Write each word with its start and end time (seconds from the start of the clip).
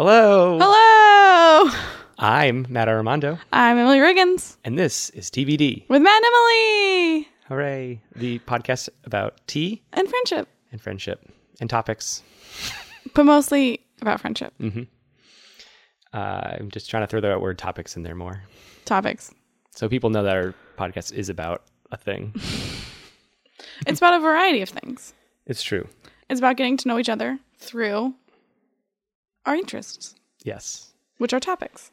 Hello. 0.00 0.60
Hello! 0.62 1.72
I'm 2.20 2.66
Matt 2.68 2.86
Armando, 2.88 3.36
I'm 3.52 3.78
Emily 3.78 3.98
Riggins 3.98 4.56
and 4.62 4.78
this 4.78 5.10
is 5.10 5.28
TVD. 5.28 5.88
with 5.88 6.00
Matt 6.00 6.22
and 6.22 6.24
Emily 6.24 7.28
Hooray! 7.48 8.00
The 8.14 8.38
podcast 8.38 8.90
about 9.02 9.44
tea 9.48 9.82
and 9.92 10.08
friendship, 10.08 10.46
and 10.70 10.80
friendship 10.80 11.28
and 11.60 11.68
topics. 11.68 12.22
but 13.12 13.24
mostly 13.24 13.84
about 14.00 14.20
friendship 14.20 14.54
Uh, 16.12 16.16
I'm 16.16 16.70
just 16.70 16.88
trying 16.88 17.02
to 17.02 17.08
throw 17.08 17.20
the 17.20 17.36
word 17.36 17.58
topics 17.58 17.96
in 17.96 18.04
there 18.04 18.14
more, 18.14 18.44
topics. 18.84 19.34
so 19.74 19.88
people 19.88 20.10
know 20.10 20.22
that 20.22 20.36
our 20.36 20.54
podcast 20.78 21.12
is 21.12 21.28
about 21.28 21.64
a 21.90 21.96
thing. 21.96 22.34
It's 23.84 23.98
about 23.98 24.14
a 24.14 24.20
variety 24.20 24.62
of 24.62 24.68
things. 24.68 25.12
it's 25.44 25.64
true. 25.64 25.88
It's 26.30 26.38
about 26.38 26.56
getting 26.56 26.76
to 26.76 26.86
know 26.86 27.00
each 27.00 27.08
other 27.08 27.40
through 27.58 28.14
our 29.48 29.54
interests, 29.56 30.14
Yes. 30.44 30.92
which 31.16 31.32
are 31.32 31.40
topics. 31.40 31.90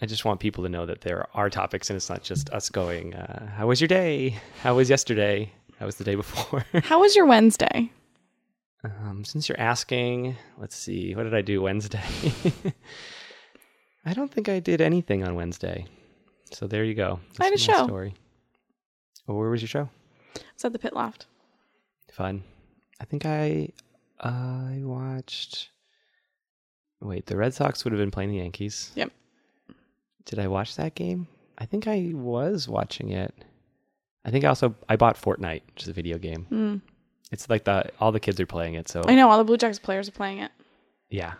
I 0.00 0.06
just 0.06 0.24
want 0.24 0.40
people 0.40 0.64
to 0.64 0.70
know 0.70 0.86
that 0.86 1.02
there 1.02 1.26
are 1.34 1.48
topics, 1.50 1.88
and 1.90 1.96
it's 1.96 2.08
not 2.10 2.22
just 2.24 2.50
us 2.50 2.70
going, 2.70 3.14
uh, 3.14 3.52
"How 3.52 3.68
was 3.68 3.80
your 3.80 3.88
day? 3.88 4.36
How 4.62 4.74
was 4.74 4.90
yesterday? 4.90 5.52
How 5.78 5.86
was 5.86 5.96
the 5.96 6.04
day 6.04 6.14
before?" 6.16 6.64
How 6.82 7.00
was 7.00 7.14
your 7.14 7.26
Wednesday? 7.26 7.92
Um, 8.84 9.24
since 9.24 9.48
you're 9.48 9.60
asking, 9.60 10.36
let's 10.58 10.74
see. 10.74 11.14
What 11.14 11.22
did 11.22 11.34
I 11.34 11.42
do 11.42 11.62
Wednesday? 11.62 12.02
I 14.04 14.12
don't 14.14 14.32
think 14.32 14.48
I 14.48 14.58
did 14.58 14.80
anything 14.80 15.22
on 15.22 15.36
Wednesday. 15.36 15.86
So 16.52 16.66
there 16.66 16.82
you 16.84 16.94
go. 16.94 17.20
I 17.38 17.44
had 17.44 17.52
a 17.52 17.58
show. 17.58 17.84
Story. 17.84 18.14
Oh, 19.28 19.34
where 19.34 19.50
was 19.50 19.62
your 19.62 19.68
show? 19.68 19.88
It's 20.54 20.64
at 20.64 20.72
the 20.72 20.78
pit 20.80 20.94
loft. 20.94 21.26
Fun. 22.12 22.42
I 23.00 23.04
think 23.04 23.24
I 23.24 23.68
I 24.18 24.80
watched. 24.82 25.70
Wait, 27.02 27.26
the 27.26 27.36
Red 27.36 27.52
Sox 27.52 27.84
would 27.84 27.92
have 27.92 28.00
been 28.00 28.12
playing 28.12 28.30
the 28.30 28.36
Yankees. 28.36 28.92
Yep. 28.94 29.10
Did 30.24 30.38
I 30.38 30.46
watch 30.46 30.76
that 30.76 30.94
game? 30.94 31.26
I 31.58 31.66
think 31.66 31.88
I 31.88 32.12
was 32.14 32.68
watching 32.68 33.10
it. 33.10 33.34
I 34.24 34.30
think 34.30 34.44
I 34.44 34.48
also 34.48 34.74
I 34.88 34.96
bought 34.96 35.20
Fortnite, 35.20 35.62
which 35.74 35.82
is 35.82 35.88
a 35.88 35.92
video 35.92 36.16
game. 36.16 36.46
Mm. 36.50 36.80
It's 37.32 37.50
like 37.50 37.64
the 37.64 37.90
all 37.98 38.12
the 38.12 38.20
kids 38.20 38.40
are 38.40 38.46
playing 38.46 38.74
it. 38.74 38.88
So 38.88 39.02
I 39.06 39.16
know 39.16 39.28
all 39.28 39.38
the 39.38 39.44
Blue 39.44 39.56
Jackets 39.56 39.80
players 39.80 40.08
are 40.08 40.12
playing 40.12 40.38
it. 40.38 40.52
yeah, 41.10 41.34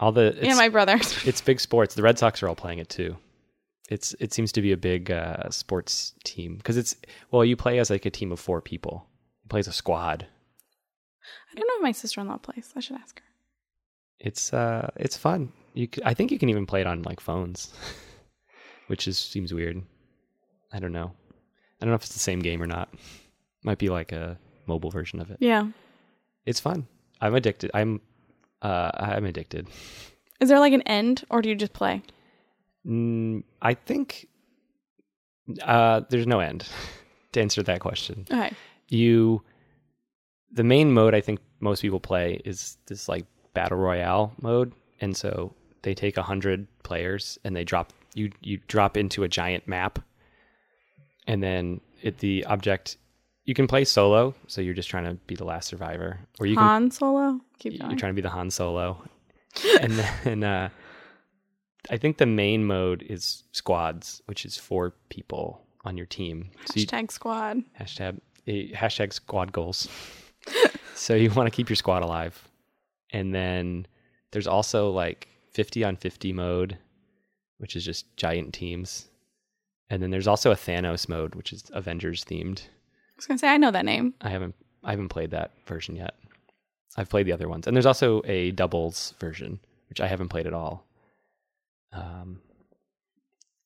all 0.00 0.10
the 0.10 0.28
it's, 0.28 0.48
and 0.48 0.56
my 0.56 0.70
brothers. 0.70 1.18
it's 1.26 1.42
big 1.42 1.60
sports. 1.60 1.94
The 1.94 2.02
Red 2.02 2.18
Sox 2.18 2.42
are 2.42 2.48
all 2.48 2.54
playing 2.54 2.78
it 2.78 2.88
too. 2.88 3.16
It's 3.90 4.14
it 4.20 4.32
seems 4.32 4.52
to 4.52 4.62
be 4.62 4.72
a 4.72 4.76
big 4.78 5.10
uh, 5.10 5.50
sports 5.50 6.14
team 6.24 6.56
because 6.56 6.78
it's 6.78 6.96
well 7.30 7.44
you 7.44 7.56
play 7.56 7.78
as 7.78 7.90
like 7.90 8.06
a 8.06 8.10
team 8.10 8.32
of 8.32 8.40
four 8.40 8.62
people. 8.62 9.06
You 9.42 9.48
play 9.48 9.60
as 9.60 9.68
a 9.68 9.72
squad. 9.72 10.26
I 11.52 11.54
don't 11.54 11.68
know 11.68 11.76
if 11.76 11.82
my 11.82 11.92
sister 11.92 12.22
in 12.22 12.28
law 12.28 12.38
plays. 12.38 12.72
I 12.74 12.80
should 12.80 12.96
ask 12.96 13.18
her. 13.18 13.24
It's 14.24 14.52
uh 14.52 14.90
it's 14.96 15.16
fun. 15.16 15.52
You 15.74 15.86
c- 15.94 16.02
I 16.04 16.14
think 16.14 16.32
you 16.32 16.38
can 16.38 16.48
even 16.48 16.64
play 16.66 16.80
it 16.80 16.86
on 16.86 17.02
like 17.02 17.20
phones, 17.20 17.72
which 18.86 19.06
is 19.06 19.18
seems 19.18 19.52
weird. 19.52 19.82
I 20.72 20.80
don't 20.80 20.92
know. 20.92 21.12
I 21.80 21.84
don't 21.84 21.90
know 21.90 21.94
if 21.96 22.02
it's 22.04 22.14
the 22.14 22.18
same 22.30 22.40
game 22.40 22.62
or 22.62 22.66
not. 22.66 22.88
Might 23.62 23.78
be 23.78 23.90
like 23.90 24.12
a 24.12 24.38
mobile 24.66 24.90
version 24.90 25.20
of 25.20 25.30
it. 25.30 25.36
Yeah. 25.40 25.68
It's 26.46 26.58
fun. 26.58 26.86
I'm 27.20 27.34
addicted. 27.34 27.70
I'm 27.74 28.00
uh 28.62 28.90
I'm 28.94 29.26
addicted. 29.26 29.68
Is 30.40 30.48
there 30.48 30.58
like 30.58 30.72
an 30.72 30.82
end 30.82 31.24
or 31.30 31.42
do 31.42 31.48
you 31.50 31.54
just 31.54 31.74
play? 31.74 32.02
Mm, 32.86 33.44
I 33.62 33.74
think 33.74 34.26
uh, 35.62 36.00
there's 36.08 36.26
no 36.26 36.40
end 36.40 36.66
to 37.32 37.40
answer 37.40 37.62
that 37.62 37.80
question. 37.80 38.26
Okay. 38.30 38.52
You, 38.88 39.42
the 40.52 40.64
main 40.64 40.92
mode 40.92 41.14
I 41.14 41.20
think 41.20 41.40
most 41.60 41.82
people 41.82 42.00
play 42.00 42.40
is 42.44 42.76
this 42.86 43.08
like 43.08 43.26
battle 43.54 43.78
royale 43.78 44.32
mode, 44.40 44.72
and 45.00 45.16
so 45.16 45.54
they 45.82 45.94
take 45.94 46.16
a 46.16 46.22
hundred 46.22 46.66
players 46.82 47.38
and 47.44 47.54
they 47.56 47.64
drop 47.64 47.92
you 48.14 48.30
you 48.42 48.58
drop 48.68 48.96
into 48.96 49.22
a 49.24 49.28
giant 49.28 49.66
map, 49.66 49.98
and 51.26 51.42
then 51.42 51.80
it, 52.02 52.18
the 52.18 52.44
object 52.46 52.96
you 53.44 53.54
can 53.54 53.66
play 53.66 53.84
solo, 53.84 54.34
so 54.46 54.60
you're 54.60 54.74
just 54.74 54.88
trying 54.88 55.04
to 55.04 55.14
be 55.26 55.34
the 55.36 55.44
last 55.44 55.68
survivor, 55.68 56.18
or 56.40 56.46
you 56.46 56.56
can 56.56 56.64
Han 56.64 56.90
Solo? 56.90 57.40
Keep 57.58 57.78
going. 57.78 57.90
you're 57.90 57.98
trying 57.98 58.12
to 58.12 58.14
be 58.16 58.22
the 58.22 58.30
Han 58.30 58.50
Solo, 58.50 59.02
and 59.80 59.92
then 60.24 60.44
uh, 60.44 60.68
I 61.90 61.96
think 61.98 62.16
the 62.18 62.26
main 62.26 62.64
mode 62.64 63.02
is 63.02 63.44
squads, 63.52 64.22
which 64.26 64.46
is 64.46 64.56
four 64.56 64.94
people 65.10 65.60
on 65.84 65.96
your 65.98 66.06
team. 66.06 66.50
So 66.66 66.80
you, 66.80 66.86
Hashtag 66.86 67.10
squad. 67.12 67.58
hashtag 67.78 68.20
eh, 68.46 68.68
hashtag 68.74 69.12
squad 69.12 69.52
goals. 69.52 69.88
so 70.94 71.14
you 71.14 71.30
want 71.30 71.46
to 71.46 71.54
keep 71.54 71.68
your 71.68 71.76
squad 71.76 72.02
alive, 72.02 72.48
and 73.14 73.34
then 73.34 73.86
there's 74.32 74.46
also 74.48 74.90
like 74.90 75.28
50 75.52 75.84
on 75.84 75.96
50 75.96 76.32
mode, 76.32 76.78
which 77.58 77.76
is 77.76 77.84
just 77.84 78.14
giant 78.16 78.52
teams, 78.52 79.06
and 79.88 80.02
then 80.02 80.10
there's 80.10 80.26
also 80.26 80.50
a 80.50 80.56
Thanos 80.56 81.08
mode, 81.08 81.34
which 81.36 81.52
is 81.52 81.70
Avengers 81.72 82.24
themed. 82.24 82.60
I 82.62 83.16
was 83.16 83.26
gonna 83.26 83.38
say 83.38 83.48
I 83.48 83.56
know 83.56 83.70
that 83.70 83.84
name. 83.84 84.14
I 84.20 84.28
haven't 84.28 84.56
I 84.82 84.90
haven't 84.90 85.08
played 85.10 85.30
that 85.30 85.52
version 85.66 85.94
yet. 85.96 86.14
I've 86.96 87.08
played 87.08 87.26
the 87.26 87.32
other 87.32 87.48
ones, 87.48 87.66
and 87.66 87.76
there's 87.76 87.86
also 87.86 88.20
a 88.24 88.50
doubles 88.50 89.14
version, 89.20 89.60
which 89.88 90.00
I 90.00 90.06
haven't 90.08 90.28
played 90.28 90.46
at 90.46 90.52
all. 90.52 90.84
Um, 91.92 92.40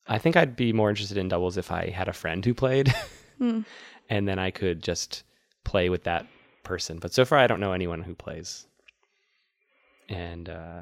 I 0.07 0.19
think 0.19 0.37
I'd 0.37 0.57
be 0.57 0.73
more 0.73 0.91
interested 0.91 1.17
in 1.19 1.29
doubles 1.29 1.57
if 1.57 1.71
I 1.73 1.89
had 1.91 2.09
a 2.09 2.13
friend 2.13 2.45
who 2.45 2.55
played, 2.55 2.95
Hmm. 3.39 3.61
and 4.11 4.27
then 4.29 4.39
I 4.39 4.51
could 4.51 4.83
just 4.83 5.23
play 5.65 5.89
with 5.89 6.05
that 6.05 6.27
person. 6.65 6.99
But 6.99 7.13
so 7.13 7.25
far, 7.25 7.39
I 7.39 7.47
don't 7.47 7.61
know 7.61 7.73
anyone 7.73 8.03
who 8.03 8.15
plays, 8.15 8.67
and 10.09 10.49
uh, 10.49 10.81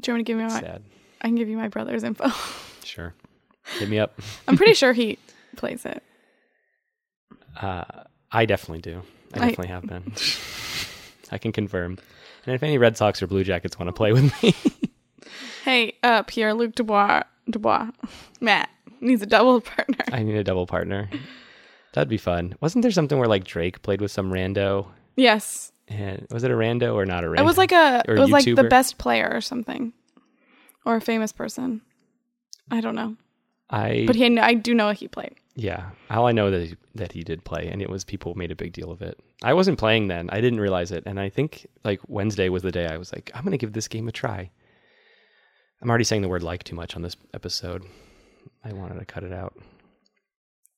Do 0.00 0.10
you 0.10 0.14
want 0.14 0.20
to 0.26 0.30
give 0.30 0.36
me 0.38 0.44
my? 0.44 0.48
sad. 0.60 0.82
I 1.20 1.26
can 1.26 1.34
give 1.34 1.48
you 1.48 1.56
my 1.56 1.68
brother's 1.68 2.04
info. 2.04 2.28
Sure, 2.84 3.12
hit 3.78 3.86
me 3.90 3.98
up. 3.98 4.18
I'm 4.46 4.56
pretty 4.56 4.72
sure 4.82 4.94
he 4.94 5.18
plays 5.56 5.84
it. 5.84 6.02
Uh, 7.60 7.84
I 8.32 8.46
definitely 8.46 8.80
do. 8.80 9.02
I 9.34 9.36
I- 9.36 9.40
definitely 9.50 9.68
have 9.68 9.82
been. 9.86 10.12
I 11.30 11.36
can 11.36 11.52
confirm. 11.52 11.98
And 12.46 12.54
if 12.54 12.62
any 12.62 12.78
Red 12.78 12.96
Sox 12.96 13.20
or 13.22 13.26
Blue 13.26 13.44
Jackets 13.44 13.78
want 13.78 13.88
to 13.88 13.92
play 13.92 14.12
with 14.14 14.32
me. 14.42 14.54
Hey, 15.64 15.94
uh, 16.02 16.22
Pierre 16.22 16.54
Luc 16.54 16.74
Dubois. 16.74 17.24
Dubois. 17.50 17.90
Matt 18.40 18.70
needs 19.02 19.20
a 19.20 19.26
double 19.26 19.60
partner. 19.60 20.02
I 20.10 20.22
need 20.22 20.36
a 20.36 20.44
double 20.44 20.66
partner. 20.66 21.10
That'd 21.92 22.08
be 22.08 22.16
fun. 22.16 22.54
Wasn't 22.62 22.80
there 22.80 22.90
something 22.90 23.18
where 23.18 23.28
like 23.28 23.44
Drake 23.44 23.82
played 23.82 24.00
with 24.00 24.10
some 24.10 24.30
rando? 24.32 24.86
Yes, 25.16 25.72
And 25.88 26.26
was 26.30 26.44
it 26.44 26.50
a 26.50 26.54
rando 26.54 26.94
or 26.94 27.06
not 27.06 27.24
a 27.24 27.28
rando? 27.28 27.40
it 27.40 27.44
was 27.44 27.58
like 27.58 27.72
a. 27.72 28.02
Or 28.06 28.16
It 28.16 28.20
was 28.20 28.30
like 28.30 28.44
the 28.44 28.64
best 28.64 28.98
player 28.98 29.30
or 29.32 29.40
something, 29.40 29.92
or 30.84 30.96
a 30.96 31.00
famous 31.00 31.32
person. 31.32 31.80
I 32.70 32.80
don't 32.82 32.94
know, 32.94 33.16
I 33.70 34.04
but 34.06 34.14
he. 34.14 34.38
I 34.38 34.54
do 34.54 34.74
know 34.74 34.90
he 34.90 35.08
played. 35.08 35.34
yeah. 35.54 35.90
All 36.10 36.26
I 36.26 36.32
know 36.32 36.50
that 36.50 36.68
he, 36.68 36.76
that 36.94 37.12
he 37.12 37.22
did 37.22 37.44
play, 37.44 37.68
and 37.68 37.80
it 37.80 37.88
was 37.88 38.04
people 38.04 38.34
made 38.34 38.50
a 38.50 38.56
big 38.56 38.74
deal 38.74 38.90
of 38.90 39.00
it. 39.00 39.18
I 39.42 39.54
wasn't 39.54 39.78
playing 39.78 40.08
then. 40.08 40.28
I 40.30 40.42
didn't 40.42 40.60
realize 40.60 40.92
it, 40.92 41.04
and 41.06 41.18
I 41.18 41.30
think 41.30 41.66
like 41.84 42.00
Wednesday 42.06 42.50
was 42.50 42.62
the 42.62 42.72
day 42.72 42.86
I 42.86 42.98
was 42.98 43.10
like, 43.12 43.30
I'm 43.34 43.44
gonna 43.44 43.56
give 43.56 43.72
this 43.72 43.88
game 43.88 44.08
a 44.08 44.12
try. 44.12 44.50
I'm 45.80 45.88
already 45.88 46.04
saying 46.04 46.22
the 46.22 46.28
word 46.28 46.42
like 46.42 46.64
too 46.64 46.76
much 46.76 46.96
on 46.96 47.02
this 47.02 47.16
episode. 47.32 47.84
I 48.64 48.72
wanted 48.74 48.98
to 48.98 49.04
cut 49.06 49.22
it 49.24 49.32
out. 49.32 49.54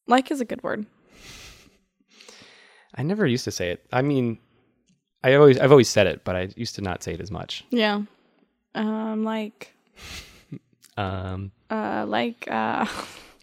Like 0.07 0.31
is 0.31 0.41
a 0.41 0.45
good 0.45 0.63
word. 0.63 0.87
I 2.95 3.03
never 3.03 3.27
used 3.27 3.45
to 3.45 3.51
say 3.51 3.71
it. 3.71 3.87
I 3.93 4.03
mean, 4.03 4.39
I 5.23 5.35
always 5.35 5.59
I've 5.59 5.71
always 5.71 5.89
said 5.89 6.07
it, 6.07 6.25
but 6.25 6.37
I 6.37 6.49
used 6.57 6.75
to 6.77 6.83
not 6.83 7.03
say 7.03 7.13
it 7.15 7.21
as 7.21 7.31
much. 7.31 7.65
Yeah. 7.71 8.03
Um. 8.75 9.25
Like. 9.25 9.75
Um, 10.97 11.53
Uh. 11.71 12.05
Like. 12.09 12.47
Uh. 12.51 12.87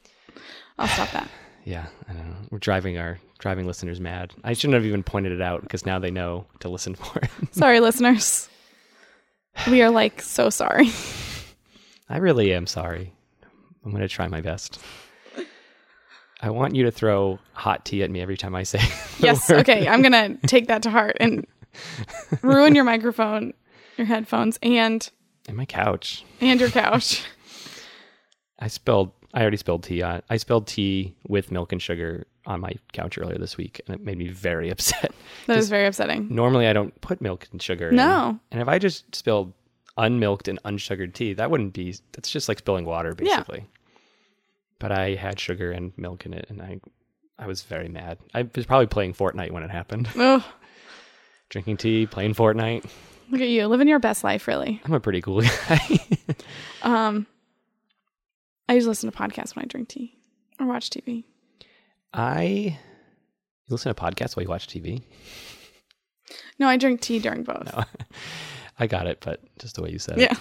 I'll 0.80 0.88
stop 0.88 1.12
that. 1.12 1.30
Yeah, 1.66 1.88
I 2.08 2.14
don't 2.14 2.30
know. 2.30 2.36
We're 2.50 2.60
driving 2.60 2.98
our 2.98 3.20
driving 3.40 3.68
listeners 3.68 4.00
mad. 4.00 4.34
I 4.42 4.54
shouldn't 4.54 4.76
have 4.76 4.86
even 4.86 5.04
pointed 5.04 5.34
it 5.34 5.42
out 5.42 5.64
because 5.64 5.86
now 5.86 6.00
they 6.00 6.12
know 6.12 6.46
to 6.62 6.70
listen 6.70 6.96
for 6.96 7.20
it. 7.20 7.30
Sorry, 7.52 7.82
listeners. 7.82 8.48
We 9.70 9.82
are 9.82 9.90
like 9.90 10.22
so 10.22 10.50
sorry. 10.50 10.90
I 12.10 12.20
really 12.20 12.54
am 12.54 12.68
sorry. 12.68 13.12
I'm 13.84 13.92
going 13.92 14.02
to 14.02 14.08
try 14.08 14.30
my 14.30 14.40
best. 14.40 14.80
I 16.40 16.52
want 16.52 16.74
you 16.74 16.84
to 16.84 16.92
throw 16.92 17.38
hot 17.52 17.84
tea 17.84 18.02
at 18.02 18.10
me 18.12 18.22
every 18.22 18.38
time 18.38 18.56
I 18.56 18.64
say. 18.64 18.80
yes. 19.20 19.50
word. 19.50 19.60
Okay. 19.60 19.90
I'm 19.90 20.02
gonna 20.02 20.38
take 20.48 20.68
that 20.68 20.84
to 20.84 20.90
heart 20.90 21.18
and 21.20 21.46
ruin 22.42 22.76
your 22.76 22.84
microphone, 22.84 23.54
your 23.98 24.08
headphones, 24.08 24.58
and 24.62 25.10
And 25.48 25.58
my 25.58 25.66
couch. 25.66 26.24
and 26.42 26.60
your 26.60 26.70
couch. 26.70 27.24
I 28.60 28.68
spilled. 28.68 29.12
I 29.34 29.42
already 29.42 29.58
spilled 29.58 29.84
tea 29.84 30.02
on. 30.02 30.22
I 30.30 30.38
spilled 30.38 30.68
tea 30.68 31.16
with 31.28 31.52
milk 31.52 31.72
and 31.72 31.82
sugar 31.82 32.26
on 32.46 32.60
my 32.62 32.74
couch 32.94 33.18
earlier 33.18 33.38
this 33.38 33.58
week, 33.58 33.82
and 33.86 33.96
it 33.96 34.02
made 34.02 34.18
me 34.18 34.30
very 34.30 34.70
upset. 34.72 35.12
That 35.48 35.58
is 35.58 35.70
very 35.70 35.86
upsetting. 35.86 36.28
Normally, 36.34 36.68
I 36.68 36.74
don't 36.74 37.00
put 37.02 37.22
milk 37.22 37.48
and 37.52 37.62
sugar. 37.62 37.90
in. 37.90 37.96
No. 37.96 38.40
and 38.52 38.62
if 38.62 38.68
I 38.68 38.80
just 38.80 39.14
spilled 39.16 39.54
unmilked 39.98 40.48
and 40.48 40.60
unsugared 40.64 41.14
tea, 41.14 41.34
that 41.34 41.52
wouldn't 41.52 41.74
be. 41.74 41.94
That's 42.14 42.32
just 42.32 42.48
like 42.50 42.60
spilling 42.60 42.86
water, 42.86 43.16
Yeah. 43.20 43.38
basically. 43.38 43.66
But 44.80 44.92
I 44.92 45.16
had 45.16 45.40
sugar 45.40 45.72
and 45.72 45.92
milk 45.98 46.26
in 46.26 46.34
it, 46.34 46.46
and 46.50 46.62
I, 46.62 46.80
I 47.38 47.48
was 47.48 47.64
very 47.64 47.90
mad. 47.90 48.18
I 48.34 48.48
was 48.56 48.66
probably 48.66 48.86
playing 48.88 49.14
Fortnite 49.14 49.52
when 49.52 49.64
it 49.64 49.72
happened, 49.72 50.08
Oh, 50.16 50.44
drinking 51.50 51.78
tea, 51.78 52.06
playing 52.06 52.34
Fortnite. 52.34 52.86
Look 53.30 53.42
at 53.42 53.48
you 53.50 53.68
living 53.68 53.88
your 53.88 54.00
best 54.00 54.24
life, 54.24 54.48
really. 54.48 54.82
I'm 54.86 54.94
a 54.94 55.00
pretty 55.00 55.22
cool 55.22 55.42
guy. 55.70 56.00
Um, 56.82 57.28
I 58.70 58.74
usually 58.74 58.90
listen 58.92 59.12
to 59.12 59.18
podcasts 59.18 59.56
when 59.56 59.64
I 59.64 59.68
drink 59.68 59.90
tea 59.90 60.18
or 60.60 60.66
watch 60.68 60.90
TV. 60.90 61.24
I 62.14 62.42
you 62.42 62.78
listen 63.74 63.94
to 63.94 64.02
podcasts 64.02 64.36
while 64.36 64.44
you 64.44 64.50
watch 64.50 64.68
TV. 64.68 65.04
No, 66.60 66.68
I 66.68 66.78
drink 66.78 67.02
tea 67.02 67.20
during 67.20 67.44
both. 67.44 67.66
No. 67.76 67.84
I 68.80 68.88
got 68.88 69.08
it, 69.08 69.20
but 69.22 69.42
just 69.60 69.76
the 69.76 69.82
way 69.82 69.90
you 69.92 70.00
said 70.00 70.18
Yeah. 70.20 70.32
it. 70.32 70.38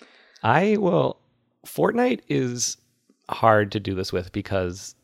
Yeah. 0.00 0.06
I 0.42 0.76
will. 0.78 1.18
Fortnite 1.66 2.20
is 2.28 2.76
hard 3.28 3.72
to 3.72 3.80
do 3.80 3.94
this 3.94 4.12
with 4.12 4.32
because 4.32 4.94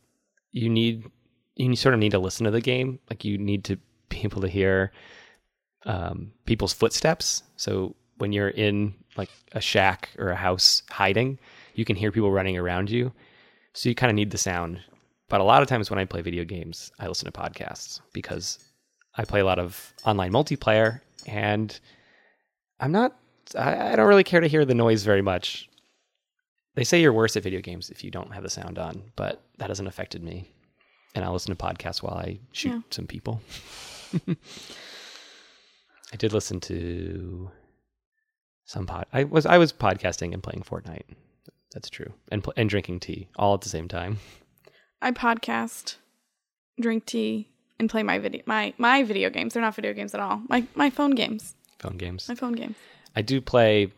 you 0.50 0.69
need 0.69 1.05
you 1.56 1.75
sort 1.77 1.95
of 1.95 2.00
need 2.00 2.12
to 2.12 2.19
listen 2.19 2.45
to 2.45 2.50
the 2.50 2.61
game. 2.61 2.99
Like 3.11 3.25
you 3.25 3.37
need 3.39 3.65
to 3.65 3.79
be 4.09 4.21
able 4.25 4.41
to 4.43 4.49
hear 4.49 4.93
um, 5.88 6.31
people's 6.46 6.73
footsteps. 6.73 7.43
So 7.56 7.96
when 8.19 8.32
you're 8.32 8.50
in 8.50 8.94
like 9.17 9.31
a 9.52 9.61
shack 9.61 10.11
or 10.19 10.29
a 10.31 10.37
house 10.37 10.82
hiding, 10.90 11.38
you 11.75 11.85
can 11.85 11.96
hear 11.96 12.12
people 12.12 12.31
running 12.31 12.56
around 12.56 12.88
you. 12.90 13.11
So 13.73 13.88
you 13.88 13.94
kind 13.96 14.11
of 14.11 14.14
need 14.14 14.31
the 14.31 14.38
sound. 14.38 14.81
But 15.29 15.40
a 15.40 15.44
lot 15.44 15.62
of 15.62 15.69
times 15.69 15.90
when 15.90 15.99
I 15.99 16.05
play 16.05 16.20
video 16.23 16.44
games, 16.44 16.93
I 17.00 17.08
listen 17.08 17.31
to 17.31 17.32
podcasts 17.40 18.00
because 18.12 18.58
I 19.17 19.25
play 19.25 19.40
a 19.40 19.44
lot 19.44 19.58
of 19.58 19.93
online 20.05 20.32
multiplayer 20.32 21.00
and 21.26 21.79
I'm 22.81 22.93
not 22.93 23.17
I, 23.56 23.93
I 23.93 23.96
don't 23.96 24.06
really 24.08 24.25
care 24.25 24.40
to 24.40 24.46
hear 24.49 24.64
the 24.64 24.75
noise 24.75 25.02
very 25.05 25.23
much. 25.23 25.69
They 26.75 26.85
say 26.85 27.00
you're 27.00 27.12
worse 27.12 27.37
at 27.37 27.43
video 27.43 27.61
games 27.61 27.90
if 27.90 28.05
you 28.05 28.11
don't 28.11 28.32
have 28.32 28.43
the 28.43 28.50
sound 28.50 28.79
on, 28.79 29.02
but 29.17 29.43
that 29.58 29.69
hasn't 29.70 29.88
affected 29.88 30.23
me. 30.23 30.49
And 31.14 31.25
I'll 31.25 31.32
listen 31.32 31.55
to 31.56 31.62
podcasts 31.62 32.02
while 32.02 32.14
I 32.14 32.38
shoot 32.52 32.70
Yeah. 32.75 32.81
some 32.90 33.06
people. 33.06 33.40
I 36.12 36.16
did 36.16 36.32
listen 36.32 36.60
to 36.60 37.50
some 38.64 38.87
pod. 38.87 39.06
I 39.12 39.25
was 39.25 39.46
I 39.46 39.58
was 39.58 39.72
podcasting 39.72 40.32
and 40.32 40.43
playing 40.43 40.62
Fortnite. 40.62 41.05
That's 41.72 41.90
true, 41.90 42.12
and 42.31 42.43
pl- 42.43 42.55
and 42.56 42.69
drinking 42.69 43.00
tea 43.00 43.28
all 43.37 43.55
at 43.55 43.60
the 43.60 43.69
same 43.69 43.88
time. 43.88 44.19
I 45.02 45.12
podcast, 45.12 45.96
drink 46.81 47.05
tea, 47.06 47.50
and 47.78 47.90
play 47.90 48.02
my 48.02 48.19
video 48.19 48.43
my 48.46 48.72
my 48.78 49.02
video 49.02 49.31
games. 49.31 49.55
They're 49.55 49.62
not 49.62 49.75
video 49.75 49.93
games 49.93 50.14
at 50.14 50.20
all. 50.20 50.43
My 50.49 50.64
my 50.75 50.90
phone 50.90 51.12
games. 51.12 51.55
Phone 51.78 51.96
games. 51.96 52.28
My 52.28 52.34
phone 52.34 52.54
games. 52.54 52.76
I 53.14 53.22
do 53.22 53.40
play. 53.40 53.93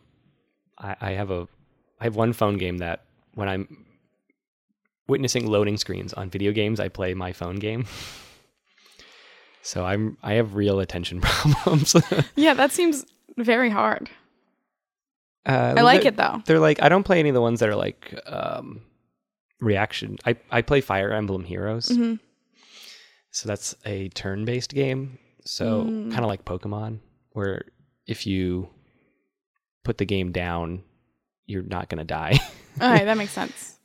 I, 0.77 0.95
I 1.01 1.11
have 1.11 1.31
a. 1.31 1.47
I 1.99 2.05
have 2.05 2.15
one 2.15 2.33
phone 2.33 2.57
game 2.57 2.79
that 2.79 3.05
when 3.35 3.47
I'm 3.47 3.85
witnessing 5.07 5.47
loading 5.47 5.77
screens 5.77 6.13
on 6.13 6.29
video 6.29 6.51
games, 6.51 6.79
I 6.79 6.89
play 6.89 7.13
my 7.13 7.31
phone 7.31 7.55
game. 7.57 7.85
So 9.63 9.85
I'm. 9.85 10.17
I 10.23 10.33
have 10.33 10.55
real 10.55 10.79
attention 10.79 11.21
problems. 11.21 11.95
Yeah, 12.35 12.53
that 12.55 12.71
seems 12.71 13.05
very 13.37 13.69
hard. 13.69 14.09
uh, 15.45 15.75
I 15.77 15.81
like 15.81 16.05
it 16.05 16.17
though. 16.17 16.41
They're 16.45 16.59
like 16.59 16.81
I 16.81 16.89
don't 16.89 17.03
play 17.03 17.19
any 17.19 17.29
of 17.29 17.35
the 17.35 17.41
ones 17.41 17.59
that 17.59 17.69
are 17.69 17.75
like 17.75 18.13
um, 18.25 18.81
reaction. 19.59 20.17
I 20.25 20.35
I 20.49 20.61
play 20.61 20.81
Fire 20.81 21.11
Emblem 21.11 21.43
Heroes. 21.43 21.89
hmm 21.89 22.15
So 23.31 23.47
that's 23.47 23.75
a 23.85 24.09
turn-based 24.09 24.73
game. 24.73 25.17
So 25.45 25.83
Mm. 25.85 26.11
kind 26.11 26.23
of 26.23 26.27
like 26.27 26.45
Pokemon, 26.45 26.99
where 27.31 27.63
if 28.07 28.27
you 28.27 28.69
put 29.83 29.97
the 29.97 30.05
game 30.05 30.31
down, 30.31 30.83
you're 31.45 31.63
not 31.63 31.89
going 31.89 31.97
to 31.99 32.03
die. 32.03 32.39
All 32.79 32.89
right, 32.89 33.05
that 33.05 33.17
makes 33.23 33.31
sense. 33.31 33.77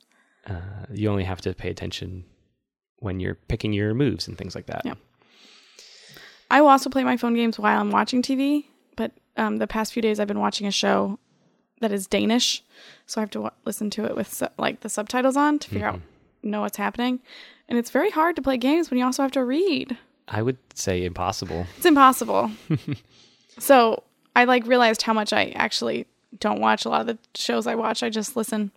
Uh, 0.45 0.85
you 0.93 1.09
only 1.09 1.23
have 1.23 1.41
to 1.41 1.53
pay 1.53 1.69
attention 1.69 2.25
when 2.97 3.19
you're 3.19 3.35
picking 3.35 3.73
your 3.73 3.93
moves 3.93 4.27
and 4.27 4.37
things 4.37 4.53
like 4.55 4.67
that. 4.67 4.83
Yeah. 4.85 4.93
I 6.49 6.61
will 6.61 6.69
also 6.69 6.89
play 6.89 7.03
my 7.03 7.17
phone 7.17 7.33
games 7.33 7.59
while 7.59 7.79
I'm 7.79 7.91
watching 7.91 8.21
TV, 8.21 8.65
but 8.95 9.11
um, 9.35 9.57
the 9.57 9.67
past 9.67 9.93
few 9.93 10.01
days 10.01 10.19
I've 10.19 10.27
been 10.27 10.39
watching 10.39 10.65
a 10.67 10.71
show 10.71 11.19
that 11.81 11.91
is 11.91 12.07
Danish, 12.07 12.63
so 13.05 13.19
I 13.19 13.23
have 13.23 13.31
to 13.31 13.39
w- 13.39 13.51
listen 13.65 13.89
to 13.91 14.05
it 14.05 14.15
with 14.15 14.33
su- 14.33 14.47
like 14.57 14.79
the 14.79 14.89
subtitles 14.89 15.37
on 15.37 15.59
to 15.59 15.69
figure 15.69 15.87
out 15.87 16.01
know 16.43 16.61
what's 16.61 16.77
happening. 16.77 17.19
And 17.67 17.77
it's 17.77 17.91
very 17.91 18.09
hard 18.09 18.35
to 18.37 18.41
play 18.41 18.57
games 18.57 18.89
when 18.89 18.97
you 18.97 19.05
also 19.05 19.21
have 19.23 19.31
to 19.33 19.43
read. 19.43 19.97
I 20.27 20.41
would 20.41 20.57
say 20.73 21.03
impossible. 21.05 21.67
It's 21.77 21.85
impossible. 21.85 22.51
so 23.59 24.03
I 24.35 24.45
like 24.45 24.65
realized 24.65 25.01
how 25.01 25.13
much 25.13 25.33
I 25.33 25.47
actually 25.55 26.05
don't 26.39 26.59
watch 26.61 26.85
a 26.85 26.89
lot 26.89 27.01
of 27.01 27.07
the 27.07 27.17
shows 27.35 27.67
I 27.67 27.75
watch. 27.75 28.03
I 28.03 28.09
just 28.09 28.35
listen. 28.37 28.71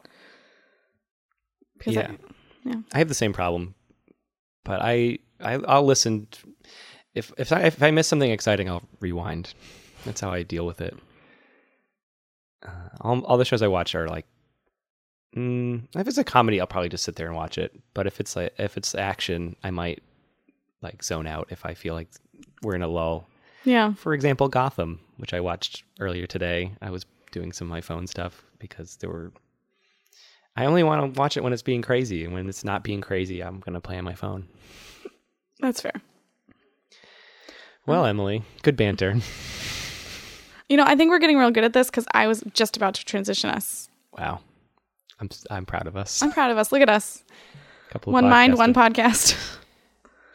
Yeah. 1.85 2.13
I, 2.93 2.97
I 2.97 2.99
have 2.99 3.09
the 3.09 3.15
same 3.15 3.33
problem, 3.33 3.75
but 4.65 4.81
I, 4.83 5.19
I 5.41 5.55
I'll 5.55 5.85
listen. 5.85 6.27
t- 6.31 6.41
If 7.15 7.33
if 7.39 7.53
I 7.53 7.63
if 7.63 7.83
I 7.83 7.91
miss 7.91 8.09
something 8.09 8.31
exciting, 8.31 8.69
I'll 8.69 8.83
rewind. 9.01 9.55
That's 10.05 10.21
how 10.21 10.31
I 10.31 10.43
deal 10.43 10.67
with 10.67 10.81
it. 10.81 10.97
Uh, 12.67 12.89
all 13.01 13.21
all 13.25 13.39
the 13.39 13.45
shows 13.45 13.63
I 13.63 13.69
watch 13.69 13.95
are 13.95 14.09
like, 14.09 14.27
mm, 15.37 15.83
if 15.95 16.07
it's 16.07 16.19
a 16.19 16.25
comedy, 16.25 16.61
I'll 16.61 16.67
probably 16.67 16.89
just 16.89 17.05
sit 17.05 17.17
there 17.17 17.27
and 17.27 17.37
watch 17.37 17.59
it. 17.59 17.79
But 17.95 18.07
if 18.07 18.21
it's 18.21 18.37
like 18.37 18.55
if 18.59 18.77
it's 18.77 18.95
action, 18.95 19.57
I 19.65 19.71
might 19.71 20.03
like 20.83 21.03
zone 21.03 21.27
out 21.27 21.49
if 21.51 21.67
I 21.67 21.75
feel 21.75 21.95
like 21.95 22.09
we're 22.63 22.77
in 22.77 22.83
a 22.83 22.89
lull. 22.89 23.29
yeah. 23.65 23.93
For 23.95 24.15
example, 24.15 24.49
Gotham, 24.49 25.01
which 25.17 25.35
I 25.35 25.41
watched 25.41 25.85
earlier 25.99 26.27
today. 26.27 26.73
I 26.81 26.91
was 26.91 27.05
doing 27.33 27.53
some 27.53 27.67
of 27.69 27.71
my 27.71 27.81
phone 27.81 28.07
stuff 28.07 28.43
because 28.59 28.97
there 28.97 29.11
were. 29.11 29.33
I 30.57 30.65
only 30.65 30.83
want 30.83 31.15
to 31.15 31.19
watch 31.19 31.37
it 31.37 31.43
when 31.43 31.53
it's 31.53 31.63
being 31.63 31.83
crazy, 31.83 32.25
and 32.25 32.35
when 32.35 32.49
it's 32.49 32.65
not 32.65 32.83
being 32.83 33.01
crazy, 33.01 33.43
I'm 33.43 33.61
going 33.61 33.75
to 33.75 33.81
play 33.81 33.97
on 33.99 34.05
my 34.05 34.15
phone. 34.15 34.49
That's 35.61 35.81
fair. 35.81 36.03
Well, 37.91 38.07
Emily, 38.07 38.43
good 38.63 38.77
banter. 38.77 39.17
You 40.69 40.77
know, 40.77 40.85
I 40.87 40.95
think 40.95 41.11
we're 41.11 41.19
getting 41.19 41.39
real 41.39 41.51
good 41.51 41.65
at 41.65 41.73
this 41.73 41.89
because 41.89 42.07
I 42.15 42.29
was 42.29 42.45
just 42.55 42.77
about 42.77 42.95
to 42.95 43.05
transition 43.05 43.51
us. 43.51 43.89
Wow, 44.17 44.41
I'm 45.19 45.29
I'm 45.51 45.67
proud 45.67 45.89
of 45.89 45.97
us. 45.97 46.23
I'm 46.23 46.31
proud 46.31 46.53
of 46.53 46.57
us. 46.59 46.71
Look 46.71 46.83
at 46.83 46.89
us. 46.89 47.25
Couple 47.91 48.13
One 48.13 48.29
mind, 48.29 48.57
one 48.57 48.73
podcast. 48.73 49.37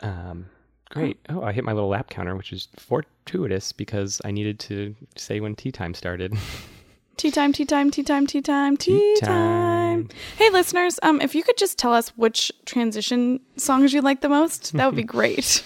Um, 0.01 0.47
great. 0.91 1.17
Oh, 1.29 1.41
I 1.41 1.53
hit 1.53 1.63
my 1.63 1.71
little 1.71 1.87
lap 1.89 2.09
counter, 2.09 2.35
which 2.35 2.51
is 2.51 2.67
fortuitous 2.75 3.71
because 3.71 4.21
I 4.25 4.31
needed 4.31 4.59
to 4.59 4.93
say 5.15 5.39
when 5.39 5.55
tea 5.55 5.71
time 5.71 5.93
started. 5.93 6.37
tea 7.17 7.31
time, 7.31 7.53
tea 7.53 7.65
time, 7.65 7.89
tea 7.89 8.03
time, 8.03 8.27
tea 8.27 8.41
time, 8.41 8.75
tea 8.75 9.15
time. 9.21 10.09
Hey, 10.37 10.49
listeners, 10.51 10.99
um, 11.01 11.21
if 11.21 11.33
you 11.33 11.41
could 11.43 11.57
just 11.57 11.79
tell 11.79 11.93
us 11.93 12.09
which 12.17 12.51
transition 12.65 13.39
songs 13.55 13.93
you 13.93 14.01
like 14.01 14.19
the 14.19 14.29
most, 14.29 14.73
that 14.73 14.85
would 14.85 14.97
be 14.97 15.03
great. 15.17 15.63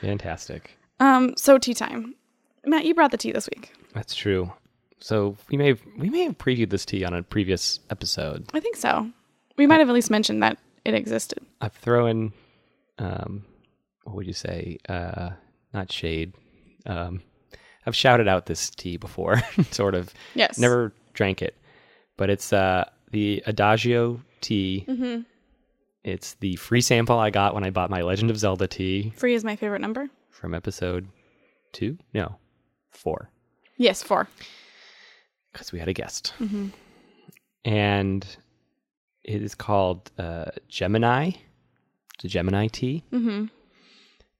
Fantastic. 0.00 0.77
Um, 1.00 1.34
so 1.36 1.58
tea 1.58 1.74
time. 1.74 2.14
Matt, 2.64 2.84
you 2.84 2.94
brought 2.94 3.10
the 3.10 3.16
tea 3.16 3.32
this 3.32 3.48
week. 3.54 3.72
That's 3.94 4.14
true. 4.14 4.52
So 5.00 5.36
we 5.48 5.56
may 5.56 5.68
have 5.68 5.80
we 5.96 6.10
may 6.10 6.24
have 6.24 6.38
previewed 6.38 6.70
this 6.70 6.84
tea 6.84 7.04
on 7.04 7.14
a 7.14 7.22
previous 7.22 7.80
episode. 7.90 8.48
I 8.52 8.60
think 8.60 8.76
so. 8.76 9.10
We 9.56 9.66
might 9.66 9.78
have 9.78 9.88
at 9.88 9.94
least 9.94 10.10
mentioned 10.10 10.42
that 10.42 10.58
it 10.84 10.94
existed. 10.94 11.44
I've 11.60 11.72
thrown, 11.72 12.32
um, 12.98 13.44
what 14.04 14.16
would 14.16 14.26
you 14.26 14.32
say? 14.32 14.78
Uh, 14.88 15.30
not 15.72 15.90
shade. 15.92 16.32
Um, 16.86 17.22
I've 17.86 17.96
shouted 17.96 18.28
out 18.28 18.46
this 18.46 18.70
tea 18.70 18.96
before, 18.96 19.40
sort 19.70 19.94
of. 19.94 20.12
Yes. 20.34 20.58
Never 20.58 20.92
drank 21.14 21.42
it, 21.42 21.56
but 22.16 22.30
it's 22.30 22.52
uh, 22.52 22.88
the 23.10 23.42
Adagio 23.46 24.20
tea. 24.40 24.84
Mm-hmm. 24.88 25.22
It's 26.04 26.34
the 26.34 26.56
free 26.56 26.80
sample 26.80 27.18
I 27.18 27.30
got 27.30 27.54
when 27.54 27.64
I 27.64 27.70
bought 27.70 27.90
my 27.90 28.02
Legend 28.02 28.30
of 28.30 28.38
Zelda 28.38 28.66
tea 28.66 29.12
Free 29.16 29.34
is 29.34 29.44
my 29.44 29.56
favorite 29.56 29.80
number. 29.80 30.08
From 30.40 30.54
episode 30.54 31.08
two. 31.72 31.98
No, 32.14 32.36
four, 32.90 33.30
Yes, 33.76 34.02
four. 34.02 34.28
because 35.52 35.72
we 35.72 35.78
had 35.78 35.88
a 35.88 35.92
guest, 35.92 36.32
Mm-hmm. 36.40 36.68
and 37.64 38.26
it 39.24 39.42
is 39.42 39.54
called 39.54 40.10
uh, 40.18 40.46
Gemini. 40.68 41.32
It's 42.14 42.24
a 42.24 42.28
Gemini 42.28 42.66
tea. 42.68 43.04
Mm-hmm. 43.12 43.46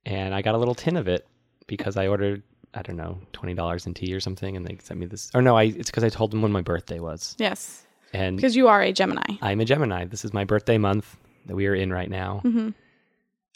and 0.06 0.34
I 0.34 0.42
got 0.42 0.54
a 0.54 0.58
little 0.58 0.74
tin 0.74 0.96
of 0.96 1.06
it 1.08 1.26
because 1.66 1.96
I 1.96 2.06
ordered 2.08 2.42
I 2.74 2.82
don't 2.82 2.96
know 2.96 3.18
twenty 3.32 3.54
dollars 3.54 3.86
in 3.86 3.94
tea 3.94 4.12
or 4.14 4.20
something, 4.20 4.56
and 4.56 4.66
they 4.66 4.78
sent 4.82 5.00
me 5.00 5.06
this. 5.06 5.30
Or 5.34 5.42
no, 5.42 5.56
I 5.56 5.64
it's 5.64 5.90
because 5.90 6.04
I 6.04 6.08
told 6.08 6.30
them 6.30 6.42
when 6.42 6.52
my 6.52 6.62
birthday 6.62 7.00
was, 7.00 7.34
Yes, 7.38 7.84
and 8.12 8.36
because 8.36 8.56
you 8.56 8.68
are 8.68 8.82
a 8.82 8.92
Gemini. 8.92 9.36
I'm 9.42 9.60
a 9.60 9.64
Gemini. 9.64 10.04
This 10.04 10.24
is 10.24 10.32
my 10.32 10.44
birthday 10.44 10.78
month 10.78 11.16
that 11.46 11.54
we 11.56 11.66
are 11.66 11.74
in 11.74 11.92
right 11.92 12.10
now. 12.10 12.42
Mm-hmm. 12.44 12.70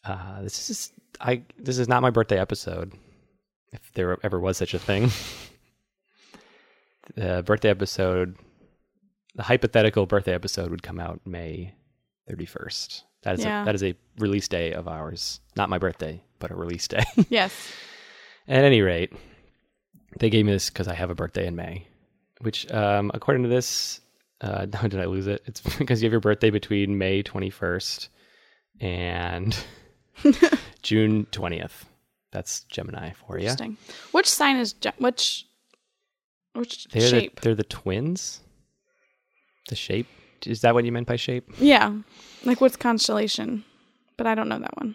Uh, 0.04 0.42
this 0.42 0.68
is 0.70 0.92
I 1.20 1.42
this 1.58 1.78
is 1.78 1.88
not 1.88 2.02
my 2.02 2.10
birthday 2.10 2.38
episode, 2.40 2.92
if 3.72 3.92
there 3.94 4.16
ever 4.22 4.40
was 4.40 4.56
such 4.56 4.74
a 4.74 4.78
thing. 4.78 5.10
the 7.14 7.42
birthday 7.44 7.70
episode, 7.70 8.36
the 9.34 9.42
hypothetical 9.42 10.06
birthday 10.06 10.34
episode 10.34 10.70
would 10.70 10.82
come 10.82 10.98
out 11.00 11.20
May 11.26 11.74
thirty 12.28 12.46
first. 12.46 13.04
That 13.22 13.38
is 13.38 13.44
Yeah. 13.44 13.62
a, 13.62 13.64
that 13.66 13.74
is 13.74 13.84
a 13.84 13.94
release 14.18 14.48
day 14.48 14.72
of 14.72 14.88
ours, 14.88 15.40
not 15.56 15.70
my 15.70 15.78
birthday, 15.78 16.22
but 16.38 16.50
a 16.50 16.54
release 16.54 16.88
day. 16.88 17.04
Yes. 17.28 17.52
At 18.48 18.64
any 18.64 18.80
rate, 18.82 19.12
they 20.18 20.28
gave 20.28 20.44
me 20.44 20.50
this 20.52 20.68
because 20.68 20.88
I 20.88 20.94
have 20.94 21.10
a 21.10 21.14
birthday 21.14 21.46
in 21.46 21.54
May, 21.54 21.86
which, 22.40 22.68
um, 22.72 23.12
according 23.14 23.44
to 23.44 23.48
this, 23.48 24.00
uh, 24.40 24.66
did 24.88 24.96
I 24.98 25.04
lose 25.04 25.28
it? 25.28 25.42
It's 25.46 25.60
because 25.60 26.02
you 26.02 26.06
have 26.06 26.12
your 26.12 26.20
birthday 26.20 26.50
between 26.50 26.98
May 26.98 27.22
21st 27.22 28.08
and 28.80 29.56
June 30.82 31.26
20th. 31.32 31.84
That's 32.30 32.60
Gemini 32.64 33.12
for 33.12 33.36
you. 33.38 33.42
Interesting. 33.42 33.76
Which 34.12 34.28
sign 34.28 34.56
is 34.56 34.72
Ge- 34.72 34.96
which 34.98 35.46
Which 36.54 36.86
They're 36.88 37.08
shape? 37.08 37.36
The, 37.36 37.42
they're 37.42 37.54
the 37.54 37.64
twins. 37.64 38.40
The 39.68 39.76
shape. 39.76 40.06
Is 40.46 40.62
that 40.62 40.74
what 40.74 40.84
you 40.84 40.92
meant 40.92 41.06
by 41.06 41.16
shape? 41.16 41.50
yeah. 41.58 41.92
Like 42.44 42.60
what's 42.60 42.76
constellation? 42.76 43.64
But 44.16 44.26
I 44.26 44.34
don't 44.34 44.48
know 44.48 44.58
that 44.58 44.76
one. 44.76 44.94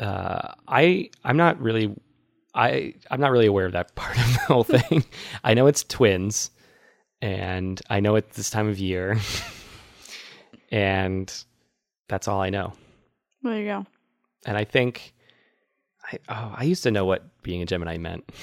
Uh, 0.00 0.54
I 0.68 1.10
I'm 1.24 1.36
not 1.36 1.60
really 1.60 1.94
I 2.54 2.94
I'm 3.10 3.20
not 3.20 3.30
really 3.32 3.46
aware 3.46 3.66
of 3.66 3.72
that 3.72 3.94
part 3.96 4.16
of 4.16 4.32
the 4.32 4.40
whole 4.40 4.64
thing. 4.64 5.04
I 5.44 5.54
know 5.54 5.66
it's 5.66 5.84
twins, 5.84 6.50
and 7.20 7.80
I 7.90 8.00
know 8.00 8.14
it's 8.16 8.36
this 8.36 8.50
time 8.50 8.68
of 8.68 8.78
year, 8.78 9.18
and 10.70 11.32
that's 12.08 12.28
all 12.28 12.40
I 12.40 12.50
know. 12.50 12.72
There 13.42 13.58
you 13.58 13.64
go. 13.66 13.86
And 14.46 14.56
I 14.56 14.64
think 14.64 15.14
I 16.10 16.18
oh 16.28 16.54
I 16.56 16.64
used 16.64 16.82
to 16.84 16.90
know 16.90 17.04
what 17.04 17.42
being 17.42 17.62
a 17.62 17.66
Gemini 17.66 17.98
meant. 17.98 18.30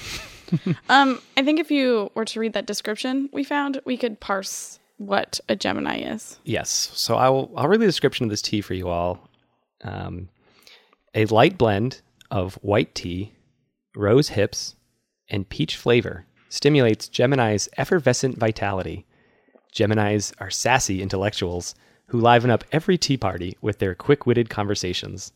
Um, 0.88 1.22
I 1.36 1.44
think 1.44 1.60
if 1.60 1.70
you 1.70 2.10
were 2.16 2.24
to 2.24 2.40
read 2.40 2.54
that 2.54 2.66
description 2.66 3.30
we 3.32 3.44
found, 3.44 3.80
we 3.84 3.96
could 3.96 4.18
parse 4.18 4.80
what 4.96 5.38
a 5.48 5.54
Gemini 5.54 5.98
is. 5.98 6.40
Yes. 6.42 6.90
So 6.92 7.14
I'll 7.14 7.52
I'll 7.56 7.68
read 7.68 7.80
the 7.80 7.86
description 7.86 8.24
of 8.24 8.30
this 8.30 8.42
tea 8.42 8.60
for 8.60 8.74
you 8.74 8.88
all. 8.88 9.28
Um, 9.84 10.28
a 11.14 11.26
light 11.26 11.56
blend 11.56 12.02
of 12.30 12.54
white 12.56 12.96
tea, 12.96 13.32
rose 13.94 14.30
hips, 14.30 14.74
and 15.28 15.48
peach 15.48 15.76
flavor 15.76 16.26
stimulates 16.48 17.08
Gemini's 17.08 17.68
effervescent 17.76 18.36
vitality. 18.36 19.06
Geminis 19.74 20.32
are 20.38 20.50
sassy 20.50 21.00
intellectuals 21.00 21.74
who 22.06 22.20
liven 22.20 22.50
up 22.50 22.64
every 22.72 22.98
tea 22.98 23.16
party 23.16 23.56
with 23.60 23.78
their 23.78 23.94
quick-witted 23.94 24.50
conversations. 24.50 25.32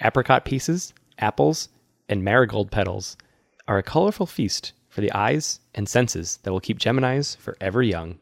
Apricot 0.00 0.44
pieces, 0.44 0.94
apples, 1.18 1.68
and 2.08 2.22
marigold 2.22 2.70
petals 2.70 3.16
are 3.66 3.78
a 3.78 3.82
colorful 3.82 4.26
feast 4.26 4.72
for 4.88 5.00
the 5.00 5.12
eyes 5.12 5.60
and 5.74 5.88
senses 5.88 6.38
that 6.42 6.52
will 6.52 6.60
keep 6.60 6.78
Geminis 6.78 7.36
forever 7.36 7.82
young. 7.82 8.18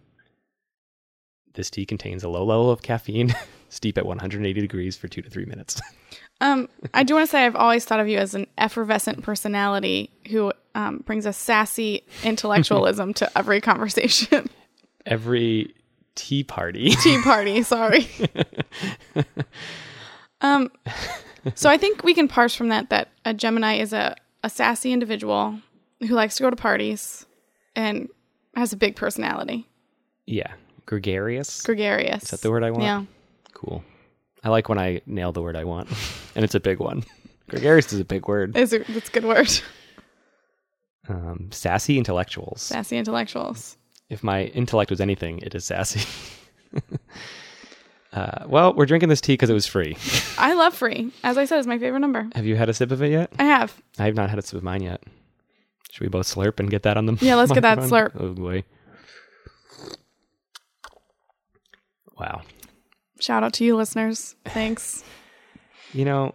This 1.55 1.71
tea 1.71 1.87
contains 1.87 2.23
a 2.23 2.29
low 2.29 2.45
level 2.45 2.71
of 2.71 2.83
caffeine. 2.83 3.35
Steep 3.69 3.99
at 3.99 4.07
180 4.07 4.61
degrees 4.61 4.97
for 4.97 5.09
two 5.09 5.23
to 5.23 5.31
three 5.31 5.45
minutes. 5.47 5.81
Um, 6.39 6.69
I 6.93 7.03
do 7.03 7.15
want 7.15 7.27
to 7.27 7.31
say 7.31 7.47
I've 7.47 7.57
always 7.57 7.87
thought 7.87 7.99
of 7.99 8.09
you 8.09 8.19
as 8.19 8.35
an 8.35 8.47
effervescent 8.59 9.23
personality 9.23 10.11
who 10.29 10.53
um, 10.75 10.99
brings 11.07 11.25
a 11.25 11.33
sassy 11.33 12.05
intellectualism 12.23 13.15
to 13.15 13.31
every 13.39 13.63
conversation. 13.63 14.47
Every 15.07 15.75
tea 16.15 16.45
party. 16.45 16.91
Tea 16.91 17.23
party, 17.23 17.63
sorry. 17.63 18.07
um, 20.43 20.71
so 21.55 21.71
I 21.71 21.77
think 21.77 22.03
we 22.03 22.15
can 22.15 22.29
parse 22.29 22.55
from 22.55 22.69
that 22.69 22.91
that 22.91 23.09
a 23.25 23.33
Gemini 23.35 23.77
is 23.77 23.93
a, 23.93 24.17
a 24.43 24.51
sassy 24.51 24.93
individual 24.93 25.59
who 26.01 26.15
likes 26.15 26.37
to 26.37 26.43
go 26.43 26.51
to 26.51 26.57
parties 26.57 27.27
and 27.75 28.09
has 28.55 28.73
a 28.73 28.77
big 28.77 28.97
personality. 28.97 29.67
yeah. 30.27 30.53
Gregarious. 30.87 31.63
Gregarious. 31.63 32.23
Is 32.23 32.31
that 32.31 32.41
the 32.43 32.51
word 32.51 32.63
I 32.63 32.71
want? 32.71 32.85
Yeah. 32.85 33.03
Cool. 33.55 33.83
I 34.45 34.51
like 34.51 34.69
when 34.69 34.79
I 34.79 35.01
nail 35.05 35.33
the 35.33 35.43
word 35.43 35.57
I 35.57 35.65
want, 35.65 35.89
and 36.37 36.45
it's 36.45 36.55
a 36.55 36.61
big 36.61 36.79
one. 36.79 37.03
Gregarious 37.49 37.93
is 37.93 37.99
a 37.99 38.05
big 38.05 38.29
word. 38.29 38.57
It's 38.57 38.73
a, 38.73 38.79
that's 38.79 39.09
a 39.09 39.13
good 39.13 39.25
word. 39.25 39.51
Um, 41.09 41.49
sassy 41.51 41.99
intellectuals. 41.99 42.63
Sassy 42.63 42.97
intellectuals. 42.97 43.77
If 44.11 44.23
my 44.23 44.45
intellect 44.45 44.91
was 44.91 45.01
anything, 45.01 45.39
it 45.41 45.55
is 45.57 45.65
sassy. 45.65 46.07
uh, 48.13 48.45
well, 48.47 48.73
we're 48.75 48.87
drinking 48.87 49.09
this 49.09 49.21
tea 49.21 49.35
because 49.35 49.51
it 49.51 49.55
was 49.55 49.67
free. 49.67 49.97
I 50.39 50.55
love 50.55 50.75
free. 50.75 51.13
As 51.23 51.37
I 51.39 51.45
said, 51.45 51.59
it's 51.59 51.67
my 51.67 51.79
favorite 51.79 52.01
number. 52.01 52.29
Have 52.35 52.47
you 52.47 52.57
had 52.57 52.69
a 52.69 52.75
sip 52.75 52.91
of 52.93 53.03
it 53.03 53.11
yet? 53.11 53.33
I 53.39 53.45
have. 53.45 53.81
I 53.99 54.05
have 54.05 54.15
not 54.15 54.31
had 54.31 54.39
a 54.39 54.43
sip 54.43 54.57
of 54.59 54.63
mine 54.63 54.83
yet. 54.83 55.03
Should 55.91 56.03
we 56.03 56.09
both 56.09 56.27
slurp 56.27 56.61
and 56.61 56.71
get 56.71 56.83
that 56.85 56.97
on 56.97 57.07
the 57.07 57.17
Yeah, 57.21 57.37
let's 57.37 57.53
get 57.53 57.63
that 57.63 57.79
microphone? 57.79 58.11
slurp. 58.11 58.21
Oh 58.21 58.33
boy. 58.35 58.65
Wow. 62.19 62.43
Shout 63.21 63.43
out 63.43 63.53
to 63.55 63.65
you, 63.65 63.77
listeners. 63.77 64.37
Thanks. 64.47 65.05
You 65.93 66.05
know, 66.05 66.35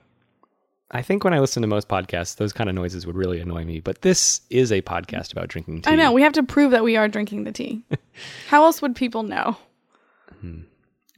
I 0.90 1.02
think 1.02 1.24
when 1.24 1.34
I 1.34 1.40
listen 1.40 1.62
to 1.62 1.68
most 1.68 1.88
podcasts, 1.88 2.36
those 2.36 2.54
kind 2.54 2.70
of 2.70 2.76
noises 2.76 3.06
would 3.06 3.16
really 3.16 3.40
annoy 3.40 3.64
me. 3.66 3.80
But 3.80 4.02
this 4.02 4.42
is 4.50 4.72
a 4.72 4.82
podcast 4.82 5.32
about 5.32 5.48
drinking 5.48 5.84
tea. 5.84 5.92
I 5.92 5.96
know. 5.96 6.12
We 6.12 6.22
have 6.24 6.34
to 6.34 6.44
prove 6.44 6.72
that 6.72 6.84
we 6.84 6.98
are 6.98 7.08
drinking 7.08 7.44
the 7.44 7.52
tea. 7.52 7.84
How 8.48 8.64
else 8.64 8.82
would 8.82 8.96
people 8.96 9.24
know? 9.24 9.58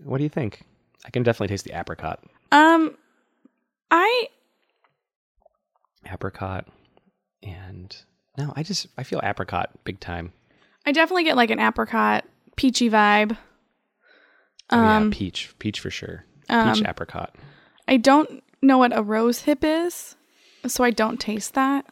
What 0.04 0.18
do 0.18 0.24
you 0.24 0.30
think? 0.30 0.64
I 1.06 1.10
can 1.10 1.24
definitely 1.24 1.50
taste 1.50 1.66
the 1.66 1.78
apricot. 1.78 2.24
Um, 2.52 2.96
I 3.92 4.28
Apricot 6.12 6.68
and 7.42 7.96
no, 8.38 8.54
I 8.56 8.64
just 8.64 8.88
I 8.98 9.04
feel 9.04 9.20
apricot 9.24 9.70
big 9.84 10.00
time. 10.00 10.34
I 10.86 10.92
definitely 10.92 11.24
get 11.24 11.36
like 11.36 11.50
an 11.52 11.60
apricot 11.60 12.26
peachy 12.56 12.90
vibe. 12.90 13.38
Oh 14.70 14.78
Um, 14.80 15.06
yeah, 15.06 15.18
peach, 15.18 15.54
peach 15.60 15.80
for 15.80 15.90
sure. 15.90 16.26
Peach 16.42 16.50
um, 16.50 16.86
apricot. 16.86 17.36
I 17.88 17.98
don't 17.98 18.44
know 18.62 18.78
what 18.78 18.96
a 18.98 19.02
rose 19.02 19.42
hip 19.42 19.64
is, 19.64 20.16
so 20.68 20.84
I 20.84 20.92
don't 20.92 21.20
taste 21.20 21.54
that. 21.54 21.86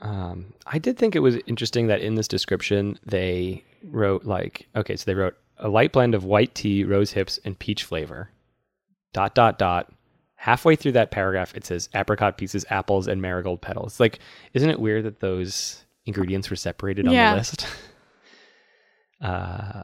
Um, 0.00 0.54
I 0.66 0.78
did 0.78 0.96
think 0.96 1.14
it 1.14 1.20
was 1.20 1.36
interesting 1.46 1.88
that 1.88 2.00
in 2.00 2.14
this 2.14 2.28
description 2.28 2.98
they 3.04 3.64
wrote 3.84 4.24
like 4.24 4.66
okay, 4.74 4.96
so 4.96 5.04
they 5.04 5.14
wrote 5.14 5.36
a 5.60 5.68
light 5.68 5.92
blend 5.92 6.14
of 6.14 6.24
white 6.24 6.54
tea, 6.54 6.82
rose 6.84 7.12
hips, 7.12 7.38
and 7.44 7.58
peach 7.58 7.84
flavor. 7.84 8.30
Dot 9.12 9.34
dot 9.34 9.58
dot. 9.58 9.92
Halfway 10.36 10.74
through 10.74 10.92
that 10.92 11.10
paragraph, 11.10 11.54
it 11.54 11.66
says 11.66 11.88
apricot 11.94 12.38
pieces, 12.38 12.64
apples, 12.70 13.06
and 13.06 13.20
marigold 13.20 13.60
petals. 13.60 14.00
Like, 14.00 14.20
isn't 14.54 14.70
it 14.70 14.80
weird 14.80 15.04
that 15.04 15.20
those 15.20 15.84
ingredients 16.06 16.48
were 16.48 16.56
separated 16.56 17.06
on 17.06 17.12
Yeah. 17.12 17.32
the 17.32 17.36
list? 17.38 17.66
uh, 19.20 19.82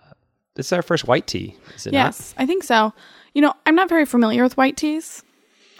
this 0.54 0.66
is 0.66 0.72
our 0.72 0.82
first 0.82 1.06
white 1.06 1.26
tea, 1.26 1.56
is 1.74 1.86
it 1.86 1.92
Yes, 1.92 2.34
I 2.38 2.46
think 2.46 2.64
so. 2.64 2.92
You 3.34 3.42
know, 3.42 3.52
I'm 3.66 3.74
not 3.74 3.90
very 3.90 4.06
familiar 4.06 4.42
with 4.42 4.56
white 4.56 4.76
teas. 4.78 5.22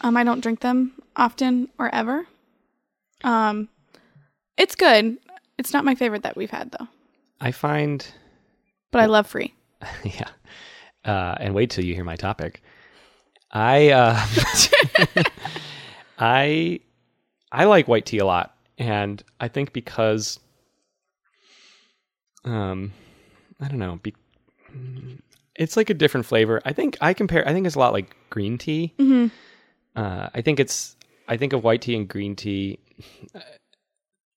Um, 0.00 0.16
I 0.16 0.24
don't 0.24 0.40
drink 0.40 0.60
them 0.60 0.92
often 1.16 1.68
or 1.78 1.92
ever. 1.94 2.26
Um, 3.24 3.70
it's 4.58 4.74
good. 4.74 5.16
It's 5.56 5.72
not 5.72 5.86
my 5.86 5.94
favorite 5.94 6.22
that 6.24 6.36
we've 6.36 6.50
had 6.50 6.70
though. 6.72 6.88
I 7.40 7.50
find 7.52 8.06
but 8.92 9.00
I 9.00 9.06
love 9.06 9.26
free. 9.26 9.54
yeah. 10.04 10.28
Uh, 11.04 11.36
and 11.40 11.54
wait 11.54 11.70
till 11.70 11.84
you 11.84 11.94
hear 11.94 12.04
my 12.04 12.16
topic. 12.16 12.62
I 13.52 13.90
uh, 13.90 14.26
I 16.18 16.80
I 17.52 17.64
like 17.64 17.86
white 17.88 18.06
tea 18.06 18.18
a 18.18 18.26
lot, 18.26 18.56
and 18.78 19.22
I 19.40 19.48
think 19.48 19.72
because 19.72 20.38
um 22.44 22.92
I 23.60 23.68
don't 23.68 23.78
know, 23.78 23.98
be, 24.02 24.14
it's 25.54 25.76
like 25.76 25.88
a 25.90 25.94
different 25.94 26.26
flavor. 26.26 26.60
I 26.64 26.72
think 26.72 26.96
I 27.00 27.14
compare. 27.14 27.46
I 27.48 27.52
think 27.52 27.66
it's 27.66 27.76
a 27.76 27.78
lot 27.78 27.92
like 27.92 28.14
green 28.30 28.58
tea. 28.58 28.92
Mhm. 28.98 29.30
Uh, 29.94 30.28
I 30.34 30.42
think 30.42 30.60
it's. 30.60 30.94
I 31.28 31.36
think 31.36 31.52
of 31.52 31.64
white 31.64 31.82
tea 31.82 31.96
and 31.96 32.06
green 32.06 32.36
tea. 32.36 32.78
uh, 33.34 33.40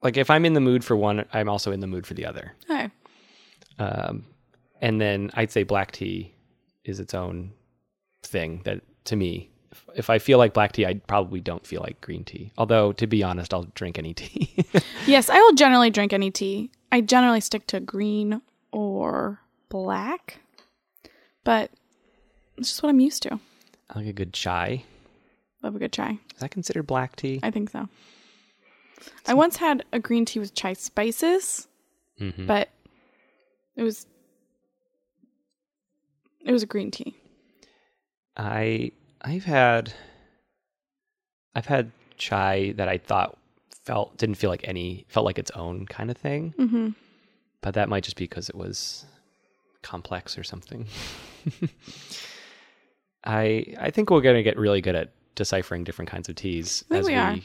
Like 0.02 0.16
if 0.18 0.30
I'm 0.30 0.46
in 0.46 0.54
the 0.54 0.62
mood 0.62 0.84
for 0.86 0.96
one, 0.96 1.26
I'm 1.34 1.50
also 1.50 1.72
in 1.72 1.82
the 1.82 1.88
mood 1.88 2.08
for 2.08 2.14
the 2.14 2.26
other. 2.26 2.54
Okay. 2.70 2.90
Um, 3.78 4.26
and 4.82 5.00
then 5.00 5.32
I'd 5.34 5.52
say 5.52 5.64
black 5.64 5.92
tea 5.92 6.34
is 6.86 7.00
its 7.00 7.14
own 7.14 7.52
thing 8.24 8.62
that 8.66 8.82
to 9.06 9.16
me, 9.16 9.50
if, 9.72 9.86
if 9.96 10.10
I 10.10 10.20
feel 10.20 10.38
like 10.38 10.54
black 10.54 10.72
tea, 10.74 10.86
I 10.86 10.96
probably 11.08 11.40
don't 11.42 11.66
feel 11.66 11.82
like 11.82 12.00
green 12.02 12.24
tea. 12.24 12.52
Although 12.58 12.92
to 12.94 13.08
be 13.08 13.24
honest, 13.24 13.54
I'll 13.54 13.68
drink 13.76 13.98
any 13.98 14.14
tea. 14.14 14.54
Yes, 15.08 15.30
I 15.30 15.40
will 15.40 15.54
generally 15.54 15.90
drink 15.90 16.14
any 16.14 16.30
tea. 16.32 16.70
I 16.92 17.02
generally 17.02 17.40
stick 17.42 17.66
to 17.68 17.80
green 17.80 18.42
or 18.72 19.40
black, 19.70 20.40
but 21.44 21.72
it's 22.58 22.70
just 22.70 22.84
what 22.84 22.90
I'm 22.90 23.00
used 23.00 23.24
to. 23.24 23.40
I 23.90 24.00
like 24.00 24.08
a 24.08 24.14
good 24.14 24.34
chai. 24.34 24.84
Love 25.64 25.76
a 25.76 25.80
good 25.80 25.92
chai. 25.94 26.20
Is 26.36 26.40
that 26.42 26.52
considered 26.52 26.84
black 26.88 27.16
tea? 27.16 27.40
I 27.42 27.50
think 27.52 27.70
so. 27.72 27.88
I 29.28 29.34
once 29.34 29.58
had 29.58 29.84
a 29.92 30.00
green 30.00 30.26
tea 30.26 30.40
with 30.40 30.54
chai 30.54 30.74
spices, 30.74 31.68
Mhm. 32.20 32.46
but 32.48 32.70
it 33.76 33.84
was 33.84 34.06
it 36.50 36.54
was 36.54 36.64
a 36.64 36.66
green 36.66 36.90
tea. 36.92 37.16
I 38.36 38.92
I've 39.22 39.46
had 39.46 39.94
I've 41.56 41.66
had 41.68 41.92
chai 42.18 42.74
that 42.78 42.90
I 42.90 42.98
thought 42.98 43.38
felt 43.86 44.18
didn't 44.18 44.36
feel 44.36 44.50
like 44.50 44.68
any 44.68 45.06
felt 45.10 45.26
like 45.26 45.40
its 45.40 45.52
own 45.52 45.86
kind 45.86 46.10
of 46.12 46.18
thing, 46.18 46.54
Mm-hmm. 46.58 46.90
but 47.62 47.74
that 47.76 47.88
might 47.90 48.04
just 48.04 48.18
be 48.18 48.24
because 48.26 48.50
it 48.50 48.56
was 48.56 49.06
complex 49.84 50.38
or 50.38 50.44
something. 50.44 50.86
I 53.24 53.76
I 53.80 53.92
think 53.92 54.10
we're 54.10 54.22
gonna 54.22 54.44
get 54.44 54.58
really 54.58 54.82
good 54.82 54.96
at 54.96 55.12
deciphering 55.36 55.84
different 55.84 56.10
kinds 56.10 56.30
of 56.30 56.36
teas 56.36 56.84
as 56.92 57.06
we 57.08 57.14
we. 57.14 57.44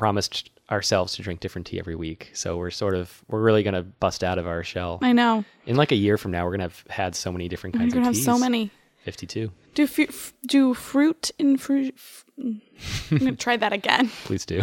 Promised 0.00 0.48
ourselves 0.70 1.14
to 1.14 1.22
drink 1.22 1.40
different 1.40 1.66
tea 1.66 1.78
every 1.78 1.94
week. 1.94 2.30
So 2.32 2.56
we're 2.56 2.70
sort 2.70 2.94
of 2.94 3.22
we're 3.28 3.42
really 3.42 3.62
gonna 3.62 3.82
bust 3.82 4.24
out 4.24 4.38
of 4.38 4.46
our 4.46 4.64
shell. 4.64 4.98
I 5.02 5.12
know. 5.12 5.44
In 5.66 5.76
like 5.76 5.92
a 5.92 5.96
year 5.96 6.16
from 6.16 6.30
now, 6.30 6.46
we're 6.46 6.52
gonna 6.52 6.62
have 6.62 6.82
had 6.88 7.14
so 7.14 7.30
many 7.30 7.48
different 7.48 7.74
kinds 7.76 7.92
kinds 7.92 8.06
gonna 8.06 8.08
of 8.08 8.16
have 8.16 8.24
so 8.24 8.38
many. 8.38 8.70
Fifty-two. 9.04 9.52
Do 9.74 9.86
fu- 9.86 10.04
f- 10.08 10.32
do 10.46 10.72
fruit 10.72 11.30
in 11.38 11.58
fruit? 11.58 11.94
I'm 12.38 12.62
gonna 13.10 13.36
try 13.36 13.58
that 13.58 13.74
again. 13.74 14.08
Please 14.24 14.46
do. 14.46 14.62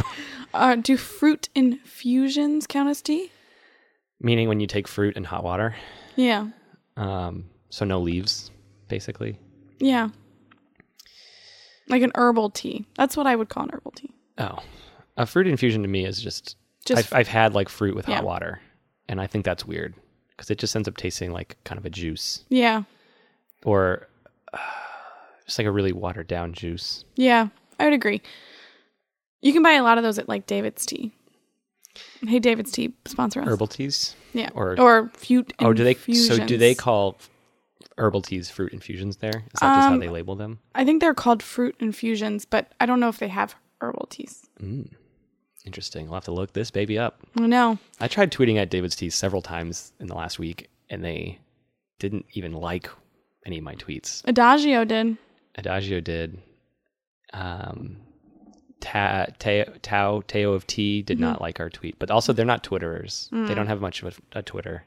Uh, 0.56 0.76
do 0.76 0.98
fruit 0.98 1.50
infusions 1.54 2.66
count 2.66 2.90
as 2.90 3.04
tea? 3.04 3.32
Meaning 4.20 4.48
when 4.48 4.60
you 4.60 4.66
take 4.66 4.88
fruit 4.88 5.16
and 5.16 5.26
hot 5.28 5.44
water. 5.44 5.76
Yeah. 6.16 6.48
Um, 6.96 7.46
so 7.70 7.86
no 7.86 8.00
leaves, 8.00 8.50
basically. 8.88 9.38
Yeah. 9.78 10.10
Like 11.90 12.02
an 12.02 12.12
herbal 12.16 12.50
tea. 12.50 12.88
That's 12.96 13.16
what 13.16 13.28
I 13.28 13.36
would 13.36 13.50
call 13.50 13.64
an 13.66 13.70
herbal 13.74 13.92
tea. 13.92 14.14
Oh, 14.40 14.60
a 15.18 15.26
fruit 15.26 15.48
infusion 15.48 15.82
to 15.82 15.88
me 15.88 16.06
is 16.06 16.22
just. 16.22 16.56
Just 16.86 17.12
I've, 17.12 17.20
I've 17.20 17.28
had 17.28 17.54
like 17.54 17.68
fruit 17.68 17.96
with 17.96 18.08
Yeah. 18.08 18.16
hot 18.16 18.24
water, 18.24 18.62
and 19.10 19.20
I 19.20 19.28
think 19.28 19.44
that's 19.44 19.66
weird 19.66 19.94
because 20.30 20.50
it 20.50 20.58
just 20.58 20.74
ends 20.76 20.88
up 20.88 20.96
tasting 20.96 21.32
like 21.34 21.58
kind 21.66 21.78
of 21.78 21.86
a 21.86 21.90
juice 21.90 22.46
yeah. 22.50 22.84
or 23.66 24.08
uh, 24.54 24.58
just 25.46 25.58
like 25.60 25.68
a 25.68 25.72
really 25.72 25.92
watered 25.92 26.28
down 26.28 26.54
juice. 26.54 27.04
Yeah. 27.16 27.48
I 27.78 27.84
would 27.84 27.94
agree. 27.94 28.22
You 29.42 29.52
can 29.52 29.64
buy 29.64 29.74
a 29.74 29.84
lot 29.84 29.98
of 29.98 30.04
those 30.06 30.18
at 30.18 30.30
like 30.30 30.48
David's 30.48 30.86
Tea. 30.86 31.12
Hey 32.22 32.40
David's 32.40 32.72
Tea, 32.72 32.94
sponsor 33.06 33.42
us. 33.42 33.48
Herbal 33.50 33.68
teas. 33.68 34.16
Yeah. 34.34 34.50
or- 34.54 34.80
or 34.80 35.10
fruit 35.14 35.52
Oh, 35.60 35.74
do 35.74 35.84
they? 35.84 35.96
So 35.96 36.46
do 36.46 36.58
they 36.58 36.74
call 36.76 37.18
herbal 37.98 38.22
teas 38.22 38.50
fruit 38.50 38.72
infusions? 38.72 39.18
There 39.18 39.30
is 39.30 39.36
that 39.36 39.44
just 39.60 39.62
how 39.62 39.94
Um, 39.94 40.00
they 40.00 40.08
label 40.10 40.36
them? 40.36 40.60
I 40.74 40.86
think 40.86 41.02
they're 41.02 41.14
called 41.14 41.44
fruit 41.44 41.76
infusions, 41.82 42.46
but 42.46 42.72
I 42.80 42.86
don't 42.86 43.00
know 43.02 43.10
if 43.10 43.18
they 43.20 43.28
have 43.28 43.56
herbal 43.82 44.08
teas. 44.10 44.48
Mm. 44.62 44.92
Interesting. 45.68 46.06
We'll 46.06 46.14
have 46.16 46.24
to 46.24 46.32
look 46.32 46.54
this 46.54 46.72
baby 46.72 46.98
up. 46.98 47.20
I 47.38 47.46
know. 47.46 47.78
I 48.00 48.08
tried 48.08 48.32
tweeting 48.32 48.56
at 48.56 48.70
David's 48.70 48.96
Tea 48.96 49.10
several 49.10 49.42
times 49.42 49.92
in 50.00 50.08
the 50.08 50.16
last 50.16 50.40
week, 50.40 50.70
and 50.90 51.04
they 51.04 51.40
didn't 52.00 52.26
even 52.32 52.54
like 52.54 52.90
any 53.46 53.58
of 53.58 53.66
my 53.66 53.76
tweets. 53.76 54.22
Adagio 54.26 54.86
did. 54.86 55.18
Adagio 55.56 56.00
did. 56.00 56.42
Um, 57.34 57.98
Ta- 58.80 59.26
Tao, 59.40 59.66
Tao, 59.82 60.22
Tao 60.22 60.52
of 60.52 60.66
Tea 60.68 61.02
did 61.02 61.20
not 61.20 61.42
like 61.42 61.60
our 61.60 61.70
tweet, 61.70 62.00
but 62.00 62.10
also 62.12 62.32
they're 62.32 62.46
not 62.46 62.64
Twitterers. 62.64 63.30
They 63.48 63.54
don't 63.54 63.68
have 63.68 63.82
much 63.82 64.02
of 64.04 64.18
a, 64.34 64.40
a 64.40 64.42
Twitter. 64.42 64.86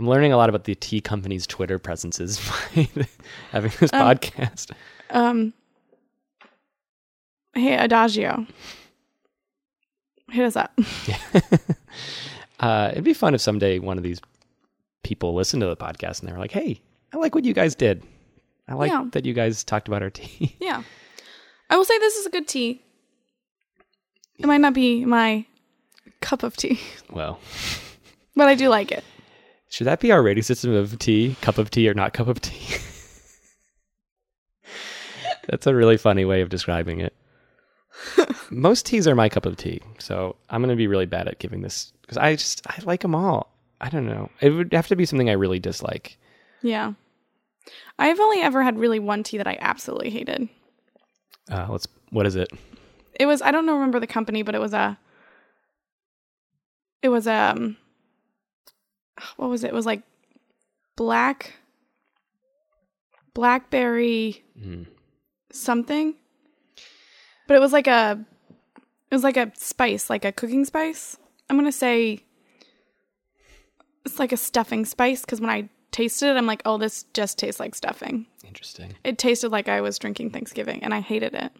I'm 0.00 0.08
learning 0.08 0.32
a 0.32 0.36
lot 0.36 0.48
about 0.48 0.64
the 0.64 0.74
tea 0.74 1.00
company's 1.00 1.46
Twitter 1.46 1.78
presences 1.78 2.38
by 2.74 2.88
having 3.52 3.70
this 3.78 3.92
podcast. 3.92 4.72
Um 5.10 5.52
Hey 7.54 7.76
Adagio. 7.76 8.46
Hit 10.30 10.44
us 10.44 10.56
up. 10.56 10.78
Uh, 12.60 12.88
it'd 12.92 13.04
be 13.04 13.14
fun 13.14 13.34
if 13.34 13.40
someday 13.40 13.78
one 13.78 13.96
of 13.98 14.02
these 14.02 14.20
people 15.04 15.32
listened 15.34 15.60
to 15.60 15.66
the 15.68 15.76
podcast 15.76 16.20
and 16.20 16.28
they 16.28 16.32
were 16.32 16.38
like, 16.40 16.50
"Hey, 16.50 16.80
I 17.14 17.16
like 17.18 17.34
what 17.34 17.44
you 17.44 17.54
guys 17.54 17.74
did. 17.76 18.02
I 18.66 18.74
like 18.74 18.90
Yeah. 18.90 19.04
that 19.12 19.24
you 19.24 19.32
guys 19.32 19.62
talked 19.62 19.86
about 19.88 20.02
our 20.02 20.10
tea." 20.18 20.56
Yeah. 20.60 20.82
I 21.70 21.76
will 21.76 21.84
say 21.84 21.96
this 21.98 22.16
is 22.16 22.26
a 22.26 22.30
good 22.30 22.48
tea. 22.48 22.82
It 24.38 24.46
might 24.46 24.60
not 24.60 24.74
be 24.74 25.04
my 25.04 25.46
cup 26.20 26.42
of 26.42 26.56
tea, 26.56 26.80
well, 27.10 27.38
but 28.34 28.48
I 28.48 28.54
do 28.56 28.68
like 28.68 28.90
it. 28.90 29.04
should 29.68 29.86
that 29.86 30.00
be 30.00 30.10
our 30.10 30.22
rating 30.22 30.42
system 30.42 30.74
of 30.74 30.98
tea? 30.98 31.36
Cup 31.40 31.58
of 31.58 31.70
tea 31.70 31.88
or 31.88 31.94
not 31.94 32.12
cup 32.12 32.26
of 32.28 32.40
tea? 32.40 32.76
That's 35.48 35.66
a 35.66 35.74
really 35.74 35.96
funny 35.96 36.24
way 36.24 36.40
of 36.40 36.48
describing 36.48 37.00
it. 37.00 37.14
Most 38.50 38.86
teas 38.86 39.06
are 39.08 39.14
my 39.14 39.28
cup 39.28 39.46
of 39.46 39.56
tea, 39.56 39.80
so 39.98 40.36
I'm 40.50 40.60
going 40.60 40.70
to 40.70 40.76
be 40.76 40.86
really 40.86 41.06
bad 41.06 41.28
at 41.28 41.38
giving 41.38 41.62
this 41.62 41.92
because 42.02 42.16
I 42.16 42.34
just 42.36 42.66
I 42.66 42.78
like 42.84 43.00
them 43.00 43.14
all. 43.14 43.52
I 43.80 43.88
don't 43.90 44.06
know. 44.06 44.30
It 44.40 44.50
would 44.50 44.72
have 44.72 44.88
to 44.88 44.96
be 44.96 45.06
something 45.06 45.28
I 45.30 45.34
really 45.34 45.60
dislike. 45.60 46.16
Yeah. 46.62 46.92
I've 47.98 48.18
only 48.20 48.40
ever 48.40 48.62
had 48.62 48.78
really 48.78 48.98
one 48.98 49.22
tea 49.22 49.36
that 49.38 49.46
I 49.46 49.58
absolutely 49.60 50.10
hated. 50.10 50.48
Uh, 51.50 51.66
let's. 51.68 51.86
What 52.10 52.26
is 52.26 52.36
it? 52.36 52.48
It 53.18 53.26
was 53.26 53.42
I 53.42 53.50
don't 53.50 53.66
know 53.66 53.74
remember 53.74 54.00
the 54.00 54.06
company, 54.06 54.42
but 54.42 54.54
it 54.54 54.60
was 54.60 54.72
a 54.72 54.98
it 57.02 57.08
was 57.08 57.26
um 57.26 57.76
what 59.36 59.50
was 59.50 59.64
it? 59.64 59.68
It 59.68 59.74
was 59.74 59.86
like 59.86 60.02
black 60.96 61.54
blackberry 63.34 64.42
Mm. 64.58 64.86
something. 65.52 66.14
But 67.48 67.56
it 67.56 67.60
was 67.60 67.72
like 67.72 67.88
a 67.88 68.24
it 69.10 69.14
was 69.14 69.24
like 69.24 69.36
a 69.36 69.50
spice, 69.56 70.08
like 70.08 70.24
a 70.24 70.30
cooking 70.30 70.64
spice. 70.64 71.16
I'm 71.50 71.56
going 71.56 71.66
to 71.66 71.72
say 71.72 72.22
it's 74.04 74.18
like 74.18 74.32
a 74.32 74.36
stuffing 74.36 74.84
spice 74.84 75.24
cuz 75.24 75.40
when 75.40 75.50
I 75.50 75.68
tasted 75.90 76.28
it 76.28 76.36
I'm 76.36 76.46
like, 76.46 76.62
"Oh, 76.64 76.78
this 76.78 77.04
just 77.14 77.38
tastes 77.38 77.58
like 77.58 77.74
stuffing." 77.74 78.26
Interesting. 78.46 78.94
It 79.02 79.18
tasted 79.18 79.48
like 79.48 79.68
I 79.68 79.80
was 79.80 79.98
drinking 79.98 80.30
Thanksgiving 80.30 80.84
and 80.84 80.94
I 80.94 81.00
hated 81.00 81.34
it. 81.34 81.52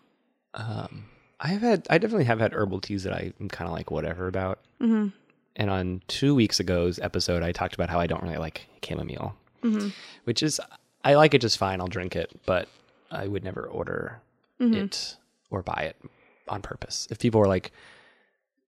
Um, 0.54 1.06
I 1.40 1.48
have 1.48 1.62
had, 1.62 1.86
I 1.88 1.98
definitely 1.98 2.24
have 2.24 2.40
had 2.40 2.52
herbal 2.52 2.80
teas 2.80 3.04
that 3.04 3.14
I'm 3.14 3.48
kind 3.48 3.68
of 3.68 3.74
like 3.74 3.90
whatever 3.90 4.26
about. 4.28 4.60
Mm-hmm. 4.80 5.08
And 5.56 5.70
on 5.70 6.02
two 6.08 6.34
weeks 6.34 6.60
ago's 6.60 6.98
episode, 6.98 7.42
I 7.42 7.52
talked 7.52 7.74
about 7.74 7.90
how 7.90 7.98
I 7.98 8.06
don't 8.06 8.22
really 8.22 8.38
like 8.38 8.66
chamomile, 8.84 9.34
mm-hmm. 9.62 9.88
which 10.24 10.42
is 10.42 10.60
I 11.04 11.14
like 11.14 11.34
it 11.34 11.40
just 11.40 11.58
fine. 11.58 11.80
I'll 11.80 11.86
drink 11.86 12.14
it, 12.14 12.38
but 12.44 12.68
I 13.10 13.26
would 13.26 13.42
never 13.44 13.64
order 13.64 14.20
it 14.60 15.16
or 15.50 15.62
buy 15.62 15.82
it 15.90 15.96
on 16.48 16.62
purpose. 16.62 17.06
If 17.10 17.18
people 17.18 17.40
were 17.40 17.46
like, 17.48 17.72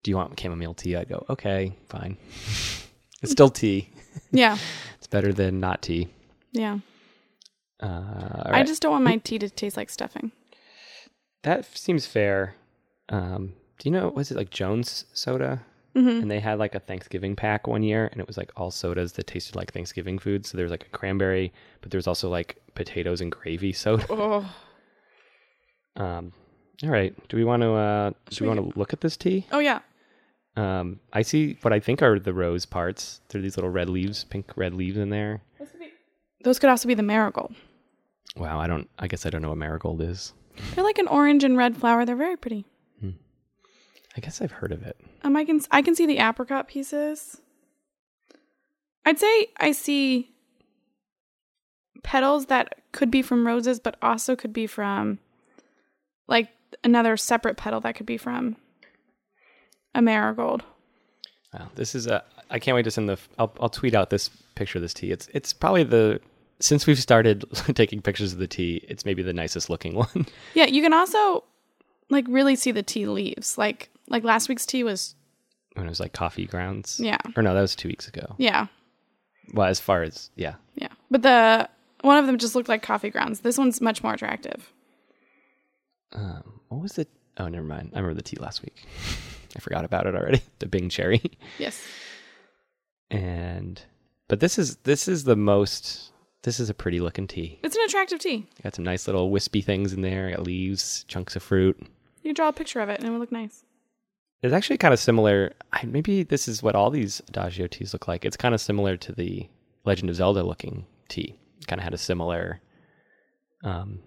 "Do 0.02 0.10
you 0.10 0.16
want 0.16 0.38
chamomile 0.38 0.74
tea?" 0.74 0.96
I'd 0.96 1.08
go, 1.08 1.24
"Okay, 1.28 1.72
fine." 1.88 2.16
it's 3.22 3.32
still 3.32 3.50
tea. 3.50 3.90
Yeah. 4.32 4.58
It's 4.98 5.06
better 5.06 5.32
than 5.32 5.60
not 5.60 5.82
tea. 5.82 6.08
Yeah. 6.50 6.78
Uh, 7.80 7.86
all 7.86 8.42
I 8.46 8.50
right. 8.50 8.66
just 8.66 8.82
don't 8.82 8.90
want 8.90 9.04
my 9.04 9.16
tea 9.18 9.38
to 9.38 9.48
taste 9.48 9.76
like 9.76 9.88
stuffing. 9.88 10.32
That 11.42 11.64
seems 11.76 12.06
fair. 12.06 12.56
Um, 13.08 13.54
do 13.78 13.88
you 13.88 13.92
know 13.92 14.08
was 14.08 14.30
it 14.32 14.36
like 14.36 14.50
Jones 14.50 15.04
Soda? 15.12 15.64
Mm-hmm. 15.96 16.22
And 16.22 16.30
they 16.30 16.38
had 16.40 16.58
like 16.58 16.74
a 16.74 16.80
Thanksgiving 16.80 17.34
pack 17.34 17.66
one 17.66 17.82
year, 17.82 18.08
and 18.12 18.20
it 18.20 18.26
was 18.26 18.36
like 18.36 18.52
all 18.56 18.70
sodas 18.70 19.12
that 19.12 19.26
tasted 19.26 19.56
like 19.56 19.72
Thanksgiving 19.72 20.18
food. 20.18 20.46
So 20.46 20.56
there 20.56 20.64
was 20.64 20.70
like 20.70 20.86
a 20.86 20.96
cranberry, 20.96 21.52
but 21.80 21.90
there 21.90 21.98
was 21.98 22.06
also 22.06 22.28
like 22.28 22.56
potatoes 22.74 23.20
and 23.20 23.30
gravy 23.32 23.72
soda. 23.72 24.06
Oh. 24.10 24.54
Um, 25.96 26.32
all 26.82 26.90
right, 26.90 27.14
do 27.28 27.36
we 27.36 27.44
want 27.44 27.62
to 27.62 27.72
uh, 27.72 28.10
do 28.30 28.44
we 28.44 28.48
we 28.48 28.56
want 28.56 28.72
to 28.72 28.78
look 28.78 28.92
at 28.92 29.00
this 29.00 29.16
tea? 29.16 29.46
Oh 29.52 29.58
yeah. 29.58 29.80
Um, 30.56 31.00
I 31.12 31.22
see 31.22 31.56
what 31.62 31.72
I 31.72 31.80
think 31.80 32.02
are 32.02 32.18
the 32.18 32.34
rose 32.34 32.66
parts. 32.66 33.20
There 33.28 33.38
are 33.38 33.42
these 33.42 33.56
little 33.56 33.70
red 33.70 33.88
leaves, 33.88 34.24
pink 34.24 34.50
red 34.56 34.74
leaves 34.74 34.96
in 34.96 35.10
there. 35.10 35.42
Those 36.42 36.58
could 36.58 36.70
also 36.70 36.88
be 36.88 36.94
the 36.94 37.02
marigold. 37.02 37.54
Wow, 38.36 38.58
I 38.60 38.66
don't. 38.66 38.88
I 38.98 39.06
guess 39.06 39.26
I 39.26 39.30
don't 39.30 39.42
know 39.42 39.50
what 39.50 39.58
marigold 39.58 40.00
is. 40.00 40.32
They're 40.74 40.84
like 40.84 40.98
an 40.98 41.08
orange 41.08 41.44
and 41.44 41.56
red 41.56 41.76
flower. 41.76 42.04
They're 42.04 42.16
very 42.16 42.36
pretty. 42.36 42.64
I 44.16 44.20
guess 44.20 44.40
I've 44.40 44.52
heard 44.52 44.72
of 44.72 44.82
it. 44.82 44.96
Um, 45.22 45.36
I 45.36 45.44
can 45.44 45.60
I 45.70 45.82
can 45.82 45.94
see 45.94 46.06
the 46.06 46.18
apricot 46.18 46.68
pieces. 46.68 47.40
I'd 49.04 49.18
say 49.18 49.46
I 49.56 49.72
see 49.72 50.30
petals 52.02 52.46
that 52.46 52.80
could 52.92 53.10
be 53.10 53.22
from 53.22 53.46
roses, 53.46 53.78
but 53.78 53.96
also 54.02 54.34
could 54.34 54.52
be 54.52 54.66
from 54.66 55.18
like 56.26 56.48
another 56.84 57.16
separate 57.16 57.56
petal 57.56 57.80
that 57.80 57.94
could 57.94 58.06
be 58.06 58.16
from 58.16 58.56
a 59.94 60.02
marigold. 60.02 60.62
Wow, 61.52 61.68
this 61.74 61.94
is 61.94 62.06
a. 62.06 62.22
I 62.50 62.58
can't 62.58 62.74
wait 62.74 62.82
to 62.84 62.90
send 62.90 63.08
the. 63.08 63.18
I'll 63.38 63.52
I'll 63.60 63.68
tweet 63.68 63.94
out 63.94 64.10
this 64.10 64.28
picture 64.54 64.78
of 64.78 64.82
this 64.82 64.94
tea. 64.94 65.10
It's 65.10 65.28
it's 65.34 65.52
probably 65.52 65.82
the 65.84 66.20
since 66.60 66.86
we've 66.86 66.98
started 66.98 67.44
taking 67.74 68.00
pictures 68.02 68.32
of 68.32 68.38
the 68.38 68.46
tea. 68.46 68.84
It's 68.88 69.04
maybe 69.04 69.22
the 69.22 69.32
nicest 69.32 69.68
looking 69.70 69.94
one. 69.94 70.26
Yeah, 70.54 70.66
you 70.66 70.82
can 70.82 70.92
also 70.92 71.44
like 72.08 72.24
really 72.28 72.54
see 72.56 72.70
the 72.70 72.82
tea 72.82 73.06
leaves. 73.06 73.58
Like 73.58 73.90
like 74.08 74.22
last 74.24 74.48
week's 74.48 74.66
tea 74.66 74.84
was 74.84 75.14
when 75.74 75.86
it 75.86 75.88
was 75.88 76.00
like 76.00 76.12
coffee 76.12 76.46
grounds. 76.46 77.00
yeah 77.00 77.18
Or 77.36 77.42
no, 77.42 77.54
that 77.54 77.60
was 77.60 77.74
two 77.76 77.88
weeks 77.88 78.06
ago. 78.08 78.34
yeah 78.38 78.66
Well, 79.54 79.66
as 79.68 79.80
far 79.80 80.02
as 80.02 80.30
yeah, 80.36 80.54
yeah, 80.76 80.88
but 81.10 81.22
the 81.22 81.68
one 82.02 82.16
of 82.18 82.26
them 82.26 82.38
just 82.38 82.54
looked 82.54 82.68
like 82.68 82.82
coffee 82.82 83.10
grounds. 83.10 83.40
This 83.40 83.58
one's 83.58 83.80
much 83.80 84.02
more 84.02 84.14
attractive. 84.14 84.72
um, 86.12 86.59
what 86.70 86.80
was 86.80 86.96
it? 86.98 87.08
Oh, 87.36 87.48
never 87.48 87.66
mind. 87.66 87.90
I 87.94 87.98
remember 87.98 88.14
the 88.14 88.22
tea 88.22 88.36
last 88.40 88.62
week. 88.62 88.84
I 89.56 89.60
forgot 89.60 89.84
about 89.84 90.06
it 90.06 90.14
already. 90.14 90.42
The 90.60 90.66
Bing 90.66 90.88
cherry, 90.88 91.22
Yes. 91.58 91.82
and 93.10 93.82
but 94.28 94.40
this 94.40 94.58
is 94.58 94.76
this 94.84 95.08
is 95.08 95.24
the 95.24 95.36
most. 95.36 96.12
This 96.42 96.58
is 96.58 96.70
a 96.70 96.74
pretty 96.74 97.00
looking 97.00 97.26
tea. 97.26 97.58
It's 97.62 97.76
an 97.76 97.82
attractive 97.84 98.18
tea. 98.18 98.46
Got 98.62 98.74
some 98.74 98.84
nice 98.84 99.06
little 99.06 99.30
wispy 99.30 99.60
things 99.60 99.92
in 99.92 100.00
there. 100.00 100.30
Got 100.30 100.42
leaves, 100.44 101.04
chunks 101.06 101.36
of 101.36 101.42
fruit. 101.42 101.78
You 102.22 102.32
draw 102.32 102.48
a 102.48 102.52
picture 102.52 102.80
of 102.80 102.88
it 102.88 102.98
and 102.98 103.06
it 103.06 103.10
would 103.10 103.20
look 103.20 103.32
nice. 103.32 103.62
It's 104.42 104.54
actually 104.54 104.78
kind 104.78 104.94
of 104.94 105.00
similar. 105.00 105.52
I, 105.72 105.84
maybe 105.84 106.22
this 106.22 106.48
is 106.48 106.62
what 106.62 106.74
all 106.74 106.88
these 106.90 107.20
Adagio 107.28 107.66
teas 107.66 107.92
look 107.92 108.08
like. 108.08 108.24
It's 108.24 108.38
kind 108.38 108.54
of 108.54 108.60
similar 108.62 108.96
to 108.96 109.12
the 109.12 109.48
Legend 109.84 110.08
of 110.08 110.16
Zelda 110.16 110.42
looking 110.42 110.86
tea. 111.10 111.34
Kind 111.66 111.78
of 111.78 111.84
had 111.84 111.92
a 111.92 111.98
similar 111.98 112.62
um, 113.62 113.98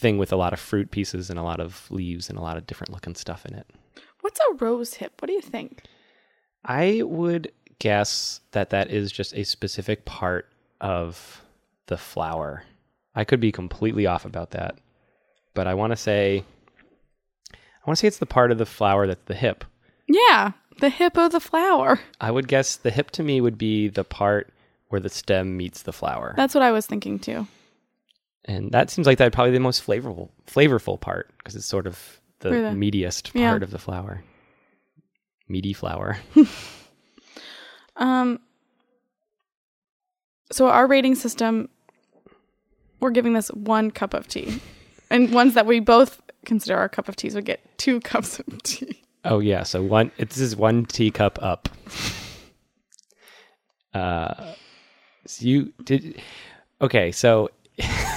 thing 0.00 0.18
with 0.18 0.32
a 0.32 0.36
lot 0.36 0.52
of 0.52 0.58
fruit 0.58 0.90
pieces 0.90 1.30
and 1.30 1.38
a 1.38 1.42
lot 1.42 1.60
of 1.60 1.86
leaves 1.90 2.28
and 2.28 2.38
a 2.38 2.42
lot 2.42 2.56
of 2.56 2.66
different 2.66 2.92
looking 2.92 3.14
stuff 3.14 3.44
in 3.46 3.54
it. 3.54 3.66
What's 4.22 4.40
a 4.40 4.54
rose 4.54 4.94
hip? 4.94 5.20
What 5.20 5.28
do 5.28 5.34
you 5.34 5.40
think? 5.40 5.82
I 6.64 7.02
would 7.04 7.52
guess 7.78 8.40
that 8.52 8.70
that 8.70 8.90
is 8.90 9.12
just 9.12 9.34
a 9.34 9.44
specific 9.44 10.04
part 10.04 10.48
of 10.80 11.42
the 11.86 11.96
flower. 11.96 12.64
I 13.14 13.24
could 13.24 13.40
be 13.40 13.52
completely 13.52 14.06
off 14.06 14.24
about 14.24 14.50
that, 14.52 14.78
but 15.54 15.66
I 15.66 15.74
want 15.74 15.92
to 15.92 15.96
say 15.96 16.44
I 17.52 17.88
want 17.88 17.96
to 17.96 18.00
say 18.00 18.08
it's 18.08 18.18
the 18.18 18.26
part 18.26 18.52
of 18.52 18.58
the 18.58 18.66
flower 18.66 19.06
that's 19.06 19.24
the 19.24 19.34
hip. 19.34 19.64
Yeah. 20.06 20.52
The 20.80 20.90
hip 20.90 21.16
of 21.16 21.32
the 21.32 21.40
flower. 21.40 22.00
I 22.20 22.30
would 22.30 22.46
guess 22.46 22.76
the 22.76 22.90
hip 22.90 23.10
to 23.12 23.22
me 23.22 23.40
would 23.40 23.58
be 23.58 23.88
the 23.88 24.04
part 24.04 24.52
where 24.88 25.00
the 25.00 25.08
stem 25.08 25.56
meets 25.56 25.82
the 25.82 25.92
flower. 25.92 26.34
That's 26.36 26.54
what 26.54 26.62
I 26.62 26.72
was 26.72 26.86
thinking 26.86 27.18
too. 27.18 27.46
And 28.50 28.72
that 28.72 28.90
seems 28.90 29.06
like 29.06 29.18
that 29.18 29.32
probably 29.32 29.52
the 29.52 29.60
most 29.60 29.86
flavorful 29.86 30.28
flavorful 30.48 31.00
part 31.00 31.30
because 31.38 31.54
it's 31.54 31.66
sort 31.66 31.86
of 31.86 32.20
the, 32.40 32.50
the- 32.50 32.56
meatiest 32.56 33.30
yeah. 33.32 33.50
part 33.50 33.62
of 33.62 33.70
the 33.70 33.78
flower 33.78 34.24
Meaty 35.48 35.72
flower 35.72 36.18
Um. 37.96 38.40
So 40.50 40.68
our 40.68 40.86
rating 40.86 41.14
system, 41.14 41.68
we're 42.98 43.10
giving 43.10 43.34
this 43.34 43.48
one 43.48 43.90
cup 43.90 44.14
of 44.14 44.26
tea, 44.26 44.60
and 45.10 45.32
ones 45.32 45.54
that 45.54 45.66
we 45.66 45.80
both 45.80 46.22
consider 46.44 46.76
our 46.78 46.88
cup 46.88 47.08
of 47.08 47.14
teas 47.14 47.34
would 47.34 47.44
get 47.44 47.60
two 47.78 48.00
cups 48.10 48.38
of 48.40 48.62
tea. 48.62 49.02
Oh 49.24 49.38
yeah, 49.38 49.62
so 49.64 49.82
one 49.82 50.10
it, 50.16 50.30
this 50.30 50.40
is 50.40 50.56
one 50.56 50.86
teacup 50.86 51.38
up. 51.42 51.68
Uh, 53.92 54.54
so 55.26 55.44
you 55.44 55.72
did 55.84 56.22
okay. 56.80 57.12
So 57.12 57.50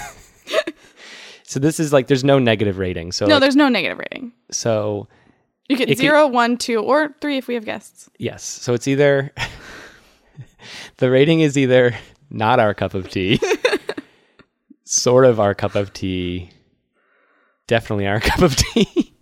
so 1.54 1.60
this 1.60 1.80
is 1.80 1.94
like 1.94 2.08
there's 2.08 2.24
no 2.24 2.40
negative 2.40 2.78
rating. 2.80 3.12
So 3.12 3.26
No, 3.28 3.36
like, 3.36 3.42
there's 3.42 3.56
no 3.56 3.70
negative 3.70 4.00
rating. 4.00 4.32
so 4.52 5.08
You 5.70 5.78
get 5.78 5.96
zero, 5.98 6.28
one, 6.28 6.58
two, 6.58 6.80
or 6.80 7.14
three 7.22 7.38
if 7.38 7.48
we 7.48 7.54
have 7.54 7.66
guests. 7.66 8.10
yes, 8.18 8.44
so 8.44 8.74
it's 8.74 8.88
either 8.88 9.32
the 10.98 11.10
rating 11.12 11.42
is 11.42 11.58
either 11.58 11.96
not 12.30 12.60
our 12.60 12.74
cup 12.74 12.94
of 12.96 13.10
tea, 13.10 13.40
sort 14.86 15.26
of 15.26 15.40
our 15.40 15.54
cup 15.54 15.76
of 15.76 15.94
tea, 15.94 16.50
definitely 17.68 18.08
our 18.08 18.20
cup 18.30 18.42
of 18.42 18.56
tea. 18.56 19.14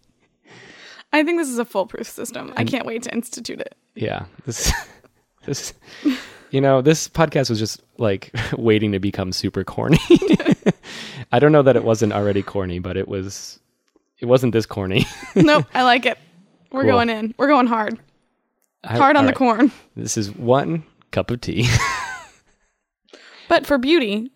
I 1.13 1.23
think 1.23 1.39
this 1.39 1.49
is 1.49 1.59
a 1.59 1.65
foolproof 1.65 2.07
system. 2.07 2.53
I 2.55 2.63
can't 2.63 2.85
wait 2.85 3.03
to 3.03 3.13
institute 3.13 3.59
it. 3.59 3.75
yeah 3.95 4.25
this 4.45 4.71
this 5.45 5.73
you 6.51 6.61
know 6.61 6.81
this 6.81 7.07
podcast 7.09 7.49
was 7.49 7.59
just 7.59 7.81
like 7.97 8.33
waiting 8.57 8.93
to 8.93 8.99
become 8.99 9.31
super 9.33 9.63
corny 9.65 9.97
i 11.31 11.39
don't 11.39 11.51
know 11.51 11.61
that 11.63 11.75
it 11.75 11.83
wasn't 11.83 12.11
already 12.13 12.41
corny 12.43 12.79
but 12.79 12.97
it 12.97 13.07
was 13.07 13.59
it 14.19 14.25
wasn't 14.25 14.53
this 14.53 14.65
corny 14.65 15.05
nope, 15.35 15.65
I 15.73 15.83
like 15.83 16.05
it. 16.05 16.17
We're 16.71 16.83
Cool. 16.83 16.91
going 16.91 17.09
in. 17.09 17.33
We're 17.37 17.47
going 17.47 17.67
hard. 17.67 17.99
I- 18.83 18.97
Hard 18.97 19.15
on 19.17 19.25
all 19.25 19.29
the 19.31 19.35
corn. 19.35 19.71
this 19.95 20.15
is 20.17 20.31
one 20.35 20.83
cup 21.11 21.29
of 21.31 21.41
tea 21.41 21.67
But 23.49 23.65
for 23.67 23.77
beauty, 23.77 24.31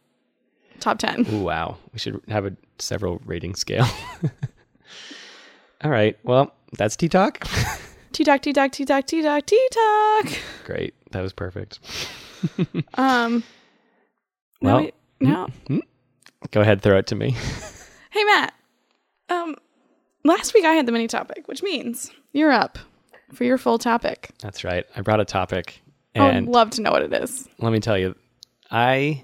top 0.82 0.98
10. 1.00 1.26
Ooh, 1.34 1.44
wow 1.44 1.78
we 1.94 2.00
should 2.00 2.22
have 2.28 2.46
a 2.46 2.56
several 2.80 3.22
rating 3.26 3.56
scale 3.56 3.88
all 5.84 5.92
right 5.92 6.18
well 6.24 6.54
that's 6.78 6.96
tea 6.96 7.10
talk 7.10 7.46
Tea 8.12 8.24
talk, 8.24 8.42
tea 8.42 8.54
talk, 8.54 8.72
tea 8.72 8.86
talk, 8.86 9.06
tea 9.06 9.22
talk, 9.22 9.46
tea 9.46 9.68
talk. 9.72 10.28
great 10.66 10.94
that 11.12 11.22
was 11.22 11.34
perfect 11.34 11.80
Um, 12.96 13.44
Well, 14.62 14.90
no, 15.20 15.48
no. 15.70 15.82
Go 16.52 16.62
ahead 16.62 16.82
throw 16.82 16.98
it 16.98 17.08
to 17.08 17.16
me 17.16 17.36
Hey, 18.12 18.24
Matt. 18.24 18.54
Um, 19.28 19.56
last 20.24 20.54
week 20.54 20.64
I 20.64 20.72
had 20.74 20.86
the 20.86 20.94
mini 20.94 21.08
topic, 21.08 21.48
which 21.50 21.62
means 21.62 22.12
you're 22.32 22.52
up 22.54 22.78
for 23.34 23.44
your 23.44 23.58
full 23.58 23.78
topic. 23.78 24.30
that's 24.40 24.64
right 24.64 24.86
i 24.96 25.02
brought 25.02 25.20
a 25.20 25.26
topic 25.26 25.82
I 26.16 26.28
and 26.30 26.48
would 26.48 26.54
love 26.56 26.70
to 26.72 26.82
know 26.82 26.92
what 26.92 27.02
it 27.02 27.12
is. 27.14 27.50
let 27.60 27.74
me 27.74 27.80
tell 27.82 27.98
you, 27.98 28.16
I 28.72 29.24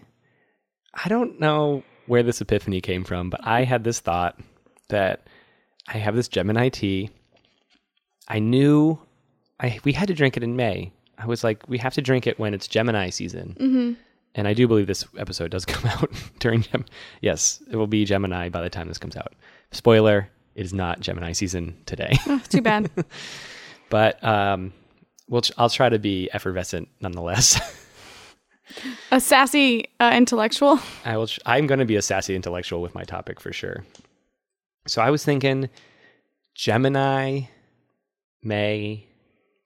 I 0.93 1.07
don't 1.07 1.39
know 1.39 1.83
where 2.07 2.21
this 2.23 2.41
epiphany 2.41 2.81
came 2.81 3.05
from, 3.05 3.29
but 3.29 3.39
I 3.47 3.63
had 3.63 3.85
this 3.85 4.01
thought 4.01 4.37
that 4.89 5.25
I 5.87 5.97
have 5.97 6.15
this 6.15 6.27
Gemini 6.27 6.67
tea. 6.67 7.11
I 8.27 8.39
knew 8.39 8.99
I 9.59 9.79
we 9.85 9.93
had 9.93 10.09
to 10.09 10.13
drink 10.13 10.35
it 10.35 10.43
in 10.43 10.57
May. 10.57 10.91
I 11.17 11.27
was 11.27 11.43
like, 11.45 11.63
we 11.69 11.77
have 11.77 11.93
to 11.93 12.01
drink 12.01 12.27
it 12.27 12.37
when 12.39 12.53
it's 12.53 12.67
Gemini 12.67 13.09
season. 13.09 13.55
Mm-hmm. 13.57 13.93
And 14.35 14.47
I 14.47 14.53
do 14.53 14.67
believe 14.67 14.87
this 14.87 15.05
episode 15.17 15.51
does 15.51 15.65
come 15.65 15.89
out 15.89 16.11
during 16.39 16.61
Gem. 16.61 16.85
Yes, 17.21 17.61
it 17.69 17.75
will 17.75 17.87
be 17.87 18.05
Gemini 18.05 18.49
by 18.49 18.61
the 18.61 18.69
time 18.69 18.87
this 18.87 18.97
comes 18.97 19.15
out. 19.15 19.33
Spoiler: 19.71 20.29
it 20.55 20.65
is 20.65 20.73
not 20.73 20.99
Gemini 20.99 21.33
season 21.33 21.77
today. 21.85 22.17
Oh, 22.27 22.41
too 22.49 22.61
bad. 22.61 22.89
but 23.89 24.23
um, 24.23 24.73
we'll 25.27 25.43
I'll 25.57 25.69
try 25.69 25.89
to 25.89 25.99
be 25.99 26.29
effervescent 26.33 26.89
nonetheless. 26.99 27.59
A 29.11 29.19
sassy 29.19 29.85
uh, 29.99 30.11
intellectual. 30.13 30.79
I 31.03 31.17
will. 31.17 31.27
I'm 31.45 31.67
going 31.67 31.79
to 31.79 31.85
be 31.85 31.97
a 31.97 32.01
sassy 32.01 32.35
intellectual 32.35 32.81
with 32.81 32.95
my 32.95 33.03
topic 33.03 33.41
for 33.41 33.51
sure. 33.51 33.83
So 34.87 35.01
I 35.01 35.09
was 35.09 35.25
thinking, 35.25 35.69
Gemini, 36.55 37.41
May, 38.41 39.07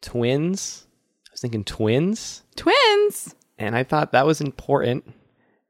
twins. 0.02 0.88
I 1.28 1.32
was 1.32 1.42
thinking 1.42 1.64
twins, 1.64 2.42
Twins. 2.56 3.36
And 3.58 3.76
I 3.76 3.84
thought 3.84 4.12
that 4.12 4.26
was 4.26 4.42
important. 4.42 5.12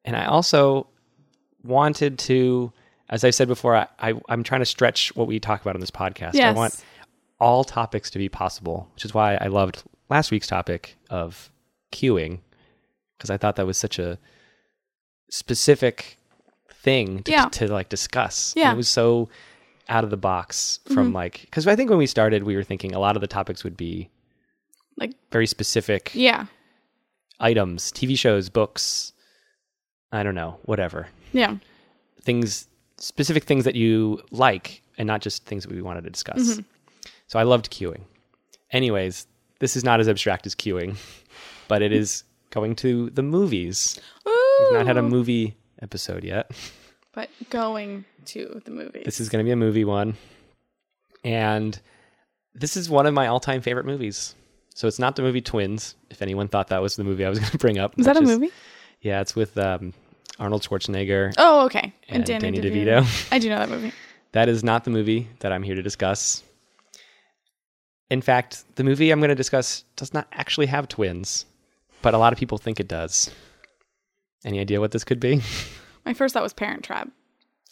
And 0.04 0.16
I 0.16 0.26
also 0.26 0.88
wanted 1.64 2.20
to, 2.20 2.72
as 3.10 3.24
I 3.24 3.32
said 3.32 3.48
before, 3.48 3.76
I, 3.76 3.88
I 4.00 4.14
I'm 4.30 4.44
trying 4.44 4.62
to 4.62 4.66
stretch 4.66 5.16
what 5.16 5.28
we 5.28 5.40
talk 5.40 5.62
about 5.62 5.76
on 5.76 5.82
this 5.82 5.92
podcast. 5.92 6.40
I 6.40 6.52
want 6.52 6.84
all 7.40 7.64
topics 7.64 8.10
to 8.12 8.20
be 8.20 8.30
possible, 8.30 8.90
which 8.94 9.06
is 9.06 9.14
why 9.14 9.36
I 9.36 9.48
loved 9.48 9.84
last 10.10 10.32
week's 10.32 10.48
topic 10.48 10.96
of 11.10 11.50
queuing 11.92 12.40
because 13.18 13.30
I 13.30 13.38
thought 13.38 13.56
that 13.56 13.66
was 13.66 13.78
such 13.78 14.00
a 14.00 14.18
specific 15.30 16.18
thing 16.72 17.24
to, 17.24 17.32
Yeah. 17.32 17.46
to, 17.46 17.72
like 17.72 17.90
discuss. 17.90 18.54
And 18.54 18.62
Yeah. 18.62 18.74
it 18.74 18.78
was 18.78 18.88
so 18.88 19.30
out 19.88 20.04
of 20.04 20.10
the 20.10 20.18
box 20.18 20.80
from 20.88 21.08
mm-hmm. 21.08 21.16
like 21.16 21.42
because 21.42 21.68
I 21.68 21.76
think 21.76 21.90
when 21.90 22.00
we 22.00 22.08
started, 22.08 22.44
we 22.44 22.56
were 22.56 22.64
thinking 22.64 22.94
a 22.94 23.00
lot 23.00 23.16
of 23.16 23.22
the 23.22 23.28
topics 23.28 23.64
would 23.64 23.78
be 23.78 24.10
Like, 24.98 25.12
very 25.32 25.48
specific 25.48 26.12
yeah. 26.14 26.46
Items, 27.40 27.92
TV 27.92 28.18
shows, 28.18 28.50
books. 28.50 29.14
I 30.12 30.24
don't 30.24 30.36
know, 30.36 30.60
whatever 30.64 31.08
Yeah. 31.34 31.58
things, 32.22 32.68
specific 32.98 33.44
things 33.44 33.66
that 33.66 33.76
you 33.76 34.22
like, 34.32 34.82
and 34.98 35.08
not 35.08 35.22
just 35.22 35.46
things 35.46 35.64
that 35.66 35.74
we 35.74 35.82
wanted 35.82 36.04
to 36.06 36.10
discuss. 36.10 36.40
Mm-hmm. 36.40 36.62
So 37.28 37.40
I 37.40 37.44
loved 37.44 37.70
queuing. 37.72 38.02
Anyways, 38.72 39.28
this 39.60 39.76
is 39.76 39.84
not 39.84 40.00
as 40.00 40.08
abstract 40.08 40.46
as 40.46 40.56
queuing, 40.56 40.96
but 41.68 41.82
it 41.82 41.92
is 41.92 42.24
going 42.52 42.76
to 42.78 43.10
the 43.10 43.24
movies. 43.24 44.00
We've 44.26 44.74
not 44.74 44.86
had 44.88 44.98
a 44.98 45.02
movie 45.02 45.58
episode 45.82 46.24
yet. 46.24 46.52
But 47.14 47.30
going 47.50 48.06
to 48.28 48.62
the 48.64 48.72
movies. 48.72 49.04
This 49.06 49.20
is 49.20 49.28
going 49.30 49.44
to 49.44 49.48
be 49.48 49.52
a 49.52 49.56
movie 49.58 49.84
one. 49.86 50.16
And 51.24 51.78
this 52.54 52.78
is 52.78 52.90
one 52.90 53.06
of 53.06 53.14
my 53.14 53.28
all 53.28 53.40
time 53.40 53.62
favorite 53.62 53.86
movies. 53.86 54.36
So 54.76 54.88
it's 54.88 55.00
not 55.00 55.16
the 55.16 55.22
movie 55.24 55.42
Twins, 55.42 55.96
if 56.12 56.22
anyone 56.22 56.48
thought 56.48 56.68
that 56.68 56.82
was 56.82 56.96
the 56.98 57.04
movie 57.04 57.26
I 57.26 57.30
was 57.30 57.40
going 57.40 57.52
to 57.52 57.58
bring 57.58 57.78
up. 57.80 57.98
Is 57.98 58.06
that 58.06 58.18
a 58.18 58.22
is- 58.22 58.28
movie? 58.30 58.52
Yeah, 59.02 59.22
it's 59.22 59.36
with 59.36 59.58
um, 59.58 59.94
Arnold 60.40 60.64
Schwarzenegger 60.64 61.34
Oh, 61.38 61.66
okay. 61.66 61.94
and, 62.10 62.24
Danny, 62.26 62.60
DeVito. 62.60 63.06
I 63.32 63.40
do 63.40 63.50
know 63.50 63.58
that 63.60 63.70
movie. 63.70 63.92
That 64.34 64.50
is 64.50 64.64
not 64.64 64.84
the 64.84 64.90
movie 64.92 65.28
that 65.40 65.52
I'm 65.52 65.64
here 65.64 65.76
to 65.76 65.82
discuss. 65.84 66.44
In 68.10 68.22
fact, 68.22 68.64
the 68.76 68.84
movie 68.84 69.12
I'm 69.12 69.20
going 69.20 69.30
to 69.30 69.36
discuss 69.36 69.84
does 69.96 70.14
not 70.14 70.28
actually 70.32 70.66
have 70.68 70.88
twins, 70.88 71.46
but 72.02 72.14
a 72.14 72.18
lot 72.18 72.34
of 72.34 72.40
people 72.40 72.58
think 72.58 72.80
it 72.80 72.88
does. 72.88 73.32
Any 74.44 74.60
idea 74.60 74.80
what 74.80 74.92
this 74.92 75.04
could 75.04 75.20
be? 75.20 75.42
My 76.06 76.14
first 76.14 76.34
thought 76.34 76.44
was 76.44 76.54
Parent 76.54 76.84
Trap 76.84 77.10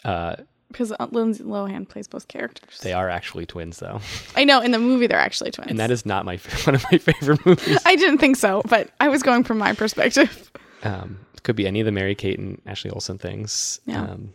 Uh, 0.06 0.38
because 0.74 0.92
Lindsay 1.12 1.44
Lohan 1.44 1.88
plays 1.88 2.08
both 2.08 2.28
characters. 2.28 2.80
they 2.82 2.92
are 2.92 3.10
actually 3.10 3.46
twins, 3.46 3.80
though, 3.80 4.02
I 4.36 4.44
know 4.44 4.60
in 4.60 4.72
the 4.72 4.80
movie 4.80 5.08
they're 5.08 5.18
actually 5.18 5.52
twins. 5.52 5.72
and 5.72 5.80
that 5.80 5.92
is 5.92 6.06
not 6.06 6.26
my 6.26 6.38
one 6.66 6.76
of 6.76 6.84
my 6.92 6.98
favorite 6.98 7.46
movies. 7.46 7.80
I 7.86 7.96
didn't 7.96 8.18
think 8.18 8.36
so, 8.36 8.62
but 8.70 8.90
I 9.00 9.08
was 9.08 9.24
going 9.24 9.46
from 9.46 9.58
my 9.58 9.74
perspective. 9.74 10.52
Um, 10.84 11.20
it 11.34 11.44
could 11.44 11.56
be 11.56 11.66
any 11.66 11.80
of 11.80 11.86
the 11.86 11.92
Mary 11.92 12.16
Kate 12.16 12.38
and 12.40 12.62
Ashley 12.66 12.92
Olsen 12.92 13.18
things. 13.18 13.80
Yeah. 13.86 14.02
Um, 14.04 14.34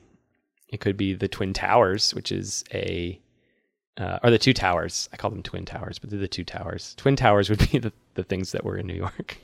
it 0.69 0.81
could 0.81 0.97
be 0.97 1.15
the 1.15 1.29
Twin 1.29 1.53
Towers, 1.53 2.15
which 2.15 2.33
is 2.33 2.65
a 2.73 3.21
uh, 3.99 4.19
or 4.23 4.31
the 4.31 4.39
two 4.39 4.53
towers. 4.55 5.09
I 5.13 5.17
call 5.17 5.31
them 5.31 5.43
twin 5.43 5.65
towers, 5.65 5.99
but 5.99 6.11
they're 6.11 6.19
the 6.19 6.29
two 6.29 6.45
towers. 6.45 6.95
Twin 6.97 7.17
towers 7.17 7.51
would 7.51 7.59
be 7.73 7.79
the, 7.79 7.93
the 8.15 8.23
things 8.23 8.53
that 8.53 8.65
were 8.65 8.77
in 8.77 8.87
New 8.87 8.95
York. 8.95 9.39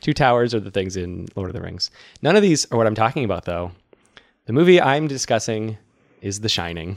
two 0.00 0.12
towers 0.12 0.54
are 0.54 0.60
the 0.60 0.70
things 0.70 0.96
in 0.96 1.26
Lord 1.34 1.50
of 1.50 1.54
the 1.54 1.62
Rings. 1.62 1.90
None 2.22 2.36
of 2.36 2.42
these 2.42 2.70
are 2.70 2.76
what 2.76 2.86
I'm 2.86 2.94
talking 2.94 3.24
about, 3.24 3.44
though. 3.46 3.72
The 4.44 4.52
movie 4.52 4.80
I'm 4.80 5.08
discussing 5.08 5.78
is 6.20 6.40
The 6.40 6.48
Shining, 6.48 6.96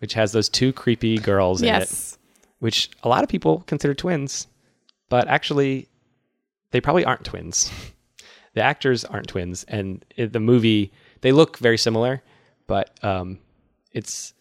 which 0.00 0.14
has 0.14 0.32
those 0.32 0.48
two 0.48 0.72
creepy 0.72 1.18
girls 1.18 1.62
in 1.62 1.68
it, 2.14 2.18
which 2.60 2.90
a 3.02 3.08
lot 3.08 3.22
of 3.22 3.28
people 3.28 3.64
consider 3.66 3.94
twins, 3.94 4.46
but 5.08 5.28
actually, 5.28 5.88
they 6.70 6.80
probably 6.80 7.04
aren't 7.04 7.24
twins. 7.24 7.70
The 8.54 8.62
actors 8.62 9.04
aren't 9.04 9.28
twins, 9.28 9.64
and 9.64 10.04
the 10.16 10.40
movie 10.40 10.92
they 11.22 11.32
look 11.32 11.56
very 11.58 11.78
similar, 11.78 12.22
but 12.66 12.90
um, 13.02 13.38
it's 13.92 14.34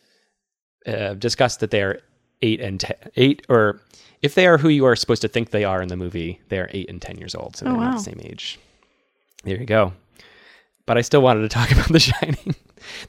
uh, 0.85 1.13
discussed 1.13 1.59
that 1.61 1.71
they 1.71 1.81
are 1.81 2.01
eight 2.41 2.59
and 2.59 2.79
te- 2.79 2.93
eight, 3.15 3.45
or 3.49 3.79
if 4.21 4.35
they 4.35 4.47
are 4.47 4.57
who 4.57 4.67
you 4.69 4.85
are 4.85 4.95
supposed 4.95 5.21
to 5.21 5.27
think 5.27 5.51
they 5.51 5.63
are 5.63 5.81
in 5.81 5.87
the 5.87 5.95
movie, 5.95 6.41
they 6.49 6.59
are 6.59 6.69
eight 6.73 6.89
and 6.89 7.01
ten 7.01 7.17
years 7.17 7.35
old, 7.35 7.55
so 7.55 7.65
they're 7.65 7.73
not 7.73 7.97
the 7.97 8.03
same 8.03 8.19
age. 8.23 8.59
There 9.43 9.57
you 9.57 9.65
go. 9.65 9.93
But 10.85 10.97
I 10.97 11.01
still 11.01 11.21
wanted 11.21 11.41
to 11.41 11.49
talk 11.49 11.71
about 11.71 11.87
The 11.87 11.99
Shining. 11.99 12.55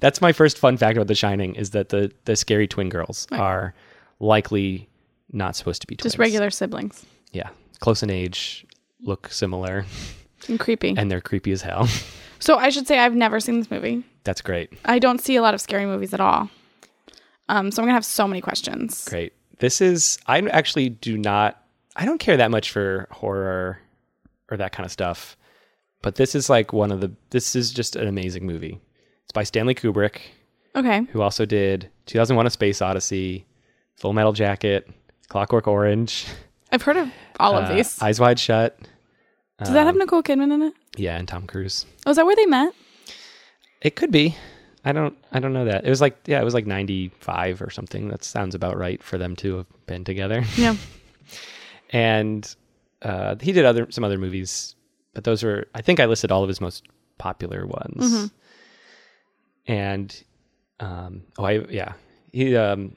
That's 0.00 0.20
my 0.20 0.32
first 0.32 0.58
fun 0.58 0.76
fact 0.76 0.96
about 0.96 1.06
The 1.08 1.14
Shining 1.14 1.54
is 1.54 1.70
that 1.70 1.88
the 1.90 2.12
the 2.24 2.36
scary 2.36 2.66
twin 2.68 2.88
girls 2.88 3.26
Right. 3.30 3.40
are 3.40 3.74
likely 4.20 4.88
not 5.32 5.56
supposed 5.56 5.80
to 5.82 5.86
be 5.86 5.96
twins. 5.96 6.12
Just 6.12 6.18
regular 6.18 6.50
siblings. 6.50 7.04
Yeah, 7.32 7.48
close 7.80 8.02
in 8.02 8.10
age, 8.10 8.66
look 9.00 9.28
similar, 9.32 9.84
And 10.48 10.60
creepy. 10.60 10.94
and 10.96 11.10
they're 11.10 11.20
creepy 11.20 11.52
as 11.52 11.62
hell. 11.62 11.88
so 12.38 12.56
I 12.56 12.68
should 12.68 12.86
say 12.86 12.98
I've 12.98 13.14
never 13.14 13.40
seen 13.40 13.58
this 13.58 13.70
movie. 13.70 14.04
That's 14.24 14.40
great. 14.42 14.72
I 14.84 14.98
don't 14.98 15.20
see 15.20 15.36
a 15.36 15.42
lot 15.42 15.54
of 15.54 15.60
scary 15.60 15.86
movies 15.86 16.12
at 16.14 16.20
all. 16.20 16.48
Um, 17.48 17.70
so 17.70 17.82
I'm 17.82 17.86
gonna 17.86 17.94
have 17.94 18.04
so 18.04 18.28
many 18.28 18.40
questions. 18.40 19.06
Great. 19.08 19.32
This 19.58 19.80
is 19.80 20.18
I 20.26 20.38
actually 20.40 20.88
do 20.90 21.16
not 21.18 21.58
I 21.96 22.04
don't 22.04 22.18
care 22.18 22.36
that 22.36 22.50
much 22.50 22.70
for 22.70 23.06
horror 23.10 23.78
or 24.50 24.56
that 24.56 24.72
kind 24.72 24.84
of 24.86 24.92
stuff. 24.92 25.36
But 26.02 26.16
this 26.16 26.34
is 26.34 26.48
like 26.50 26.72
one 26.72 26.90
of 26.92 27.00
the 27.00 27.12
this 27.30 27.54
is 27.56 27.72
just 27.72 27.96
an 27.96 28.06
amazing 28.08 28.46
movie. 28.46 28.80
It's 29.24 29.32
by 29.32 29.44
Stanley 29.44 29.74
Kubrick, 29.74 30.18
Okay. 30.74 31.02
who 31.12 31.22
also 31.22 31.44
did 31.44 31.88
2001 32.06 32.46
A 32.46 32.50
Space 32.50 32.82
Odyssey, 32.82 33.46
Full 33.96 34.12
Metal 34.12 34.32
Jacket, 34.32 34.88
Clockwork 35.28 35.66
Orange, 35.66 36.26
I've 36.72 36.82
heard 36.82 36.96
of 36.96 37.10
all 37.38 37.56
of 37.56 37.64
uh, 37.64 37.74
these. 37.74 38.00
Eyes 38.00 38.18
Wide 38.18 38.38
Shut. 38.40 38.78
Does 39.58 39.72
that 39.74 39.86
have 39.86 39.94
Nicole 39.94 40.22
Kidman 40.22 40.52
in 40.52 40.62
it? 40.62 40.74
Yeah, 40.96 41.16
and 41.16 41.28
Tom 41.28 41.46
Cruise. 41.46 41.84
Oh, 42.06 42.10
is 42.10 42.16
that 42.16 42.26
where 42.26 42.34
they 42.34 42.46
met? 42.46 42.72
It 43.82 43.94
could 43.94 44.10
be. 44.10 44.34
I 44.84 44.92
don't 44.92 45.16
I 45.30 45.38
don't 45.38 45.52
know 45.52 45.66
that. 45.66 45.84
It 45.84 45.90
was 45.90 46.00
like 46.00 46.16
yeah, 46.26 46.40
it 46.40 46.44
was 46.44 46.54
like 46.54 46.66
95 46.66 47.62
or 47.62 47.70
something. 47.70 48.08
That 48.08 48.24
sounds 48.24 48.54
about 48.54 48.76
right 48.76 49.00
for 49.02 49.18
them 49.18 49.36
to 49.36 49.58
have 49.58 49.86
been 49.86 50.02
together. 50.02 50.42
Yeah. 50.56 50.74
and 51.90 52.56
uh, 53.02 53.36
he 53.40 53.52
did 53.52 53.64
other 53.64 53.86
some 53.90 54.02
other 54.02 54.18
movies, 54.18 54.74
but 55.14 55.24
those 55.24 55.42
were 55.42 55.66
I 55.74 55.82
think 55.82 56.00
I 56.00 56.06
listed 56.06 56.32
all 56.32 56.42
of 56.42 56.48
his 56.48 56.60
most 56.60 56.84
popular 57.18 57.66
ones. 57.66 58.32
And 59.66 60.22
um, 60.80 61.22
oh, 61.38 61.44
I 61.44 61.64
yeah, 61.70 61.92
he 62.32 62.56
um, 62.56 62.96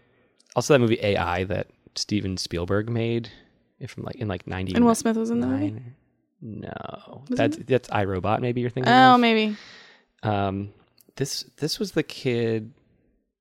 also 0.55 0.73
that 0.73 0.79
movie 0.79 0.99
AI 1.01 1.43
that 1.45 1.67
Steven 1.95 2.37
Spielberg 2.37 2.89
made, 2.89 3.29
if 3.79 3.97
I'm 3.97 4.03
like 4.03 4.15
in 4.15 4.27
like 4.27 4.47
ninety. 4.47 4.73
And 4.73 4.85
Will 4.85 4.95
Smith 4.95 5.17
was 5.17 5.29
in 5.29 5.39
the 5.41 5.47
movie. 5.47 5.81
No, 6.41 7.23
that's 7.29 7.57
that's 7.57 7.89
iRobot. 7.89 8.39
Maybe 8.39 8.61
you're 8.61 8.69
thinking. 8.69 8.91
Oh, 8.91 9.15
of. 9.15 9.19
maybe. 9.19 9.55
Um, 10.23 10.73
this 11.15 11.43
this 11.57 11.79
was 11.79 11.91
the 11.91 12.03
kid. 12.03 12.73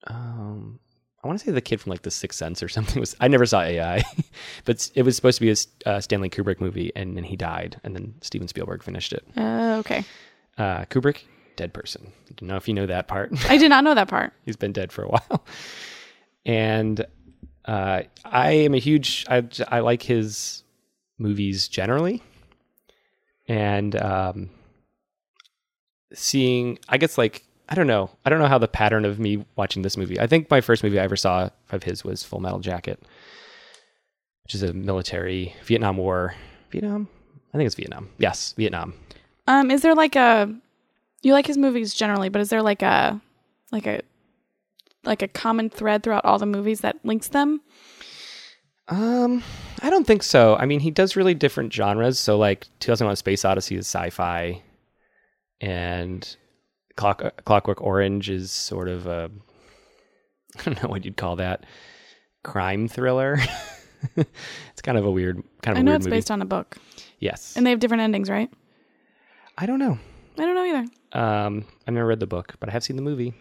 Um, 0.07 0.79
I 1.23 1.27
want 1.27 1.39
to 1.39 1.45
say 1.45 1.53
the 1.53 1.63
kid 1.63 1.81
from 1.81 1.91
like 1.91 2.03
The 2.03 2.11
Sixth 2.11 2.39
Sense 2.39 2.63
or 2.63 2.69
something. 2.71 3.01
Was 3.01 3.17
I 3.21 3.29
never 3.29 3.47
saw 3.47 3.63
AI, 3.63 4.03
but 4.65 4.91
it 4.95 5.03
was 5.03 5.17
supposed 5.17 5.39
to 5.39 5.45
be 5.47 5.51
a 5.51 5.89
uh, 5.89 6.01
Stanley 6.01 6.31
Kubrick 6.31 6.61
movie, 6.61 6.93
and 6.95 7.17
then 7.17 7.25
he 7.25 7.37
died, 7.37 7.81
and 7.85 7.95
then 7.95 8.15
Steven 8.21 8.49
Spielberg 8.49 8.83
finished 8.83 9.13
it. 9.13 9.25
Uh, 9.37 9.77
okay. 9.81 10.05
Uh, 10.57 10.85
Kubrick, 10.85 11.23
dead 11.57 11.73
person. 11.73 12.13
I 12.29 12.33
don't 12.37 12.49
know 12.49 12.57
if 12.57 12.69
you 12.69 12.75
know 12.75 12.87
that 12.87 13.09
part. 13.09 13.33
I 13.51 13.57
did 13.57 13.69
not 13.69 13.85
know 13.85 13.95
that 13.95 14.09
part. 14.09 14.33
He's 14.45 14.57
been 14.57 14.73
dead 14.73 14.93
for 14.93 15.03
a 15.03 15.09
while, 15.09 15.45
and 16.45 17.05
uh, 17.65 18.03
I 18.25 18.51
am 18.53 18.75
a 18.75 18.79
huge. 18.79 19.25
I 19.29 19.47
I 19.69 19.81
like 19.81 20.03
his 20.03 20.63
movies 21.19 21.69
generally, 21.69 22.23
and 23.49 23.95
um, 23.97 24.51
seeing. 26.13 26.79
I 26.89 26.99
guess 26.99 27.17
like 27.19 27.45
I 27.69 27.75
don't 27.75 27.87
know. 27.87 28.11
I 28.25 28.31
don't 28.31 28.41
know 28.41 28.49
how 28.49 28.59
the 28.59 28.69
pattern 28.69 29.05
of 29.05 29.19
me 29.19 29.45
watching 29.57 29.83
this 29.83 29.97
movie. 29.97 30.21
I 30.21 30.27
think 30.27 30.51
my 30.51 30.61
first 30.61 30.85
movie 30.85 30.99
I 31.01 31.05
ever 31.05 31.17
saw 31.17 31.51
of 31.71 31.83
his 31.83 32.05
was 32.05 32.23
Full 32.23 32.41
Metal 32.41 32.61
Jacket, 32.61 33.03
which 34.45 34.55
is 34.55 34.63
a 34.63 34.73
military 34.73 35.55
Vietnam 35.65 35.97
War. 35.97 36.35
Vietnam. 36.71 37.09
I 37.53 37.57
think 37.57 37.67
it's 37.67 37.77
Vietnam. 37.77 38.11
Yes, 38.19 38.53
Vietnam. 38.57 38.95
Um, 39.47 39.71
is 39.71 39.83
there 39.83 39.95
like 39.95 40.17
a 40.17 40.53
you 41.25 41.33
like 41.33 41.47
his 41.47 41.59
movies 41.59 41.95
generally, 41.95 42.29
but 42.29 42.41
is 42.41 42.51
there 42.51 42.63
like 42.63 42.83
a 42.83 43.21
like 43.73 43.87
a 43.87 44.03
like 45.05 45.23
a 45.23 45.29
common 45.29 45.71
thread 45.71 46.03
throughout 46.03 46.25
all 46.25 46.39
the 46.39 46.47
movies 46.47 46.81
that 46.81 46.97
links 47.05 47.29
them? 47.29 47.61
Um, 48.89 49.43
I 49.83 49.91
don't 49.91 50.07
think 50.07 50.23
so. 50.23 50.57
I 50.57 50.67
mean, 50.67 50.81
he 50.81 50.91
does 50.91 51.17
really 51.17 51.35
different 51.35 51.73
genres. 51.73 52.19
So, 52.19 52.37
like 52.37 52.67
2001: 52.81 53.17
Space 53.17 53.45
Odyssey 53.45 53.77
is 53.77 53.87
sci-fi, 53.87 54.63
and 55.61 56.37
Clock 56.97 57.45
Clockwork 57.45 57.81
Orange 57.81 58.29
is 58.29 58.51
sort 58.51 58.89
of 58.89 59.07
a 59.07 59.31
I 60.59 60.63
don't 60.65 60.83
know 60.83 60.89
what 60.89 61.05
you'd 61.05 61.17
call 61.17 61.37
that 61.37 61.65
crime 62.43 62.89
thriller. 62.89 63.39
it's 64.17 64.83
kind 64.83 64.99
of 64.99 65.07
a 65.07 65.11
weird 65.11 65.43
kind 65.63 65.79
of 65.79 65.81
I 65.81 65.83
know 65.83 65.95
it's 65.95 66.05
movie. 66.05 66.19
based 66.19 66.31
on 66.31 66.43
a 66.43 66.47
book, 66.47 66.77
yes, 67.19 67.57
and 67.57 67.65
they 67.65 67.71
have 67.71 67.81
different 67.81 68.03
endings, 68.03 68.29
right? 68.29 68.51
I 69.57 69.67
don't 69.67 69.79
know. 69.79 69.99
I 70.37 70.43
don't 70.43 70.55
know 70.55 70.65
either. 70.65 70.87
Um, 71.15 71.65
I've 71.87 71.95
never 71.95 72.07
read 72.07 72.21
the 72.21 72.27
book, 72.27 72.55
but 72.61 72.69
I 72.69 72.73
have 72.73 72.85
seen 72.85 72.97
the 72.97 73.03
movie. 73.03 73.33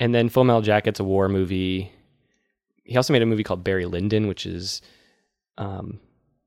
And 0.00 0.14
then 0.14 0.28
Full 0.28 0.44
Metal 0.44 0.62
Jacket's 0.62 1.00
a 1.00 1.04
war 1.04 1.28
movie. 1.28 1.92
He 2.84 2.96
also 2.96 3.12
made 3.12 3.22
a 3.22 3.26
movie 3.26 3.44
called 3.44 3.62
Barry 3.62 3.84
Lyndon, 3.84 4.26
which 4.26 4.46
is, 4.46 4.80
um, 5.58 6.00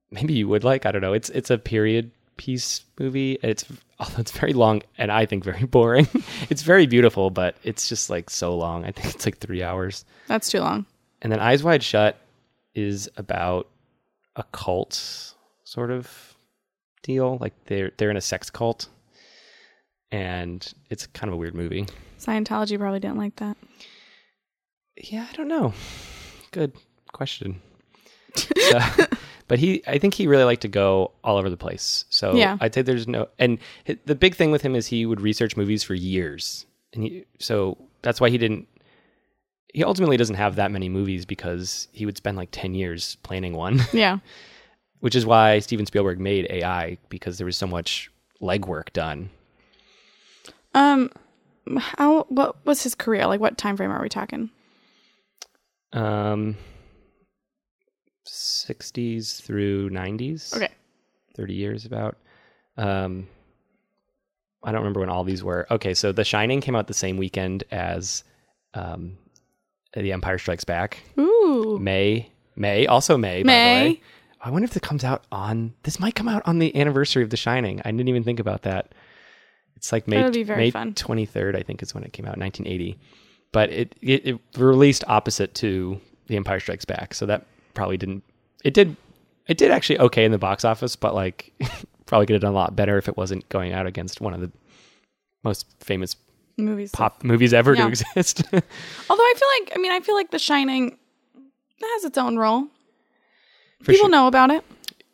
maybe 0.10 0.34
you 0.34 0.48
would 0.48 0.64
like. 0.64 0.86
I 0.86 0.92
don't 0.92 1.02
know. 1.02 1.14
It's 1.14 1.30
it's 1.30 1.50
a 1.50 1.58
period 1.58 2.12
piece 2.38 2.84
movie. 3.00 3.38
It's 3.44 3.66
although 4.00 4.20
it's 4.20 4.32
very 4.32 4.54
long 4.54 4.82
and 4.98 5.12
I 5.12 5.26
think 5.26 5.44
very 5.44 5.66
boring. 5.66 6.08
it's 6.50 6.64
very 6.64 6.88
beautiful, 6.88 7.30
but 7.30 7.56
it's 7.64 7.88
just 7.88 8.10
like 8.10 8.30
so 8.30 8.56
long. 8.56 8.86
I 8.86 8.92
think 8.92 9.14
it's 9.14 9.26
like 9.26 9.38
three 9.38 9.64
hours. 9.64 10.06
That's 10.28 10.50
too 10.50 10.60
long. 10.60 10.86
And 11.22 11.32
then 11.32 11.40
Eyes 11.40 11.64
Wide 11.64 11.84
Shut 11.84 12.18
is 12.74 13.10
about 13.18 13.68
a 14.36 14.44
cult 14.52 15.36
sort 15.64 15.92
of 15.92 16.36
deal. 17.04 17.38
Like 17.40 17.54
they're 17.66 17.92
they're 17.98 18.10
in 18.10 18.18
a 18.18 18.22
sex 18.22 18.50
cult, 18.50 18.90
and 20.12 20.74
it's 20.90 21.08
kind 21.08 21.30
of 21.30 21.34
a 21.34 21.38
weird 21.38 21.56
movie. 21.56 21.86
Scientology 22.20 22.78
probably 22.78 23.00
didn't 23.00 23.18
like 23.18 23.36
that. 23.38 23.58
Yeah, 24.98 25.26
I 25.32 25.36
don't 25.36 25.48
know. 25.48 25.74
Good 26.52 26.74
question. 27.12 27.62
But 29.48 29.60
he, 29.60 29.84
I 29.86 29.98
think 29.98 30.14
he 30.14 30.28
really 30.28 30.46
liked 30.46 30.62
to 30.62 30.70
go 30.70 31.12
all 31.26 31.36
over 31.36 31.50
the 31.50 31.58
place. 31.58 32.06
So 32.10 32.36
Yeah. 32.36 32.56
I'd 32.62 32.74
say 32.74 32.84
there's 32.84 33.06
no, 33.06 33.28
and 33.38 33.60
the 34.06 34.16
big 34.16 34.34
thing 34.34 34.50
with 34.50 34.62
him 34.62 34.76
is 34.76 34.88
he 34.88 35.06
would 35.06 35.20
research 35.20 35.58
movies 35.58 35.84
for 35.84 35.94
years, 35.94 36.66
and 36.94 37.04
he, 37.04 37.26
so 37.38 37.78
that's 38.02 38.22
why 38.22 38.30
he 38.30 38.38
didn't. 38.38 38.66
He 39.74 39.84
ultimately 39.84 40.16
doesn't 40.16 40.36
have 40.38 40.56
that 40.56 40.72
many 40.72 40.88
movies 40.88 41.26
because 41.26 41.90
he 41.92 42.06
would 42.06 42.16
spend 42.16 42.38
like 42.38 42.48
ten 42.54 42.74
years 42.76 43.18
planning 43.24 43.54
one. 43.54 43.82
Yeah. 43.92 44.20
which 45.02 45.16
is 45.16 45.26
why 45.26 45.60
Steven 45.60 45.86
Spielberg 45.86 46.18
made 46.18 46.48
AI 46.50 46.98
because 47.10 47.38
there 47.38 47.46
was 47.46 47.58
so 47.58 47.68
much 47.68 48.10
legwork 48.42 48.94
done. 48.94 49.32
Um, 50.74 51.10
how 51.78 52.24
what 52.30 52.66
was 52.66 52.84
his 52.84 52.96
career 52.96 53.26
like? 53.28 53.40
What 53.40 53.58
time 53.58 53.78
frame 53.78 53.92
are 53.92 54.02
we 54.02 54.10
talking? 54.10 54.50
Um, 55.94 56.56
60s 58.26 59.42
through 59.42 59.90
90s. 59.90 60.56
Okay. 60.56 60.70
30 61.36 61.54
years 61.54 61.86
about. 61.86 62.18
Um, 62.78 63.28
I 64.64 64.72
don't 64.72 64.82
remember 64.82 65.00
when 65.00 65.10
all 65.10 65.24
these 65.24 65.44
were. 65.44 65.68
Okay, 65.72 65.94
so 65.94 66.12
The 66.12 66.24
Shining 66.24 66.62
came 66.62 66.76
out 66.76 66.88
the 66.88 66.94
same 66.94 67.18
weekend 67.18 67.64
as 67.72 68.24
um, 68.74 69.18
The 69.94 70.12
Empire 70.12 70.38
Strikes 70.38 70.64
Back. 70.64 71.00
Ooh, 71.20 71.78
May, 71.82 72.32
May, 72.56 72.86
also 72.86 73.18
May, 73.18 73.44
by 73.44 73.48
May. 73.48 73.84
the 73.84 73.90
way. 73.96 74.02
I 74.44 74.50
wonder 74.50 74.66
if 74.66 74.76
it 74.76 74.82
comes 74.84 75.04
out 75.04 75.26
on. 75.32 75.74
This 75.84 76.00
might 76.00 76.16
come 76.16 76.28
out 76.28 76.42
on 76.46 76.60
the 76.60 76.76
anniversary 76.80 77.24
of 77.24 77.30
The 77.30 77.38
Shining. 77.38 77.80
I 77.86 77.92
didn't 77.92 78.08
even 78.08 78.24
think 78.24 78.40
about 78.40 78.64
that. 78.64 78.94
It's 79.82 79.92
like 79.92 80.08
May, 80.08 80.30
May 80.30 80.70
fun. 80.70 80.94
23rd, 80.94 81.56
I 81.56 81.64
think, 81.64 81.82
is 81.82 81.96
when 81.96 82.04
it 82.04 82.14
came 82.14 82.28
out, 82.28 82.38
1980. 82.38 83.00
But 83.52 83.72
it, 83.72 83.96
it 84.00 84.28
it 84.28 84.40
released 84.56 85.04
opposite 85.08 85.56
to 85.56 86.00
The 86.28 86.36
Empire 86.36 86.60
Strikes 86.60 86.86
Back, 86.86 87.16
so 87.16 87.26
that 87.26 87.48
probably 87.74 87.98
didn't. 87.98 88.24
It 88.64 88.76
did. 88.76 88.96
It 89.48 89.58
did 89.58 89.72
actually 89.72 89.98
okay 89.98 90.24
in 90.24 90.32
the 90.32 90.38
box 90.38 90.64
office, 90.64 90.96
but 90.96 91.16
like 91.16 91.52
probably 92.06 92.28
could 92.28 92.34
have 92.36 92.44
done 92.44 92.52
a 92.52 92.56
lot 92.56 92.76
better 92.76 93.00
if 93.00 93.08
it 93.08 93.18
wasn't 93.18 93.50
going 93.50 93.74
out 93.74 93.88
against 93.88 94.22
one 94.22 94.36
of 94.36 94.42
the 94.42 94.52
most 95.44 95.66
famous 95.80 96.16
movies. 96.58 96.92
pop 96.92 97.24
movies 97.24 97.52
ever 97.52 97.76
to 97.76 97.88
exist. 97.88 98.44
Although 98.54 98.62
I 99.24 99.34
feel 99.36 99.48
like, 99.66 99.74
I 99.76 99.80
mean, 99.82 99.92
I 99.92 100.00
feel 100.02 100.14
like 100.14 100.30
The 100.30 100.38
Shining 100.38 100.96
has 101.82 102.04
its 102.04 102.20
own 102.20 102.38
role. 102.38 102.68
For 103.80 103.94
People 103.94 104.06
sure. 104.06 104.10
know 104.10 104.28
about 104.28 104.52
it. 104.52 104.64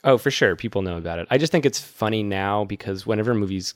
Oh, 0.04 0.18
for 0.18 0.30
sure. 0.30 0.58
People 0.58 0.82
know 0.82 0.98
about 0.98 1.20
it. 1.20 1.28
I 1.32 1.38
just 1.38 1.54
think 1.54 1.66
it's 1.66 1.80
funny 1.80 2.22
now 2.22 2.66
because 2.66 3.08
whenever 3.08 3.34
movies 3.34 3.74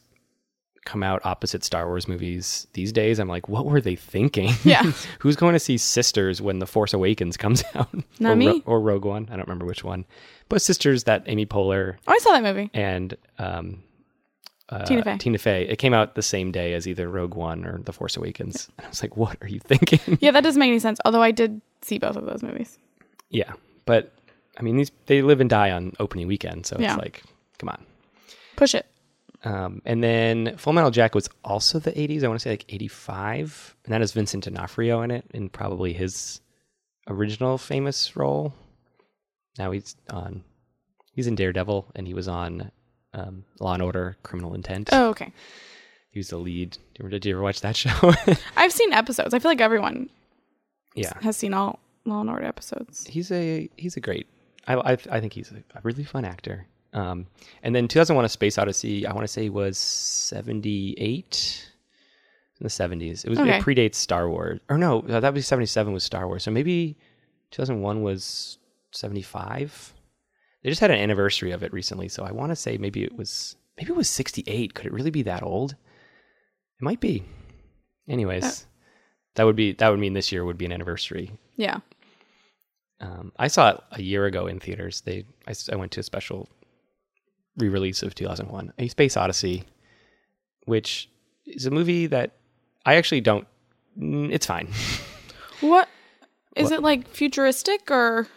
come 0.86 1.04
out 1.04 1.22
opposite 1.26 1.63
Star 1.63 1.86
Wars 1.88 2.08
movies 2.08 2.65
these 2.74 2.91
days, 2.91 3.20
I'm 3.20 3.28
like, 3.28 3.48
what 3.48 3.65
were 3.65 3.82
they 3.82 3.96
thinking? 3.96 4.52
Yeah. 4.63 4.91
Who's 5.20 5.36
going 5.36 5.54
to 5.54 5.60
see 5.60 5.78
Sisters 5.78 6.41
when 6.41 6.60
The 6.60 6.65
Force 6.65 6.94
Awakens 6.94 7.38
comes 7.38 7.63
out? 7.76 7.89
Not 8.20 8.32
or, 8.34 8.36
me. 8.36 8.63
or 8.65 8.82
Rogue 8.82 9.06
One. 9.06 9.28
I 9.32 9.36
don't 9.36 9.48
remember 9.48 9.65
which 9.65 9.84
one. 9.84 10.06
But 10.50 10.62
Sisters, 10.62 11.04
that 11.06 11.24
Amy 11.28 11.46
Poehler 11.46 11.98
Oh, 12.08 12.12
I 12.13 12.17
saw 12.17 12.32
that 12.32 12.44
movie. 12.44 12.70
and 12.74 13.15
um, 13.39 13.84
uh, 14.70 14.84
Tina 14.86 15.04
Fey. 15.04 15.17
Tina 15.17 15.38
Fey. 15.38 15.67
It 15.67 15.78
came 15.78 15.94
out 15.94 16.15
the 16.15 16.22
same 16.22 16.52
day 16.52 16.74
as 16.74 16.88
either 16.88 17.08
Rogue 17.10 17.36
One 17.36 17.65
or 17.65 17.78
The 17.80 17.94
Force 17.94 18.17
Awakens. 18.17 18.70
And 18.78 18.86
I 18.86 18.89
was 18.89 19.02
like, 19.04 19.15
what 19.15 19.38
are 19.41 19.48
you 19.48 19.60
thinking? 19.60 20.17
Yeah, 20.22 20.32
that 20.32 20.44
doesn't 20.44 20.60
make 20.60 20.70
any 20.70 20.80
sense. 20.80 21.00
Although 21.06 21.22
I 21.22 21.32
did 21.32 21.62
see 21.82 22.00
both 22.00 22.15
of 22.15 22.26
those 22.26 22.41
movies. 22.44 22.78
yeah. 23.30 23.54
But 23.86 24.12
I 24.60 24.62
mean, 24.63 24.78
these 24.78 24.91
they 25.08 25.22
live 25.22 25.41
and 25.41 25.50
die 25.50 25.72
on 25.72 25.94
opening 26.00 26.28
weekend. 26.28 26.65
So 26.65 26.78
Yeah. 26.80 26.94
it's 26.94 27.02
like, 27.02 27.24
come 27.58 27.70
on. 27.70 27.84
Push 28.56 28.76
it. 28.76 28.86
Um, 29.43 29.82
and 29.86 30.04
then 30.04 30.56
Full 30.58 30.73
Metal 30.73 30.91
Jacket 30.91 31.15
was 31.15 31.30
also 31.43 31.80
the 31.80 31.91
80s. 31.91 32.23
I 32.23 32.27
want 32.27 32.39
to 32.39 32.43
say 32.43 32.51
like 32.51 32.65
85. 32.69 33.75
And 33.86 33.93
that 33.93 34.01
has 34.01 34.12
Vincent 34.12 34.43
D'Onofrio 34.43 35.01
in 35.01 35.12
it 35.12 35.25
in 35.34 35.49
probably 35.49 35.93
his 35.93 36.41
original 37.08 37.58
famous 37.58 38.15
role. 38.15 38.54
Now 39.58 39.71
he's 39.71 39.95
on. 40.10 40.43
He's 41.13 41.27
in 41.27 41.36
Daredevil, 41.36 41.91
and 41.95 42.08
he 42.08 42.13
was 42.13 42.27
on 42.30 42.71
um, 43.13 43.43
Law 43.60 43.73
and 43.73 43.84
Order: 43.84 44.17
Criminal 44.23 44.54
Intent. 44.54 44.89
Oh, 44.93 45.10
okay. 45.10 45.34
He 46.12 46.19
was 46.19 46.30
the 46.30 46.38
lead. 46.38 46.71
Did 46.71 46.80
you 46.99 47.06
ever, 47.06 47.17
you 47.23 47.36
ever 47.36 47.41
watch 47.43 47.62
that 47.62 47.75
show? 47.75 48.13
I've 48.56 48.71
seen 48.71 48.93
episodes. 48.93 49.34
I 49.34 49.39
feel 49.39 49.51
like 49.51 49.62
everyone 49.62 50.10
yeah, 50.95 51.13
has 51.21 51.36
seen 51.36 51.54
all 51.54 51.80
Law 52.06 52.21
and 52.21 52.30
Order 52.30 52.45
episodes. 52.45 53.06
he's 53.08 53.32
a 53.32 53.69
he's 53.75 53.97
a 53.97 53.99
great. 53.99 54.27
I 54.67 54.75
I, 54.75 54.91
I 55.10 55.19
think 55.19 55.34
he's 55.34 55.51
a, 55.51 55.58
a 55.77 55.82
really 55.84 56.04
fun 56.04 56.23
actor. 56.25 56.67
Um, 56.93 57.27
and 57.63 57.73
then 57.75 57.88
2001: 57.88 58.25
A 58.25 58.30
Space 58.30 58.58
Odyssey. 58.58 59.06
I 59.08 59.13
want 59.13 59.23
to 59.23 59.32
say 59.32 59.49
was 59.49 59.77
78 59.77 61.71
in 62.60 62.63
the 62.63 62.69
70s. 62.69 63.25
It 63.25 63.30
was 63.30 63.39
Okay. 63.39 63.58
it 63.58 63.63
predates 63.63 63.95
Star 63.95 64.30
Wars. 64.30 64.60
Or 64.69 64.77
no, 64.77 65.01
uh, 65.01 65.19
that 65.19 65.34
was 65.34 65.47
77 65.47 65.93
was 65.93 66.04
Star 66.04 66.27
Wars. 66.27 66.43
So 66.43 66.51
maybe 66.51 66.97
2001 67.51 68.01
was 68.01 68.58
75. 68.91 69.93
They 70.63 70.69
just 70.69 70.82
had 70.82 70.91
an 70.91 70.99
anniversary 70.99 71.51
of 71.51 71.63
it 71.63 71.73
recently, 71.73 72.08
so 72.08 72.23
I 72.23 72.32
want 72.32 72.51
to 72.51 72.56
say 72.56 72.77
maybe 72.77 73.04
it 73.04 73.15
was 73.17 73.56
maybe 73.77 73.91
it 73.91 73.95
was 73.95 74.10
68. 74.10 74.73
Could 74.73 74.86
it 74.86 74.93
really 74.93 75.10
be 75.12 75.23
that 75.23 75.43
old? 75.43 75.71
It 75.71 76.84
might 76.84 76.99
be. 76.99 77.23
Anyways, 78.08 78.43
Uh, 78.43 78.65
that 79.36 79.43
would 79.45 79.56
be 79.56 79.71
that 79.73 79.89
would 79.89 79.99
mean 79.99 80.13
this 80.13 80.32
year 80.32 80.43
would 80.45 80.58
be 80.58 80.65
an 80.65 80.71
anniversary. 80.73 81.32
Yeah. 81.56 81.80
Um, 82.99 83.32
I 83.39 83.47
saw 83.47 83.71
it 83.71 83.82
a 83.93 84.01
year 84.04 84.25
ago 84.25 84.45
in 84.45 84.60
theaters. 84.60 85.01
They 85.01 85.25
I 85.47 85.75
went 85.75 85.91
to 85.93 86.01
a 86.01 86.04
special 86.04 86.47
re-release 87.57 88.03
of 88.03 88.15
2001, 88.15 88.73
A 88.77 88.87
Space 88.87 89.17
Odyssey, 89.17 89.63
which 90.65 91.09
is 91.45 91.65
a 91.65 91.71
movie 91.71 92.07
that 92.07 92.31
I 92.85 92.95
actually 92.95 93.21
don't. 93.21 93.47
It's 93.97 94.45
fine. 94.45 94.69
What 95.61 95.87
is 96.55 96.71
it 96.71 96.81
like 96.81 97.07
futuristic 97.07 97.91
or 97.91 98.27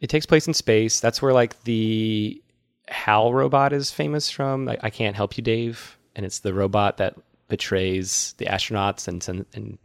It 0.00 0.08
takes 0.08 0.26
place 0.26 0.46
in 0.46 0.52
space. 0.52 1.00
That's 1.00 1.22
where 1.22 1.32
like 1.32 1.62
the 1.64 2.42
HAL 2.88 3.32
robot 3.32 3.72
is 3.72 3.90
famous 3.90 4.30
from. 4.30 4.66
Like, 4.66 4.80
I 4.82 4.90
can't 4.90 5.16
help 5.16 5.36
you, 5.36 5.42
Dave, 5.42 5.98
and 6.14 6.24
it's 6.26 6.40
the 6.40 6.54
robot 6.54 6.98
that 6.98 7.16
betrays 7.48 8.34
the 8.38 8.46
astronauts 8.46 9.08
and 9.08 9.22
send, 9.22 9.46
and 9.54 9.78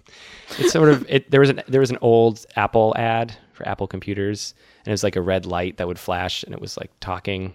it's 0.58 0.72
sort 0.72 0.88
of 0.88 1.06
it. 1.08 1.30
There 1.30 1.40
was 1.40 1.50
an 1.50 1.62
there 1.68 1.80
was 1.80 1.90
an 1.90 1.98
old 2.00 2.44
Apple 2.56 2.94
ad 2.96 3.36
for 3.52 3.66
Apple 3.68 3.86
computers, 3.86 4.54
and 4.80 4.88
it 4.88 4.92
was 4.92 5.04
like 5.04 5.16
a 5.16 5.22
red 5.22 5.46
light 5.46 5.76
that 5.76 5.86
would 5.86 5.98
flash, 5.98 6.42
and 6.42 6.52
it 6.54 6.60
was 6.60 6.76
like 6.76 6.90
talking, 7.00 7.54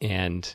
and 0.00 0.54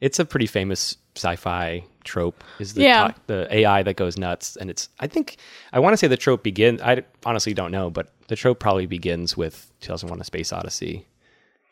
it's 0.00 0.18
a 0.18 0.24
pretty 0.24 0.46
famous 0.46 0.96
sci-fi 1.16 1.84
trope. 2.04 2.42
Is 2.58 2.74
the 2.74 2.82
Yeah. 2.82 3.12
the 3.26 3.46
AI 3.54 3.82
that 3.82 3.96
goes 3.96 4.16
nuts, 4.16 4.56
and 4.56 4.70
it's 4.70 4.88
I 5.00 5.06
think 5.06 5.36
I 5.72 5.78
want 5.80 5.92
to 5.92 5.96
say 5.96 6.06
the 6.06 6.16
trope 6.16 6.42
begins. 6.42 6.80
I 6.80 7.02
honestly 7.26 7.54
don't 7.54 7.72
know, 7.72 7.90
but 7.90 8.12
the 8.28 8.36
trope 8.36 8.58
probably 8.60 8.86
begins 8.86 9.36
with 9.36 9.70
2001: 9.80 10.20
A 10.20 10.24
Space 10.24 10.52
Odyssey, 10.52 11.06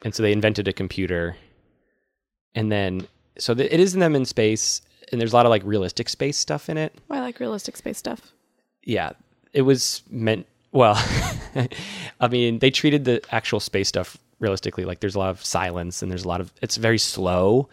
and 0.03 0.15
so 0.15 0.23
they 0.23 0.33
invented 0.33 0.67
a 0.69 0.73
computer, 0.73 1.37
and 2.55 2.71
then 2.73 3.07
so 3.39 3.55
the, 3.55 3.73
it 3.73 3.81
is 3.81 3.95
in 3.95 4.01
them 4.01 4.17
in 4.17 4.25
space, 4.25 4.83
and 5.13 5.21
there's 5.21 5.33
a 5.33 5.37
lot 5.37 5.47
of 5.47 5.51
like 5.51 5.63
realistic 5.65 6.09
space 6.09 6.37
stuff 6.37 6.69
in 6.69 6.77
it 6.79 6.95
I 7.11 7.21
like 7.21 7.39
realistic 7.41 7.77
space 7.77 7.99
stuff. 7.99 8.33
yeah, 8.83 9.13
it 9.53 9.63
was 9.63 10.03
meant 10.11 10.47
well. 10.73 10.95
I 12.21 12.29
mean, 12.29 12.59
they 12.59 12.71
treated 12.71 13.05
the 13.05 13.23
actual 13.31 13.61
space 13.61 13.89
stuff 13.89 14.17
realistically. 14.41 14.85
Like 14.85 15.01
there's 15.01 15.15
a 15.15 15.19
lot 15.19 15.31
of 15.31 15.45
silence 15.45 16.03
and 16.03 16.11
there's 16.11 16.25
a 16.25 16.29
lot 16.29 16.41
of 16.41 16.53
it's 16.63 16.77
very 16.77 16.99
slow. 16.99 17.69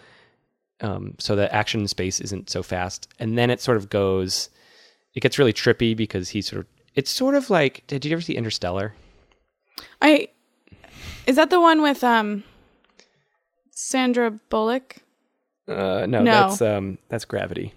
Um, 0.81 1.15
so 1.19 1.35
the 1.35 1.53
action 1.53 1.87
space 1.87 2.19
isn't 2.19 2.49
so 2.49 2.61
fast, 2.63 3.07
and 3.19 3.37
then 3.37 3.49
it 3.49 3.61
sort 3.61 3.77
of 3.77 3.89
goes. 3.89 4.49
It 5.13 5.19
gets 5.21 5.37
really 5.39 5.53
trippy 5.53 5.95
because 5.95 6.29
he 6.29 6.41
sort 6.41 6.61
of. 6.61 6.67
It's 6.95 7.09
sort 7.11 7.35
of 7.35 7.49
like. 7.49 7.83
Did 7.87 8.03
you 8.05 8.11
ever 8.11 8.21
see 8.21 8.35
Interstellar? 8.35 8.93
I 10.01 10.27
is 11.25 11.35
that 11.37 11.49
the 11.49 11.61
one 11.61 11.81
with 11.81 12.03
um 12.03 12.43
Sandra 13.71 14.31
Bullock? 14.49 14.97
Uh, 15.67 16.05
no, 16.07 16.21
No. 16.21 16.23
that's 16.23 16.61
um, 16.61 16.97
that's 17.09 17.25
Gravity. 17.25 17.73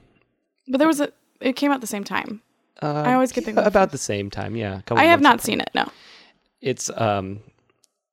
But 0.68 0.78
there 0.78 0.88
was 0.88 1.00
a 1.00 1.12
it 1.40 1.54
came 1.54 1.70
out 1.70 1.80
the 1.80 1.86
same 1.86 2.04
time. 2.04 2.42
Uh, 2.82 3.02
I 3.06 3.14
always 3.14 3.32
get 3.32 3.46
yeah, 3.46 3.60
about 3.60 3.90
the 3.92 3.98
same 3.98 4.30
time. 4.30 4.56
Yeah, 4.56 4.80
I 4.90 5.04
have 5.04 5.20
not 5.20 5.40
seen 5.40 5.60
it. 5.60 5.70
No. 5.74 5.86
it's 6.60 6.90
um 6.96 7.40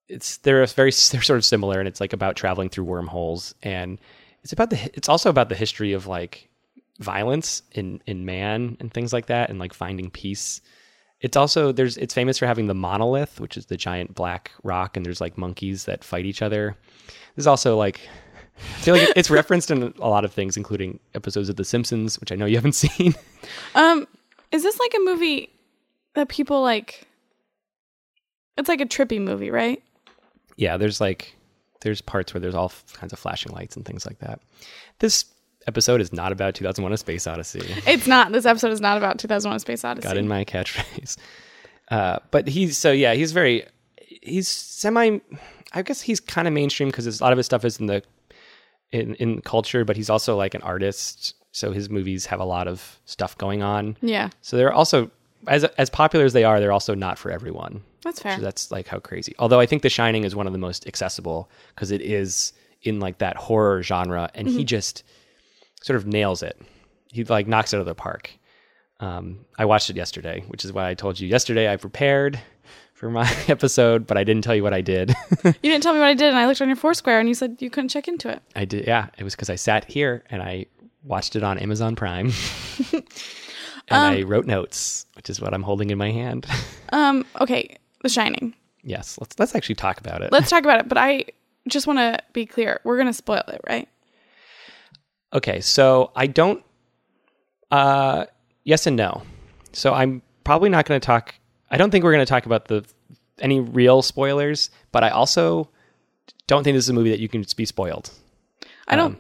it's 0.09 0.37
they're 0.37 0.65
very 0.67 0.91
they're 1.11 1.21
sort 1.21 1.37
of 1.37 1.45
similar 1.45 1.79
and 1.79 1.87
it's 1.87 2.01
like 2.01 2.13
about 2.13 2.35
traveling 2.35 2.69
through 2.69 2.83
wormholes 2.85 3.55
and 3.63 3.99
it's 4.43 4.53
about 4.53 4.69
the 4.69 4.77
it's 4.93 5.09
also 5.09 5.29
about 5.29 5.49
the 5.49 5.55
history 5.55 5.93
of 5.93 6.07
like 6.07 6.49
violence 6.99 7.63
in 7.71 8.01
in 8.05 8.25
man 8.25 8.77
and 8.79 8.93
things 8.93 9.13
like 9.13 9.25
that 9.27 9.49
and 9.49 9.59
like 9.59 9.73
finding 9.73 10.11
peace. 10.11 10.61
It's 11.21 11.37
also 11.37 11.71
there's 11.71 11.97
it's 11.97 12.13
famous 12.13 12.37
for 12.37 12.45
having 12.45 12.67
the 12.67 12.75
monolith 12.75 13.39
which 13.39 13.55
is 13.57 13.67
the 13.67 13.77
giant 13.77 14.13
black 14.13 14.51
rock 14.63 14.97
and 14.97 15.05
there's 15.05 15.21
like 15.21 15.37
monkeys 15.37 15.85
that 15.85 16.03
fight 16.03 16.25
each 16.25 16.41
other. 16.41 16.75
There's 17.35 17.47
also 17.47 17.77
like 17.77 18.01
I 18.57 18.81
feel 18.81 18.95
like 18.95 19.13
it's 19.15 19.31
referenced 19.31 19.71
in 19.71 19.93
a 19.99 20.09
lot 20.09 20.25
of 20.25 20.33
things 20.33 20.57
including 20.57 20.99
episodes 21.15 21.49
of 21.49 21.55
the 21.55 21.65
simpsons 21.65 22.19
which 22.19 22.31
i 22.31 22.35
know 22.35 22.45
you 22.45 22.55
haven't 22.55 22.73
seen. 22.85 23.15
Um 23.73 24.05
is 24.51 24.61
this 24.63 24.77
like 24.79 24.93
a 24.95 24.99
movie 24.99 25.49
that 26.15 26.27
people 26.27 26.61
like 26.61 27.07
It's 28.57 28.69
like 28.69 28.81
a 28.81 28.85
trippy 28.85 29.19
movie, 29.21 29.49
right? 29.49 29.81
Yeah, 30.57 30.77
there's 30.77 30.99
like 31.01 31.35
there's 31.81 32.01
parts 32.01 32.33
where 32.33 32.41
there's 32.41 32.55
all 32.55 32.71
kinds 32.93 33.13
of 33.13 33.19
flashing 33.19 33.51
lights 33.51 33.75
and 33.75 33.85
things 33.85 34.05
like 34.05 34.19
that. 34.19 34.39
This 34.99 35.25
episode 35.67 36.01
is 36.01 36.11
not 36.13 36.31
about 36.31 36.55
2001: 36.55 36.91
A 36.93 36.97
Space 36.97 37.27
Odyssey. 37.27 37.61
It's 37.87 38.07
not. 38.07 38.31
This 38.31 38.45
episode 38.45 38.71
is 38.71 38.81
not 38.81 38.97
about 38.97 39.19
2001: 39.19 39.55
A 39.55 39.59
Space 39.59 39.83
Odyssey. 39.83 40.07
Got 40.07 40.17
in 40.17 40.27
my 40.27 40.45
catchphrase. 40.45 41.17
Uh, 41.91 42.17
but 42.31 42.47
he's 42.47 42.77
so 42.77 42.93
yeah, 42.93 43.13
he's 43.13 43.33
very 43.33 43.67
he's 43.97 44.47
semi. 44.47 45.19
I 45.73 45.81
guess 45.81 45.99
he's 45.99 46.21
kind 46.21 46.47
of 46.47 46.53
mainstream 46.53 46.89
because 46.89 47.19
a 47.19 47.23
lot 47.23 47.33
of 47.33 47.37
his 47.37 47.45
stuff 47.45 47.65
is 47.65 47.77
in 47.77 47.87
the 47.87 48.01
in 48.93 49.15
in 49.15 49.41
culture, 49.41 49.83
but 49.83 49.97
he's 49.97 50.09
also 50.09 50.37
like 50.37 50.53
an 50.55 50.61
artist. 50.61 51.35
So 51.51 51.71
his 51.73 51.89
movies 51.89 52.25
have 52.27 52.39
a 52.39 52.45
lot 52.45 52.69
of 52.69 52.99
stuff 53.05 53.37
going 53.37 53.61
on. 53.61 53.97
Yeah, 54.01 54.29
So 54.41 54.55
they're 54.55 54.71
also 54.71 55.11
as 55.47 55.65
as 55.65 55.89
popular 55.89 56.23
as 56.23 56.31
they 56.31 56.45
are, 56.45 56.59
they're 56.61 56.71
also 56.71 56.95
not 56.95 57.19
for 57.19 57.29
everyone. 57.29 57.83
That's 58.03 58.21
fair. 58.21 58.35
So 58.35 58.41
that's 58.41 58.71
like 58.71 58.87
how 58.87 58.99
crazy. 58.99 59.33
Although 59.39 59.59
I 59.59 59.65
think 59.65 59.81
The 59.81 59.89
Shining 59.89 60.23
is 60.23 60.35
one 60.35 60.47
of 60.47 60.53
the 60.53 60.59
most 60.59 60.87
accessible 60.87 61.49
because 61.73 61.91
it 61.91 62.01
is 62.01 62.53
in 62.81 62.99
like 62.99 63.19
that 63.19 63.35
horror 63.37 63.81
genre, 63.81 64.29
and 64.33 64.47
he 64.47 64.63
just 64.63 65.03
sort 65.81 65.97
of 65.97 66.05
nails 66.05 66.43
it. 66.43 66.59
He 67.11 67.23
like 67.23 67.47
knocks 67.47 67.73
it 67.73 67.77
out 67.77 67.81
of 67.81 67.85
the 67.85 67.95
park. 67.95 68.31
Um, 68.99 69.45
I 69.57 69.65
watched 69.65 69.89
it 69.89 69.95
yesterday, 69.95 70.43
which 70.47 70.63
is 70.63 70.71
why 70.71 70.89
I 70.89 70.93
told 70.93 71.19
you 71.19 71.27
yesterday 71.27 71.71
I 71.71 71.77
prepared 71.77 72.39
for 72.93 73.09
my 73.09 73.29
episode, 73.47 74.07
but 74.07 74.17
I 74.17 74.23
didn't 74.23 74.43
tell 74.43 74.55
you 74.55 74.63
what 74.63 74.73
I 74.73 74.81
did. 74.81 75.09
you 75.43 75.53
didn't 75.61 75.83
tell 75.83 75.93
me 75.93 75.99
what 75.99 76.07
I 76.07 76.13
did, 76.13 76.29
and 76.29 76.37
I 76.37 76.45
looked 76.47 76.61
on 76.61 76.69
your 76.69 76.77
Foursquare, 76.77 77.19
and 77.19 77.27
you 77.27 77.35
said 77.35 77.57
you 77.59 77.69
couldn't 77.69 77.89
check 77.89 78.07
into 78.07 78.29
it. 78.29 78.41
I 78.55 78.65
did, 78.65 78.87
yeah. 78.87 79.07
It 79.17 79.23
was 79.23 79.35
because 79.35 79.49
I 79.49 79.55
sat 79.55 79.85
here 79.85 80.23
and 80.29 80.41
I 80.41 80.67
watched 81.03 81.35
it 81.35 81.43
on 81.43 81.57
Amazon 81.57 81.95
Prime, 81.95 82.31
and 82.93 83.03
I 83.89 84.21
wrote 84.21 84.45
notes, 84.45 85.05
which 85.15 85.29
is 85.29 85.41
what 85.41 85.53
I'm 85.53 85.63
holding 85.63 85.89
in 85.89 85.97
my 85.97 86.11
hand. 86.11 86.45
Um. 86.93 87.25
Okay, 87.41 87.75
The 88.03 88.09
Shining. 88.09 88.53
yes, 88.83 89.17
let's 89.19 89.37
let's 89.39 89.55
actually 89.55 89.75
talk 89.75 89.99
about 89.99 90.21
it. 90.21 90.31
Let's 90.31 90.49
talk 90.49 90.63
about 90.63 90.79
it. 90.79 90.87
But 90.87 90.97
I 90.99 91.25
just 91.67 91.87
want 91.87 91.99
to 91.99 92.19
be 92.33 92.45
clear. 92.45 92.79
We're 92.83 92.97
gonna 92.97 93.13
spoil 93.13 93.43
it, 93.47 93.61
right? 93.67 93.89
Okay, 95.33 95.61
so 95.61 96.11
I 96.15 96.27
don't. 96.27 96.63
Uh, 97.71 98.25
yes 98.65 98.85
and 98.85 98.95
no. 98.95 99.23
So 99.71 99.93
I'm 99.93 100.21
probably 100.43 100.69
not 100.69 100.85
going 100.85 100.99
to 101.01 101.05
talk. 101.05 101.33
I 101.71 101.77
don't 101.77 101.89
think 101.89 102.03
we're 102.03 102.11
going 102.13 102.23
to 102.25 102.29
talk 102.29 102.45
about 102.45 102.67
the 102.67 102.85
any 103.39 103.59
real 103.59 104.03
spoilers, 104.03 104.69
but 104.91 105.03
I 105.03 105.09
also 105.09 105.69
don't 106.45 106.63
think 106.63 106.75
this 106.75 106.85
is 106.85 106.89
a 106.89 106.93
movie 106.93 107.09
that 107.09 107.19
you 107.19 107.27
can 107.27 107.41
just 107.41 107.57
be 107.57 107.65
spoiled. 107.65 108.11
I 108.87 108.95
don't. 108.95 109.15
Um, 109.15 109.17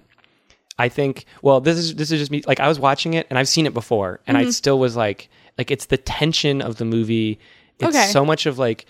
I 0.77 0.89
think. 0.89 1.25
Well, 1.41 1.61
this 1.61 1.77
is 1.77 1.95
this 1.95 2.11
is 2.11 2.19
just 2.19 2.29
me. 2.31 2.43
Like 2.45 2.59
I 2.59 2.67
was 2.67 2.79
watching 2.79 3.15
it 3.15 3.25
and 3.31 3.39
I've 3.39 3.47
seen 3.49 3.65
it 3.65 3.73
before, 3.73 4.19
and 4.27 4.37
Mm-hmm. 4.37 4.47
I 4.49 4.51
still 4.51 4.77
was 4.77 4.95
like, 4.95 5.29
like 5.57 5.71
it's 5.71 5.87
the 5.87 5.97
tension 5.97 6.61
of 6.61 6.75
the 6.75 6.85
movie. 6.85 7.39
It's 7.79 7.95
Okay. 7.95 8.07
so 8.07 8.25
much 8.25 8.45
of 8.45 8.57
like. 8.59 8.85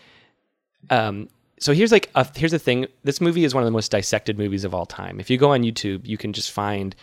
Um. 0.89 1.29
So 1.59 1.73
here's 1.73 1.91
like 1.93 2.09
a, 2.15 2.27
here's 2.35 2.51
the 2.51 2.59
thing. 2.59 2.87
This 3.03 3.21
movie 3.21 3.45
is 3.45 3.53
one 3.53 3.63
of 3.63 3.65
the 3.65 3.71
most 3.71 3.89
dissected 3.91 4.37
movies 4.37 4.65
of 4.65 4.73
all 4.73 4.85
time. 4.85 5.19
If 5.19 5.29
you 5.29 5.37
go 5.37 5.51
on 5.51 5.61
YouTube, 5.63 6.05
you 6.05 6.17
can 6.17 6.33
just 6.33 6.51
find 6.51 6.93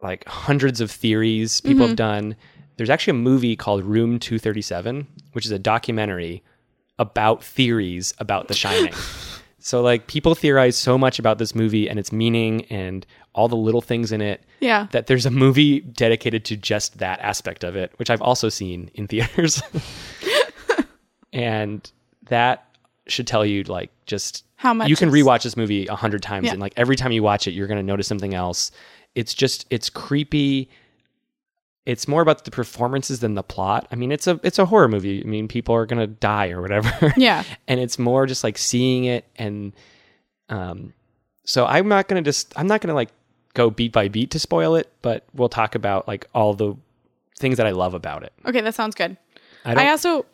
like 0.00 0.26
hundreds 0.28 0.80
of 0.80 0.90
theories 0.90 1.60
people 1.60 1.86
have 1.86 1.96
done. 1.96 2.36
There's 2.76 2.90
actually 2.90 3.12
a 3.18 3.22
movie 3.22 3.56
called 3.56 3.84
Room 3.84 4.18
237, 4.18 5.06
which 5.32 5.46
is 5.46 5.50
a 5.52 5.58
documentary 5.58 6.42
about 6.98 7.42
theories 7.42 8.14
about 8.18 8.48
The 8.48 8.54
Shining. 8.54 8.92
so 9.58 9.82
like 9.82 10.06
people 10.06 10.34
theorize 10.34 10.76
so 10.76 10.96
much 10.96 11.18
about 11.18 11.38
this 11.38 11.54
movie 11.54 11.88
and 11.88 11.98
its 11.98 12.12
meaning 12.12 12.64
and 12.66 13.04
all 13.34 13.48
the 13.48 13.56
little 13.56 13.80
things 13.80 14.12
in 14.12 14.20
it 14.20 14.44
yeah. 14.60 14.86
that 14.92 15.06
there's 15.06 15.26
a 15.26 15.30
movie 15.30 15.80
dedicated 15.80 16.44
to 16.46 16.56
just 16.56 16.98
that 16.98 17.18
aspect 17.20 17.64
of 17.64 17.74
it, 17.76 17.92
which 17.96 18.10
I've 18.10 18.22
also 18.22 18.48
seen 18.48 18.90
in 18.94 19.06
theaters. 19.08 19.62
and 21.32 21.90
that 22.24 22.66
should 23.08 23.26
tell 23.26 23.44
you 23.44 23.62
like 23.64 23.90
just 24.06 24.44
How 24.56 24.72
much 24.74 24.88
you 24.88 24.96
can 24.96 25.08
is- 25.08 25.14
rewatch 25.14 25.42
this 25.42 25.56
movie 25.56 25.86
a 25.86 25.96
hundred 25.96 26.22
times 26.22 26.46
Yeah. 26.46 26.52
and 26.52 26.60
like 26.60 26.72
every 26.76 26.96
time 26.96 27.12
you 27.12 27.22
watch 27.22 27.46
it 27.46 27.52
you're 27.52 27.66
going 27.66 27.78
to 27.78 27.82
notice 27.82 28.06
something 28.06 28.34
else 28.34 28.70
it's 29.14 29.34
just 29.34 29.66
it's 29.70 29.90
creepy 29.90 30.68
it's 31.84 32.06
more 32.06 32.22
about 32.22 32.44
the 32.44 32.50
performances 32.52 33.18
than 33.18 33.34
the 33.34 33.42
plot. 33.42 33.88
I 33.90 33.96
mean, 33.96 34.12
it's 34.12 34.28
a 34.28 34.38
it's 34.44 34.60
a 34.60 34.64
horror 34.66 34.86
movie. 34.86 35.20
I 35.20 35.26
mean, 35.26 35.48
people 35.48 35.74
are 35.74 35.84
gonna 35.84 36.06
die 36.06 36.50
or 36.50 36.62
whatever. 36.62 37.12
Yeah. 37.16 37.42
and 37.66 37.80
it's 37.80 37.98
more 37.98 38.24
just 38.24 38.44
like 38.44 38.56
seeing 38.56 39.04
it 39.04 39.24
and 39.36 39.72
um 40.48 40.92
so 41.44 41.64
i'm 41.66 41.88
not 41.88 42.06
gonna 42.08 42.22
just 42.22 42.52
i'm 42.56 42.66
not 42.68 42.80
gonna 42.80 42.94
like 42.94 43.10
go 43.54 43.68
beat 43.70 43.92
by 43.92 44.06
beat 44.08 44.30
to 44.32 44.38
spoil 44.38 44.76
it 44.76 44.92
but 45.02 45.24
we'll 45.34 45.48
talk 45.48 45.74
about 45.74 46.06
like 46.06 46.26
all 46.34 46.54
the 46.54 46.74
things 47.38 47.56
that 47.56 47.66
i 47.66 47.70
love 47.70 47.94
about 47.94 48.22
it 48.22 48.32
Okay, 48.46 48.60
that 48.60 48.74
sounds 48.74 48.94
good. 48.94 49.16
i 49.64 49.74
I, 49.86 49.90
also 49.90 50.24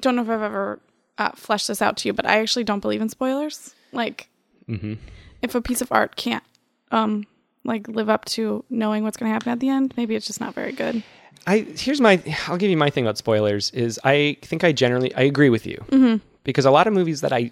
don't 0.00 0.16
know 0.16 0.22
if 0.22 0.28
I've 0.28 0.42
ever 0.42 0.80
uh, 1.18 1.30
fleshed 1.32 1.68
this 1.68 1.82
out 1.82 1.96
to 1.98 2.08
you, 2.08 2.12
but 2.12 2.26
I 2.26 2.40
actually 2.40 2.64
don't 2.64 2.80
believe 2.80 3.00
in 3.00 3.08
spoilers. 3.08 3.74
Like, 3.92 4.28
Mm-hmm. 4.68 4.94
if 5.42 5.54
a 5.56 5.60
piece 5.60 5.80
of 5.80 5.88
art 5.90 6.14
can't, 6.16 6.44
um, 6.92 7.26
like 7.64 7.88
live 7.88 8.08
up 8.08 8.24
to 8.26 8.64
knowing 8.70 9.02
what's 9.02 9.16
going 9.16 9.28
to 9.28 9.32
happen 9.32 9.50
at 9.50 9.58
the 9.60 9.68
end, 9.68 9.92
maybe 9.96 10.14
it's 10.14 10.26
just 10.26 10.40
not 10.40 10.54
very 10.54 10.72
good. 10.72 11.02
i 11.46 11.58
here's 11.76 12.00
my 12.00 12.22
i'll 12.46 12.56
give 12.56 12.70
you 12.70 12.76
my 12.76 12.88
thing 12.88 13.04
about 13.04 13.18
spoilers 13.18 13.70
is 13.72 13.98
i 14.04 14.36
think 14.42 14.62
i 14.62 14.70
generally 14.70 15.12
i 15.16 15.22
agree 15.22 15.50
with 15.50 15.66
you 15.66 15.76
mm-hmm. 15.88 16.16
because 16.44 16.64
a 16.64 16.70
lot 16.70 16.86
of 16.86 16.92
movies 16.92 17.20
that 17.22 17.32
i 17.32 17.50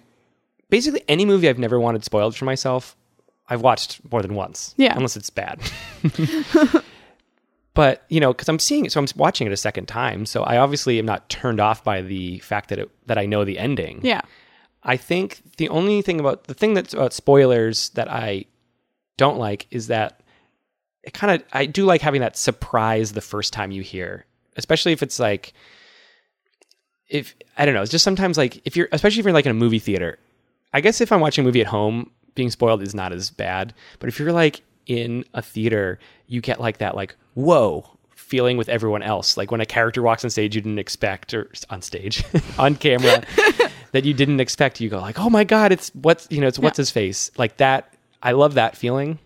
basically 0.69 1.03
any 1.09 1.25
movie 1.25 1.49
i've 1.49 1.59
never 1.59 1.77
wanted 1.77 2.01
spoiled 2.05 2.33
for 2.33 2.45
myself 2.45 2.95
i've 3.49 3.59
watched 3.61 3.99
more 4.09 4.21
than 4.21 4.33
once 4.33 4.73
Yeah. 4.77 4.95
unless 4.95 5.17
it's 5.17 5.29
bad 5.29 5.59
but 7.73 8.03
you 8.09 8.19
know 8.19 8.33
because 8.33 8.49
i'm 8.49 8.59
seeing 8.59 8.85
it 8.85 8.91
so 8.91 8.99
i'm 8.99 9.07
watching 9.15 9.47
it 9.47 9.53
a 9.53 9.57
second 9.57 9.85
time 9.87 10.25
so 10.25 10.43
i 10.43 10.57
obviously 10.57 10.99
am 10.99 11.05
not 11.05 11.27
turned 11.29 11.59
off 11.59 11.83
by 11.83 12.01
the 12.01 12.39
fact 12.39 12.69
that 12.69 12.79
it 12.79 12.89
that 13.05 13.17
i 13.17 13.25
know 13.25 13.43
the 13.45 13.57
ending 13.57 13.99
Yeah. 14.03 14.21
I 14.83 14.97
think 14.97 15.41
the 15.57 15.69
only 15.69 16.01
thing 16.01 16.19
about 16.19 16.45
the 16.45 16.55
thing 16.55 16.73
that's 16.73 16.95
about 16.95 17.13
spoilers 17.13 17.89
that 17.89 18.09
I 18.11 18.45
don't 19.15 19.37
like 19.37 19.67
is 19.69 19.87
that 19.87 20.23
it 21.03 21.13
kind 21.13 21.39
of 21.39 21.47
I 21.53 21.67
do 21.67 21.85
like 21.85 22.01
having 22.01 22.21
that 22.21 22.35
surprise 22.35 23.11
the 23.11 23.21
first 23.21 23.53
time 23.53 23.69
you 23.69 23.83
hear, 23.83 24.25
especially 24.57 24.91
if 24.91 25.03
it's 25.03 25.19
like 25.19 25.53
if 27.07 27.35
I 27.59 27.65
don't 27.65 27.75
know, 27.75 27.83
it's 27.83 27.91
just 27.91 28.03
sometimes 28.03 28.39
like 28.39 28.59
if 28.65 28.75
you're 28.75 28.89
especially 28.91 29.19
if 29.19 29.25
you're 29.25 29.33
like 29.33 29.45
in 29.45 29.51
a 29.51 29.53
movie 29.53 29.77
theater. 29.77 30.17
I 30.73 30.81
guess 30.81 30.99
if 30.99 31.11
I'm 31.11 31.19
watching 31.21 31.43
a 31.43 31.45
movie 31.45 31.61
at 31.61 31.67
home, 31.67 32.09
being 32.33 32.49
spoiled 32.49 32.81
is 32.81 32.95
not 32.95 33.13
as 33.13 33.29
bad, 33.29 33.75
but 33.99 34.09
if 34.09 34.17
you're 34.17 34.31
like 34.33 34.63
in 34.87 35.25
a 35.33 35.41
theater, 35.41 35.99
you 36.27 36.41
get 36.41 36.59
like 36.59 36.77
that 36.79 36.95
like 36.95 37.15
whoa 37.33 37.89
feeling 38.15 38.55
with 38.57 38.69
everyone 38.69 39.01
else. 39.03 39.35
Like 39.37 39.51
when 39.51 39.61
a 39.61 39.65
character 39.65 40.01
walks 40.01 40.23
on 40.23 40.29
stage 40.29 40.55
you 40.55 40.61
didn't 40.61 40.79
expect 40.79 41.33
or 41.33 41.51
on 41.69 41.81
stage 41.81 42.23
on 42.59 42.75
camera 42.75 43.23
that 43.91 44.05
you 44.05 44.13
didn't 44.13 44.39
expect 44.39 44.79
you 44.79 44.89
go 44.89 44.99
like 44.99 45.19
oh 45.19 45.29
my 45.29 45.43
god 45.43 45.71
it's 45.73 45.89
what's 45.95 46.27
you 46.31 46.39
know 46.41 46.47
it's 46.47 46.59
what's 46.59 46.77
his 46.77 46.89
face. 46.91 47.29
Like 47.37 47.57
that 47.57 47.93
i 48.23 48.31
love 48.31 48.53
that 48.55 48.77
feeling. 48.77 49.19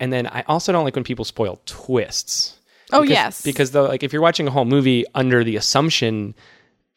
And 0.00 0.12
then 0.12 0.26
i 0.26 0.42
also 0.48 0.72
don't 0.72 0.84
like 0.84 0.94
when 0.94 1.04
people 1.04 1.24
spoil 1.24 1.60
twists. 1.66 2.58
Oh, 2.94 3.02
Because- 3.02 3.10
yes. 3.10 3.42
because 3.42 3.70
though 3.72 3.84
like 3.84 4.02
if 4.02 4.12
you're 4.12 4.22
watching 4.22 4.46
a 4.46 4.50
whole 4.50 4.64
movie 4.64 5.04
under 5.14 5.44
the 5.44 5.56
assumption 5.56 6.34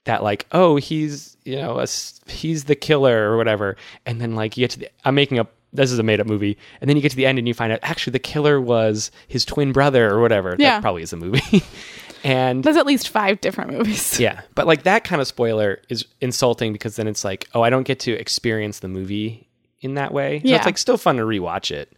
that 0.06 0.24
like 0.24 0.46
oh 0.52 0.76
he's 0.78 1.36
you 1.46 1.56
know 1.58 1.80
a 1.80 1.88
he's 2.30 2.66
the 2.66 2.76
killer 2.76 3.32
or 3.32 3.38
whatever 3.38 3.76
and 4.06 4.22
then 4.22 4.36
like 4.36 4.56
you 4.56 4.62
get 4.64 4.72
to 4.72 4.80
the 4.80 4.90
i'm 5.04 5.16
making 5.16 5.40
up 5.40 5.52
this 5.76 5.92
is 5.92 6.00
a 6.00 6.04
made 6.04 6.20
up 6.20 6.28
movie 6.28 6.58
and 6.82 6.90
then 6.90 6.96
you 6.98 7.02
get 7.02 7.10
to 7.12 7.18
the 7.18 7.26
end 7.26 7.38
and 7.38 7.48
you 7.48 7.54
find 7.54 7.72
out 7.72 7.80
actually 7.84 8.12
the 8.12 8.20
killer 8.20 8.60
was 8.60 9.12
his 9.28 9.46
twin 9.46 9.72
brother 9.72 10.10
or 10.10 10.22
whatever 10.22 10.56
Yeah. 10.58 10.72
that 10.76 10.82
probably 10.82 11.04
is 11.04 11.14
a 11.14 11.18
movie 11.18 11.64
and 12.24 12.64
There's 12.64 12.78
at 12.78 12.86
least 12.86 13.10
five 13.10 13.40
different 13.42 13.72
movies. 13.72 14.20
yeah, 14.20 14.42
but 14.56 14.66
like 14.68 14.84
that 14.84 15.04
kind 15.04 15.22
of 15.22 15.28
spoiler 15.28 15.80
is 15.90 16.06
insulting 16.22 16.74
because 16.74 16.96
then 16.96 17.08
it's 17.08 17.24
like, 17.24 17.48
oh, 17.54 17.62
I 17.62 17.70
don't 17.70 17.84
get 17.86 18.00
to 18.02 18.12
experience 18.14 18.80
the 18.80 18.88
movie 18.88 19.48
in 19.82 19.94
that 19.96 20.12
way. 20.14 20.40
So 20.40 20.48
Yeah. 20.48 20.56
it's 20.58 20.66
like 20.66 20.78
still 20.80 20.98
fun 20.98 21.18
to 21.18 21.24
rewatch 21.24 21.70
it, 21.72 21.92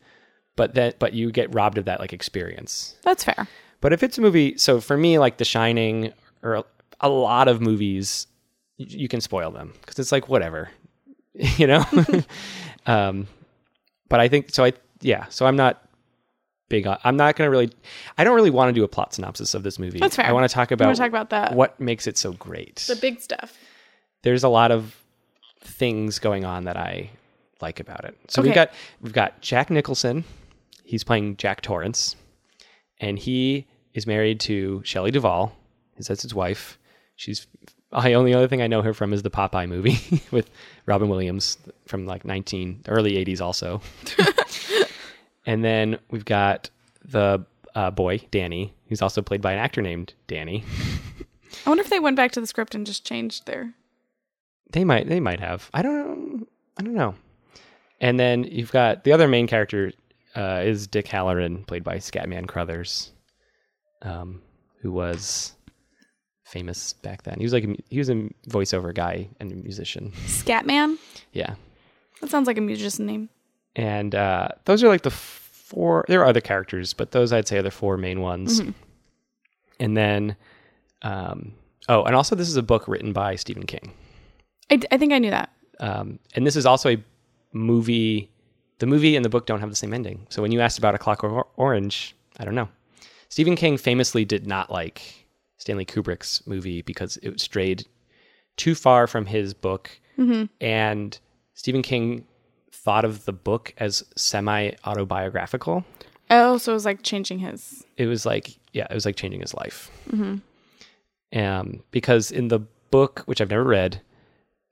but 0.58 0.74
that 0.76 1.00
but 1.00 1.14
you 1.14 1.32
get 1.32 1.54
robbed 1.54 1.78
of 1.78 1.86
that 1.86 2.00
like 2.02 2.12
experience. 2.14 2.96
That's 3.04 3.24
fair. 3.24 3.48
But 3.80 3.94
if 3.94 4.02
it's 4.04 4.18
a 4.18 4.22
movie, 4.22 4.58
so 4.58 4.82
for 4.82 4.98
me, 4.98 5.20
like 5.20 5.38
The 5.38 5.46
Shining 5.46 6.12
or 6.44 6.56
a, 6.56 6.64
a 7.00 7.10
lot 7.10 7.48
of 7.48 7.62
movies, 7.62 8.28
you, 8.78 8.88
you 9.02 9.08
can 9.08 9.22
spoil 9.22 9.52
them 9.52 9.72
because 9.82 9.98
it's 10.00 10.12
like 10.12 10.28
whatever, 10.28 10.70
you 11.34 11.68
know. 11.68 11.86
um, 12.86 13.28
but 14.10 14.20
I 14.20 14.28
think 14.28 14.54
so. 14.54 14.66
I 14.66 14.74
yeah. 15.02 15.26
So 15.30 15.46
I'm 15.46 15.56
not 15.56 15.84
big 16.70 16.88
on. 16.88 16.98
I'm 17.04 17.18
not 17.18 17.36
going 17.36 17.48
to 17.48 17.52
really. 17.52 17.72
I 18.18 18.24
don't 18.24 18.36
really 18.36 18.50
want 18.50 18.70
to 18.70 18.74
do 18.74 18.84
a 18.84 18.88
plot 18.88 19.14
synopsis 19.14 19.54
of 19.54 19.64
this 19.64 19.80
movie. 19.80 20.00
That's 20.00 20.16
fair. 20.16 20.26
I 20.26 20.32
want 20.32 20.50
to 20.50 20.54
talk 20.54 20.72
about 20.72 20.96
talk 20.96 21.10
about 21.10 21.30
that. 21.32 21.54
what 21.54 21.80
makes 21.80 22.08
it 22.08 22.18
so 22.18 22.34
great. 22.34 22.86
The 22.88 22.96
big 22.96 23.20
stuff. 23.22 23.58
There's 24.24 24.44
a 24.44 24.50
lot 24.50 24.72
of 24.72 24.96
things 25.62 26.20
going 26.20 26.46
on 26.46 26.66
that 26.66 26.78
I 26.78 27.12
like 27.62 27.80
about 27.80 28.06
it. 28.06 28.18
So 28.28 28.42
we've 28.42 28.52
Okay. 28.52 28.56
got 28.66 28.72
we've 29.02 29.14
got 29.14 29.42
Jack 29.42 29.70
Nicholson. 29.70 30.24
He's 30.84 31.04
playing 31.04 31.38
Jack 31.38 31.62
Torrance, 31.62 32.16
and 33.00 33.20
he 33.20 33.68
is 33.94 34.08
married 34.08 34.40
to 34.42 34.82
Shelley 34.86 35.12
Duvall. 35.12 35.54
That's 35.98 36.22
his 36.22 36.34
wife. 36.34 36.78
She's 37.16 37.48
I 37.92 38.14
only 38.14 38.34
other 38.34 38.48
thing 38.48 38.62
I 38.62 38.68
know 38.68 38.82
her 38.82 38.94
from 38.94 39.14
is 39.14 39.24
the 39.24 39.30
Popeye 39.30 39.68
movie 39.68 40.00
with 40.32 40.50
Robin 40.86 41.08
Williams 41.08 41.58
from 41.86 42.06
like 42.06 42.26
19 42.26 42.84
early 42.88 43.14
80s 43.24 43.42
also. 43.42 43.82
and 45.46 45.64
then 45.64 45.98
we've 46.12 46.26
got 46.26 46.70
the 47.06 47.46
uh, 47.76 47.92
boy 47.92 48.20
Danny, 48.32 48.74
who's 48.90 49.02
also 49.02 49.22
played 49.22 49.42
by 49.42 49.54
an 49.54 49.60
actor 49.60 49.82
named 49.82 50.14
Danny. 50.28 50.64
I 51.66 51.70
wonder 51.70 51.82
if 51.82 51.90
they 51.90 52.00
went 52.00 52.18
back 52.18 52.32
to 52.34 52.42
the 52.42 52.48
script 52.48 52.76
and 52.76 52.86
just 52.86 53.06
changed 53.06 53.46
their. 53.46 53.74
They 54.72 54.84
might. 54.84 55.08
They 55.08 55.20
might 55.20 55.40
have. 55.40 55.70
I 55.74 55.82
don't. 55.82 56.48
I 56.78 56.84
don't 56.84 56.94
know. 56.94 57.16
And 58.02 58.20
then 58.20 58.44
you've 58.44 58.72
got 58.72 59.06
the 59.06 59.14
other 59.14 59.28
main 59.28 59.48
character 59.48 59.92
uh, 60.36 60.62
is 60.64 60.88
Dick 60.88 61.08
Hallorann, 61.08 61.66
played 61.66 61.84
by 61.84 61.98
Scatman 61.98 62.48
Crothers, 62.48 63.12
um, 64.02 64.42
who 64.82 64.92
was 64.92 65.54
famous 66.48 66.94
back 66.94 67.24
then. 67.24 67.36
He 67.38 67.44
was 67.44 67.54
like 67.54 67.66
a, 67.66 67.76
he 67.90 68.00
was 68.00 68.10
a 68.10 68.30
voiceover 68.50 68.94
guy 68.94 69.28
and 69.40 69.52
a 69.52 69.56
musician. 69.56 70.12
Scatman? 70.26 70.98
Yeah. 71.34 71.56
That 72.22 72.30
sounds 72.30 72.48
like 72.48 72.58
a 72.58 72.62
musician 72.62 73.06
name. 73.06 73.30
And 73.76 74.16
uh, 74.16 74.48
those 74.66 74.84
are 74.84 74.88
like 74.88 75.04
the 75.04 75.12
four. 75.12 76.06
There 76.08 76.22
are 76.22 76.26
other 76.26 76.42
characters, 76.42 76.94
but 76.94 77.12
those 77.12 77.32
I'd 77.32 77.48
say 77.48 77.58
are 77.60 77.62
the 77.62 77.70
four 77.72 77.98
main 77.98 78.22
ones. 78.22 78.62
And 79.80 79.96
then, 79.96 80.36
um, 81.04 81.54
oh, 81.88 82.04
and 82.04 82.16
also 82.16 82.36
this 82.36 82.50
is 82.50 82.56
a 82.58 82.64
book 82.64 82.88
written 82.88 83.14
by 83.14 83.36
Stephen 83.36 83.66
King. 83.68 83.94
I, 84.72 84.80
I 84.92 84.98
think 84.98 85.14
I 85.14 85.20
knew 85.20 85.30
that. 85.30 85.52
um, 85.80 86.18
and 86.34 86.48
this 86.48 86.56
is 86.56 86.66
also 86.66 86.90
a 86.90 86.98
movie. 87.54 88.32
The 88.80 88.88
movie 88.88 89.16
and 89.16 89.24
the 89.24 89.30
book 89.30 89.46
don't 89.46 89.60
have 89.60 89.70
the 89.70 89.76
same 89.76 89.94
ending. 89.94 90.26
So 90.30 90.42
when 90.42 90.52
you 90.52 90.60
asked 90.62 90.78
about 90.80 90.96
a 90.96 90.98
Clockwork 90.98 91.48
Orange, 91.58 92.16
I 92.40 92.46
don't 92.46 92.56
know. 92.56 92.70
Stephen 93.30 93.56
King 93.56 93.78
famously 93.78 94.24
did 94.26 94.48
not 94.48 94.72
like 94.72 95.27
Stanley 95.58 95.86
Kubrick's 95.86 96.46
movie 96.48 96.82
because 96.82 97.18
it 97.24 97.40
strayed 97.40 97.86
too 98.58 98.76
far 98.76 99.08
from 99.08 99.26
his 99.26 99.54
book, 99.54 99.90
and 100.62 101.20
Stephen 101.54 101.82
King 101.82 102.26
thought 102.72 103.06
of 103.06 103.26
the 103.26 103.34
book 103.34 103.74
as 103.78 104.04
semi 104.16 104.72
autobiographical. 104.86 105.84
Oh, 106.30 106.58
so 106.58 106.72
it 106.72 106.76
was 106.76 106.86
like 106.86 107.04
changing 107.04 107.40
his. 107.40 107.86
It 107.98 108.08
was 108.08 108.26
like, 108.26 108.58
yeah, 108.74 108.88
it 108.90 108.94
was 108.94 109.06
like 109.06 109.16
changing 109.16 109.42
his 109.42 109.54
life. 109.54 109.90
Um, 111.34 111.84
because 111.92 112.32
in 112.32 112.48
the 112.48 112.60
book, 112.92 113.22
which 113.26 113.42
I've 113.42 113.50
never 113.50 113.64
read, 113.64 114.02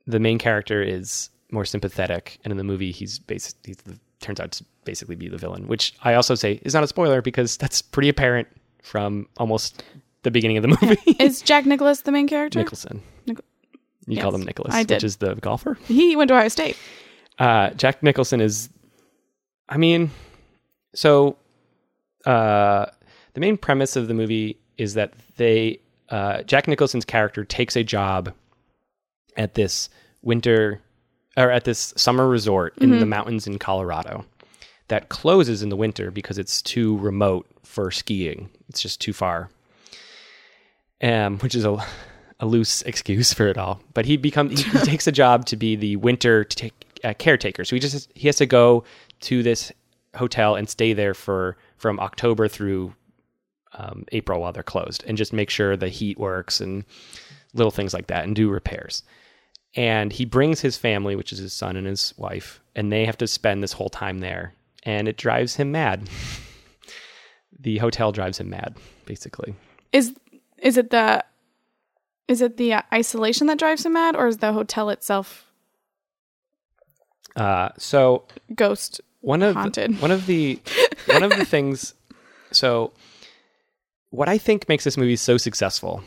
the 0.07 0.19
main 0.19 0.37
character 0.37 0.81
is 0.81 1.29
more 1.51 1.65
sympathetic, 1.65 2.39
and 2.43 2.51
in 2.51 2.57
the 2.57 2.63
movie, 2.63 2.91
he's 2.91 3.19
basically 3.19 3.59
he's 3.69 3.77
the, 3.77 3.99
turns 4.19 4.39
out 4.39 4.51
to 4.53 4.65
basically 4.83 5.15
be 5.15 5.27
the 5.29 5.37
villain. 5.37 5.67
Which 5.67 5.93
I 6.03 6.13
also 6.15 6.35
say 6.35 6.59
is 6.63 6.73
not 6.73 6.83
a 6.83 6.87
spoiler 6.87 7.21
because 7.21 7.57
that's 7.57 7.81
pretty 7.81 8.09
apparent 8.09 8.47
from 8.81 9.27
almost 9.37 9.83
the 10.25 10.31
beginning 10.31 10.57
of 10.57 10.61
the 10.63 10.67
movie. 10.81 11.11
Is 11.23 11.41
Jack 11.41 11.65
Nicholas 11.65 12.01
the 12.01 12.11
main 12.11 12.27
character? 12.27 12.59
Nicholson. 12.59 13.01
Nic- 13.25 13.39
you 14.07 14.21
call 14.21 14.31
Yes, 14.33 14.41
him 14.41 14.45
Nicholas, 14.45 14.75
I 14.75 14.83
which 14.83 15.03
is 15.03 15.15
the 15.15 15.33
golfer. 15.35 15.77
He 15.85 16.15
went 16.15 16.27
to 16.27 16.35
Ohio 16.35 16.49
State. 16.49 16.77
Uh, 17.39 17.71
Jack 17.71 18.03
Nicholson 18.03 18.39
is, 18.41 18.69
I 19.67 19.77
mean, 19.77 20.11
so 20.93 21.37
uh, 22.25 22.85
the 23.33 23.39
main 23.39 23.57
premise 23.57 23.95
of 23.95 24.07
the 24.07 24.13
movie 24.13 24.57
is 24.77 24.93
that 24.93 25.13
they, 25.37 25.79
uh, 26.09 26.43
Jack 26.43 26.67
Nicholson's 26.67 27.05
character 27.05 27.43
takes 27.43 27.75
a 27.75 27.83
job 27.83 28.31
at 29.37 29.55
this 29.55 29.89
winter 30.21 30.81
or 31.35 31.49
at 31.49 31.63
this 31.63 31.93
summer 31.97 32.27
resort 32.27 32.77
in 32.77 32.99
the 32.99 33.05
mountains 33.05 33.47
in 33.47 33.57
Colorado 33.59 34.23
that 34.87 35.09
closes 35.09 35.63
in 35.63 35.69
the 35.69 35.75
winter 35.75 36.11
because 36.11 36.37
it's 36.37 36.61
too 36.61 36.97
remote 36.99 37.47
for 37.63 37.89
skiing. 37.91 38.49
It's 38.69 38.81
just 38.81 39.01
too 39.01 39.13
far. 39.13 39.49
Um, 41.01 41.39
which 41.39 41.55
is 41.55 41.65
a, 41.65 41.77
a 42.39 42.45
loose 42.45 42.81
excuse 42.83 43.33
for 43.33 43.47
it 43.47 43.57
all. 43.57 43.81
But 43.93 44.05
he 44.05 44.17
becomes 44.17 44.61
he, 44.61 44.69
he 44.69 44.77
takes 44.85 45.07
a 45.07 45.11
job 45.11 45.45
to 45.47 45.55
be 45.55 45.75
the 45.75 45.95
winter 45.97 46.43
take, 46.43 46.73
uh, 47.03 47.13
caretaker. 47.13 47.65
So 47.65 47.75
he 47.75 47.79
just 47.79 48.11
he 48.15 48.27
has 48.27 48.37
to 48.37 48.45
go 48.45 48.83
to 49.21 49.43
this 49.43 49.71
hotel 50.15 50.55
and 50.55 50.69
stay 50.69 50.93
there 50.93 51.13
for 51.13 51.57
from 51.77 51.99
October 51.99 52.47
through 52.47 52.93
um, 53.73 54.05
April 54.11 54.41
while 54.41 54.53
they're 54.53 54.63
closed, 54.63 55.03
and 55.07 55.17
just 55.17 55.33
make 55.33 55.49
sure 55.49 55.75
the 55.75 55.89
heat 55.89 56.17
works 56.17 56.61
and 56.61 56.85
little 57.53 57.71
things 57.71 57.93
like 57.93 58.07
that, 58.07 58.23
and 58.23 58.35
do 58.35 58.49
repairs. 58.49 59.03
And 59.75 60.13
he 60.13 60.23
brings 60.23 60.61
his 60.61 60.77
family, 60.77 61.15
which 61.15 61.33
is 61.33 61.39
his 61.39 61.53
son 61.53 61.75
and 61.75 61.85
his 61.85 62.13
wife, 62.17 62.61
and 62.75 62.91
they 62.91 63.05
have 63.05 63.17
to 63.17 63.27
spend 63.27 63.61
this 63.61 63.73
whole 63.73 63.89
time 63.89 64.19
there, 64.19 64.53
and 64.83 65.07
it 65.07 65.17
drives 65.17 65.55
him 65.55 65.71
mad. 65.71 66.09
the 67.59 67.77
hotel 67.79 68.11
drives 68.11 68.39
him 68.39 68.49
mad, 68.49 68.77
basically. 69.05 69.53
Is 69.91 70.15
is 70.59 70.77
it 70.77 70.89
the 70.89 71.23
is 72.27 72.41
it 72.41 72.57
the 72.57 72.73
uh, 72.73 72.81
isolation 72.93 73.47
that 73.47 73.59
drives 73.59 73.85
him 73.85 73.93
mad, 73.93 74.15
or 74.15 74.27
is 74.27 74.37
the 74.37 74.51
hotel 74.53 74.89
itself 74.89 75.45
Uh, 77.35 77.69
so 77.77 78.23
ghost? 78.55 79.01
one 79.21 79.41
of 79.41 79.55
Haunted. 79.55 79.95
The, 79.95 80.01
one 80.01 80.11
of 80.11 80.25
the 80.27 80.59
one 81.07 81.23
of 81.23 81.35
the 81.35 81.45
things. 81.55 81.93
So, 82.51 82.93
what 84.11 84.29
I 84.29 84.37
think 84.37 84.69
makes 84.69 84.83
this 84.83 84.97
movie 84.97 85.15
so 85.17 85.37
successful 85.37 86.03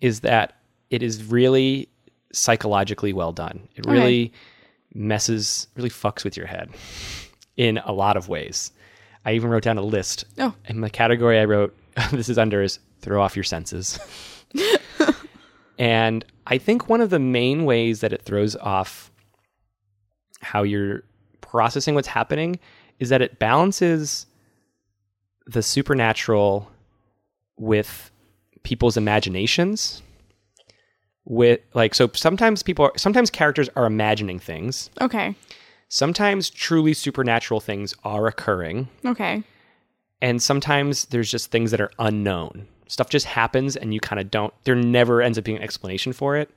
is 0.00 0.20
that 0.20 0.56
it 0.90 1.02
is 1.02 1.24
really 1.24 1.88
psychologically 2.32 3.12
well 3.12 3.32
done. 3.32 3.68
It 3.76 3.86
Okay. 3.86 3.92
really 3.92 4.32
messes, 4.94 5.66
really 5.76 5.90
fucks 5.90 6.24
with 6.24 6.36
your 6.36 6.46
head 6.46 6.70
in 7.56 7.78
a 7.78 7.92
lot 7.92 8.16
of 8.16 8.28
ways. 8.28 8.72
I 9.24 9.32
even 9.34 9.50
wrote 9.50 9.62
down 9.64 9.78
a 9.78 9.82
list. 9.82 10.24
Oh. 10.38 10.54
And 10.64 10.82
the 10.82 10.90
category 10.90 11.38
I 11.38 11.44
wrote 11.44 11.76
this 12.12 12.28
is 12.28 12.38
under 12.38 12.62
is 12.62 12.78
throw 13.00 13.22
off 13.22 13.36
your 13.36 13.44
senses. 13.44 13.98
and 15.78 16.24
I 16.46 16.58
think 16.58 16.88
one 16.88 17.00
of 17.00 17.10
the 17.10 17.18
main 17.18 17.64
ways 17.64 18.00
that 18.00 18.12
it 18.12 18.22
throws 18.22 18.56
off 18.56 19.10
how 20.40 20.62
you're 20.62 21.02
processing 21.40 21.94
what's 21.94 22.08
happening 22.08 22.58
is 22.98 23.08
that 23.08 23.22
it 23.22 23.38
balances 23.38 24.26
the 25.46 25.62
supernatural 25.62 26.70
with 27.58 28.10
people's 28.62 28.96
imaginations 28.96 30.02
with 31.24 31.60
like 31.74 31.94
so 31.94 32.10
sometimes 32.14 32.62
people 32.62 32.84
are, 32.86 32.92
sometimes 32.96 33.30
characters 33.30 33.68
are 33.76 33.86
imagining 33.86 34.38
things 34.38 34.90
Okay. 35.00 35.34
sometimes 35.88 36.48
truly 36.50 36.94
supernatural 36.94 37.60
things 37.60 37.94
are 38.04 38.26
occurring 38.26 38.88
Okay. 39.04 39.42
And 40.22 40.40
sometimes 40.40 41.06
there's 41.06 41.30
just 41.30 41.50
things 41.50 41.72
that 41.72 41.80
are 41.80 41.90
unknown. 41.98 42.68
Stuff 42.86 43.10
just 43.10 43.26
happens 43.26 43.76
and 43.76 43.92
you 43.92 44.00
kind 44.00 44.20
of 44.20 44.30
don't 44.30 44.54
there 44.64 44.76
never 44.76 45.20
ends 45.20 45.36
up 45.36 45.44
being 45.44 45.56
an 45.58 45.62
explanation 45.62 46.12
for 46.12 46.36
it. 46.36 46.50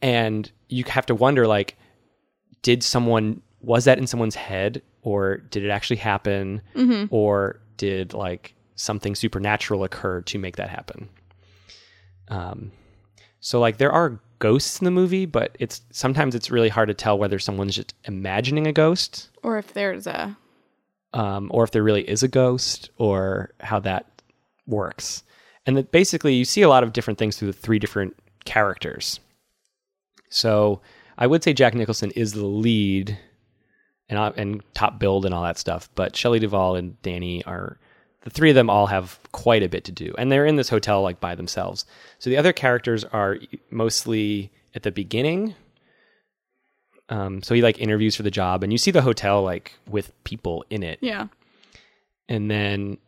And 0.00 0.50
you 0.68 0.84
have 0.84 1.06
to 1.06 1.14
wonder 1.14 1.46
like 1.46 1.76
did 2.62 2.82
someone 2.82 3.42
was 3.60 3.84
that 3.84 3.98
in 3.98 4.06
someone's 4.06 4.34
head 4.34 4.82
or 5.02 5.36
did 5.36 5.64
it 5.64 5.70
actually 5.70 5.96
happen? 5.96 6.62
Or 7.10 7.60
did 7.76 8.14
like 8.14 8.54
something 8.74 9.14
supernatural 9.14 9.84
occur 9.84 10.22
to 10.22 10.38
make 10.38 10.56
that 10.56 10.70
happen? 10.70 11.10
Um 12.28 12.72
so 13.40 13.60
like 13.60 13.76
there 13.76 13.92
are 13.92 14.20
ghosts 14.38 14.80
in 14.80 14.84
the 14.84 14.90
movie 14.90 15.26
but 15.26 15.56
it's 15.58 15.82
sometimes 15.90 16.34
it's 16.34 16.50
really 16.50 16.68
hard 16.68 16.88
to 16.88 16.94
tell 16.94 17.18
whether 17.18 17.38
someone's 17.38 17.74
just 17.74 17.94
imagining 18.04 18.66
a 18.66 18.72
ghost. 18.72 19.28
Or 19.42 19.58
if 19.58 19.74
there's 19.74 20.06
a 20.06 20.38
um, 21.12 21.50
or 21.52 21.64
if 21.64 21.70
there 21.70 21.82
really 21.82 22.08
is 22.08 22.22
a 22.22 22.28
ghost, 22.28 22.90
or 22.98 23.52
how 23.60 23.80
that 23.80 24.22
works. 24.66 25.22
And 25.66 25.76
that 25.76 25.92
basically, 25.92 26.34
you 26.34 26.44
see 26.44 26.62
a 26.62 26.68
lot 26.68 26.82
of 26.82 26.92
different 26.92 27.18
things 27.18 27.36
through 27.36 27.52
the 27.52 27.58
three 27.58 27.78
different 27.78 28.16
characters. 28.44 29.20
So 30.30 30.80
I 31.16 31.26
would 31.26 31.42
say 31.42 31.52
Jack 31.52 31.74
Nicholson 31.74 32.10
is 32.12 32.32
the 32.32 32.46
lead 32.46 33.18
and 34.08 34.18
uh, 34.18 34.32
and 34.36 34.62
top 34.74 34.98
build 34.98 35.24
and 35.24 35.34
all 35.34 35.42
that 35.42 35.58
stuff, 35.58 35.90
but 35.94 36.16
Shelley 36.16 36.38
Duvall 36.38 36.76
and 36.76 37.00
Danny 37.02 37.44
are 37.44 37.78
the 38.22 38.30
three 38.30 38.50
of 38.50 38.54
them 38.54 38.70
all 38.70 38.86
have 38.86 39.18
quite 39.32 39.62
a 39.62 39.68
bit 39.68 39.84
to 39.84 39.92
do, 39.92 40.14
and 40.18 40.30
they're 40.30 40.46
in 40.46 40.56
this 40.56 40.68
hotel 40.68 41.02
like 41.02 41.20
by 41.20 41.34
themselves. 41.34 41.84
So 42.18 42.30
the 42.30 42.36
other 42.36 42.52
characters 42.52 43.04
are 43.04 43.38
mostly 43.70 44.50
at 44.74 44.82
the 44.82 44.90
beginning. 44.90 45.54
Um, 47.10 47.42
so 47.42 47.54
he 47.54 47.62
like 47.62 47.78
interviews 47.80 48.14
for 48.16 48.22
the 48.22 48.30
job, 48.30 48.62
and 48.62 48.70
you 48.72 48.78
see 48.78 48.90
the 48.90 49.02
hotel 49.02 49.42
like 49.42 49.72
with 49.88 50.12
people 50.24 50.64
in 50.70 50.82
it, 50.82 50.98
yeah. 51.00 51.28
and 52.28 52.50
then 52.50 52.98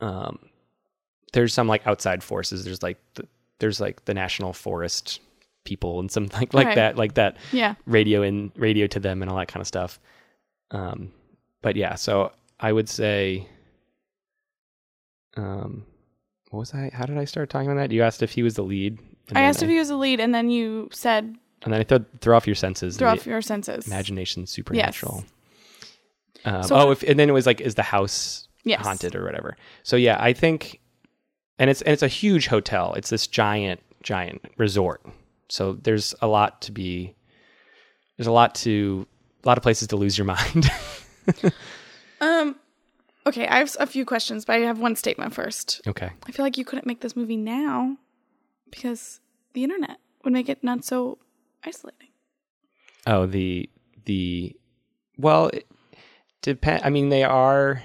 um, 0.00 0.38
there's 1.34 1.52
some 1.52 1.68
like 1.68 1.86
outside 1.86 2.22
forces. 2.24 2.64
There's 2.64 2.82
like 2.82 2.98
the, 3.14 3.26
there's 3.58 3.80
like 3.80 4.04
the 4.06 4.14
national 4.14 4.52
forest 4.54 5.20
people 5.64 5.98
and 6.00 6.10
some 6.10 6.28
like 6.32 6.54
like 6.54 6.66
Right. 6.68 6.74
that 6.76 6.96
like 6.96 7.14
that 7.14 7.36
Yeah. 7.52 7.74
radio 7.86 8.22
in 8.22 8.52
radio 8.56 8.86
to 8.86 9.00
them 9.00 9.20
and 9.20 9.30
all 9.30 9.36
that 9.36 9.48
kind 9.48 9.60
of 9.60 9.66
stuff. 9.66 9.98
Um, 10.70 11.12
but 11.60 11.76
yeah, 11.76 11.94
so 11.96 12.32
I 12.60 12.72
would 12.72 12.88
say, 12.88 13.46
um, 15.36 15.84
what 16.50 16.60
was 16.60 16.74
I? 16.74 16.90
How 16.92 17.04
did 17.06 17.18
I 17.18 17.24
start 17.24 17.50
talking 17.50 17.68
about 17.70 17.80
that? 17.80 17.92
You 17.92 18.02
asked 18.02 18.22
if 18.22 18.30
he 18.32 18.42
was 18.42 18.54
the 18.54 18.62
lead. 18.62 18.98
I 19.34 19.42
asked 19.42 19.62
if 19.62 19.68
he 19.68 19.78
was 19.78 19.90
a 19.90 19.96
lead, 19.96 20.20
and 20.20 20.34
then 20.34 20.48
you 20.50 20.88
said 20.92 21.36
and 21.66 21.72
then 21.74 21.80
I 21.80 21.84
thought 21.84 22.04
throw 22.22 22.34
off 22.36 22.46
your 22.46 22.56
senses. 22.56 22.96
throw 22.96 23.10
off 23.10 23.26
your 23.26 23.42
senses. 23.42 23.86
imagination 23.86 24.46
supernatural. 24.46 25.24
Um, 26.46 26.62
So- 26.62 26.76
oh, 26.76 26.90
if 26.92 27.02
and 27.02 27.18
then 27.18 27.28
it 27.28 27.32
was 27.32 27.44
like, 27.46 27.60
is 27.60 27.74
the 27.74 27.82
house 27.82 28.48
Yes. 28.64 28.80
haunted 28.82 29.14
or 29.14 29.24
whatever? 29.24 29.56
So 29.82 29.96
yeah, 29.96 30.16
I 30.18 30.32
think, 30.32 30.80
and 31.58 31.68
it's 31.68 31.82
and 31.82 31.92
it's 31.92 32.02
a 32.02 32.08
huge 32.08 32.46
hotel. 32.46 32.94
It's 32.94 33.10
this 33.10 33.26
giant, 33.26 33.80
giant 34.02 34.42
resort. 34.56 35.04
So 35.48 35.74
there's 35.74 36.14
a 36.22 36.26
lot 36.26 36.62
to 36.62 36.72
be. 36.72 37.14
There's 38.16 38.26
a 38.26 38.32
lot 38.32 38.54
to 38.56 39.06
a 39.44 39.48
lot 39.48 39.58
of 39.58 39.62
places 39.62 39.88
to 39.88 39.96
lose 39.96 40.16
your 40.16 40.24
mind. 40.36 40.70
Um. 42.20 42.56
Okay, 43.26 43.48
I 43.48 43.58
have 43.58 43.76
a 43.80 43.86
few 43.86 44.04
questions, 44.04 44.44
but 44.44 44.54
I 44.54 44.60
have 44.60 44.78
one 44.78 44.94
statement 44.94 45.34
first. 45.34 45.80
okay. 45.88 46.10
I 46.28 46.30
feel 46.30 46.44
like 46.44 46.56
you 46.56 46.64
couldn't 46.64 46.86
make 46.86 47.00
this 47.00 47.16
movie 47.16 47.36
now 47.36 47.96
because 48.70 49.18
the 49.52 49.64
internet 49.64 49.98
would 50.22 50.32
make 50.32 50.48
it 50.48 50.62
not 50.62 50.84
so 50.84 51.18
isolating. 51.64 52.08
Oh, 53.06 53.26
the 53.26 53.68
the 54.04 54.56
well, 55.18 55.48
it 55.48 55.66
depend. 56.42 56.82
I 56.84 56.90
mean, 56.90 57.08
they 57.08 57.22
are. 57.24 57.82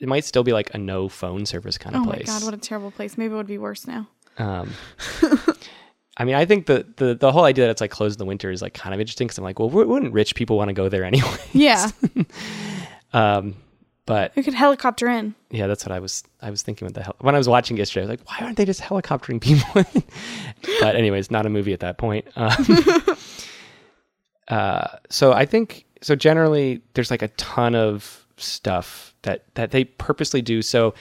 It 0.00 0.08
might 0.08 0.24
still 0.24 0.42
be 0.42 0.52
like 0.52 0.72
a 0.74 0.78
no 0.78 1.08
phone 1.10 1.44
service 1.44 1.76
kind 1.76 1.94
of 1.94 2.02
Oh 2.02 2.04
place. 2.06 2.26
my 2.26 2.32
god, 2.38 2.44
what 2.44 2.54
a 2.54 2.58
terrible 2.58 2.90
place. 2.90 3.18
Maybe 3.18 3.34
it 3.34 3.36
would 3.36 3.46
be 3.46 3.58
worse 3.58 3.86
now. 3.86 4.08
Um, 4.38 4.72
I 6.16 6.24
mean, 6.24 6.34
I 6.34 6.44
think 6.46 6.66
the, 6.66 6.86
the 6.96 7.14
the 7.14 7.32
whole 7.32 7.44
idea 7.44 7.64
that 7.66 7.70
it's 7.70 7.80
like 7.82 7.90
closed 7.90 8.16
in 8.18 8.24
the 8.24 8.28
winter 8.28 8.50
is 8.50 8.62
like 8.62 8.72
kind 8.74 8.94
of 8.94 9.00
interesting 9.00 9.26
because 9.26 9.36
I'm 9.38 9.44
like, 9.44 9.58
well, 9.58 9.68
wou- 9.68 9.86
wouldn't 9.86 10.12
rich 10.14 10.34
people 10.34 10.56
want 10.56 10.68
to 10.68 10.72
go 10.74 10.88
there 10.88 11.04
anyway? 11.12 11.28
Yeah, 11.52 11.90
um, 13.12 13.56
but 14.10 14.34
we 14.34 14.42
could 14.42 14.54
helicopter 14.54 15.08
in. 15.08 15.36
yeah, 15.52 15.68
that's 15.68 15.86
what 15.86 15.92
I 15.92 16.00
was 16.00 16.24
I 16.42 16.50
was 16.50 16.62
thinking 16.62 16.84
with 16.84 16.94
the 16.94 17.02
hell 17.04 17.14
when 17.20 17.36
I 17.36 17.38
was 17.38 17.48
watching 17.48 17.76
yesterday. 17.76 18.00
I 18.00 18.10
was 18.10 18.18
like, 18.18 18.28
why 18.28 18.44
aren't 18.44 18.56
they 18.56 18.64
just 18.64 18.80
helicoptering 18.80 19.40
people? 19.40 19.84
but 20.80 20.96
anyways, 20.96 21.30
not 21.30 21.46
a 21.46 21.48
movie 21.48 21.72
at 21.72 21.78
that 21.80 21.96
point. 21.96 22.26
Um, 22.36 22.56
uh, 24.48 24.88
so 25.10 25.32
I 25.32 25.46
think 25.46 25.84
so. 26.02 26.16
Generally, 26.16 26.82
there's 26.94 27.12
like 27.12 27.22
a 27.22 27.28
ton 27.28 27.76
of 27.76 28.26
stuff 28.36 29.14
that 29.22 29.44
that 29.54 29.70
they 29.70 29.84
purposely 29.84 30.42
do. 30.42 30.60
So 30.60 30.92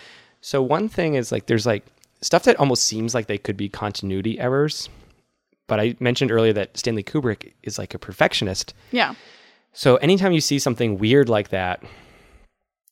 so 0.41 0.62
one 0.62 0.88
thing 0.88 1.16
is 1.16 1.32
like 1.32 1.47
there's 1.47 1.66
like 1.66 1.88
stuff 2.22 2.43
that 2.43 2.60
almost 2.60 2.84
seems 2.84 3.16
like 3.16 3.26
they 3.26 3.39
could 3.39 3.57
be 3.57 3.70
continuity 3.70 4.39
errors. 4.39 4.88
But 5.66 5.80
I 5.80 5.95
mentioned 5.99 6.32
earlier 6.32 6.53
that 6.53 6.78
Stanley 6.78 7.03
Kubrick 7.03 7.53
is 7.64 7.80
like 7.80 7.95
a 7.95 7.99
perfectionist. 7.99 8.76
Yeah. 8.91 9.16
So 9.74 9.95
anytime 9.95 10.32
you 10.32 10.41
see 10.41 10.60
something 10.60 10.99
weird 10.99 11.28
like 11.28 11.49
that, 11.49 11.82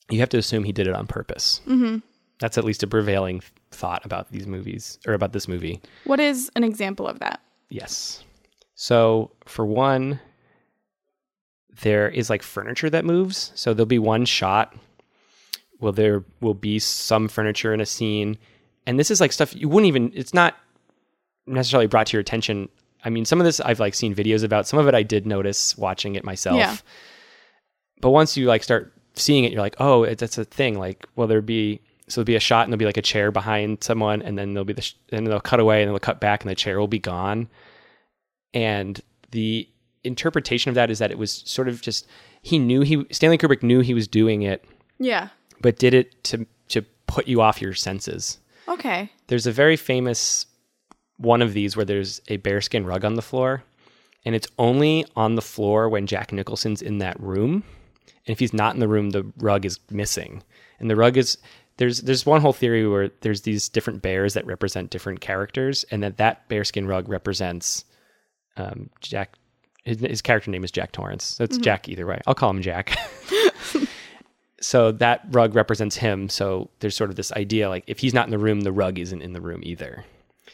you 0.10 0.20
have 0.20 0.30
to 0.30 0.38
assume 0.38 0.64
he 0.64 0.72
did 0.72 0.88
it 0.88 0.94
on 0.94 1.08
purpose. 1.08 1.62
Mm-hmm. 1.68 1.98
That's 2.40 2.58
at 2.58 2.64
least 2.64 2.84
a 2.84 2.88
prevailing 2.88 3.42
thought 3.72 4.06
about 4.06 4.32
these 4.32 4.48
movies 4.48 5.00
or 5.08 5.14
about 5.14 5.34
this 5.34 5.48
movie. 5.48 5.82
What 6.06 6.20
is 6.20 6.52
an 6.56 6.64
example 6.64 7.08
of 7.08 7.20
that? 7.20 7.42
Yes. 7.70 8.24
So 8.76 9.32
for 9.46 9.66
one, 9.66 10.20
there 11.82 12.10
is 12.10 12.30
like 12.30 12.44
furniture 12.44 12.90
that 12.90 13.06
moves. 13.06 13.52
So 13.56 13.74
there'll 13.74 13.86
be 13.86 14.00
one 14.00 14.26
shot. 14.26 14.76
Well, 15.80 15.92
there 15.92 16.24
will 16.42 16.54
be 16.54 16.80
some 16.80 17.28
furniture 17.28 17.74
in 17.74 17.82
a 17.82 17.86
scene, 17.86 18.38
and 18.88 19.00
this 19.00 19.12
is 19.12 19.22
like 19.22 19.32
stuff 19.32 19.56
you 19.56 19.70
wouldn't 19.70 19.88
even. 19.88 20.12
It's 20.16 20.34
not 20.34 20.56
necessarily 21.46 21.86
brought 21.86 22.08
to 22.08 22.14
your 22.14 22.22
attention. 22.22 22.70
I 23.04 23.12
mean, 23.12 23.26
some 23.26 23.40
of 23.40 23.46
this 23.46 23.60
I've 23.60 23.80
like 23.80 23.94
seen 23.94 24.16
videos 24.16 24.44
about. 24.44 24.68
Some 24.68 24.80
of 24.80 24.88
it 24.88 24.96
I 24.96 25.04
did 25.04 25.28
notice 25.28 25.78
watching 25.78 26.16
it 26.16 26.24
myself. 26.24 26.58
Yeah. 26.58 26.78
But 28.02 28.10
once 28.10 28.36
you 28.36 28.48
like 28.48 28.64
start 28.64 28.92
seeing 29.20 29.44
it, 29.44 29.52
you're 29.52 29.62
like, 29.62 29.76
oh, 29.80 30.04
it, 30.04 30.18
that's 30.18 30.38
a 30.38 30.46
thing. 30.46 30.78
Like, 30.78 31.06
well, 31.16 31.28
there'll 31.28 31.44
be 31.44 31.82
so 32.10 32.22
there'll 32.22 32.26
be 32.26 32.36
a 32.36 32.40
shot 32.40 32.64
and 32.64 32.72
there'll 32.72 32.80
be 32.80 32.86
like 32.86 32.98
a 32.98 33.02
chair 33.02 33.32
behind 33.32 33.84
someone, 33.84 34.22
and 34.22 34.38
then 34.38 34.54
there'll 34.54 34.66
be 34.66 34.74
the 34.74 34.82
sh- 34.82 34.96
and 35.12 35.28
they'll 35.28 35.40
cut 35.42 35.60
away 35.60 35.82
and 35.84 35.92
they'll 35.92 36.00
cut 36.00 36.20
back 36.22 36.42
and 36.44 36.50
the 36.50 36.56
chair 36.56 36.80
will 36.80 36.88
be 36.88 37.00
gone. 37.00 37.50
And 38.54 39.00
the 39.32 39.68
interpretation 40.04 40.70
of 40.70 40.76
that 40.76 40.90
is 40.90 41.00
that 41.00 41.12
it 41.12 41.18
was 41.18 41.32
sort 41.46 41.68
of 41.68 41.82
just 41.82 42.08
he 42.42 42.60
knew 42.60 42.82
he 42.82 43.06
Stanley 43.12 43.38
Kubrick 43.38 43.62
knew 43.64 43.82
he 43.82 43.94
was 43.94 44.08
doing 44.08 44.44
it, 44.44 44.64
Yeah. 45.00 45.30
but 45.62 45.78
did 45.78 45.94
it 45.94 46.24
to 46.26 46.46
to 46.70 46.82
put 47.08 47.28
you 47.28 47.42
off 47.42 47.62
your 47.62 47.74
senses. 47.74 48.40
Okay. 48.68 49.12
There's 49.28 49.48
a 49.48 49.52
very 49.52 49.76
famous 49.76 50.46
one 51.18 51.42
of 51.42 51.54
these 51.54 51.76
where 51.76 51.86
there's 51.86 52.22
a 52.28 52.38
bearskin 52.38 52.86
rug 52.86 53.04
on 53.04 53.16
the 53.16 53.22
floor, 53.22 53.64
and 54.24 54.36
it's 54.36 54.48
only 54.60 55.06
on 55.16 55.36
the 55.36 55.42
floor 55.42 55.90
when 55.90 56.06
Jack 56.08 56.32
Nicholson's 56.32 56.82
in 56.82 57.00
that 57.00 57.20
room. 57.20 57.64
And 58.26 58.34
if 58.34 58.40
he's 58.40 58.54
not 58.54 58.74
in 58.74 58.80
the 58.80 58.88
room, 58.88 59.12
the 59.12 59.26
rug 59.38 59.66
is 59.66 59.80
missing. 59.90 60.44
And 60.80 60.90
the 60.90 60.96
rug 60.96 61.18
is 61.18 61.38
there's 61.78 62.02
there's 62.02 62.26
one 62.26 62.42
whole 62.42 62.54
theory 62.54 62.88
where 62.88 63.10
there's 63.22 63.42
these 63.42 63.70
different 63.70 64.02
bears 64.02 64.34
that 64.34 64.46
represent 64.46 64.90
different 64.90 65.22
characters, 65.22 65.86
and 65.92 66.04
that 66.04 66.18
that 66.18 66.48
bearskin 66.50 66.88
rug 66.88 67.08
represents 67.08 67.86
um, 68.58 68.90
Jack. 69.02 69.34
His, 69.86 70.00
his 70.02 70.22
character 70.22 70.52
name 70.52 70.66
is 70.66 70.72
Jack 70.72 70.92
Torrance, 70.92 71.24
so 71.24 71.46
it's 71.46 71.58
Jack 71.58 71.88
either 71.88 72.06
way. 72.06 72.20
I'll 72.28 72.36
call 72.36 72.50
him 72.50 72.62
Jack. 72.62 72.98
so 74.60 74.92
that 74.94 75.22
rug 75.30 75.56
represents 75.56 75.96
him. 75.96 76.28
So 76.28 76.70
there's 76.80 76.96
sort 76.96 77.10
of 77.10 77.16
this 77.16 77.32
idea 77.32 77.70
like 77.70 77.86
if 77.88 78.00
he's 78.00 78.14
not 78.14 78.26
in 78.26 78.32
the 78.32 78.38
room, 78.38 78.62
the 78.62 78.72
rug 78.74 79.00
isn't 79.00 79.22
in 79.22 79.34
the 79.34 79.42
room 79.42 79.62
either. 79.64 80.04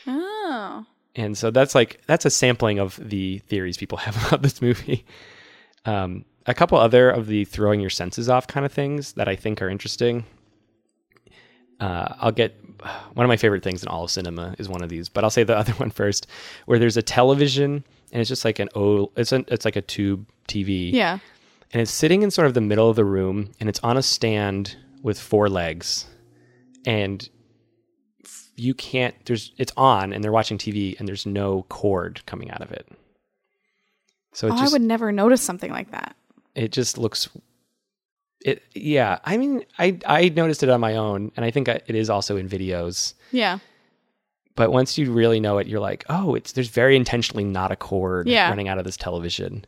Oh. 0.06 0.86
And 1.16 1.38
so 1.38 1.52
that's 1.52 1.74
like 1.74 2.02
that's 2.06 2.26
a 2.26 2.30
sampling 2.30 2.80
of 2.80 3.00
the 3.02 3.40
theories 3.40 3.78
people 3.78 3.98
have 4.00 4.28
about 4.28 4.42
this 4.42 4.62
movie. 4.62 5.06
Um, 5.86 6.26
a 6.46 6.54
couple 6.54 6.78
other 6.78 7.10
of 7.10 7.28
the 7.28 7.46
throwing 7.46 7.80
your 7.80 7.90
senses 7.90 8.30
off 8.30 8.48
kind 8.48 8.66
of 8.66 8.72
things 8.72 9.14
that 9.14 9.28
I 9.28 9.36
think 9.36 9.62
are 9.62 9.70
interesting. 9.70 10.26
Uh, 11.80 12.14
I'll 12.20 12.32
get 12.32 12.56
one 13.14 13.26
of 13.26 13.28
my 13.28 13.38
favorite 13.38 13.64
things 13.64 13.82
in 13.84 13.90
all 13.90 14.04
of 14.06 14.12
cinema 14.12 14.56
is 14.58 14.70
one 14.70 14.84
of 14.84 14.90
these, 14.90 15.10
but 15.10 15.24
I'll 15.24 15.30
say 15.30 15.44
the 15.44 15.58
other 15.62 15.74
one 15.74 15.90
first, 15.90 16.28
where 16.66 16.80
there's 16.80 16.98
a 16.98 17.02
television 17.02 17.84
and 18.12 18.22
it's 18.22 18.30
just 18.30 18.46
like 18.46 18.60
an 18.60 18.70
oh, 18.76 19.12
it's 19.16 19.32
an, 19.32 19.46
it's 19.48 19.66
like 19.66 19.76
a 19.76 19.82
tube 19.82 20.28
TV, 20.48 20.92
Yeah. 20.94 21.18
and 21.72 21.82
it's 21.82 21.92
sitting 21.92 22.22
in 22.22 22.30
sort 22.32 22.48
of 22.48 22.54
the 22.54 22.62
middle 22.62 22.90
of 22.90 22.96
the 22.96 23.06
room 23.06 23.52
and 23.60 23.68
it's 23.70 23.80
on 23.80 23.98
a 23.98 24.04
stand 24.04 24.76
with 25.02 25.20
four 25.20 25.50
legs 25.50 26.06
and 26.86 27.28
you 28.56 28.74
can't 28.76 29.16
there's 29.26 29.52
it's 29.58 29.72
on 29.76 30.14
and 30.14 30.24
they're 30.24 30.32
watching 30.32 30.58
TV 30.60 30.98
and 31.00 31.08
there's 31.08 31.26
no 31.26 31.64
cord 31.70 32.22
coming 32.26 32.52
out 32.52 32.62
of 32.62 32.72
it. 32.72 32.88
So 34.34 34.48
Oh, 34.48 34.52
just 34.52 34.64
I 34.64 34.70
would 34.74 34.82
never 34.82 35.12
notice 35.12 35.42
something 35.42 35.72
like 35.72 35.92
that. 35.92 36.16
it 36.56 36.72
just 36.72 36.98
looks 36.98 37.30
it 38.46 38.62
yeah, 38.74 39.20
I 39.24 39.38
mean 39.38 39.64
I 39.80 39.98
I 40.06 40.30
noticed 40.30 40.64
it 40.64 40.70
on 40.70 40.82
my 40.82 40.96
own 40.96 41.32
and 41.36 41.46
I 41.46 41.52
think 41.52 41.70
I, 41.70 41.82
it 41.88 41.96
is 41.96 42.10
also 42.10 42.36
in 42.38 42.50
videos. 42.50 43.14
Yeah. 43.32 43.60
But 44.56 44.72
once 44.72 44.98
you 44.98 45.12
really 45.12 45.40
know 45.40 45.58
it 45.58 45.68
you're 45.68 45.80
like, 45.80 46.04
"Oh, 46.10 46.36
it's 46.36 46.52
there's 46.52 46.68
very 46.70 46.96
intentionally 46.96 47.44
not 47.46 47.72
a 47.72 47.76
cord 47.76 48.28
Yeah. 48.28 48.50
running 48.50 48.68
out 48.68 48.78
of 48.78 48.86
this 48.86 48.98
television." 48.98 49.66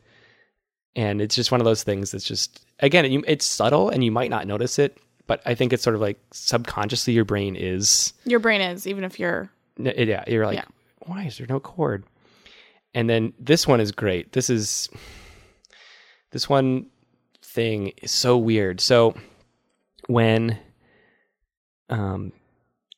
And 0.94 1.20
it's 1.20 1.34
just 1.34 1.50
one 1.52 1.60
of 1.60 1.64
those 1.64 1.82
things 1.82 2.10
that's 2.12 2.24
just 2.24 2.64
again, 2.80 3.04
it's 3.26 3.44
subtle 3.44 3.88
and 3.90 4.04
you 4.04 4.10
might 4.12 4.30
not 4.30 4.46
notice 4.46 4.78
it, 4.78 4.96
but 5.26 5.40
I 5.46 5.54
think 5.54 5.72
it's 5.72 5.82
sort 5.82 5.94
of 5.96 6.00
like 6.02 6.18
subconsciously 6.32 7.12
your 7.14 7.24
brain 7.24 7.56
is 7.56 8.12
Your 8.24 8.38
brain 8.40 8.60
is, 8.60 8.86
even 8.86 9.04
if 9.04 9.18
you're. 9.18 9.50
Yeah, 9.78 10.24
you're 10.26 10.46
like, 10.46 10.56
Yeah. 10.58 10.64
why 11.06 11.24
is 11.24 11.36
there 11.38 11.46
no 11.48 11.60
cord? 11.60 12.04
And 12.96 13.10
then 13.10 13.34
this 13.38 13.68
one 13.68 13.78
is 13.78 13.92
great. 13.92 14.32
This 14.32 14.48
is 14.48 14.88
this 16.32 16.48
one 16.48 16.86
thing 17.42 17.92
is 18.00 18.10
so 18.10 18.38
weird. 18.38 18.80
So 18.80 19.14
when 20.06 20.58
um, 21.90 22.32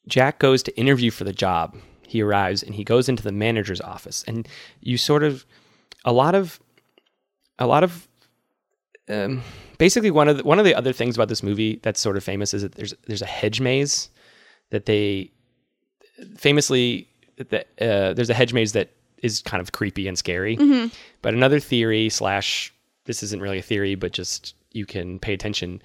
Jack 0.07 0.39
goes 0.39 0.63
to 0.63 0.79
interview 0.79 1.11
for 1.11 1.25
the 1.25 1.33
job, 1.33 1.77
he 2.07 2.23
arrives 2.23 2.63
and 2.63 2.77
he 2.77 2.85
goes 2.85 3.09
into 3.09 3.25
the 3.25 3.33
manager's 3.33 3.81
office, 3.81 4.25
and 4.29 4.47
you 4.81 4.97
sort 4.99 5.25
of 5.25 5.45
a 6.05 6.13
lot 6.13 6.37
of 6.37 6.61
a 7.59 7.67
lot 7.67 7.83
of 7.83 8.07
um, 9.09 9.43
basically 9.79 10.13
one 10.13 10.29
of 10.29 10.37
the, 10.37 10.45
one 10.45 10.61
of 10.61 10.65
the 10.65 10.77
other 10.77 10.93
things 10.93 11.17
about 11.17 11.29
this 11.29 11.43
movie 11.43 11.81
that's 11.83 12.01
sort 12.01 12.17
of 12.17 12.23
famous 12.23 12.55
is 12.55 12.63
that 12.63 12.77
there's 12.77 12.95
there's 13.09 13.23
a 13.23 13.27
hedge 13.27 13.61
maze 13.61 14.11
that 14.71 14.87
they 14.87 15.33
famously 16.37 17.09
that 17.37 17.67
uh, 17.81 18.15
there's 18.15 18.31
a 18.31 18.35
hedge 18.35 18.53
maze 18.53 18.73
that 18.75 18.93
is 19.23 19.43
kind 19.43 19.61
of 19.61 19.73
creepy 19.73 20.09
and 20.09 20.17
scary. 20.19 20.57
But 21.23 21.35
another 21.35 21.61
theory 21.61 22.09
slash 22.09 22.73
this 23.05 23.23
isn't 23.23 23.41
really 23.41 23.59
a 23.59 23.63
theory, 23.63 23.95
but 23.95 24.13
just 24.13 24.55
you 24.73 24.85
can 24.87 25.19
pay 25.19 25.33
attention. 25.35 25.83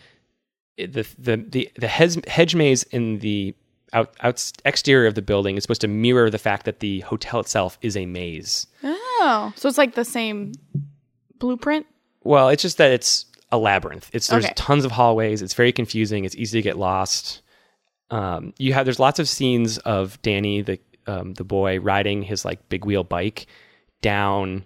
The 0.78 1.06
the 1.18 1.38
the 1.38 1.72
the 1.78 1.88
hedge, 1.88 2.18
hedge 2.28 2.56
maze 2.56 2.84
in 2.84 3.20
the 3.20 3.56
out, 3.94 4.14
out 4.22 4.52
exterior 4.66 5.08
of 5.08 5.16
the 5.16 5.22
building 5.22 5.56
is 5.56 5.64
supposed 5.64 5.82
to 5.82 5.88
mirror 5.88 6.30
the 6.30 6.40
fact 6.40 6.66
that 6.66 6.80
the 6.80 7.02
hotel 7.02 7.40
itself 7.40 7.78
is 7.82 7.96
a 7.96 8.06
maze. 8.06 8.66
Oh. 8.84 9.54
So 9.56 9.70
it's 9.70 9.78
like 9.78 9.96
the 9.96 10.04
same 10.06 10.54
blueprint? 11.40 11.86
Well, 12.24 12.50
it's 12.50 12.62
just 12.64 12.78
that 12.78 12.92
it's 12.92 13.26
a 13.52 13.58
labyrinth. 13.58 14.10
It's 14.14 14.28
there's 14.28 14.46
Okay. 14.46 14.54
tons 14.56 14.84
of 14.84 14.92
hallways. 14.92 15.42
It's 15.42 15.54
very 15.54 15.72
confusing. 15.72 16.26
It's 16.26 16.36
easy 16.36 16.58
to 16.58 16.62
get 16.64 16.78
lost. 16.78 17.42
Um, 18.10 18.54
you 18.58 18.74
have 18.74 18.86
there's 18.86 19.00
lots 19.00 19.20
of 19.20 19.30
scenes 19.30 19.78
of 19.80 20.22
Danny 20.22 20.62
the 20.62 20.80
um, 21.08 21.34
the 21.34 21.44
boy 21.44 21.80
riding 21.80 22.24
his 22.24 22.46
like 22.46 22.68
big 22.70 22.86
wheel 22.86 23.04
bike 23.04 23.48
down, 24.02 24.64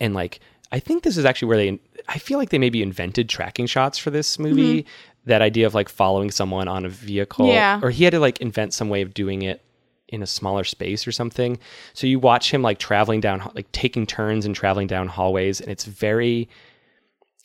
and 0.00 0.14
like 0.14 0.40
I 0.72 0.80
think 0.80 1.02
this 1.02 1.16
is 1.16 1.24
actually 1.24 1.48
where 1.48 1.56
they 1.58 1.78
I 2.08 2.18
feel 2.18 2.38
like 2.38 2.50
they 2.50 2.58
maybe 2.58 2.82
invented 2.82 3.28
tracking 3.28 3.66
shots 3.66 3.98
for 3.98 4.10
this 4.10 4.38
movie. 4.38 4.86
That 5.26 5.40
idea 5.40 5.66
of 5.66 5.74
like 5.74 5.88
following 5.88 6.30
someone 6.30 6.68
on 6.68 6.84
a 6.84 6.88
vehicle, 6.90 7.46
Yeah. 7.46 7.80
or 7.82 7.88
he 7.90 8.04
had 8.04 8.10
to 8.10 8.20
like 8.20 8.42
invent 8.42 8.74
some 8.74 8.90
way 8.90 9.00
of 9.00 9.14
doing 9.14 9.40
it 9.40 9.62
in 10.08 10.22
a 10.22 10.26
smaller 10.26 10.64
space 10.64 11.06
or 11.06 11.12
something. 11.12 11.58
So 11.94 12.06
you 12.06 12.18
watch 12.18 12.52
him 12.52 12.60
like 12.60 12.78
traveling 12.78 13.20
down, 13.22 13.50
like 13.54 13.72
taking 13.72 14.06
turns 14.06 14.44
and 14.44 14.54
traveling 14.54 14.86
down 14.86 15.08
hallways, 15.08 15.62
and 15.62 15.70
it's 15.70 15.84
very 15.86 16.50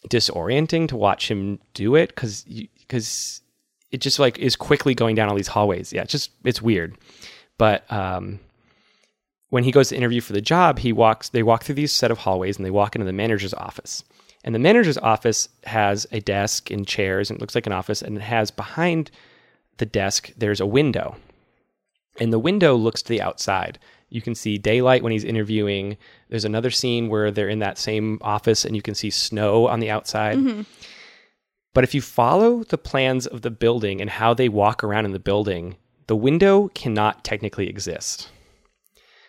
disorienting 0.09 0.87
to 0.89 0.97
watch 0.97 1.29
him 1.29 1.59
do 1.73 1.95
it 1.95 2.09
because 2.09 2.43
because 2.79 3.41
it 3.91 4.01
just 4.01 4.19
like 4.19 4.37
is 4.37 4.55
quickly 4.55 4.93
going 4.93 5.15
down 5.15 5.29
all 5.29 5.35
these 5.35 5.47
hallways. 5.47 5.93
Yeah, 5.93 6.01
it's 6.01 6.11
just 6.11 6.31
it's 6.43 6.61
weird. 6.61 6.97
But 7.59 7.91
um, 7.91 8.39
when 9.49 9.63
he 9.63 9.71
goes 9.71 9.89
to 9.89 9.95
interview 9.95 10.21
for 10.21 10.33
the 10.33 10.41
job, 10.41 10.79
he 10.79 10.91
walks. 10.91 11.29
They 11.29 11.43
walk 11.43 11.63
through 11.63 11.75
these 11.75 11.91
set 11.91 12.09
of 12.09 12.17
hallways 12.17 12.57
and 12.57 12.65
they 12.65 12.71
walk 12.71 12.95
into 12.95 13.05
the 13.05 13.13
manager's 13.13 13.53
office. 13.53 14.03
And 14.43 14.55
the 14.55 14.59
manager's 14.59 14.97
office 14.97 15.49
has 15.65 16.07
a 16.11 16.21
desk 16.21 16.71
and 16.71 16.87
chairs, 16.87 17.29
and 17.29 17.37
it 17.37 17.41
looks 17.41 17.55
like 17.55 17.67
an 17.67 17.73
office. 17.73 18.01
And 18.01 18.17
it 18.17 18.21
has 18.21 18.49
behind 18.49 19.11
the 19.77 19.85
desk 19.85 20.31
there's 20.37 20.61
a 20.61 20.65
window, 20.65 21.17
and 22.19 22.33
the 22.33 22.39
window 22.39 22.75
looks 22.75 23.01
to 23.01 23.09
the 23.09 23.21
outside. 23.21 23.77
You 24.09 24.21
can 24.21 24.35
see 24.35 24.57
daylight 24.57 25.03
when 25.03 25.11
he's 25.11 25.23
interviewing. 25.23 25.97
There's 26.29 26.45
another 26.45 26.71
scene 26.71 27.09
where 27.09 27.29
they're 27.29 27.49
in 27.49 27.59
that 27.59 27.77
same 27.77 28.17
office 28.21 28.65
and 28.65 28.75
you 28.75 28.81
can 28.81 28.95
see 28.95 29.09
snow 29.11 29.67
on 29.67 29.79
the 29.79 29.91
outside. 29.91 30.37
But 31.73 31.83
if 31.83 31.93
you 31.93 32.01
follow 32.01 32.63
the 32.63 32.77
plans 32.77 33.27
of 33.27 33.41
the 33.43 33.51
building 33.51 34.01
and 34.01 34.09
how 34.09 34.33
they 34.33 34.49
walk 34.49 34.83
around 34.83 35.05
in 35.05 35.11
the 35.11 35.19
building, 35.19 35.75
the 36.09 36.15
window 36.15 36.69
cannot 36.69 37.23
technically 37.23 37.69
exist. 37.69 38.31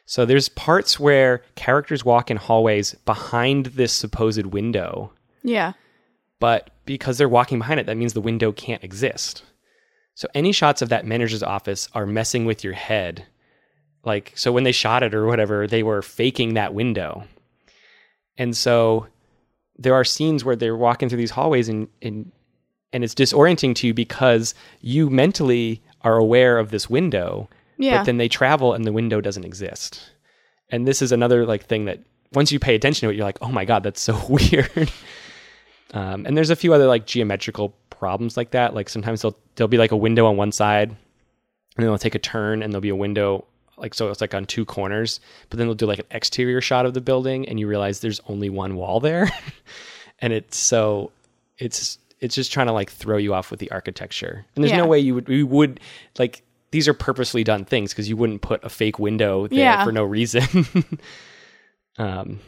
So 0.06 0.24
there's 0.24 0.48
parts 0.48 0.98
where 0.98 1.42
characters 1.54 2.06
walk 2.06 2.30
in 2.30 2.38
hallways 2.38 2.94
behind 3.04 3.66
this 3.66 3.92
supposed 3.92 4.46
window, 4.46 5.12
Yeah. 5.42 5.74
but 6.38 6.70
because 6.86 7.18
they're 7.18 7.28
walking 7.28 7.58
behind 7.58 7.80
it, 7.80 7.86
that 7.86 7.98
means 7.98 8.14
the 8.14 8.20
window 8.22 8.50
can't 8.50 8.82
exist. 8.82 9.42
So 10.14 10.26
any 10.34 10.52
shots 10.52 10.80
of 10.80 10.88
that 10.88 11.04
manager's 11.04 11.42
office 11.42 11.86
are 11.92 12.06
messing 12.06 12.46
with 12.46 12.64
your 12.64 12.72
head. 12.72 13.26
Like, 14.02 14.32
so 14.34 14.50
when 14.50 14.64
they 14.64 14.72
shot 14.72 15.02
it 15.02 15.14
or 15.14 15.26
whatever, 15.26 15.66
they 15.66 15.82
were 15.82 16.00
faking 16.00 16.54
that 16.54 16.72
window. 16.72 17.24
And 18.38 18.56
so 18.56 19.06
there 19.76 19.92
are 19.92 20.02
scenes 20.04 20.46
where 20.46 20.56
they're 20.56 20.74
walking 20.76 21.10
through 21.10 21.18
these 21.18 21.30
hallways 21.30 21.68
and, 21.68 21.88
and, 22.00 22.32
and 22.90 23.04
it's 23.04 23.14
disorienting 23.14 23.74
to 23.76 23.86
you 23.86 23.92
because 23.92 24.54
you 24.80 25.10
mentally 25.10 25.82
are 26.02 26.16
aware 26.16 26.58
of 26.58 26.70
this 26.70 26.88
window, 26.88 27.48
Yeah. 27.78 27.98
but 27.98 28.04
then 28.04 28.16
they 28.18 28.28
travel 28.28 28.72
and 28.74 28.84
the 28.84 28.92
window 28.92 29.20
doesn't 29.20 29.44
exist. 29.44 30.10
And 30.70 30.86
this 30.86 31.02
is 31.02 31.12
another 31.12 31.44
like 31.46 31.64
thing 31.66 31.84
that 31.86 32.00
once 32.32 32.52
you 32.52 32.58
pay 32.60 32.74
attention 32.74 33.06
to 33.06 33.12
it, 33.12 33.16
you're 33.16 33.24
like, 33.24 33.38
oh 33.42 33.50
my 33.50 33.64
god, 33.64 33.82
that's 33.82 34.00
so 34.00 34.18
weird. 34.28 34.90
um, 35.92 36.26
and 36.26 36.36
there's 36.36 36.50
a 36.50 36.56
few 36.56 36.72
other 36.72 36.86
like 36.86 37.06
geometrical 37.06 37.74
problems 37.90 38.36
like 38.36 38.52
that. 38.52 38.74
Like 38.74 38.88
sometimes 38.88 39.22
there'll 39.22 39.36
there'll 39.56 39.68
be 39.68 39.78
like 39.78 39.92
a 39.92 39.96
window 39.96 40.26
on 40.26 40.36
one 40.36 40.52
side, 40.52 40.90
and 40.90 40.96
then 41.76 41.86
they'll 41.86 41.98
take 41.98 42.14
a 42.14 42.18
turn 42.20 42.62
and 42.62 42.72
there'll 42.72 42.80
be 42.80 42.88
a 42.88 42.96
window 42.96 43.44
like 43.76 43.94
so 43.94 44.10
it's 44.10 44.20
like 44.20 44.34
on 44.34 44.44
two 44.46 44.64
corners. 44.64 45.20
But 45.48 45.58
then 45.58 45.66
they'll 45.66 45.74
do 45.74 45.86
like 45.86 45.98
an 46.00 46.06
exterior 46.10 46.60
shot 46.60 46.86
of 46.86 46.94
the 46.94 47.00
building, 47.00 47.48
and 47.48 47.58
you 47.58 47.66
realize 47.66 48.00
there's 48.00 48.20
only 48.28 48.48
one 48.50 48.76
wall 48.76 49.00
there, 49.00 49.30
and 50.20 50.32
it's 50.32 50.56
so 50.56 51.10
it's 51.58 51.98
it's 52.20 52.34
just 52.34 52.52
trying 52.52 52.66
to 52.66 52.72
like 52.72 52.90
throw 52.90 53.16
you 53.16 53.32
off 53.34 53.50
with 53.50 53.60
the 53.60 53.70
architecture. 53.70 54.44
And 54.54 54.62
there's 54.64 54.72
Yeah. 54.72 54.78
no 54.78 54.86
way 54.86 54.98
you 54.98 55.14
would 55.14 55.28
you 55.28 55.46
would 55.46 55.80
like 56.18 56.42
these 56.70 56.86
are 56.86 56.94
purposely 56.94 57.42
done 57.42 57.64
things 57.64 57.92
because 57.92 58.08
you 58.08 58.16
wouldn't 58.16 58.42
put 58.42 58.62
a 58.64 58.68
fake 58.68 58.98
window 58.98 59.48
there 59.48 59.58
Yeah. 59.58 59.84
for 59.84 59.90
no 59.92 60.04
reason. 60.04 60.42
um, 61.98 62.40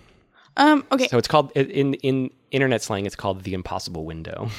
Um. 0.57 0.85
Okay. 0.93 1.09
so 1.09 1.19
it's 1.19 1.29
called 1.29 1.51
in 1.53 1.95
in 1.95 2.31
internet 2.51 2.83
slang. 2.83 3.07
It's 3.07 3.17
called 3.17 3.43
the 3.45 3.55
impossible 3.55 4.05
window. 4.05 4.51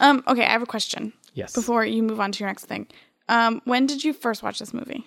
Um. 0.00 0.22
Okay. 0.26 0.44
I 0.44 0.50
have 0.50 0.62
a 0.62 0.66
question 0.66 1.12
Yes. 1.34 1.54
before 1.54 1.84
you 1.84 2.02
move 2.02 2.18
on 2.20 2.32
to 2.32 2.40
your 2.40 2.48
next 2.48 2.64
thing. 2.66 2.88
Um. 3.28 3.60
When 3.64 3.86
did 3.86 4.02
you 4.04 4.12
first 4.12 4.42
watch 4.42 4.58
this 4.58 4.74
movie? 4.74 5.04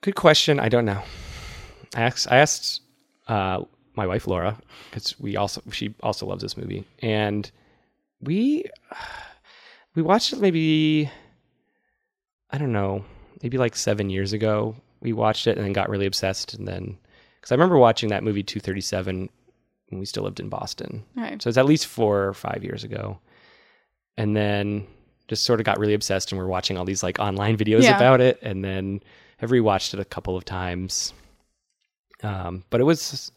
Good 0.00 0.16
question. 0.16 0.58
I 0.58 0.68
don't 0.68 0.84
know. 0.84 1.02
I 1.94 2.02
asked 2.02 2.26
I 2.30 2.38
asked 2.38 2.80
uh, 3.28 3.62
my 3.94 4.06
wife 4.06 4.26
Laura 4.26 4.56
because 4.90 5.18
we 5.20 5.36
also 5.36 5.62
she 5.72 5.94
also 6.02 6.26
loves 6.26 6.42
this 6.42 6.56
movie, 6.56 6.84
and 7.00 7.50
we 8.20 8.64
we 9.94 10.02
watched 10.02 10.32
it 10.32 10.40
maybe 10.40 11.10
I 12.50 12.58
don't 12.58 12.72
know 12.72 13.04
maybe 13.42 13.58
like 13.58 13.76
seven 13.76 14.10
years 14.10 14.32
ago. 14.32 14.76
We 15.00 15.12
watched 15.12 15.46
it 15.46 15.56
and 15.56 15.64
then 15.66 15.72
got 15.72 15.88
really 15.90 16.06
obsessed, 16.06 16.54
and 16.54 16.66
then 16.68 16.96
because 17.40 17.50
I 17.52 17.54
remember 17.56 17.76
watching 17.78 18.10
that 18.10 18.22
movie 18.24 18.42
Two 18.42 18.60
Thirty 18.60 18.80
Seven 18.80 19.28
when 19.88 19.98
we 19.98 20.06
still 20.06 20.22
lived 20.22 20.40
in 20.40 20.48
Boston. 20.48 21.04
Right. 21.16 21.42
So 21.42 21.48
it's 21.48 21.58
at 21.58 21.66
least 21.66 21.86
four 21.86 22.24
or 22.26 22.32
five 22.34 22.64
years 22.64 22.82
ago. 22.84 23.18
And 24.16 24.34
then 24.36 24.86
just 25.28 25.44
sort 25.44 25.60
of 25.60 25.66
got 25.66 25.78
really 25.78 25.92
obsessed 25.94 26.32
and 26.32 26.38
we're 26.38 26.46
watching 26.46 26.76
all 26.78 26.84
these 26.84 27.02
like 27.02 27.18
online 27.18 27.56
videos 27.58 27.82
Yeah. 27.82 27.96
about 27.96 28.20
it 28.22 28.38
and 28.42 28.64
then 28.64 29.02
have 29.38 29.50
rewatched 29.50 29.92
it 29.94 30.00
a 30.00 30.04
couple 30.04 30.34
of 30.36 30.44
times. 30.46 31.12
Um, 32.22 32.64
but 32.70 32.80
it 32.80 32.84
was 32.84 33.32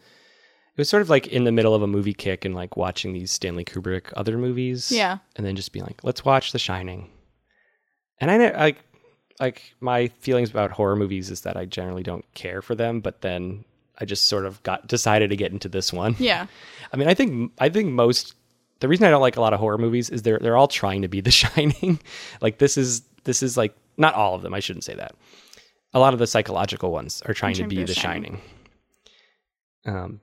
it 0.76 0.82
was 0.82 0.90
sort 0.90 1.02
of 1.02 1.10
like 1.10 1.28
in 1.28 1.46
the 1.46 1.54
middle 1.54 1.74
of 1.74 1.82
a 1.82 1.88
movie 1.88 2.14
kick 2.14 2.44
and 2.44 2.54
like 2.54 2.76
watching 2.76 3.14
these 3.14 3.32
Stanley 3.32 3.64
Kubrick 3.64 4.12
other 4.18 4.38
movies. 4.38 4.92
Yeah. 4.92 5.20
And 5.38 5.46
then 5.46 5.56
just 5.56 5.72
being 5.72 5.86
like, 5.86 6.04
let's 6.04 6.26
watch 6.26 6.52
The 6.52 6.60
Shining. 6.60 7.10
And 8.20 8.30
I 8.30 8.38
know 8.38 8.52
like 8.58 8.80
like 9.40 9.74
my 9.80 10.08
feelings 10.20 10.50
about 10.50 10.72
horror 10.72 10.98
movies 10.98 11.30
is 11.30 11.42
that 11.42 11.56
I 11.56 11.64
generally 11.64 12.04
don't 12.04 12.26
care 12.34 12.62
for 12.62 12.76
them, 12.76 13.00
but 13.00 13.22
then 13.22 13.64
I 13.98 14.04
just 14.04 14.26
sort 14.26 14.46
of 14.46 14.62
got 14.64 14.88
decided 14.88 15.30
to 15.30 15.38
get 15.38 15.54
into 15.54 15.70
this 15.70 15.94
one. 15.94 16.18
Yeah. 16.20 16.48
I 16.94 16.98
mean, 16.98 17.08
I 17.08 17.14
think 17.14 17.54
I 17.58 17.70
think 17.70 17.90
most 17.94 18.36
the 18.82 18.90
reason 18.90 19.08
I 19.08 19.10
don't 19.12 19.22
like 19.22 19.38
a 19.38 19.42
lot 19.42 19.54
of 19.54 19.62
horror 19.62 19.78
movies 19.78 20.10
is 20.10 20.24
they're 20.24 20.40
they're 20.40 20.58
all 20.58 20.68
trying 20.68 21.04
to 21.04 21.08
be 21.08 21.22
The 21.22 21.32
Shining. 21.44 22.00
like 22.42 22.58
this 22.58 22.78
is 22.78 23.02
this 23.24 23.42
is 23.42 23.56
like 23.56 23.74
not 23.96 24.14
all 24.14 24.36
of 24.36 24.42
them. 24.42 24.54
I 24.54 24.60
shouldn't 24.60 24.84
say 24.84 24.96
that. 24.96 25.16
A 25.94 26.00
lot 26.00 26.12
of 26.12 26.20
the 26.20 26.28
psychological 26.28 26.92
ones 26.92 27.22
are 27.26 27.34
trying 27.34 27.54
to 27.54 27.62
trying 27.62 27.70
to 27.70 27.76
be 27.76 27.82
be 27.82 27.84
The 27.84 27.94
The 27.94 28.00
Shining. 28.00 28.42
Um, 29.86 30.20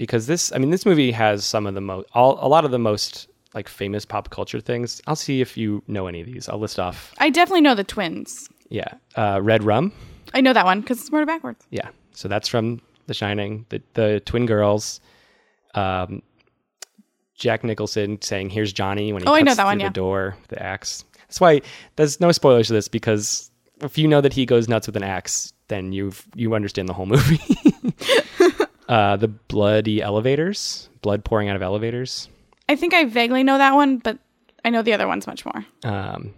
because 0.00 0.26
this, 0.26 0.50
I 0.52 0.56
mean, 0.56 0.70
this 0.70 0.86
movie 0.86 1.12
has 1.12 1.44
some 1.44 1.66
of 1.66 1.74
the 1.74 1.82
most, 1.82 2.08
all 2.14 2.38
a 2.40 2.48
lot 2.48 2.64
of 2.64 2.70
the 2.70 2.78
most 2.78 3.28
like 3.52 3.68
famous 3.68 4.06
pop 4.06 4.30
culture 4.30 4.58
things. 4.58 5.02
I'll 5.06 5.14
see 5.14 5.42
if 5.42 5.58
you 5.58 5.82
know 5.88 6.06
any 6.06 6.22
of 6.22 6.26
these. 6.26 6.48
I'll 6.48 6.58
list 6.58 6.80
off. 6.80 7.12
I 7.18 7.28
definitely 7.28 7.60
know 7.60 7.74
the 7.74 7.84
twins. 7.84 8.48
Yeah, 8.70 8.94
uh, 9.16 9.40
Red 9.42 9.62
Rum. 9.62 9.92
I 10.32 10.40
know 10.40 10.54
that 10.54 10.64
one 10.64 10.80
because 10.80 11.00
it's 11.00 11.12
murder 11.12 11.26
backwards. 11.26 11.66
Yeah, 11.68 11.90
so 12.12 12.28
that's 12.28 12.48
from 12.48 12.80
The 13.08 13.14
Shining. 13.14 13.66
The 13.68 13.82
the 13.92 14.20
twin 14.24 14.46
girls. 14.46 15.00
Um, 15.74 16.22
Jack 17.34 17.62
Nicholson 17.62 18.22
saying, 18.22 18.48
"Here's 18.48 18.72
Johnny" 18.72 19.12
when 19.12 19.20
he 19.20 19.28
Oh, 19.28 19.34
I 19.34 19.42
know 19.42 19.54
that 19.54 19.56
through 19.56 19.66
one, 19.66 19.78
the 19.78 19.90
door, 19.90 20.34
the 20.48 20.62
axe. 20.62 21.04
That's 21.28 21.42
why 21.42 21.60
there's 21.96 22.20
no 22.20 22.32
spoilers 22.32 22.68
to 22.68 22.72
this 22.72 22.88
because 22.88 23.50
if 23.82 23.98
you 23.98 24.08
know 24.08 24.22
that 24.22 24.32
he 24.32 24.46
goes 24.46 24.66
nuts 24.66 24.86
with 24.86 24.96
an 24.96 25.02
axe, 25.02 25.52
then 25.68 25.92
you've 25.92 26.26
you 26.34 26.54
understand 26.54 26.88
the 26.88 26.94
whole 26.94 27.04
movie. 27.04 27.38
uh, 28.90 29.16
the 29.16 29.28
bloody 29.28 30.02
elevators, 30.02 30.88
blood 31.00 31.24
pouring 31.24 31.48
out 31.48 31.54
of 31.54 31.62
elevators. 31.62 32.28
I 32.68 32.74
think 32.74 32.92
I 32.92 33.04
vaguely 33.04 33.44
know 33.44 33.56
that 33.56 33.74
one, 33.74 33.98
but 33.98 34.18
I 34.64 34.70
know 34.70 34.82
the 34.82 34.92
other 34.92 35.06
ones 35.06 35.28
much 35.28 35.44
more. 35.44 35.64
Um, 35.84 36.34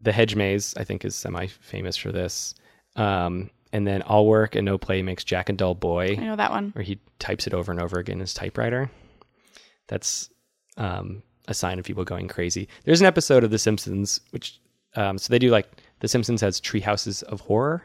the 0.00 0.10
hedge 0.10 0.34
maze, 0.34 0.74
I 0.76 0.82
think, 0.82 1.04
is 1.04 1.14
semi 1.14 1.46
famous 1.46 1.96
for 1.96 2.10
this. 2.10 2.54
Um, 2.96 3.50
and 3.72 3.86
then 3.86 4.02
all 4.02 4.26
work 4.26 4.56
and 4.56 4.66
no 4.66 4.78
play 4.78 5.00
makes 5.02 5.22
Jack 5.22 5.48
a 5.48 5.52
dull 5.52 5.76
boy. 5.76 6.16
I 6.18 6.24
know 6.24 6.36
that 6.36 6.50
one. 6.50 6.70
where 6.70 6.82
he 6.82 6.98
types 7.20 7.46
it 7.46 7.54
over 7.54 7.70
and 7.70 7.80
over 7.80 8.00
again 8.00 8.14
in 8.14 8.20
his 8.20 8.34
typewriter. 8.34 8.90
That's 9.86 10.28
um, 10.76 11.22
a 11.46 11.54
sign 11.54 11.78
of 11.78 11.84
people 11.84 12.04
going 12.04 12.26
crazy. 12.26 12.68
There's 12.84 13.00
an 13.00 13.06
episode 13.06 13.44
of 13.44 13.50
The 13.52 13.58
Simpsons, 13.58 14.20
which 14.30 14.58
um, 14.96 15.18
so 15.18 15.30
they 15.30 15.38
do 15.38 15.50
like 15.50 15.68
The 16.00 16.08
Simpsons 16.08 16.40
has 16.40 16.58
Tree 16.58 16.80
Houses 16.80 17.22
of 17.22 17.40
Horror, 17.42 17.84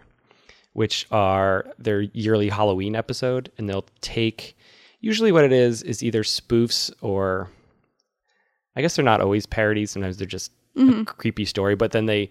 which 0.78 1.08
are 1.10 1.66
their 1.80 2.02
yearly 2.02 2.50
Halloween 2.50 2.96
episode, 2.96 3.52
and 3.58 3.68
they'll 3.68 3.88
take 4.02 4.56
usually 5.00 5.32
what 5.32 5.44
it 5.44 5.52
is 5.52 5.82
is 5.82 6.04
either 6.04 6.22
spoofs 6.22 6.94
or 7.02 7.50
I 8.76 8.82
guess 8.82 8.96
they're 8.96 9.04
not 9.04 9.20
always 9.20 9.48
parodies. 9.48 9.90
Sometimes 9.90 10.18
they're 10.18 10.28
just 10.28 10.52
a 11.02 11.06
creepy 11.06 11.46
story, 11.46 11.74
but 11.74 11.94
then 11.94 12.06
they 12.06 12.30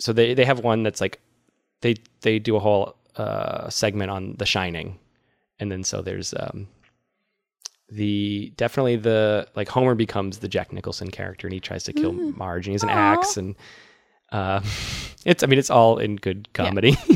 so 0.00 0.12
they 0.12 0.34
they 0.34 0.44
have 0.44 0.64
one 0.64 0.82
that's 0.82 1.00
like 1.00 1.20
they 1.80 1.94
they 2.22 2.40
do 2.40 2.56
a 2.56 2.58
whole 2.58 2.96
uh, 3.14 3.70
segment 3.70 4.10
on 4.10 4.34
The 4.36 4.46
Shining, 4.46 4.98
and 5.60 5.70
then 5.70 5.84
so 5.84 6.02
there's 6.02 6.34
um, 6.34 6.66
the 7.88 8.52
definitely 8.56 8.96
the 8.96 9.46
like 9.54 9.68
Homer 9.68 9.94
becomes 9.94 10.38
the 10.38 10.48
Jack 10.48 10.72
Nicholson 10.72 11.12
character, 11.12 11.46
and 11.46 11.54
he 11.54 11.60
tries 11.60 11.84
to 11.84 11.92
kill 11.92 12.12
Marge, 12.12 12.66
and 12.66 12.72
he 12.72 12.74
has 12.74 12.82
an 12.82 12.88
axe, 12.88 13.36
and 13.36 13.54
uh, 14.32 14.60
it's 15.24 15.42
I 15.42 15.46
mean 15.46 15.58
it's 15.58 15.70
all 15.70 15.98
in 15.98 16.16
good 16.16 16.48
comedy. 16.52 16.96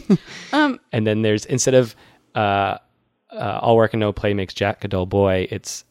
Um, 0.52 0.80
and 0.92 1.06
then 1.06 1.22
there's 1.22 1.44
instead 1.46 1.74
of 1.74 1.94
uh, 2.34 2.78
uh, 3.30 3.58
all 3.62 3.76
work 3.76 3.94
and 3.94 4.00
no 4.00 4.12
play 4.12 4.34
makes 4.34 4.52
Jack 4.52 4.84
a 4.84 4.88
dull 4.88 5.06
boy, 5.06 5.46
it's 5.50 5.84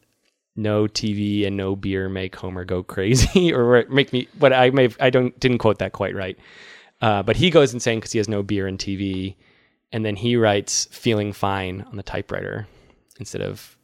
no 0.57 0.85
TV 0.85 1.47
and 1.47 1.55
no 1.55 1.77
beer 1.77 2.09
make 2.09 2.35
Homer 2.35 2.65
go 2.65 2.83
crazy 2.83 3.53
or 3.53 3.85
make 3.89 4.11
me. 4.11 4.27
But 4.37 4.51
I 4.51 4.69
may 4.71 4.83
have, 4.83 4.97
I 4.99 5.09
don't 5.09 5.37
didn't 5.39 5.59
quote 5.59 5.79
that 5.79 5.93
quite 5.93 6.13
right. 6.13 6.37
Uh, 7.01 7.23
but 7.23 7.37
he 7.37 7.49
goes 7.49 7.73
insane 7.73 7.99
because 7.99 8.11
he 8.11 8.17
has 8.17 8.27
no 8.27 8.43
beer 8.43 8.67
and 8.67 8.77
TV, 8.77 9.35
and 9.93 10.03
then 10.03 10.17
he 10.17 10.35
writes 10.35 10.89
"feeling 10.91 11.31
fine" 11.31 11.85
on 11.89 11.95
the 11.95 12.03
typewriter 12.03 12.67
instead 13.17 13.41
of 13.41 13.77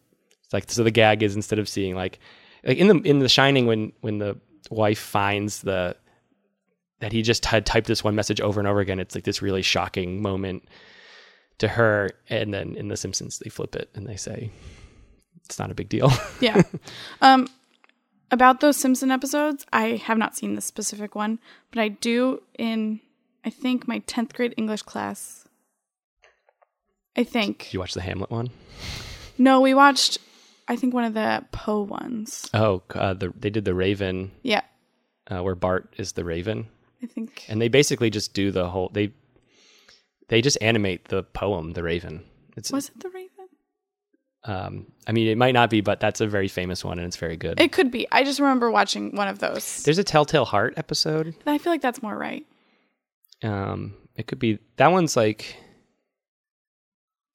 it's 0.44 0.54
like 0.54 0.70
so. 0.70 0.84
The 0.84 0.92
gag 0.92 1.24
is 1.24 1.36
instead 1.38 1.60
of 1.60 1.70
seeing 1.70 1.96
like 1.96 2.20
like 2.66 2.78
in 2.78 2.88
the 2.88 2.96
in 3.10 3.20
The 3.20 3.30
Shining 3.30 3.66
when 3.66 3.94
when 4.02 4.18
the 4.18 4.38
wife 4.70 5.00
finds 5.00 5.62
the 5.62 5.96
that 7.00 7.12
he 7.12 7.22
just 7.22 7.46
had 7.46 7.66
typed 7.66 7.88
this 7.88 8.04
one 8.04 8.16
message 8.16 8.42
over 8.42 8.60
and 8.60 8.68
over 8.68 8.80
again. 8.80 9.00
It's 9.00 9.16
like 9.16 9.24
this 9.24 9.42
really 9.42 9.62
shocking 9.62 10.22
moment 10.22 10.64
to 11.58 11.68
her, 11.68 12.12
and 12.30 12.54
then 12.54 12.76
in 12.76 12.88
The 12.88 12.98
Simpsons 12.98 13.40
they 13.40 13.50
flip 13.50 13.76
it 13.76 13.90
and 13.96 14.08
they 14.08 14.16
say 14.16 14.52
it's 15.46 15.60
not 15.60 15.72
a 15.72 15.76
big 15.76 15.90
deal. 15.90 16.12
yeah. 16.40 16.62
um, 17.22 17.48
about 18.32 18.60
those 18.60 18.78
Simpson 18.78 19.12
episodes, 19.12 19.66
I 19.72 20.02
have 20.04 20.18
not 20.18 20.36
seen 20.36 20.56
this 20.56 20.66
specific 20.66 21.16
one, 21.16 21.40
but 21.72 21.80
I 21.80 21.90
do 21.90 22.42
in 22.58 23.00
I 23.46 23.50
think 23.52 23.88
my 23.88 24.00
tenth 24.00 24.34
grade 24.34 24.56
English 24.58 24.82
class. 24.82 25.48
I 27.16 27.24
think 27.24 27.74
you 27.74 27.80
watched 27.80 27.94
the 27.94 28.02
Hamlet 28.02 28.32
one? 28.32 28.50
no, 29.38 29.62
we 29.62 29.74
watched. 29.74 30.18
I 30.68 30.76
think 30.76 30.94
one 30.94 31.04
of 31.04 31.14
the 31.14 31.46
Poe 31.52 31.84
ones. 31.84 32.50
Oh, 32.54 32.82
uh, 32.96 33.14
the, 33.14 33.32
they 33.40 33.52
did 33.52 33.66
the 33.66 33.76
Raven, 33.76 34.32
Yeah, 34.42 34.62
uh, 35.28 35.44
where 35.44 35.56
Bart 35.56 35.94
is 35.98 36.14
the 36.14 36.26
Raven, 36.26 36.68
I 37.04 37.08
think. 37.08 37.46
and 37.48 37.62
they 37.62 37.68
basically 37.68 38.10
just 38.10 38.34
do 38.34 38.52
the 38.52 38.70
whole. 38.70 38.90
They 38.94 39.12
they 40.30 40.42
just 40.42 40.58
animate 40.62 41.08
the 41.10 41.24
poem, 41.24 41.74
the 41.74 41.84
Raven. 41.84 42.24
It's 42.58 42.72
Was 42.72 42.90
it 42.90 43.00
the 43.00 43.10
Raven? 43.10 43.30
um, 44.46 44.88
I 45.08 45.12
mean, 45.12 45.28
it 45.28 45.38
might 45.38 45.54
not 45.54 45.70
be, 45.70 45.82
but 45.82 46.00
that's 46.00 46.22
a 46.22 46.28
very 46.28 46.48
famous 46.48 46.84
one, 46.86 47.00
and 47.00 47.08
it's 47.08 47.18
very 47.18 47.36
good. 47.38 47.60
It 47.60 47.72
could 47.72 47.92
be. 47.92 48.08
I 48.12 48.24
just 48.24 48.40
remember 48.40 48.70
watching 48.72 49.16
one 49.16 49.28
of 49.28 49.40
those. 49.40 49.84
There's 49.84 49.98
a 49.98 50.04
Telltale 50.04 50.46
Heart 50.46 50.76
episode. 50.78 51.36
I 51.46 51.58
feel 51.58 51.74
like 51.74 51.82
that's 51.82 52.02
more 52.04 52.16
right. 52.18 52.46
Um, 53.44 53.96
it 54.16 54.28
could 54.28 54.40
be 54.40 54.60
that 54.78 54.92
one's 54.92 55.16
like. 55.18 55.58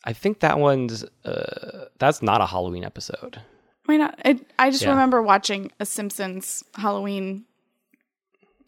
I 0.04 0.12
think 0.14 0.40
that 0.40 0.58
one's 0.58 1.04
uh, 1.24 1.86
that's 1.98 2.22
not 2.22 2.40
a 2.40 2.46
Halloween 2.46 2.84
episode. 2.84 3.40
Why 3.84 3.96
not? 3.98 4.18
I, 4.24 4.40
I 4.58 4.70
just 4.70 4.82
Yeah. 4.84 4.90
remember 4.90 5.20
watching 5.20 5.70
a 5.78 5.84
Simpsons 5.84 6.64
Halloween 6.74 7.44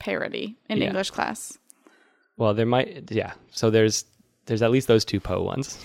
parody 0.03 0.57
in 0.69 0.79
Yeah. 0.79 0.87
English 0.89 1.11
class. 1.11 1.57
Well, 2.37 2.55
there 2.55 2.67
might, 2.67 3.11
yeah. 3.11 3.33
So 3.53 3.71
there's 3.71 4.05
there's 4.47 4.63
at 4.63 4.71
least 4.71 4.89
those 4.89 5.05
two 5.05 5.21
Poe 5.21 5.43
ones, 5.43 5.79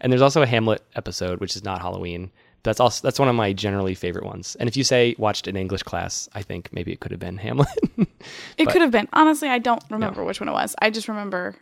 and 0.00 0.10
there's 0.10 0.22
also 0.22 0.40
a 0.42 0.46
Hamlet 0.46 0.82
episode, 0.96 1.40
which 1.40 1.54
is 1.56 1.62
not 1.64 1.82
Halloween. 1.82 2.30
That's 2.62 2.80
also 2.80 3.06
that's 3.06 3.18
one 3.18 3.28
of 3.28 3.34
my 3.34 3.52
generally 3.52 3.94
favorite 3.94 4.24
ones. 4.24 4.56
And 4.58 4.68
if 4.68 4.76
you 4.76 4.84
say 4.84 5.14
watched 5.18 5.46
in 5.48 5.56
English 5.56 5.82
class, 5.82 6.28
I 6.34 6.42
think 6.42 6.68
maybe 6.72 6.92
it 6.92 7.00
could 7.00 7.10
have 7.10 7.20
been 7.20 7.36
Hamlet. 7.38 7.68
It 8.56 8.64
But- 8.66 8.72
could 8.72 8.82
have 8.82 8.92
been. 8.92 9.08
Honestly, 9.12 9.48
I 9.48 9.58
don't 9.58 9.82
remember 9.90 10.24
which 10.24 10.40
one 10.40 10.48
it 10.48 10.52
was. 10.52 10.74
I 10.80 10.90
just 10.90 11.08
remember 11.08 11.56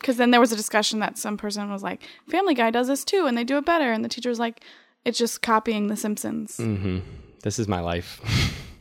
because 0.00 0.16
then 0.16 0.30
there 0.32 0.40
was 0.40 0.50
a 0.52 0.56
discussion 0.56 0.98
that 1.00 1.16
some 1.18 1.36
person 1.36 1.70
was 1.70 1.82
like, 1.84 2.02
"Family 2.28 2.54
Guy 2.54 2.70
does 2.72 2.88
this 2.88 3.04
too, 3.04 3.26
and 3.26 3.38
they 3.38 3.44
do 3.44 3.56
it 3.58 3.64
better," 3.64 3.92
and 3.92 4.04
the 4.04 4.08
teacher 4.08 4.28
was 4.28 4.40
like, 4.40 4.60
"It's 5.04 5.16
just 5.18 5.40
copying 5.40 5.86
The 5.86 5.96
Simpsons." 5.96 6.56
hmm 6.56 6.98
This 7.44 7.58
is 7.60 7.68
my 7.68 7.80
life. 7.80 8.20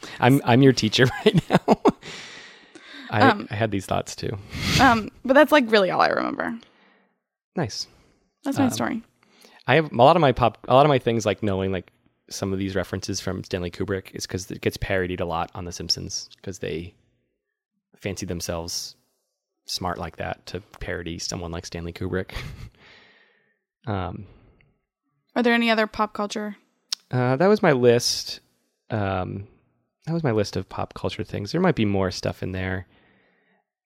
I'm 0.20 0.42
I'm 0.44 0.64
your 0.64 0.74
teacher 0.74 1.06
right 1.26 1.40
now. 1.50 1.78
I, 3.10 3.22
Um, 3.22 3.48
I 3.50 3.56
had 3.56 3.72
these 3.72 3.86
thoughts 3.86 4.16
too. 4.16 4.38
Um, 4.82 5.10
but 5.26 5.34
that's 5.34 5.52
like 5.52 5.70
really 5.72 5.92
all 5.92 6.02
I 6.02 6.08
remember. 6.10 6.58
Nice. 7.56 7.88
That's 8.44 8.58
my 8.58 8.66
Um, 8.66 8.72
story. 8.72 9.02
I 9.68 9.76
have 9.76 9.92
a 9.92 9.96
lot 9.96 10.16
of 10.16 10.22
my 10.22 10.32
pop, 10.32 10.58
a 10.68 10.74
lot 10.74 10.86
of 10.86 10.90
my 10.90 11.00
things 11.00 11.26
like 11.26 11.44
knowing 11.44 11.72
like 11.72 11.92
some 12.30 12.54
of 12.54 12.60
these 12.60 12.76
references 12.76 13.20
from 13.20 13.44
Stanley 13.44 13.72
Kubrick 13.72 14.12
is 14.16 14.26
because 14.28 14.50
it 14.52 14.62
gets 14.62 14.78
parodied 14.78 15.20
a 15.22 15.26
lot 15.26 15.50
on 15.56 15.66
The 15.66 15.72
Simpsons 15.72 16.30
because 16.36 16.60
they 16.60 16.94
fancy 17.98 18.26
themselves 18.26 18.96
smart 19.66 19.98
like 19.98 20.18
that 20.18 20.46
to 20.48 20.62
parody 20.80 21.20
someone 21.20 21.52
like 21.52 21.66
Stanley 21.66 21.94
Kubrick. 21.94 22.32
um, 23.88 24.26
Are 25.36 25.44
there 25.44 25.54
any 25.54 25.70
other 25.70 25.88
pop 25.88 26.14
culture? 26.14 26.56
uh, 27.12 27.36
that 27.36 27.48
was 27.48 27.62
my 27.64 27.72
list. 27.72 28.40
Um, 28.90 29.48
that 30.06 30.14
was 30.14 30.24
my 30.24 30.32
list 30.32 30.56
of 30.56 30.68
pop 30.70 30.94
culture 30.94 31.24
things. 31.24 31.52
There 31.52 31.62
might 31.62 31.76
be 31.76 31.86
more 31.86 32.12
stuff 32.12 32.42
in 32.44 32.52
there. 32.52 32.88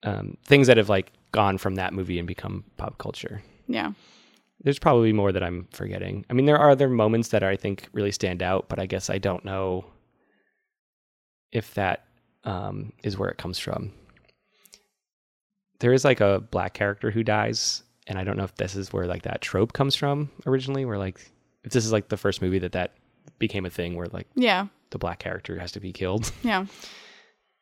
Um, 0.04 0.38
things 0.46 0.68
that 0.68 0.78
have 0.78 0.90
like 0.90 1.12
gone 1.32 1.58
from 1.58 1.76
that 1.76 1.94
movie 1.94 2.20
and 2.20 2.28
become 2.28 2.64
pop 2.78 2.98
culture. 2.98 3.42
Yeah. 3.68 3.94
there's 4.64 4.80
probably 4.80 5.14
more 5.14 5.32
that 5.32 5.44
I'm 5.44 5.68
forgetting. 5.72 6.26
I 6.30 6.34
mean, 6.34 6.46
there 6.46 6.58
are 6.58 6.70
other 6.70 6.90
moments 6.90 7.30
that 7.30 7.44
I 7.44 7.56
think 7.56 7.88
really 7.94 8.12
stand 8.12 8.42
out, 8.44 8.68
but 8.70 8.80
I 8.80 8.86
guess 8.86 9.10
I 9.10 9.18
don't 9.18 9.44
know 9.46 9.86
if 11.52 11.74
that 11.76 12.06
um, 12.44 12.92
is 13.04 13.18
where 13.18 13.30
it 13.30 13.38
comes 13.38 13.60
from. 13.60 13.92
There 15.80 15.94
is 15.94 16.06
like 16.06 16.22
a 16.22 16.40
black 16.52 16.74
character 16.74 17.12
who 17.12 17.24
dies, 17.24 17.84
and 18.08 18.18
I 18.18 18.24
don't 18.24 18.38
know 18.38 18.44
if 18.46 18.56
this 18.56 18.76
is 18.76 18.92
where 18.94 19.06
like 19.08 19.24
that 19.24 19.42
trope 19.42 19.74
comes 19.74 19.96
from 19.96 20.30
originally, 20.46 20.86
where 20.86 20.98
like 20.98 21.20
if 21.64 21.72
this 21.72 21.86
is 21.86 21.92
like 21.92 22.10
the 22.10 22.18
first 22.18 22.42
movie 22.42 22.60
that 22.60 22.72
that 22.74 22.94
became 23.40 23.66
a 23.66 23.70
thing, 23.70 23.96
where 23.96 24.08
like 24.08 24.28
Yeah. 24.36 24.68
the 24.92 24.98
black 24.98 25.20
character 25.20 25.60
has 25.60 25.72
to 25.74 25.80
be 25.80 25.92
killed. 25.94 26.32
Yeah. 26.44 26.66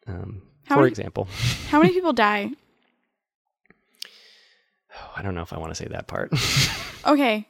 Um, 0.07 0.41
How 0.66 0.76
for 0.76 0.82
many- 0.82 0.91
example, 0.91 1.28
How 1.70 1.82
many 1.82 1.93
people 1.93 2.14
die? 2.14 2.51
I 5.16 5.22
don't 5.22 5.36
know 5.36 5.41
if 5.41 5.53
I 5.53 5.57
want 5.57 5.72
to 5.72 5.76
say 5.76 5.88
that 5.89 6.07
part. 6.07 6.32
Okay. 7.03 7.47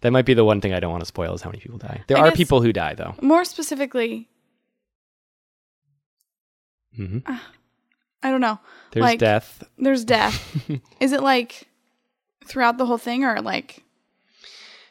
That 0.00 0.10
might 0.10 0.26
be 0.26 0.34
the 0.34 0.44
one 0.44 0.60
thing 0.60 0.74
I 0.74 0.80
don't 0.80 0.90
want 0.90 1.02
to 1.02 1.06
spoil 1.06 1.34
is 1.34 1.40
how 1.42 1.50
many 1.50 1.60
people 1.60 1.78
die. 1.78 2.02
There 2.08 2.16
I 2.18 2.22
are 2.22 2.28
guess- 2.30 2.36
people 2.36 2.60
who 2.62 2.72
die 2.72 2.94
though. 2.94 3.14
More 3.22 3.44
specifically, 3.44 4.28
hmm 6.96 7.18
I 8.24 8.30
don't 8.30 8.40
know. 8.40 8.58
There's 8.90 9.02
Like- 9.04 9.20
death. 9.20 9.62
There's 9.78 10.04
death. 10.04 10.68
Is 11.00 11.12
it 11.12 11.22
like 11.22 11.68
throughout 12.44 12.76
the 12.78 12.86
whole 12.86 12.98
thing 12.98 13.24
or 13.24 13.40
like 13.40 13.84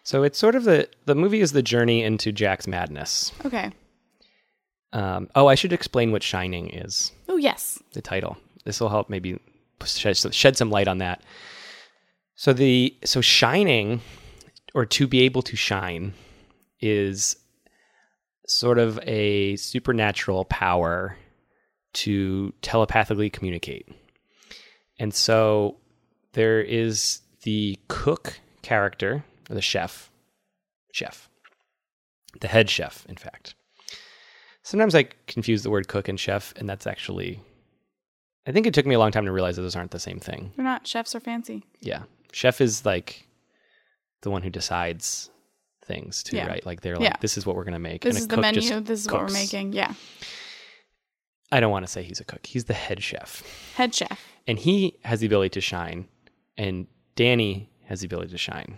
So 0.03 0.23
it's 0.23 0.39
sort 0.39 0.55
of 0.55 0.63
the 0.63 0.87
the 1.05 1.15
movie 1.15 1.41
is 1.41 1.51
the 1.51 1.61
journey 1.61 2.01
into 2.01 2.31
Jack's 2.31 2.65
madness. 2.67 3.33
okay. 3.45 3.71
Um, 4.93 5.29
oh, 5.35 5.47
I 5.47 5.55
should 5.55 5.73
explain 5.73 6.11
what 6.11 6.23
Shining 6.23 6.69
is. 6.69 7.11
Oh 7.29 7.37
yes. 7.37 7.81
the 7.93 8.01
title. 8.01 8.37
This 8.65 8.79
will 8.79 8.89
help 8.89 9.09
maybe 9.09 9.39
shed, 9.85 10.17
shed 10.17 10.57
some 10.57 10.69
light 10.69 10.87
on 10.87 10.99
that. 10.99 11.23
So 12.35 12.53
the 12.53 12.95
so 13.05 13.21
shining 13.21 14.01
or 14.73 14.85
to 14.85 15.07
be 15.07 15.21
able 15.21 15.41
to 15.43 15.55
shine 15.55 16.13
is 16.79 17.35
sort 18.47 18.79
of 18.79 18.99
a 19.03 19.55
supernatural 19.55 20.45
power 20.45 21.17
to 21.93 22.53
telepathically 22.61 23.29
communicate. 23.29 23.87
And 24.99 25.13
so 25.13 25.77
there 26.33 26.61
is 26.61 27.21
the 27.43 27.77
cook 27.87 28.39
character 28.61 29.23
or 29.49 29.55
the 29.55 29.61
chef 29.61 30.09
chef 30.93 31.29
the 32.39 32.47
head 32.47 32.69
chef 32.69 33.05
in 33.09 33.15
fact 33.15 33.55
sometimes 34.63 34.95
i 34.95 35.03
confuse 35.27 35.63
the 35.63 35.69
word 35.69 35.87
cook 35.87 36.07
and 36.07 36.19
chef 36.19 36.53
and 36.57 36.69
that's 36.69 36.85
actually 36.87 37.39
i 38.47 38.51
think 38.51 38.65
it 38.67 38.73
took 38.73 38.85
me 38.85 38.95
a 38.95 38.99
long 38.99 39.11
time 39.11 39.25
to 39.25 39.31
realize 39.31 39.55
that 39.55 39.61
those 39.63 39.75
aren't 39.75 39.91
the 39.91 39.99
same 39.99 40.19
thing 40.19 40.51
They're 40.55 40.63
not 40.65 40.85
chefs 40.87 41.15
are 41.15 41.19
fancy. 41.19 41.63
yeah 41.79 42.03
chef 42.31 42.61
is 42.61 42.85
like 42.85 43.27
the 44.21 44.29
one 44.29 44.41
who 44.43 44.49
decides 44.49 45.29
things 45.85 46.21
too 46.23 46.37
Yeah. 46.37 46.47
right 46.47 46.65
like 46.65 46.81
they're 46.81 46.95
like 46.95 47.03
Yeah. 47.03 47.15
this 47.21 47.37
is 47.37 47.45
what 47.45 47.55
we're 47.55 47.63
going 47.63 47.73
to 47.73 47.79
make 47.79 48.03
This 48.03 48.15
and 48.15 48.17
a 48.17 48.21
is 48.21 48.27
the 48.27 48.35
cook 48.35 48.41
menu. 48.41 48.61
just 48.61 48.85
This 48.85 48.99
is 49.01 49.07
what 49.07 49.21
we're 49.21 49.27
cooks. 49.27 49.33
making. 49.33 49.73
Yeah. 49.73 49.93
i 51.51 51.59
don't 51.59 51.71
want 51.71 51.85
to 51.85 51.91
say 51.91 52.03
he's 52.03 52.19
a 52.19 52.23
cook 52.25 52.45
he's 52.45 52.65
the 52.65 52.73
head 52.73 53.01
chef 53.03 53.43
Head 53.75 53.93
chef. 53.95 54.19
and 54.47 54.59
he 54.59 54.97
has 55.03 55.19
the 55.21 55.25
ability 55.25 55.49
to 55.49 55.61
shine 55.61 56.07
and 56.57 56.87
danny 57.15 57.69
has 57.85 58.01
the 58.01 58.05
ability 58.05 58.31
to 58.31 58.37
shine 58.37 58.77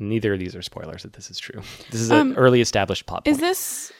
neither 0.00 0.32
of 0.32 0.38
these 0.40 0.56
are 0.56 0.62
spoilers 0.62 1.02
that 1.04 1.12
this 1.12 1.30
is 1.30 1.38
true 1.38 1.60
this 1.90 2.00
is 2.00 2.10
Um, 2.10 2.32
an 2.32 2.36
early 2.38 2.60
established 2.60 3.06
plot 3.06 3.24
point 3.24 3.36
Is 3.36 3.40
this 3.40 3.92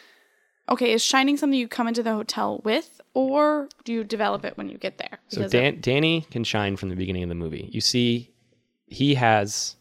okay? 0.69 0.93
Is 0.93 1.03
shining 1.03 1.37
something 1.37 1.59
you 1.59 1.69
come 1.69 1.89
into 1.89 2.03
the 2.03 2.13
hotel 2.13 2.61
with, 2.65 3.01
or 3.15 3.69
do 3.85 3.93
you 3.93 4.05
develop 4.05 4.45
it 4.45 4.57
when 4.57 4.69
you 4.69 4.79
get 4.79 4.99
there? 4.99 5.19
So 5.29 5.49
Dan- 5.49 5.81
Danny 5.81 6.27
can 6.31 6.45
shine 6.45 6.77
from 6.77 6.89
the 6.89 6.97
beginning 6.97 7.23
of 7.23 7.29
the 7.29 7.35
movie. 7.35 7.69
You 7.73 7.81
see, 7.81 8.31
he 8.87 9.15
has. 9.15 9.77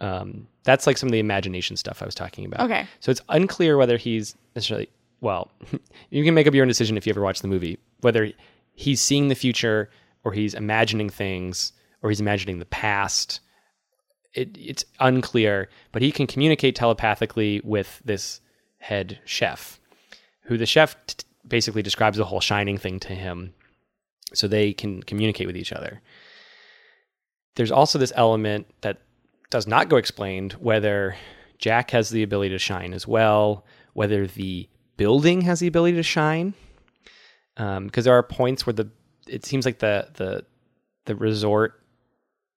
Um, 0.00 0.46
that's 0.64 0.86
like 0.86 0.96
some 0.96 1.08
of 1.08 1.12
the 1.12 1.18
imagination 1.18 1.76
stuff 1.76 2.00
I 2.00 2.06
was 2.06 2.14
talking 2.14 2.46
about. 2.46 2.60
Okay. 2.62 2.86
So 3.00 3.10
it's 3.10 3.20
unclear 3.28 3.76
whether 3.76 3.96
he's 3.96 4.34
necessarily. 4.54 4.88
Well, 5.20 5.50
you 6.10 6.24
can 6.24 6.32
make 6.32 6.46
up 6.46 6.54
your 6.54 6.62
own 6.62 6.68
decision 6.68 6.96
if 6.96 7.06
you 7.06 7.10
ever 7.10 7.20
watch 7.20 7.40
the 7.40 7.48
movie 7.48 7.78
whether 8.00 8.32
he's 8.72 9.00
seeing 9.00 9.28
the 9.28 9.34
future 9.34 9.90
or 10.24 10.32
he's 10.32 10.54
imagining 10.54 11.10
things 11.10 11.72
or 12.02 12.10
he's 12.10 12.20
imagining 12.20 12.58
the 12.58 12.66
past. 12.66 13.40
It, 14.32 14.56
it's 14.58 14.84
unclear, 15.00 15.68
but 15.92 16.02
he 16.02 16.12
can 16.12 16.26
communicate 16.26 16.76
telepathically 16.76 17.60
with 17.64 18.00
this 18.04 18.40
head 18.80 19.20
chef, 19.24 19.80
who 20.42 20.58
the 20.58 20.66
chef 20.66 20.96
t- 21.06 21.24
basically 21.46 21.82
describes 21.82 22.18
the 22.18 22.24
whole 22.24 22.40
shining 22.40 22.76
thing 22.76 22.98
to 23.00 23.14
him 23.14 23.54
so 24.34 24.46
they 24.46 24.72
can 24.72 25.02
communicate 25.02 25.46
with 25.46 25.56
each 25.56 25.72
other. 25.72 26.02
There's 27.56 27.70
also 27.72 27.98
this 27.98 28.12
element 28.14 28.66
that 28.82 28.98
does 29.50 29.66
not 29.66 29.88
go 29.88 29.96
explained 29.96 30.52
whether 30.54 31.16
Jack 31.58 31.90
has 31.90 32.10
the 32.10 32.22
ability 32.22 32.50
to 32.50 32.58
shine 32.58 32.92
as 32.92 33.06
well, 33.06 33.64
whether 33.92 34.26
the 34.26 34.68
building 34.96 35.42
has 35.42 35.60
the 35.60 35.66
ability 35.66 35.96
to 35.96 36.02
shine, 36.02 36.54
because 37.56 38.04
there 38.04 38.14
are 38.14 38.22
points 38.22 38.66
where 38.66 38.72
the 38.72 38.88
it 39.26 39.44
seems 39.44 39.64
like 39.64 39.78
the 39.78 40.08
the 40.14 40.44
the 41.06 41.16
resort, 41.16 41.82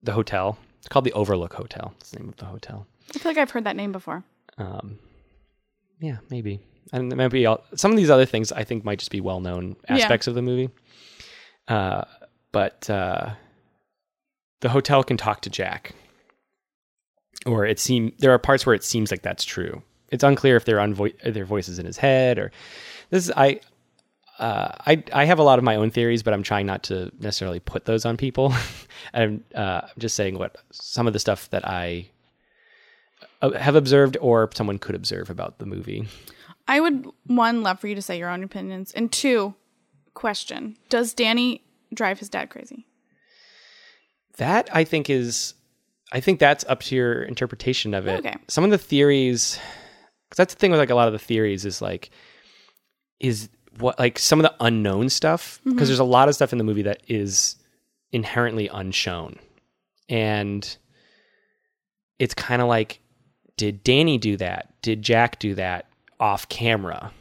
the 0.01 0.13
hotel, 0.13 0.57
it's 0.77 0.87
called 0.89 1.05
the 1.05 1.13
Overlook 1.13 1.53
Hotel. 1.53 1.93
It's 1.99 2.11
the 2.11 2.19
name 2.19 2.29
of 2.29 2.35
the 2.35 2.45
hotel. 2.45 2.85
I 3.15 3.17
feel 3.17 3.31
like 3.31 3.37
I've 3.37 3.51
heard 3.51 3.63
that 3.63 3.75
name 3.75 3.91
before. 3.91 4.23
Um, 4.57 4.99
yeah, 5.99 6.17
maybe. 6.29 6.59
And 6.91 7.15
maybe 7.15 7.47
some 7.75 7.91
of 7.91 7.97
these 7.97 8.09
other 8.09 8.25
things 8.25 8.51
I 8.51 8.63
think 8.63 8.83
might 8.85 8.99
just 8.99 9.11
be 9.11 9.21
well 9.21 9.39
known 9.39 9.75
Yeah. 9.89 9.95
aspects 9.95 10.27
of 10.27 10.35
the 10.35 10.41
movie. 10.41 10.69
Uh, 11.67 12.03
but 12.51 12.89
uh, 12.89 13.31
the 14.61 14.69
hotel 14.69 15.03
can 15.03 15.17
talk 15.17 15.41
to 15.41 15.49
Jack, 15.49 15.93
or 17.45 17.65
it 17.65 17.79
seem 17.79 18.13
there 18.19 18.31
are 18.31 18.37
parts 18.39 18.65
where 18.65 18.75
it 18.75 18.83
seems 18.83 19.11
like 19.11 19.21
that's 19.23 19.43
true. 19.43 19.81
It's 20.09 20.23
unclear 20.23 20.55
if 20.55 20.65
they're 20.65 20.79
on 20.79 20.93
their 21.23 21.45
voices 21.45 21.79
in 21.79 21.85
his 21.85 21.97
head 21.97 22.37
or 22.37 22.51
this. 23.09 23.25
Is, 23.25 23.31
I. 23.35 23.59
Uh, 24.39 24.73
I 24.87 25.03
I 25.13 25.25
have 25.25 25.37
a 25.37 25.43
lot 25.43 25.59
of 25.59 25.63
my 25.63 25.75
own 25.75 25.91
theories, 25.91 26.23
but 26.23 26.33
I'm 26.33 26.41
trying 26.41 26.65
not 26.65 26.81
to 26.83 27.11
necessarily 27.19 27.59
put 27.59 27.85
those 27.85 28.03
on 28.03 28.17
people. 28.17 28.51
I'm 29.13 29.43
uh, 29.53 29.81
I'm 29.83 29.89
just 29.99 30.15
saying 30.15 30.39
what 30.39 30.57
some 30.71 31.05
of 31.05 31.13
the 31.13 31.19
stuff 31.19 31.49
that 31.51 31.67
I 31.67 32.09
Uh, 33.43 33.51
have 33.59 33.75
observed 33.75 34.15
or 34.21 34.49
someone 34.53 34.79
could 34.79 34.95
observe 34.95 35.29
about 35.29 35.59
the 35.59 35.65
movie. 35.65 36.07
I 36.65 36.79
would 36.79 37.09
one 37.25 37.61
love 37.61 37.77
for 37.77 37.87
you 37.89 37.95
to 37.95 38.01
say 38.01 38.17
your 38.17 38.29
own 38.29 38.41
opinions, 38.41 38.93
and 38.93 39.11
two, 39.11 39.53
question: 40.13 40.77
Does 40.87 41.13
Danny 41.13 41.61
drive 41.93 42.19
his 42.19 42.29
dad 42.29 42.49
crazy? 42.49 42.87
That 44.37 44.69
I 44.71 44.85
think 44.85 45.09
is, 45.09 45.55
I 46.13 46.21
think 46.21 46.39
that's 46.39 46.63
up 46.69 46.79
to 46.83 46.95
your 46.95 47.23
interpretation 47.23 47.93
of 47.93 48.07
it. 48.07 48.19
Okay. 48.19 48.35
Some 48.47 48.63
of 48.63 48.69
the 48.69 48.77
theories, 48.77 49.59
because 50.29 50.37
that's 50.37 50.53
the 50.53 50.59
thing 50.59 50.71
with 50.71 50.79
like 50.79 50.89
a 50.89 50.95
lot 50.95 51.07
of 51.07 51.13
the 51.13 51.19
theories 51.19 51.65
is 51.65 51.81
like, 51.81 52.11
is 53.19 53.49
what 53.77 53.99
like 53.99 54.19
some 54.19 54.39
of 54.39 54.43
the 54.43 54.55
unknown 54.61 55.09
stuff 55.09 55.59
because 55.65 55.75
mm-hmm. 55.75 55.85
there's 55.85 55.99
a 55.99 56.05
lot 56.05 56.29
of 56.29 56.35
stuff 56.35 56.53
in 56.53 56.59
the 56.59 56.63
movie 56.63 56.83
that 56.83 57.03
is 57.09 57.57
inherently 58.13 58.69
unshown, 58.69 59.35
and 60.07 60.77
it's 62.19 62.33
kind 62.33 62.61
of 62.61 62.69
like, 62.69 63.01
did 63.57 63.83
Danny 63.83 64.17
do 64.17 64.37
that? 64.37 64.73
Did 64.81 65.01
Jack 65.01 65.39
do 65.39 65.55
that 65.55 65.87
off 66.19 66.49
camera? 66.49 67.11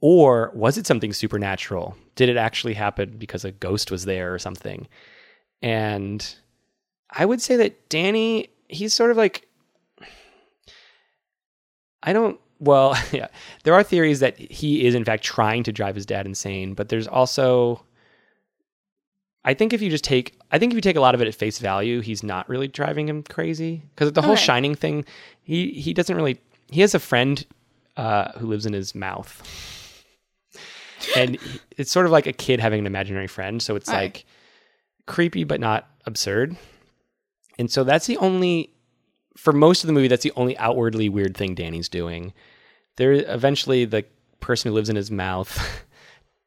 Or 0.00 0.52
was 0.54 0.78
it 0.78 0.86
something 0.86 1.12
supernatural? 1.12 1.96
Did 2.14 2.28
it 2.28 2.36
actually 2.36 2.74
happen 2.74 3.16
because 3.18 3.44
a 3.44 3.50
ghost 3.50 3.90
was 3.90 4.04
there 4.04 4.32
or 4.32 4.38
something? 4.38 4.86
And 5.60 6.36
I 7.10 7.24
would 7.24 7.42
say 7.42 7.56
that 7.56 7.88
Danny, 7.88 8.48
he's 8.68 8.94
sort 8.94 9.10
of 9.10 9.16
like, 9.16 9.48
I 12.02 12.12
don't, 12.12 12.38
well, 12.60 12.96
yeah, 13.12 13.28
there 13.64 13.74
are 13.74 13.82
theories 13.82 14.20
that 14.20 14.38
he 14.38 14.86
is 14.86 14.94
in 14.94 15.04
fact 15.04 15.24
trying 15.24 15.64
to 15.64 15.72
drive 15.72 15.96
his 15.96 16.06
dad 16.06 16.26
insane, 16.26 16.74
but 16.74 16.88
there's 16.88 17.08
also, 17.08 17.84
I 19.44 19.54
think 19.54 19.72
if 19.72 19.80
you 19.80 19.88
just 19.90 20.04
take, 20.04 20.36
I 20.50 20.58
think 20.58 20.72
if 20.72 20.76
you 20.76 20.80
take 20.82 20.96
a 20.96 21.00
lot 21.00 21.14
of 21.14 21.22
it 21.22 21.28
at 21.28 21.34
face 21.34 21.58
value, 21.58 22.00
he's 22.00 22.22
not 22.22 22.48
really 22.48 22.68
driving 22.68 23.08
him 23.08 23.22
crazy 23.22 23.82
because 23.94 24.12
the 24.12 24.22
whole 24.22 24.32
Okay. 24.34 24.42
shining 24.42 24.74
thing, 24.74 25.04
he, 25.42 25.70
he 25.72 25.94
doesn't 25.94 26.14
really, 26.14 26.38
he 26.70 26.80
has 26.82 26.94
a 26.94 26.98
friend 26.98 27.44
uh, 27.96 28.32
who 28.32 28.46
lives 28.46 28.66
in 28.66 28.72
his 28.72 28.94
mouth. 28.94 29.42
And 31.16 31.38
it's 31.76 31.90
sort 31.90 32.06
of 32.06 32.12
like 32.12 32.26
a 32.26 32.32
kid 32.32 32.60
having 32.60 32.80
an 32.80 32.86
imaginary 32.86 33.26
friend. 33.28 33.62
So 33.62 33.76
it's 33.76 33.88
Right. 33.88 34.02
like 34.14 34.24
creepy, 35.06 35.44
but 35.44 35.60
not 35.60 35.88
absurd. 36.04 36.56
And 37.58 37.70
so 37.70 37.84
that's 37.84 38.06
the 38.06 38.16
only, 38.18 38.70
for 39.36 39.52
most 39.52 39.82
of 39.82 39.86
the 39.88 39.92
movie, 39.94 40.08
that's 40.08 40.22
the 40.22 40.32
only 40.36 40.56
outwardly 40.58 41.08
weird 41.08 41.36
thing 41.36 41.54
Danny's 41.54 41.88
doing. 41.88 42.32
There, 42.96 43.12
eventually, 43.12 43.84
the 43.84 44.04
person 44.40 44.68
who 44.70 44.74
lives 44.74 44.88
in 44.90 44.96
his 44.96 45.10
mouth 45.10 45.58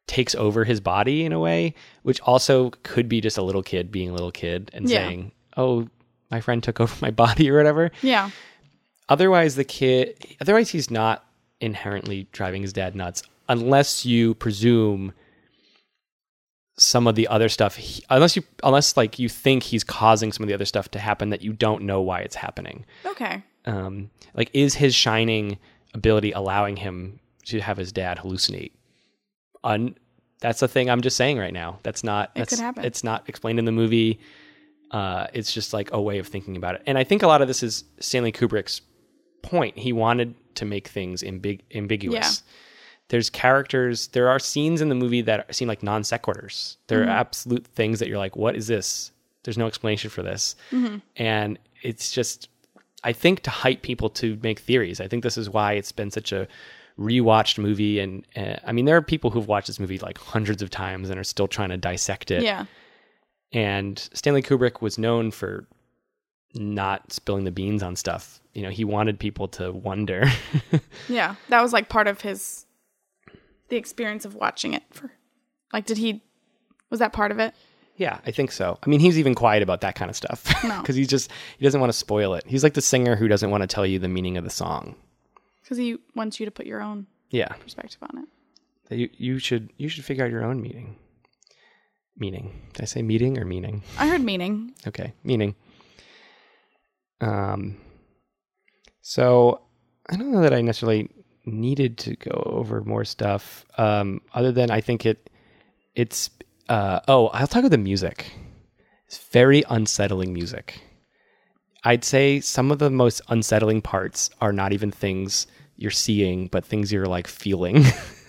takes 0.07 0.35
over 0.35 0.63
his 0.65 0.79
body 0.79 1.23
in 1.25 1.31
a 1.31 1.39
way, 1.39 1.73
which 2.03 2.19
also 2.21 2.71
could 2.83 3.07
be 3.07 3.21
just 3.21 3.37
a 3.37 3.41
little 3.43 3.63
kid 3.63 3.91
being 3.91 4.09
a 4.09 4.13
little 4.13 4.31
kid 4.31 4.69
and 4.73 4.89
Yeah. 4.89 5.07
saying, 5.07 5.31
"Oh, 5.57 5.87
my 6.29 6.41
friend 6.41 6.61
took 6.63 6.79
over 6.81 6.93
my 7.01 7.11
body" 7.11 7.49
or 7.49 7.57
whatever. 7.57 7.91
Yeah. 8.01 8.29
Otherwise, 9.09 9.55
the 9.55 9.63
kid, 9.63 10.15
otherwise, 10.39 10.69
he's 10.69 10.89
not 10.91 11.25
inherently 11.59 12.27
driving 12.31 12.61
his 12.61 12.73
dad 12.73 12.95
nuts, 12.95 13.23
unless 13.49 14.05
you 14.05 14.33
presume 14.35 15.13
some 16.77 17.05
of 17.07 17.15
the 17.15 17.27
other 17.27 17.49
stuff. 17.49 17.75
He, 17.75 18.03
unless 18.09 18.35
you, 18.35 18.43
unless 18.63 18.95
like 18.97 19.19
you 19.19 19.29
think 19.29 19.63
he's 19.63 19.83
causing 19.83 20.31
some 20.31 20.43
of 20.43 20.47
the 20.47 20.53
other 20.53 20.65
stuff 20.65 20.89
to 20.91 20.99
happen 20.99 21.29
that 21.29 21.41
you 21.41 21.53
don't 21.53 21.83
know 21.83 22.01
why 22.01 22.21
it's 22.21 22.35
happening. 22.35 22.85
Okay. 23.05 23.43
Um, 23.65 24.09
like, 24.33 24.49
is 24.53 24.73
his 24.75 24.95
shining 24.95 25.59
ability 25.93 26.31
allowing 26.31 26.77
him 26.77 27.19
to 27.45 27.59
have 27.59 27.77
his 27.77 27.91
dad 27.91 28.17
hallucinate? 28.19 28.71
Un, 29.63 29.95
that's 30.39 30.59
the 30.59 30.67
thing 30.67 30.89
I'm 30.89 31.01
just 31.01 31.17
saying 31.17 31.37
right 31.37 31.53
now. 31.53 31.79
That's 31.83 32.03
not. 32.03 32.33
That's, 32.35 32.49
could 32.49 32.59
happen. 32.59 32.83
It's 32.85 33.03
not 33.03 33.27
explained 33.29 33.59
in 33.59 33.65
the 33.65 33.71
movie. 33.71 34.19
Uh, 34.89 35.27
it's 35.33 35.53
just 35.53 35.71
like 35.73 35.89
a 35.93 36.01
way 36.01 36.17
of 36.19 36.27
thinking 36.27 36.57
about 36.57 36.75
it. 36.75 36.81
And 36.85 36.97
I 36.97 37.03
think 37.03 37.23
a 37.23 37.27
lot 37.27 37.41
of 37.41 37.47
this 37.47 37.63
is 37.63 37.83
Stanley 37.99 38.31
Kubrick's 38.31 38.81
point. 39.41 39.77
He 39.77 39.93
wanted 39.93 40.35
to 40.55 40.65
make 40.65 40.87
things 40.87 41.21
ambig- 41.23 41.61
ambiguous. 41.73 42.43
Yeah. 42.45 42.51
There's 43.09 43.29
characters, 43.29 44.07
there 44.07 44.29
are 44.29 44.39
scenes 44.39 44.81
in 44.81 44.89
the 44.89 44.95
movie 44.95 45.21
that 45.21 45.53
seem 45.55 45.67
like 45.67 45.83
non 45.83 46.01
sequiturs. 46.01 46.77
There 46.87 46.99
Mm-hmm. 47.01 47.09
are 47.09 47.13
absolute 47.13 47.67
things 47.67 47.99
that 47.99 48.07
you're 48.07 48.17
like, 48.17 48.35
what 48.35 48.55
is 48.55 48.67
this? 48.67 49.11
There's 49.43 49.57
no 49.57 49.67
explanation 49.67 50.09
for 50.09 50.23
this. 50.23 50.55
Mm-hmm. 50.71 50.97
And 51.17 51.59
it's 51.81 52.11
just, 52.11 52.49
I 53.03 53.11
think 53.13 53.41
to 53.43 53.49
hype 53.49 53.81
people 53.81 54.09
to 54.11 54.37
make 54.43 54.59
theories. 54.59 54.99
I 55.01 55.07
think 55.07 55.23
this 55.23 55.37
is 55.37 55.49
why 55.49 55.73
it's 55.73 55.91
been 55.91 56.11
such 56.11 56.31
a 56.31 56.47
rewatched 56.99 57.57
movie. 57.57 57.99
And 57.99 58.25
uh, 58.35 58.55
I 58.65 58.71
mean, 58.71 58.85
there 58.85 58.95
are 58.97 59.01
people 59.01 59.29
who've 59.29 59.47
watched 59.47 59.67
this 59.67 59.79
movie 59.79 59.97
like 59.99 60.17
hundreds 60.17 60.61
of 60.61 60.69
times 60.69 61.09
and 61.09 61.19
are 61.19 61.23
still 61.23 61.47
trying 61.47 61.69
to 61.69 61.77
dissect 61.77 62.31
it. 62.31 62.43
Yeah. 62.43 62.65
And 63.53 63.99
Stanley 64.13 64.41
Kubrick 64.41 64.81
was 64.81 64.97
known 64.97 65.31
for 65.31 65.67
not 66.53 67.11
spilling 67.11 67.43
the 67.43 67.51
beans 67.51 67.81
on 67.83 67.95
stuff. 67.95 68.39
You 68.53 68.63
know, 68.63 68.69
he 68.69 68.83
wanted 68.83 69.19
people 69.19 69.47
to 69.49 69.71
wonder. 69.71 70.25
Yeah. 71.09 71.35
That 71.49 71.61
was 71.61 71.73
like 71.73 71.89
part 71.89 72.07
of 72.07 72.21
his 72.21 72.65
the 73.69 73.75
experience 73.77 74.25
of 74.25 74.35
watching 74.35 74.73
it 74.73 74.83
for 74.91 75.09
like 75.73 75.85
did 75.85 75.97
he 75.97 76.21
was 76.89 76.99
that 76.99 77.13
part 77.13 77.31
of 77.31 77.39
it? 77.39 77.53
yeah, 77.97 78.19
I 78.25 78.31
think 78.31 78.51
so. 78.51 78.77
I 78.83 78.89
mean, 78.89 78.99
he's 78.99 79.19
even 79.19 79.35
quiet 79.35 79.61
about 79.63 79.81
that 79.81 79.95
kind 79.95 80.09
of 80.09 80.15
stuff 80.15 80.45
No. 80.63 80.77
because 80.81 80.95
he's 80.95 81.07
just 81.07 81.29
he 81.57 81.63
doesn't 81.63 81.79
want 81.79 81.91
to 81.91 81.97
spoil 81.97 82.33
it. 82.33 82.43
He's 82.47 82.63
like 82.63 82.73
the 82.73 82.81
singer 82.81 83.15
who 83.15 83.27
doesn't 83.27 83.49
want 83.49 83.61
to 83.61 83.67
tell 83.67 83.85
you 83.85 83.99
the 83.99 84.07
meaning 84.09 84.37
of 84.37 84.43
the 84.43 84.49
song. 84.49 84.95
Because 85.61 85.77
he 85.77 85.97
wants 86.15 86.39
you 86.39 86.45
to 86.45 86.51
put 86.51 86.65
your 86.65 86.81
own 86.81 87.07
Yeah, 87.29 87.47
perspective 87.53 87.99
on 88.01 88.23
it. 88.23 88.29
that 88.89 88.97
you 88.97 89.09
you 89.17 89.39
should 89.39 89.71
you 89.77 89.87
should 89.89 90.03
figure 90.05 90.25
out 90.25 90.31
your 90.31 90.43
own 90.43 90.61
meaning. 90.61 90.95
Meaning. 92.17 92.51
Did 92.73 92.81
I 92.83 92.85
say 92.85 93.01
meeting 93.01 93.37
or 93.39 93.45
meaning? 93.45 93.83
I 93.97 94.07
heard 94.07 94.21
meaning. 94.21 94.73
Okay, 94.87 95.13
meaning. 95.23 95.55
Um. 97.21 97.77
So 99.01 99.61
I 100.09 100.15
don't 100.17 100.31
know 100.31 100.41
that 100.41 100.53
I 100.53 100.61
necessarily 100.61 101.09
needed 101.45 101.97
to 101.99 102.15
go 102.15 102.43
over 102.45 102.81
more 102.83 103.05
stuff. 103.05 103.65
Um, 103.77 104.21
other 104.33 104.51
than 104.51 104.69
I 104.71 104.81
think 104.81 105.05
it, 105.05 105.29
it's. 105.95 106.29
Uh, 106.69 106.99
oh, 107.07 107.27
I'll 107.27 107.47
talk 107.47 107.59
about 107.61 107.71
the 107.71 107.77
music. 107.77 108.31
It's 109.07 109.17
very 109.17 109.63
unsettling 109.69 110.33
music. 110.33 110.81
I'd 111.83 112.03
say 112.03 112.39
some 112.39 112.71
of 112.71 112.79
the 112.79 112.89
most 112.89 113.21
unsettling 113.29 113.81
parts 113.81 114.29
are 114.39 114.53
not 114.53 114.73
even 114.73 114.91
things 114.91 115.47
you're 115.77 115.89
seeing, 115.91 116.47
but 116.47 116.63
things 116.63 116.91
you're 116.91 117.07
like 117.07 117.27
feeling. 117.27 117.83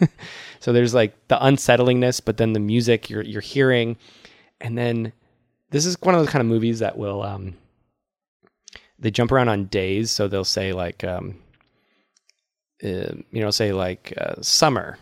so 0.60 0.72
there's 0.72 0.94
like 0.94 1.14
the 1.28 1.36
unsettlingness, 1.36 2.24
but 2.24 2.38
then 2.38 2.54
the 2.54 2.60
music 2.60 3.10
you're 3.10 3.22
you're 3.22 3.42
hearing, 3.42 3.96
and 4.60 4.78
then 4.78 5.12
this 5.70 5.84
is 5.84 5.96
one 6.00 6.14
of 6.14 6.20
those 6.20 6.30
kind 6.30 6.40
of 6.40 6.46
movies 6.46 6.78
that 6.78 6.96
will 6.96 7.22
um, 7.22 7.54
they 8.98 9.10
jump 9.10 9.30
around 9.30 9.50
on 9.50 9.66
days. 9.66 10.10
So 10.10 10.28
they'll 10.28 10.44
say 10.44 10.72
like 10.72 11.04
um, 11.04 11.38
uh, 12.82 13.12
you 13.30 13.42
know 13.42 13.50
say 13.50 13.72
like 13.72 14.14
uh, 14.16 14.40
summer, 14.40 14.98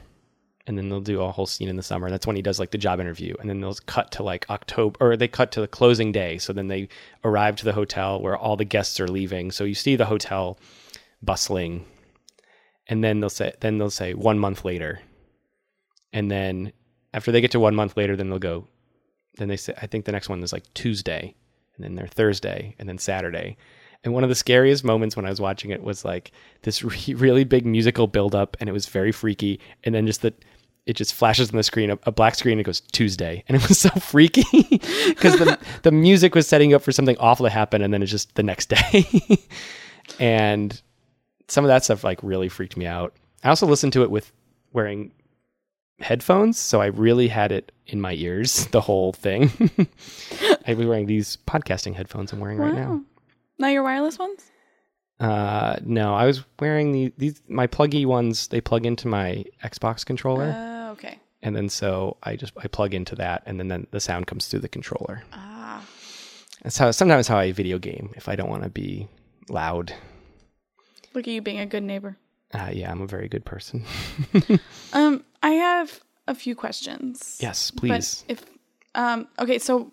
and 0.70 0.78
then 0.78 0.88
they'll 0.88 1.00
do 1.00 1.20
a 1.20 1.32
whole 1.32 1.46
scene 1.46 1.68
in 1.68 1.74
the 1.74 1.82
summer. 1.82 2.06
And 2.06 2.14
that's 2.14 2.28
when 2.28 2.36
he 2.36 2.42
does 2.42 2.60
like 2.60 2.70
the 2.70 2.78
job 2.78 3.00
interview, 3.00 3.34
and 3.40 3.50
then 3.50 3.60
they'll 3.60 3.74
cut 3.86 4.12
to 4.12 4.22
like 4.22 4.48
October, 4.48 4.96
or 5.00 5.16
they 5.16 5.26
cut 5.26 5.50
to 5.52 5.60
the 5.60 5.66
closing 5.66 6.12
day. 6.12 6.38
So 6.38 6.52
then 6.52 6.68
they 6.68 6.88
arrive 7.24 7.56
to 7.56 7.64
the 7.64 7.72
hotel 7.72 8.22
where 8.22 8.36
all 8.36 8.56
the 8.56 8.64
guests 8.64 9.00
are 9.00 9.08
leaving. 9.08 9.50
So 9.50 9.64
you 9.64 9.74
see 9.74 9.96
the 9.96 10.04
hotel 10.04 10.60
bustling, 11.20 11.86
and 12.86 13.02
then 13.02 13.18
they'll 13.18 13.28
say 13.28 13.52
then 13.58 13.78
they'll 13.78 13.90
say 13.90 14.14
one 14.14 14.38
month 14.38 14.64
later, 14.64 15.00
and 16.12 16.30
then 16.30 16.72
after 17.12 17.32
they 17.32 17.40
get 17.40 17.50
to 17.50 17.58
one 17.58 17.74
month 17.74 17.96
later, 17.96 18.14
then 18.14 18.30
they'll 18.30 18.38
go. 18.38 18.68
Then 19.38 19.48
they 19.48 19.56
say 19.56 19.74
I 19.82 19.88
think 19.88 20.04
the 20.04 20.12
next 20.12 20.28
one 20.28 20.40
is 20.40 20.52
like 20.52 20.72
Tuesday, 20.72 21.34
and 21.74 21.84
then 21.84 21.96
they're 21.96 22.06
Thursday, 22.06 22.76
and 22.78 22.88
then 22.88 22.98
Saturday. 22.98 23.56
And 24.04 24.14
one 24.14 24.22
of 24.22 24.30
the 24.30 24.36
scariest 24.36 24.84
moments 24.84 25.16
when 25.16 25.26
I 25.26 25.30
was 25.30 25.40
watching 25.40 25.72
it 25.72 25.82
was 25.82 26.04
like 26.04 26.30
this 26.62 26.84
re- 26.84 27.14
really 27.16 27.42
big 27.42 27.66
musical 27.66 28.06
buildup, 28.06 28.56
and 28.60 28.68
it 28.68 28.72
was 28.72 28.86
very 28.86 29.10
freaky. 29.10 29.58
And 29.82 29.92
then 29.92 30.06
just 30.06 30.22
that 30.22 30.44
it 30.86 30.94
just 30.96 31.14
flashes 31.14 31.50
on 31.50 31.56
the 31.56 31.62
screen, 31.62 31.90
a, 31.90 31.98
a 32.04 32.12
black 32.12 32.34
screen, 32.34 32.52
and 32.52 32.60
it 32.60 32.64
goes 32.64 32.80
Tuesday, 32.80 33.44
and 33.48 33.56
it 33.56 33.68
was 33.68 33.78
so 33.78 33.90
freaky 33.90 34.44
because 35.08 35.38
the 35.38 35.58
the 35.82 35.92
music 35.92 36.34
was 36.34 36.46
setting 36.46 36.74
up 36.74 36.82
for 36.82 36.92
something 36.92 37.16
awful 37.18 37.44
to 37.46 37.50
happen, 37.50 37.82
and 37.82 37.92
then 37.92 38.02
it's 38.02 38.10
just 38.10 38.34
the 38.34 38.42
next 38.42 38.68
day. 38.68 39.06
and 40.18 40.80
some 41.48 41.64
of 41.64 41.68
that 41.68 41.84
stuff 41.84 42.04
like 42.04 42.22
really 42.22 42.48
freaked 42.48 42.76
me 42.76 42.86
out. 42.86 43.14
I 43.44 43.48
also 43.48 43.66
listened 43.66 43.92
to 43.94 44.02
it 44.02 44.10
with 44.10 44.32
wearing 44.72 45.12
headphones, 46.00 46.58
so 46.58 46.80
I 46.80 46.86
really 46.86 47.28
had 47.28 47.52
it 47.52 47.72
in 47.86 48.00
my 48.00 48.14
ears 48.14 48.66
the 48.66 48.80
whole 48.80 49.12
thing. 49.12 49.50
I 50.66 50.74
was 50.74 50.86
wearing 50.86 51.06
these 51.06 51.36
podcasting 51.46 51.94
headphones 51.94 52.32
I'm 52.32 52.40
wearing 52.40 52.58
right 52.58 52.74
now. 52.74 53.02
Now 53.58 53.68
your 53.68 53.82
wireless 53.82 54.18
ones? 54.18 54.49
Uh, 55.20 55.76
no, 55.84 56.14
I 56.14 56.24
was 56.26 56.42
wearing 56.58 56.92
the 56.92 57.12
these 57.18 57.40
my 57.48 57.66
pluggy 57.66 58.06
ones. 58.06 58.48
They 58.48 58.60
plug 58.60 58.86
into 58.86 59.06
my 59.06 59.44
Xbox 59.62 60.04
controller, 60.04 60.50
Uh, 60.56 60.92
okay. 60.92 61.18
and 61.42 61.54
then 61.54 61.68
so 61.68 62.16
I 62.22 62.36
just 62.36 62.52
I 62.56 62.68
plug 62.68 62.94
into 62.94 63.14
that, 63.16 63.42
and 63.46 63.58
then, 63.60 63.68
then 63.68 63.86
the 63.90 64.00
sound 64.00 64.26
comes 64.26 64.46
through 64.48 64.60
the 64.60 64.68
controller. 64.68 65.22
Ah. 65.32 65.84
That's 66.62 66.78
how 66.78 66.90
sometimes 66.90 67.28
how 67.28 67.38
I 67.38 67.52
video 67.52 67.78
game 67.78 68.10
if 68.16 68.28
I 68.28 68.36
don't 68.36 68.48
want 68.50 68.62
to 68.64 68.70
be 68.70 69.08
loud. 69.48 69.92
Look 71.14 71.26
at 71.28 71.32
you 71.32 71.42
being 71.42 71.58
a 71.60 71.66
good 71.66 71.82
neighbor. 71.82 72.16
Uh, 72.54 72.70
yeah, 72.72 72.90
I'm 72.90 73.00
a 73.02 73.06
very 73.06 73.28
good 73.28 73.44
person. 73.44 73.84
Um, 74.92 75.24
I 75.42 75.50
have 75.50 76.00
a 76.28 76.34
few 76.34 76.54
questions. 76.54 77.38
yes, 77.40 77.70
But 77.70 77.80
please. 77.80 78.24
if 78.28 78.44
um 78.94 79.28
okay, 79.38 79.58
so 79.58 79.92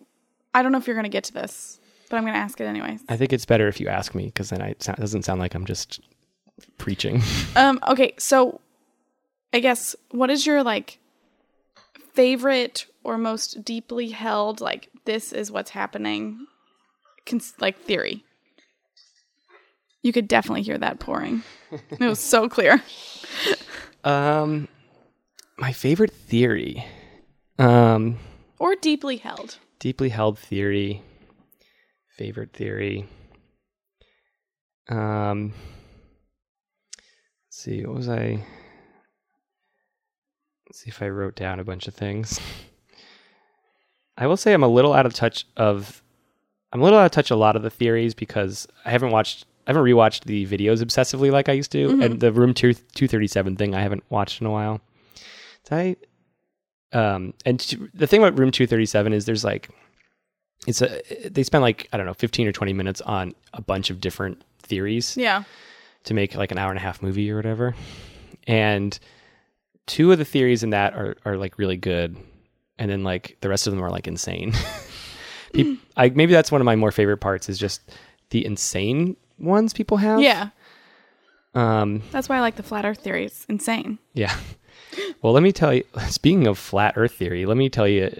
I 0.53 0.61
don't 0.63 0.71
know 0.71 0.77
if 0.77 0.87
you're 0.87 0.95
gonna 0.95 1.09
get 1.09 1.23
to 1.25 1.33
this, 1.33 1.79
but 2.09 2.17
I'm 2.17 2.25
gonna 2.25 2.37
ask 2.37 2.59
it 2.61 2.65
anyways. 2.65 3.01
I 3.09 3.17
think 3.17 3.33
it's 3.33 3.45
better 3.45 3.67
if 3.67 3.79
you 3.79 3.87
ask 3.87 4.13
me 4.15 4.25
because 4.25 4.49
then 4.49 4.61
I, 4.61 4.69
it 4.69 4.79
doesn't 4.97 5.23
sound 5.23 5.39
like 5.39 5.53
I'm 5.55 5.65
just 5.65 5.99
preaching. 6.77 7.21
Um, 7.55 7.79
okay, 7.87 8.13
so 8.17 8.61
I 9.53 9.59
guess 9.59 9.95
what 10.11 10.29
is 10.29 10.45
your 10.45 10.63
like 10.63 10.99
favorite 12.13 12.85
or 13.03 13.17
most 13.17 13.63
deeply 13.63 14.09
held 14.09 14.59
like 14.61 14.89
this 15.05 15.31
is 15.33 15.51
what's 15.51 15.71
happening 15.71 16.45
cons- 17.25 17.53
like 17.59 17.79
theory? 17.79 18.23
You 20.03 20.13
could 20.13 20.27
definitely 20.27 20.61
hear 20.63 20.77
that 20.77 20.99
pouring. 20.99 21.43
it 21.71 21.99
was 21.99 22.19
so 22.19 22.47
clear. 22.47 22.81
Um, 24.03 24.67
my 25.57 25.73
favorite 25.73 26.11
theory, 26.13 26.85
um, 27.59 28.17
Or 28.59 28.75
deeply 28.75 29.17
held. 29.17 29.57
deeply 29.79 30.09
held 30.09 30.37
theory, 30.39 31.01
favorite 32.17 32.53
theory. 32.53 33.07
Um, 34.89 35.53
let's 37.47 37.57
see, 37.57 37.85
what 37.85 37.95
was 37.95 38.09
I? 38.09 38.43
Let's 40.67 40.79
see 40.79 40.89
if 40.89 41.01
I 41.01 41.09
wrote 41.09 41.35
down 41.35 41.59
a 41.59 41.63
bunch 41.63 41.87
of 41.87 41.93
things. 41.93 42.39
I 44.17 44.27
will 44.27 44.37
say 44.37 44.53
I'm 44.53 44.63
a 44.63 44.67
little 44.67 44.93
out 44.93 45.05
of 45.05 45.13
touch 45.13 45.45
of. 45.55 46.01
I'm 46.73 46.81
a 46.81 46.83
little 46.83 46.99
out 46.99 47.05
of 47.05 47.11
touch 47.11 47.31
a 47.31 47.35
lot 47.35 47.55
of 47.55 47.61
the 47.61 47.69
theories 47.69 48.13
because 48.13 48.67
I 48.83 48.89
haven't 48.89 49.11
watched. 49.11 49.45
I 49.65 49.71
haven't 49.71 49.83
rewatched 49.83 50.23
the 50.23 50.45
videos 50.45 50.81
obsessively 50.81 51.31
like 51.31 51.49
I 51.49 51.53
used 51.53 51.71
to, 51.73 52.01
and 52.01 52.19
the 52.19 52.31
Room 52.31 52.53
Two 52.53 52.73
Two 52.73 53.07
Thirty 53.07 53.27
Seven 53.27 53.55
thing 53.55 53.75
I 53.75 53.81
haven't 53.81 54.03
watched 54.09 54.41
in 54.41 54.47
a 54.47 54.51
while. 54.51 54.81
Did 55.69 55.97
I? 56.93 56.97
Um, 56.97 57.33
and 57.45 57.59
t- 57.59 57.77
the 57.93 58.07
thing 58.07 58.23
about 58.23 58.39
Room 58.39 58.51
Two 58.51 58.65
Thirty 58.67 58.85
Seven 58.85 59.13
is 59.13 59.25
there's 59.25 59.43
like, 59.43 59.69
it's 60.65 60.81
a 60.81 61.01
they 61.29 61.43
spend 61.43 61.61
like 61.61 61.87
I 61.93 61.97
don't 61.97 62.05
know 62.05 62.13
fifteen 62.13 62.47
or 62.47 62.51
twenty 62.51 62.73
minutes 62.73 63.01
on 63.01 63.33
a 63.53 63.61
bunch 63.61 63.89
of 63.89 64.01
different 64.01 64.41
theories 64.63 65.15
Yeah. 65.17 65.43
to 66.05 66.13
make 66.13 66.35
like 66.35 66.51
an 66.51 66.57
hour 66.57 66.69
and 66.69 66.77
a 66.77 66.81
half 66.81 67.01
movie 67.01 67.29
or 67.31 67.35
whatever. 67.35 67.75
And 68.47 68.97
two 69.85 70.11
of 70.11 70.17
the 70.17 70.25
theories 70.25 70.63
in 70.63 70.71
that 70.71 70.93
are, 70.93 71.15
are 71.25 71.37
like 71.37 71.57
really 71.57 71.77
good. 71.77 72.17
And 72.79 72.89
then 72.91 73.03
like 73.03 73.37
the 73.41 73.49
rest 73.49 73.67
of 73.67 73.73
them 73.73 73.83
are 73.83 73.89
like 73.89 74.07
insane. 74.07 74.53
Peop 75.53 75.79
I, 75.95 76.09
maybe 76.09 76.33
that's 76.33 76.51
one 76.51 76.59
of 76.61 76.65
my 76.65 76.75
more 76.75 76.91
favorite 76.91 77.17
parts 77.17 77.47
is 77.49 77.57
just 77.57 77.81
the 78.31 78.45
insane 78.45 79.15
ones 79.39 79.73
people 79.73 79.97
have. 79.97 80.19
Yeah. 80.21 80.49
Um, 81.55 82.03
That's 82.11 82.29
why 82.29 82.37
I 82.37 82.41
like 82.41 82.55
the 82.55 82.63
flat 82.63 82.85
earth 82.85 82.99
theory. 82.99 83.25
It's 83.25 83.45
insane. 83.45 83.97
yeah. 84.13 84.35
Well, 85.21 85.33
let 85.33 85.41
me 85.43 85.51
tell 85.51 85.73
you, 85.73 85.83
speaking 86.09 86.45
of 86.47 86.57
flat 86.57 86.93
earth 86.97 87.13
theory, 87.13 87.45
let 87.45 87.57
me 87.57 87.69
tell 87.69 87.87
you 87.87 88.15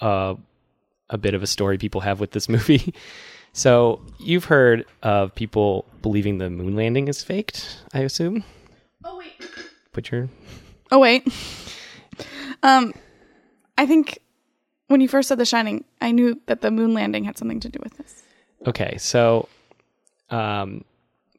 uh, 0.00 0.34
a 1.12 1.18
bit 1.18 1.34
of 1.34 1.42
a 1.42 1.46
story 1.46 1.78
people 1.78 2.00
have 2.00 2.18
with 2.18 2.32
this 2.32 2.48
movie. 2.56 2.92
So 3.52 4.00
you've 4.18 4.46
heard 4.46 4.84
of 5.02 5.34
people 5.34 5.84
believing 6.00 6.38
the 6.38 6.50
moon 6.50 6.74
landing 6.74 7.06
is 7.06 7.22
faked, 7.22 7.78
I 7.92 8.00
assume? 8.00 8.42
Oh 9.04 9.18
wait. 9.18 9.32
Put 9.92 10.10
your 10.10 10.28
Oh 10.90 10.98
wait. 10.98 11.28
Um 12.62 12.92
I 13.78 13.86
think 13.86 14.18
when 14.88 15.00
you 15.00 15.08
first 15.08 15.28
said 15.28 15.38
The 15.38 15.44
Shining, 15.46 15.84
I 16.00 16.10
knew 16.10 16.40
that 16.46 16.60
the 16.60 16.70
moon 16.70 16.92
landing 16.94 17.24
had 17.24 17.38
something 17.38 17.60
to 17.60 17.68
do 17.68 17.78
with 17.82 17.96
this. 17.96 18.22
Okay, 18.66 18.96
so, 18.98 19.48
um, 20.30 20.84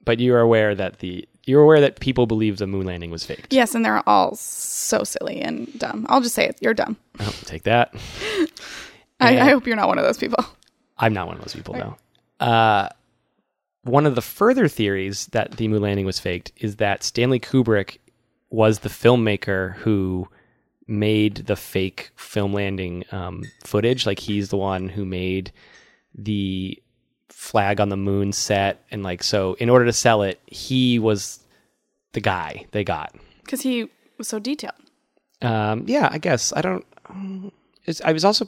but 0.04 0.20
you 0.20 0.34
are 0.34 0.40
aware 0.42 0.74
that 0.74 1.00
the 1.00 1.28
you're 1.46 1.62
aware 1.62 1.82
that 1.82 2.00
people 2.00 2.26
believe 2.26 2.58
the 2.58 2.68
moon 2.68 2.86
landing 2.86 3.12
was 3.12 3.26
faked. 3.26 3.54
Yes, 3.54 3.76
and 3.76 3.86
they're 3.86 4.08
all 4.08 4.36
so 4.36 5.04
silly 5.04 5.40
and 5.42 5.68
dumb. 5.78 6.06
I'll 6.10 6.22
just 6.22 6.36
say 6.36 6.46
it. 6.48 6.58
You're 6.62 6.74
dumb. 6.74 6.98
Oh, 7.20 7.34
take 7.46 7.64
that. 7.64 7.94
I, 9.24 9.40
I 9.48 9.50
hope 9.50 9.68
you're 9.68 9.76
not 9.76 9.88
one 9.88 9.98
of 9.98 10.06
those 10.06 10.18
people. 10.18 10.44
I'm 10.98 11.14
not 11.14 11.28
one 11.28 11.38
of 11.38 11.42
those 11.44 11.56
people, 11.56 11.74
though. 11.74 11.98
Uh, 12.46 12.90
one 13.84 14.06
of 14.06 14.16
the 14.16 14.22
further 14.22 14.68
theories 14.68 15.28
that 15.28 15.52
the 15.52 15.68
moon 15.68 15.82
landing 15.82 16.06
was 16.06 16.20
faked 16.20 16.52
is 16.58 16.78
that 16.78 17.04
Stanley 17.04 17.40
Kubrick 17.40 17.98
was 18.50 18.80
the 18.80 18.90
filmmaker 18.90 19.76
who 19.78 20.28
made 20.88 21.36
the 21.48 21.56
fake 21.56 22.12
film 22.16 22.54
landing 22.54 23.04
um, 23.12 23.44
footage. 23.64 24.06
Like 24.06 24.20
he's 24.20 24.50
the 24.50 24.58
one 24.58 24.90
who 24.90 25.06
made 25.06 25.52
the 26.16 26.82
flag 27.30 27.82
on 27.82 27.90
the 27.90 27.98
moon 27.98 28.32
set, 28.32 28.84
and 28.92 29.04
like 29.04 29.24
so, 29.24 29.56
in 29.56 29.70
order 29.70 29.86
to 29.86 29.94
sell 29.94 30.22
it, 30.22 30.40
he 30.46 31.00
was 31.00 31.40
the 32.14 32.22
guy 32.22 32.66
they 32.72 32.84
got. 32.84 33.16
Because 33.44 33.62
he 33.62 33.90
was 34.18 34.28
so 34.28 34.40
detailed. 34.40 34.76
Um, 35.42 35.84
yeah, 35.88 36.08
I 36.12 36.20
guess 36.20 36.54
I 36.56 36.62
don't. 36.62 36.86
It's, 37.86 38.00
I 38.02 38.14
was 38.14 38.24
also, 38.24 38.48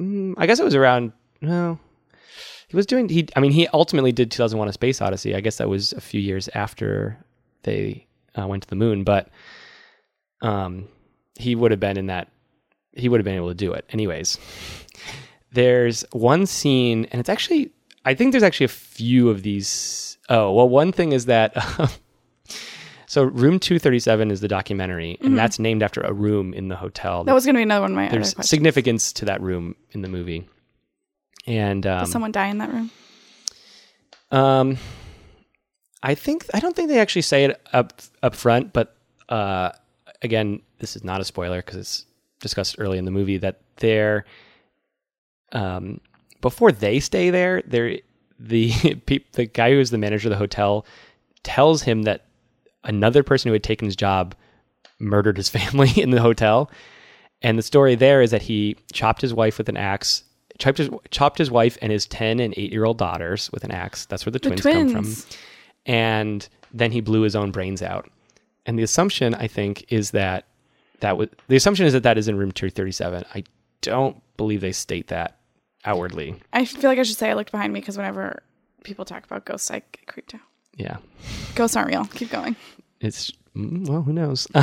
mm, 0.00 0.34
I 0.36 0.46
guess 0.46 0.58
it 0.60 0.64
was 0.64 0.74
around. 0.74 1.12
No, 1.40 1.78
he 2.68 2.76
was 2.76 2.86
doing. 2.86 3.08
He, 3.08 3.28
I 3.36 3.40
mean, 3.40 3.52
he 3.52 3.68
ultimately 3.68 4.12
did 4.12 4.30
2001: 4.30 4.68
A 4.68 4.72
Space 4.72 5.00
Odyssey. 5.00 5.34
I 5.34 5.40
guess 5.40 5.56
that 5.58 5.68
was 5.68 5.92
a 5.92 6.00
few 6.00 6.20
years 6.20 6.48
after 6.54 7.18
they 7.62 8.06
uh, 8.38 8.46
went 8.46 8.62
to 8.64 8.68
the 8.68 8.76
moon, 8.76 9.04
but 9.04 9.28
um, 10.42 10.88
he 11.36 11.54
would 11.54 11.70
have 11.70 11.80
been 11.80 11.96
in 11.96 12.06
that. 12.06 12.28
He 12.92 13.08
would 13.08 13.18
have 13.20 13.24
been 13.24 13.36
able 13.36 13.48
to 13.48 13.54
do 13.54 13.72
it, 13.72 13.84
anyways. 13.90 14.38
There's 15.52 16.04
one 16.12 16.46
scene, 16.46 17.06
and 17.06 17.20
it's 17.20 17.28
actually. 17.28 17.70
I 18.06 18.14
think 18.14 18.32
there's 18.32 18.42
actually 18.42 18.64
a 18.64 18.68
few 18.68 19.30
of 19.30 19.42
these. 19.42 20.18
Oh 20.28 20.52
well, 20.52 20.68
one 20.68 20.92
thing 20.92 21.12
is 21.12 21.26
that. 21.26 21.56
So 23.14 23.22
Room 23.22 23.60
237 23.60 24.32
is 24.32 24.40
the 24.40 24.48
documentary, 24.48 25.16
and 25.20 25.38
that's 25.38 25.60
named 25.60 25.84
after 25.84 26.00
a 26.00 26.12
room 26.12 26.52
in 26.52 26.66
the 26.66 26.74
hotel. 26.74 27.22
That 27.22 27.32
was 27.32 27.44
going 27.44 27.54
to 27.54 27.60
be 27.60 27.62
another 27.62 27.82
one 27.82 27.92
of 27.92 27.96
my 27.96 28.08
There's 28.08 28.34
significance 28.44 29.12
to 29.12 29.26
that 29.26 29.40
room 29.40 29.76
in 29.92 30.02
the 30.02 30.08
movie. 30.08 30.48
And 31.46 31.86
um, 31.86 32.06
Did 32.06 32.10
someone 32.10 32.32
die 32.32 32.48
in 32.48 32.58
that 32.58 32.72
room? 32.72 32.90
um, 34.32 34.78
I 36.02 36.16
think 36.16 36.46
I 36.52 36.58
don't 36.58 36.74
think 36.74 36.88
they 36.88 36.98
actually 36.98 37.22
say 37.22 37.44
it 37.44 37.60
up 37.72 38.02
up 38.20 38.34
front, 38.34 38.72
but 38.72 38.96
uh, 39.28 39.70
again, 40.22 40.60
this 40.80 40.96
is 40.96 41.04
not 41.04 41.20
a 41.20 41.24
spoiler 41.24 41.58
because 41.58 41.76
it's 41.76 42.06
discussed 42.40 42.74
early 42.80 42.98
in 42.98 43.04
the 43.04 43.12
movie 43.12 43.38
that 43.38 43.60
they're 43.76 44.24
um, 45.52 46.00
before 46.40 46.72
they 46.72 46.98
stay 46.98 47.30
there, 47.30 47.62
they're 47.64 47.98
the 48.40 48.72
the 49.34 49.46
guy 49.46 49.70
who 49.70 49.78
is 49.78 49.92
the 49.92 49.98
manager 49.98 50.26
of 50.26 50.30
the 50.30 50.36
hotel 50.36 50.84
tells 51.44 51.82
him 51.82 52.02
that 52.02 52.24
another 52.84 53.22
person 53.22 53.48
who 53.48 53.52
had 53.52 53.62
taken 53.62 53.86
his 53.86 53.96
job 53.96 54.34
murdered 54.98 55.36
his 55.36 55.48
family 55.58 55.90
in 56.00 56.10
the 56.10 56.20
hotel. 56.20 56.70
And 57.42 57.58
the 57.58 57.62
story 57.62 57.94
there 57.94 58.22
is 58.22 58.30
that 58.30 58.42
he 58.42 58.76
chopped 58.92 59.20
his 59.20 59.34
wife 59.34 59.58
with 59.58 59.68
an 59.68 59.76
axe, 59.76 60.24
chopped 60.58 60.78
his, 60.78 60.88
chopped 61.10 61.38
his 61.38 61.50
wife 61.50 61.76
and 61.82 61.92
his 61.92 62.06
10 62.06 62.40
and 62.40 62.54
8 62.56 62.72
year 62.72 62.84
old 62.84 62.98
daughters 62.98 63.50
with 63.52 63.64
an 63.64 63.70
axe. 63.70 64.06
That's 64.06 64.24
where 64.24 64.30
the 64.30 64.38
The 64.38 64.56
twins, 64.56 64.92
come 64.92 65.04
from. 65.04 65.36
And 65.86 66.48
then 66.72 66.92
he 66.92 67.00
blew 67.00 67.22
his 67.22 67.36
own 67.36 67.50
brains 67.50 67.82
out. 67.82 68.08
And 68.66 68.78
the 68.78 68.82
assumption, 68.82 69.34
I 69.34 69.46
think, 69.46 69.84
is 69.92 70.12
that 70.12 70.46
that 71.00 71.18
was 71.18 71.28
the 71.48 71.56
assumption 71.56 71.84
is 71.84 71.92
that 71.92 72.02
that 72.04 72.16
is 72.16 72.28
in 72.28 72.36
room 72.36 72.50
237. 72.50 73.24
I 73.34 73.44
don't 73.82 74.22
believe 74.38 74.62
they 74.62 74.72
state 74.72 75.08
that 75.08 75.38
outwardly. 75.84 76.36
I 76.52 76.64
feel 76.64 76.88
like 76.88 76.98
I 76.98 77.02
should 77.02 77.18
say 77.18 77.30
I 77.30 77.34
looked 77.34 77.52
behind 77.52 77.74
me 77.74 77.80
because 77.80 77.98
whenever 77.98 78.42
people 78.84 79.04
talk 79.04 79.24
about 79.24 79.44
ghosts, 79.44 79.70
I 79.70 79.80
get 79.80 80.06
creeped 80.06 80.34
out. 80.34 80.40
Yeah. 80.76 80.96
Ghosts 81.54 81.76
aren't 81.76 81.88
real. 81.88 82.04
Keep 82.06 82.30
going. 82.30 82.56
It's 83.00 83.30
mm, 83.56 83.88
well, 83.88 84.02
who 84.02 84.12
knows? 84.12 84.46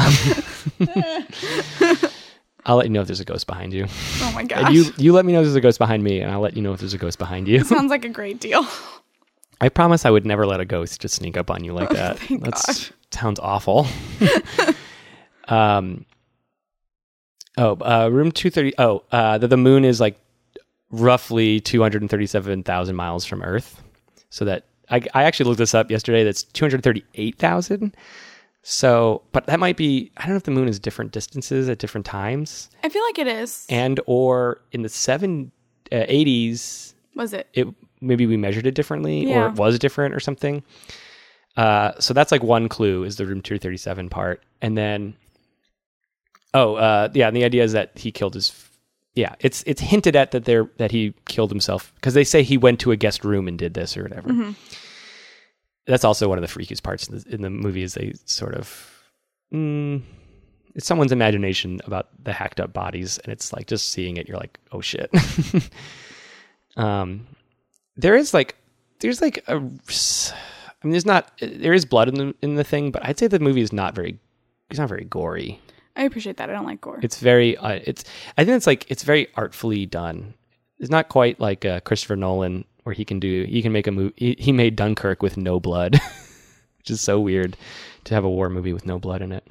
Um, 2.63 2.65
I'll 2.65 2.75
let 2.75 2.85
you 2.85 2.91
know 2.91 3.01
if 3.01 3.07
there's 3.07 3.19
a 3.19 3.25
ghost 3.25 3.47
behind 3.47 3.73
you. 3.73 3.87
Oh 4.19 4.31
my 4.35 4.43
gosh. 4.43 4.65
And 4.65 4.75
you 4.75 4.85
you 4.97 5.13
let 5.13 5.25
me 5.25 5.33
know 5.33 5.39
if 5.39 5.45
there's 5.45 5.55
a 5.55 5.61
ghost 5.61 5.79
behind 5.79 6.03
me, 6.03 6.21
and 6.21 6.31
I'll 6.31 6.41
let 6.41 6.55
you 6.55 6.61
know 6.61 6.73
if 6.73 6.79
there's 6.79 6.93
a 6.93 6.97
ghost 6.97 7.17
behind 7.17 7.47
you. 7.47 7.63
Sounds 7.63 7.89
like 7.89 8.05
a 8.05 8.09
great 8.09 8.39
deal. 8.39 8.65
I 9.59 9.69
promise 9.69 10.05
I 10.05 10.11
would 10.11 10.25
never 10.25 10.45
let 10.45 10.59
a 10.59 10.65
ghost 10.65 11.01
just 11.01 11.15
sneak 11.15 11.37
up 11.37 11.49
on 11.49 11.63
you 11.63 11.73
like 11.73 11.89
that. 11.89 12.19
thank 12.19 12.43
That 12.43 12.91
sounds 13.11 13.39
awful. 13.39 13.87
um. 15.47 16.05
Oh, 17.57 17.77
uh, 17.81 18.09
room 18.11 18.31
two 18.31 18.49
thirty. 18.49 18.73
Oh, 18.77 19.03
uh, 19.11 19.37
the, 19.37 19.47
the 19.47 19.57
moon 19.57 19.83
is 19.83 19.99
like 19.99 20.19
roughly 20.91 21.59
two 21.59 21.81
hundred 21.81 22.01
and 22.01 22.09
thirty-seven 22.09 22.63
thousand 22.63 22.95
miles 22.95 23.25
from 23.25 23.41
Earth. 23.41 23.81
So 24.29 24.45
that 24.45 24.65
I 24.91 25.01
I 25.13 25.23
actually 25.23 25.47
looked 25.47 25.57
this 25.59 25.73
up 25.73 25.89
yesterday. 25.89 26.23
That's 26.23 26.43
two 26.43 26.63
hundred 26.65 26.83
thirty-eight 26.83 27.37
thousand. 27.37 27.95
So, 28.63 29.23
but 29.31 29.47
that 29.47 29.59
might 29.59 29.75
be. 29.75 30.11
I 30.17 30.21
don't 30.23 30.31
know 30.31 30.37
if 30.37 30.43
the 30.43 30.51
moon 30.51 30.67
is 30.67 30.79
different 30.79 31.11
distances 31.11 31.67
at 31.67 31.79
different 31.79 32.05
times, 32.05 32.69
I 32.83 32.89
feel 32.89 33.01
like 33.03 33.17
it 33.17 33.27
is. 33.27 33.65
and 33.69 33.99
or 34.05 34.61
in 34.71 34.83
the 34.83 34.89
seven 34.89 35.51
uh, 35.91 36.05
eighties 36.07 36.93
Was 37.15 37.33
it? 37.33 37.47
it 37.53 37.67
maybe 38.01 38.27
we 38.27 38.37
measured 38.37 38.67
it 38.67 38.75
differently 38.75 39.33
or 39.33 39.47
it 39.47 39.53
was 39.55 39.79
different 39.79 40.13
or 40.13 40.19
something. 40.19 40.63
Uh, 41.57 41.91
so 41.99 42.13
that's 42.13 42.31
like 42.31 42.41
one 42.43 42.69
clue 42.69 43.03
is 43.03 43.17
the 43.17 43.25
room 43.25 43.41
237 43.41 44.09
part. 44.09 44.41
And 44.61 44.77
then, 44.77 45.15
oh, 46.53 46.75
uh, 46.75 47.09
yeah. 47.13 47.27
And 47.27 47.35
the 47.35 47.43
idea 47.43 47.63
is 47.63 47.73
that 47.73 47.91
he 47.95 48.11
killed 48.11 48.33
his, 48.35 48.49
yeah, 49.15 49.35
it's, 49.39 49.63
it's 49.67 49.81
hinted 49.81 50.15
at 50.15 50.31
that 50.31 50.45
there, 50.45 50.69
that 50.77 50.91
he 50.91 51.13
killed 51.25 51.51
himself 51.51 51.91
because 51.95 52.13
they 52.13 52.23
say 52.23 52.43
he 52.43 52.57
went 52.57 52.79
to 52.81 52.91
a 52.91 52.95
guest 52.95 53.23
room 53.23 53.47
and 53.47 53.57
did 53.57 53.73
this 53.73 53.97
or 53.97 54.03
whatever. 54.03 54.29
That's 55.87 56.03
also 56.05 56.29
one 56.29 56.37
of 56.37 56.41
the 56.41 56.59
freakiest 56.59 56.83
parts 56.83 57.07
in 57.07 57.17
the, 57.17 57.35
in 57.35 57.41
the 57.41 57.49
movie 57.49 57.83
is 57.83 57.95
they 57.95 58.13
sort 58.25 58.53
of, 58.53 59.03
mm, 59.53 60.01
it's 60.75 60.85
someone's 60.85 61.11
imagination 61.11 61.81
about 61.85 62.09
the 62.23 62.31
hacked 62.31 62.59
up 62.59 62.71
bodies. 62.71 63.17
And 63.17 63.33
it's 63.33 63.51
like 63.51 63.67
just 63.67 63.89
seeing 63.89 64.17
it, 64.17 64.27
you're 64.27 64.37
like, 64.37 64.59
oh 64.71 64.81
shit. 64.81 65.11
um, 66.77 67.27
there 67.97 68.15
is 68.15 68.33
like 68.33 68.55
there's 68.99 69.21
like 69.21 69.43
a 69.47 69.55
I 69.55 69.57
mean 69.57 70.91
there's 70.91 71.05
not 71.05 71.31
there 71.41 71.73
is 71.73 71.85
blood 71.85 72.07
in 72.07 72.15
the 72.15 72.35
in 72.41 72.55
the 72.55 72.63
thing, 72.63 72.91
but 72.91 73.05
I'd 73.05 73.19
say 73.19 73.27
the 73.27 73.39
movie 73.39 73.61
is 73.61 73.73
not 73.73 73.95
very 73.95 74.17
it's 74.69 74.79
not 74.79 74.89
very 74.89 75.03
gory. 75.03 75.59
I 75.95 76.03
appreciate 76.03 76.37
that. 76.37 76.49
I 76.49 76.53
don't 76.53 76.65
like 76.65 76.81
gore. 76.81 76.99
It's 77.01 77.19
very 77.19 77.57
uh, 77.57 77.79
it's 77.83 78.03
I 78.37 78.45
think 78.45 78.57
it's 78.57 78.67
like 78.67 78.89
it's 78.89 79.03
very 79.03 79.27
artfully 79.35 79.85
done. 79.85 80.33
It's 80.79 80.89
not 80.89 81.09
quite 81.09 81.39
like 81.39 81.65
uh, 81.65 81.79
Christopher 81.81 82.15
Nolan 82.15 82.65
where 82.83 82.93
he 82.93 83.05
can 83.05 83.19
do 83.19 83.45
he 83.47 83.61
can 83.61 83.71
make 83.71 83.87
a 83.87 83.91
movie 83.91 84.13
he, 84.17 84.35
he 84.39 84.51
made 84.51 84.75
Dunkirk 84.75 85.21
with 85.21 85.37
no 85.37 85.59
blood, 85.59 85.93
which 86.77 86.89
is 86.89 87.01
so 87.01 87.19
weird 87.19 87.57
to 88.05 88.13
have 88.13 88.23
a 88.23 88.29
war 88.29 88.49
movie 88.49 88.73
with 88.73 88.85
no 88.85 88.99
blood 88.99 89.21
in 89.21 89.31
it. 89.31 89.45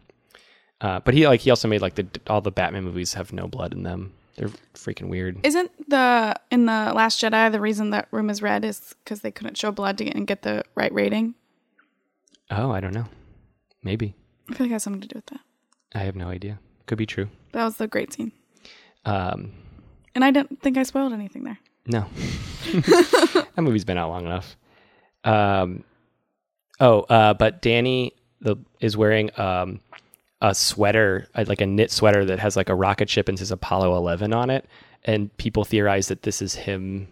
Uh, 0.81 1.01
but 1.01 1.15
he 1.15 1.27
like 1.27 1.41
he 1.41 1.51
also 1.51 1.69
made 1.69 1.83
like 1.83 1.95
the 1.95 2.07
all 2.27 2.41
the 2.41 2.51
Batman 2.51 2.85
movies 2.85 3.15
have 3.15 3.33
no 3.33 3.47
blood 3.47 3.73
in 3.73 3.83
them. 3.83 4.13
They're 4.37 4.49
freaking 4.75 5.09
weird. 5.11 5.39
Isn't 5.45 5.71
the 5.91 6.35
in 6.51 6.65
the 6.65 6.93
Last 6.95 7.21
Jedi 7.21 7.53
the 7.53 7.61
reason 7.61 7.91
that 7.91 8.09
room 8.11 8.31
is 8.31 8.41
red 8.41 8.65
is 8.65 8.95
because 9.05 9.21
they 9.21 9.31
couldn't 9.31 9.59
show 9.59 9.71
blood 9.71 9.99
to 9.99 10.05
get 10.05 10.17
and 10.17 10.27
get 10.27 10.43
the 10.43 10.65
right 10.75 10.93
rating? 10.93 11.35
Oh, 12.51 12.71
I 12.71 12.81
don't 12.81 12.95
know. 12.95 13.05
Maybe. 13.83 14.15
I 14.49 14.55
feel 14.55 14.65
like 14.65 14.71
it 14.71 14.75
has 14.75 14.83
something 14.83 15.03
to 15.03 15.09
do 15.09 15.19
with 15.19 15.27
that. 15.27 15.41
I 15.95 16.01
have 16.01 16.17
no 16.17 16.29
idea. 16.29 16.59
Could 16.87 16.99
be 16.99 17.07
true. 17.07 17.29
That 17.53 17.65
was 17.65 17.77
the 17.77 17.87
great 17.89 18.13
scene, 18.13 18.33
Um, 19.05 19.53
and 20.15 20.25
I 20.25 20.31
don't 20.31 20.61
think 20.63 20.77
I 20.79 20.83
spoiled 20.85 21.13
anything 21.13 21.45
there. 21.45 21.59
no, 21.87 22.07
that 22.73 23.49
movie's 23.59 23.85
been 23.85 23.99
out 23.99 24.11
long 24.11 24.25
enough. 24.27 24.57
Um, 25.25 25.85
oh, 26.79 27.01
uh, 27.03 27.35
but 27.35 27.61
Danny 27.63 28.13
the 28.41 28.57
is 28.81 28.97
wearing 28.97 29.31
um, 29.39 29.81
a 30.41 30.55
sweater, 30.55 31.29
uh, 31.35 31.45
like 31.47 31.61
a 31.61 31.67
knit 31.67 31.91
sweater 31.91 32.25
that 32.25 32.39
has 32.39 32.57
like 32.57 32.69
a 32.69 32.75
rocket 32.75 33.11
ship 33.11 33.29
and 33.29 33.39
says 33.39 33.51
Apollo 33.51 33.97
11 33.97 34.33
on 34.33 34.49
it, 34.51 34.67
and 35.05 35.37
people 35.37 35.65
theorize 35.65 36.09
that 36.09 36.23
this 36.23 36.41
is 36.41 36.55
him 36.55 37.09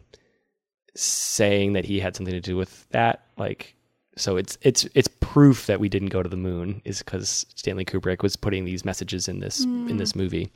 saying 0.97 1.75
that 1.75 1.85
he 1.85 2.01
had 2.01 2.17
something 2.17 2.35
to 2.35 2.41
do 2.41 2.57
with 2.57 2.89
that. 2.91 3.25
Like, 3.37 3.75
so 4.19 4.37
it's 4.37 4.59
it's 4.63 4.87
it's 4.95 5.09
proof 5.21 5.67
that 5.67 5.81
we 5.81 5.89
didn't 5.89 6.09
go 6.09 6.23
to 6.23 6.29
the 6.29 6.37
moon 6.37 6.83
is 6.85 6.99
because 6.99 7.47
Stanley 7.55 7.85
Kubrick 7.85 8.23
was 8.23 8.37
putting 8.37 8.65
these 8.65 8.85
messages 8.85 9.29
in 9.29 9.41
this 9.41 9.61
in 9.61 9.97
this 9.97 10.15
movie. 10.15 10.51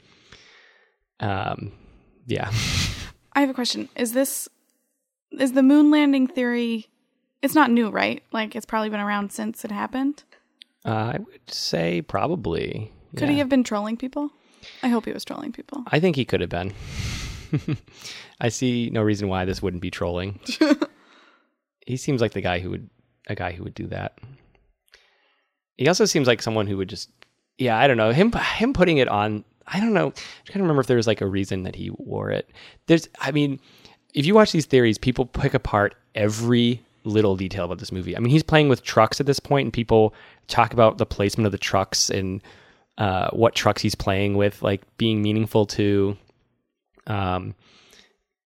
Um, 1.21 1.73
yeah. 2.27 2.51
I 3.35 3.41
have 3.41 3.51
a 3.51 3.55
question. 3.55 3.89
Is 3.97 4.13
this 4.13 4.49
is 5.39 5.53
the 5.53 5.63
moon 5.63 5.91
landing 5.91 6.27
theory? 6.27 6.89
It's 7.41 7.55
not 7.55 7.71
new, 7.71 7.89
right? 7.89 8.23
Like 8.33 8.55
it's 8.55 8.67
probably 8.67 8.91
been 8.91 9.01
around 9.01 9.33
since 9.33 9.65
it 9.65 9.71
happened. 9.71 10.25
Uh, 10.85 11.13
I 11.15 11.19
would 11.19 11.51
say 11.51 12.03
probably. 12.03 12.93
Could 13.17 13.29
yeah. 13.29 13.33
he 13.33 13.39
have 13.39 13.49
been 13.49 13.65
trolling 13.65 13.97
people? 13.97 14.31
I 14.83 14.89
hope 14.89 15.05
he 15.05 15.13
was 15.13 15.25
trolling 15.25 15.53
people. 15.53 15.85
I 15.89 16.01
think 16.01 16.17
he 16.17 16.25
could 16.25 16.41
have 16.41 16.51
been. 16.51 16.73
I 18.41 18.49
see 18.49 18.91
no 18.91 19.03
reason 19.03 19.29
why 19.29 19.45
this 19.45 19.63
wouldn't 19.63 19.83
be 19.83 19.91
trolling. 19.91 20.41
he 21.87 21.97
seems 21.97 22.21
like 22.21 22.33
the 22.33 22.41
guy 22.41 22.59
who 22.59 22.71
would 22.71 22.89
a 23.29 23.35
guy 23.35 23.53
who 23.53 23.65
would 23.65 23.75
do 23.75 23.87
that. 23.89 24.19
He 25.77 25.89
also 25.89 26.05
seems 26.05 26.27
like 26.27 26.43
someone 26.43 26.67
who 26.67 26.77
would 26.77 26.89
just 26.89 27.11
yeah, 27.59 27.79
I 27.79 27.87
don't 27.87 27.97
know. 27.97 28.13
Him 28.13 28.33
him 28.33 28.73
putting 28.73 28.99
it 28.99 29.09
on 29.09 29.45
I 29.67 29.81
don't 29.81 29.95
know. 29.95 30.11
Trying 30.45 30.59
to 30.59 30.63
remember 30.63 30.81
if 30.81 30.87
there 30.87 30.97
was 30.97 31.07
like 31.07 31.21
a 31.21 31.27
reason 31.27 31.63
that 31.63 31.77
he 31.77 31.91
wore 31.97 32.31
it. 32.31 32.51
There's 32.87 33.09
I 33.21 33.31
mean, 33.31 33.61
if 34.15 34.27
you 34.27 34.35
watch 34.35 34.53
these 34.53 34.67
theories, 34.67 34.99
people 34.99 35.27
pick 35.27 35.55
apart 35.55 35.95
every 36.15 36.83
little 37.05 37.37
detail 37.37 37.65
about 37.65 37.79
this 37.79 37.93
movie. 37.93 38.17
I 38.17 38.21
mean, 38.21 38.31
he's 38.31 38.43
playing 38.43 38.69
with 38.69 38.83
trucks 38.83 39.21
at 39.21 39.27
this 39.27 39.41
point 39.41 39.67
and 39.67 39.73
people 39.73 40.15
talk 40.49 40.73
about 40.73 40.99
the 40.99 41.07
placement 41.07 41.47
of 41.47 41.53
the 41.53 41.59
trucks 41.59 42.11
and 42.11 42.43
uh, 42.99 43.31
what 43.31 43.55
trucks 43.55 43.83
he's 43.83 43.95
playing 43.95 44.37
with, 44.37 44.63
like 44.63 44.83
being 44.99 45.23
meaningful 45.23 45.67
to. 45.67 46.17
Um, 47.07 47.55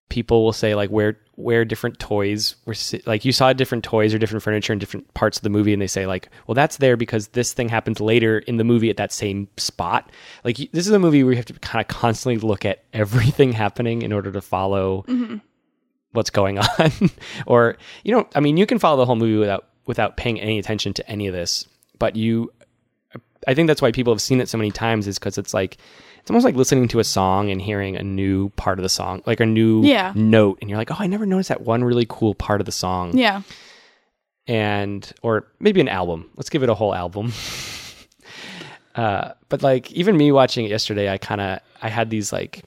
people 0.09 0.43
will 0.43 0.53
say 0.53 0.73
like 0.73 0.89
where 0.89 1.17
where 1.37 1.63
different 1.63 1.99
toys 1.99 2.55
were 2.65 2.73
like 3.05 3.23
you 3.23 3.31
saw 3.31 3.53
different 3.53 3.83
toys 3.83 4.11
or 4.11 4.17
different 4.17 4.41
furniture 4.41 4.73
in 4.73 4.79
different 4.79 5.13
parts 5.13 5.37
of 5.37 5.43
the 5.43 5.49
movie, 5.49 5.71
and 5.71 5.81
they 5.81 5.87
say 5.87 6.07
like, 6.07 6.29
well, 6.47 6.55
that's 6.55 6.77
there 6.77 6.97
because 6.97 7.29
this 7.29 7.53
thing 7.53 7.69
happens 7.69 7.99
later 7.99 8.39
in 8.39 8.57
the 8.57 8.63
movie 8.63 8.89
at 8.89 8.97
that 8.97 9.13
same 9.13 9.47
spot. 9.55 10.11
Like 10.43 10.57
this 10.57 10.87
is 10.87 10.91
a 10.91 10.99
movie 10.99 11.23
where 11.23 11.33
you 11.33 11.37
have 11.37 11.45
to 11.45 11.53
kind 11.53 11.79
of 11.79 11.87
constantly 11.87 12.39
look 12.45 12.65
at 12.65 12.83
everything 12.93 13.53
happening 13.53 14.01
in 14.01 14.11
order 14.11 14.31
to 14.31 14.41
follow 14.41 15.05
mm-hmm. 15.07 15.37
what's 16.11 16.31
going 16.31 16.57
on 16.79 16.91
or 17.45 17.77
you 18.03 18.13
know 18.13 18.27
i 18.33 18.39
mean 18.39 18.57
you 18.57 18.65
can 18.65 18.79
follow 18.79 18.97
the 18.97 19.05
whole 19.05 19.15
movie 19.15 19.37
without 19.37 19.67
without 19.85 20.17
paying 20.17 20.39
any 20.39 20.57
attention 20.57 20.93
to 20.93 21.07
any 21.09 21.27
of 21.27 21.33
this 21.33 21.67
but 21.99 22.15
you 22.15 22.51
i 23.47 23.53
think 23.53 23.67
that's 23.67 23.81
why 23.81 23.91
people 23.91 24.11
have 24.11 24.21
seen 24.21 24.41
it 24.41 24.49
so 24.49 24.57
many 24.57 24.71
times 24.71 25.05
is 25.05 25.19
because 25.19 25.37
it's 25.37 25.53
like 25.53 25.77
it's 26.27 26.31
almost 26.31 26.43
like 26.43 26.55
listening 26.55 26.89
to 26.89 26.99
a 26.99 27.05
song 27.05 27.49
and 27.51 27.61
hearing 27.61 27.95
a 27.95 28.03
new 28.03 28.49
part 28.49 28.79
of 28.79 28.83
the 28.83 28.89
song 28.89 29.21
like 29.25 29.39
a 29.39 29.45
new 29.45 29.81
Yeah. 29.85 30.11
note 30.13 30.57
and 30.59 30.69
you're 30.69 30.77
like 30.77 30.91
oh 30.91 30.97
i 30.99 31.07
never 31.07 31.25
noticed 31.25 31.47
that 31.47 31.61
one 31.61 31.85
really 31.85 32.05
cool 32.09 32.35
part 32.35 32.59
of 32.59 32.65
the 32.65 32.71
song 32.73 33.17
Yeah. 33.17 33.43
and 34.45 35.09
or 35.21 35.47
maybe 35.61 35.79
an 35.81 35.87
album. 35.87 36.29
Let's 36.35 36.49
give 36.49 36.63
it 36.63 36.69
a 36.69 36.73
whole 36.73 36.93
album. 36.93 37.31
uh, 38.95 39.33
but 39.49 39.61
like 39.63 39.91
even 39.93 40.17
me 40.17 40.31
watching 40.31 40.65
it 40.65 40.69
yesterday, 40.69 41.09
I 41.09 41.17
kind 41.17 41.39
of 41.41 41.59
I 41.81 41.89
had 41.89 42.09
these 42.09 42.33
like 42.33 42.63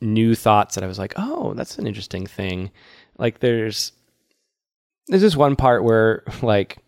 new 0.00 0.34
thoughts 0.34 0.74
that 0.74 0.84
I 0.84 0.86
was 0.88 0.98
like, 0.98 1.14
oh, 1.16 1.54
that's 1.54 1.78
an 1.78 1.86
interesting 1.86 2.26
thing. 2.26 2.70
Like 3.18 3.38
there's 3.40 3.92
there's 5.08 5.22
this 5.22 5.36
one 5.36 5.56
part 5.56 5.84
where 5.84 6.22
like 6.42 6.78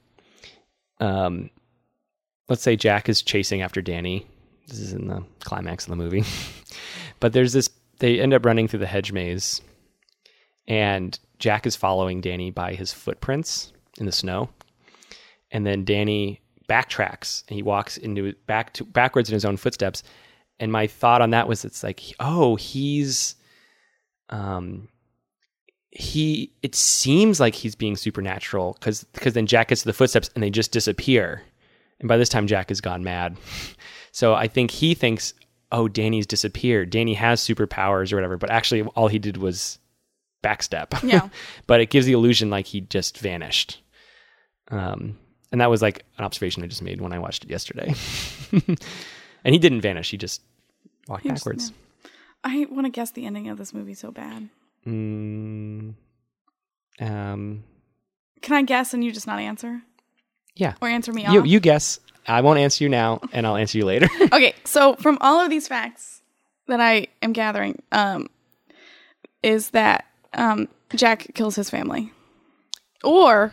um 1.00 1.48
let's 2.48 2.62
say 2.62 2.76
Jack 2.76 3.08
is 3.08 3.22
chasing 3.22 3.62
after 3.62 3.80
Danny. 3.82 4.26
This 4.66 4.78
is 4.78 4.92
in 4.92 5.08
the 5.08 5.24
climax 5.40 5.84
of 5.84 5.90
the 5.90 5.96
movie. 5.96 6.24
but 7.20 7.32
there's 7.32 7.52
this 7.52 7.70
they 7.98 8.20
end 8.20 8.34
up 8.34 8.44
running 8.44 8.68
through 8.68 8.80
the 8.80 8.86
hedge 8.86 9.12
maze 9.12 9.60
and 10.66 11.18
Jack 11.38 11.66
is 11.66 11.76
following 11.76 12.20
Danny 12.20 12.50
by 12.50 12.74
his 12.74 12.92
footprints 12.92 13.72
in 13.98 14.06
the 14.06 14.12
snow. 14.12 14.48
And 15.50 15.66
then 15.66 15.84
Danny 15.84 16.40
backtracks 16.68 17.44
and 17.48 17.56
he 17.56 17.62
walks 17.62 17.96
into 17.96 18.32
back 18.46 18.72
to 18.74 18.84
backwards 18.84 19.28
in 19.28 19.34
his 19.34 19.44
own 19.44 19.56
footsteps. 19.56 20.02
And 20.58 20.72
my 20.72 20.86
thought 20.86 21.20
on 21.20 21.30
that 21.30 21.48
was 21.48 21.64
it's 21.64 21.82
like, 21.82 22.00
oh, 22.20 22.56
he's 22.56 23.36
um 24.30 24.88
he 25.90 26.52
it 26.62 26.74
seems 26.74 27.38
like 27.38 27.54
he's 27.54 27.76
being 27.76 27.96
supernatural 27.96 28.76
because 28.78 29.04
because 29.12 29.34
then 29.34 29.46
Jack 29.46 29.68
gets 29.68 29.82
to 29.82 29.88
the 29.88 29.92
footsteps 29.92 30.30
and 30.34 30.42
they 30.42 30.50
just 30.50 30.72
disappear. 30.72 31.42
And 32.00 32.08
by 32.08 32.16
this 32.16 32.28
time 32.28 32.46
Jack 32.46 32.70
has 32.70 32.80
gone 32.80 33.04
mad. 33.04 33.36
So 34.14 34.32
I 34.34 34.46
think 34.46 34.70
he 34.70 34.94
thinks, 34.94 35.34
oh, 35.72 35.88
Danny's 35.88 36.24
disappeared. 36.26 36.90
Danny 36.90 37.14
has 37.14 37.40
superpowers 37.40 38.12
or 38.12 38.16
whatever, 38.16 38.36
but 38.36 38.48
actually 38.48 38.82
all 38.94 39.08
he 39.08 39.18
did 39.18 39.36
was 39.36 39.78
backstep. 40.40 41.02
Yeah. 41.08 41.28
but 41.66 41.80
it 41.80 41.90
gives 41.90 42.06
the 42.06 42.12
illusion 42.12 42.48
like 42.48 42.66
he 42.66 42.80
just 42.82 43.18
vanished. 43.18 43.82
Um, 44.70 45.18
and 45.50 45.60
that 45.60 45.68
was 45.70 45.82
like 45.82 46.04
an 46.16 46.24
observation 46.24 46.62
I 46.62 46.68
just 46.68 46.80
made 46.80 47.00
when 47.00 47.12
I 47.12 47.18
watched 47.18 47.42
it 47.44 47.50
yesterday. 47.50 47.92
and 48.52 49.52
he 49.52 49.58
didn't 49.58 49.80
vanish; 49.80 50.10
he 50.12 50.16
just 50.16 50.42
walked 51.08 51.24
He 51.24 51.30
just- 51.30 51.44
backwards. 51.44 51.72
I 52.44 52.66
want 52.70 52.84
to 52.86 52.90
guess 52.90 53.10
the 53.10 53.24
ending 53.26 53.48
of 53.48 53.58
this 53.58 53.72
movie 53.74 53.94
so 53.94 54.10
bad. 54.12 54.48
Mm, 54.86 55.94
um, 57.00 57.64
Can 58.42 58.54
I 58.56 58.62
guess 58.62 58.92
and 58.94 59.02
you 59.04 59.10
just 59.12 59.26
not 59.26 59.38
answer? 59.40 59.80
yeah, 60.54 60.74
Or 60.80 60.88
answer 60.88 61.12
me 61.12 61.24
you 61.28 61.42
you 61.44 61.58
guess. 61.58 61.98
I 62.26 62.40
won't 62.40 62.58
answer 62.58 62.84
you 62.84 62.90
now, 62.90 63.20
and 63.32 63.46
I'll 63.46 63.56
answer 63.56 63.78
you 63.78 63.84
later. 63.84 64.08
okay, 64.20 64.54
so 64.64 64.94
from 64.96 65.18
all 65.20 65.40
of 65.40 65.50
these 65.50 65.68
facts 65.68 66.22
that 66.66 66.80
I 66.80 67.08
am 67.22 67.32
gathering, 67.32 67.82
um, 67.92 68.28
is 69.42 69.70
that 69.70 70.06
um, 70.32 70.68
Jack 70.94 71.26
kills 71.34 71.56
his 71.56 71.70
family, 71.70 72.12
or 73.02 73.52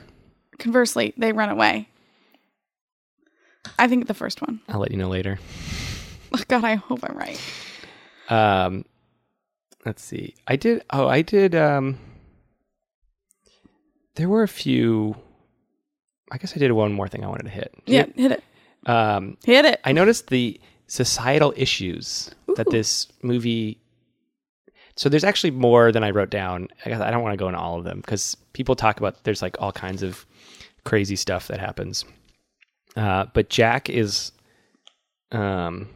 conversely, 0.57 1.13
they 1.17 1.33
run 1.33 1.49
away. 1.49 1.89
I 3.77 3.87
think 3.87 4.07
the 4.07 4.13
first 4.13 4.41
one. 4.41 4.61
I'll 4.69 4.79
let 4.79 4.91
you 4.91 4.97
know 4.97 5.09
later. 5.09 5.39
God, 6.47 6.63
I 6.63 6.75
hope 6.75 6.99
I'm 7.03 7.17
right. 7.17 7.39
Um, 8.29 8.85
let's 9.85 10.01
see. 10.01 10.35
I 10.47 10.55
did. 10.55 10.83
Oh, 10.91 11.07
I 11.07 11.21
did. 11.21 11.55
Um, 11.55 11.97
there 14.15 14.29
were 14.29 14.43
a 14.43 14.47
few. 14.47 15.15
I 16.31 16.37
guess 16.37 16.55
I 16.55 16.59
did 16.59 16.71
one 16.71 16.93
more 16.93 17.09
thing 17.09 17.25
I 17.25 17.27
wanted 17.27 17.43
to 17.43 17.49
hit. 17.49 17.73
Yeah, 17.85 18.05
hit 18.15 18.31
it. 18.31 18.43
Um, 18.85 19.37
Hit 19.43 19.65
it. 19.65 19.79
I 19.83 19.91
noticed 19.91 20.27
the 20.27 20.59
societal 20.87 21.53
issues 21.55 22.31
that 22.55 22.69
this 22.69 23.07
movie. 23.21 23.79
So 24.95 25.09
there's 25.09 25.23
actually 25.23 25.51
more 25.51 25.91
than 25.91 26.03
I 26.03 26.09
wrote 26.09 26.29
down. 26.29 26.67
I 26.85 26.89
guess 26.89 27.01
I 27.01 27.11
don't 27.11 27.23
want 27.23 27.33
to 27.33 27.37
go 27.37 27.47
into 27.47 27.59
all 27.59 27.77
of 27.77 27.85
them 27.85 28.01
because 28.01 28.35
people 28.53 28.75
talk 28.75 28.99
about 28.99 29.23
there's 29.23 29.41
like 29.41 29.55
all 29.59 29.71
kinds 29.71 30.03
of 30.03 30.25
crazy 30.83 31.15
stuff 31.15 31.47
that 31.47 31.59
happens. 31.59 32.05
Uh, 32.95 33.25
but 33.33 33.49
Jack 33.49 33.89
is, 33.89 34.31
um, 35.31 35.87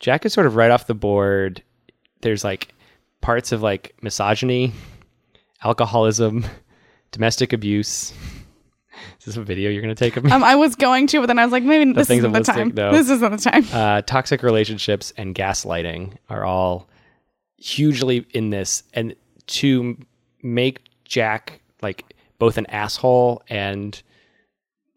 Jack 0.00 0.24
is 0.24 0.32
sort 0.32 0.46
of 0.46 0.56
right 0.56 0.70
off 0.70 0.86
the 0.86 0.94
board. 0.94 1.62
There's 2.22 2.44
like 2.44 2.72
parts 3.20 3.52
of 3.52 3.62
like 3.62 3.94
misogyny, 4.00 4.72
alcoholism, 5.62 6.46
domestic 7.12 7.52
abuse. 7.52 8.12
Is 9.20 9.24
this 9.26 9.36
a 9.36 9.42
video 9.42 9.70
you're 9.70 9.82
going 9.82 9.94
to 9.94 9.98
take 9.98 10.16
of 10.16 10.24
me? 10.24 10.30
Um, 10.30 10.42
I 10.44 10.54
was 10.56 10.74
going 10.74 11.06
to, 11.08 11.20
but 11.20 11.26
then 11.26 11.38
I 11.38 11.44
was 11.44 11.52
like, 11.52 11.62
maybe 11.62 11.92
this 11.92 12.08
things 12.08 12.20
isn't 12.20 12.32
the 12.32 12.40
time. 12.40 12.72
no. 12.74 12.92
This 12.92 13.08
isn't 13.10 13.30
the 13.30 13.50
time. 13.50 13.64
uh, 13.72 14.02
toxic 14.02 14.42
relationships 14.42 15.12
and 15.16 15.34
gaslighting 15.34 16.14
are 16.28 16.44
all 16.44 16.88
hugely 17.58 18.26
in 18.30 18.50
this 18.50 18.82
and 18.94 19.14
to 19.46 19.96
make 20.42 20.80
jack 21.04 21.60
like 21.82 22.04
both 22.38 22.58
an 22.58 22.66
asshole 22.66 23.42
and 23.48 24.02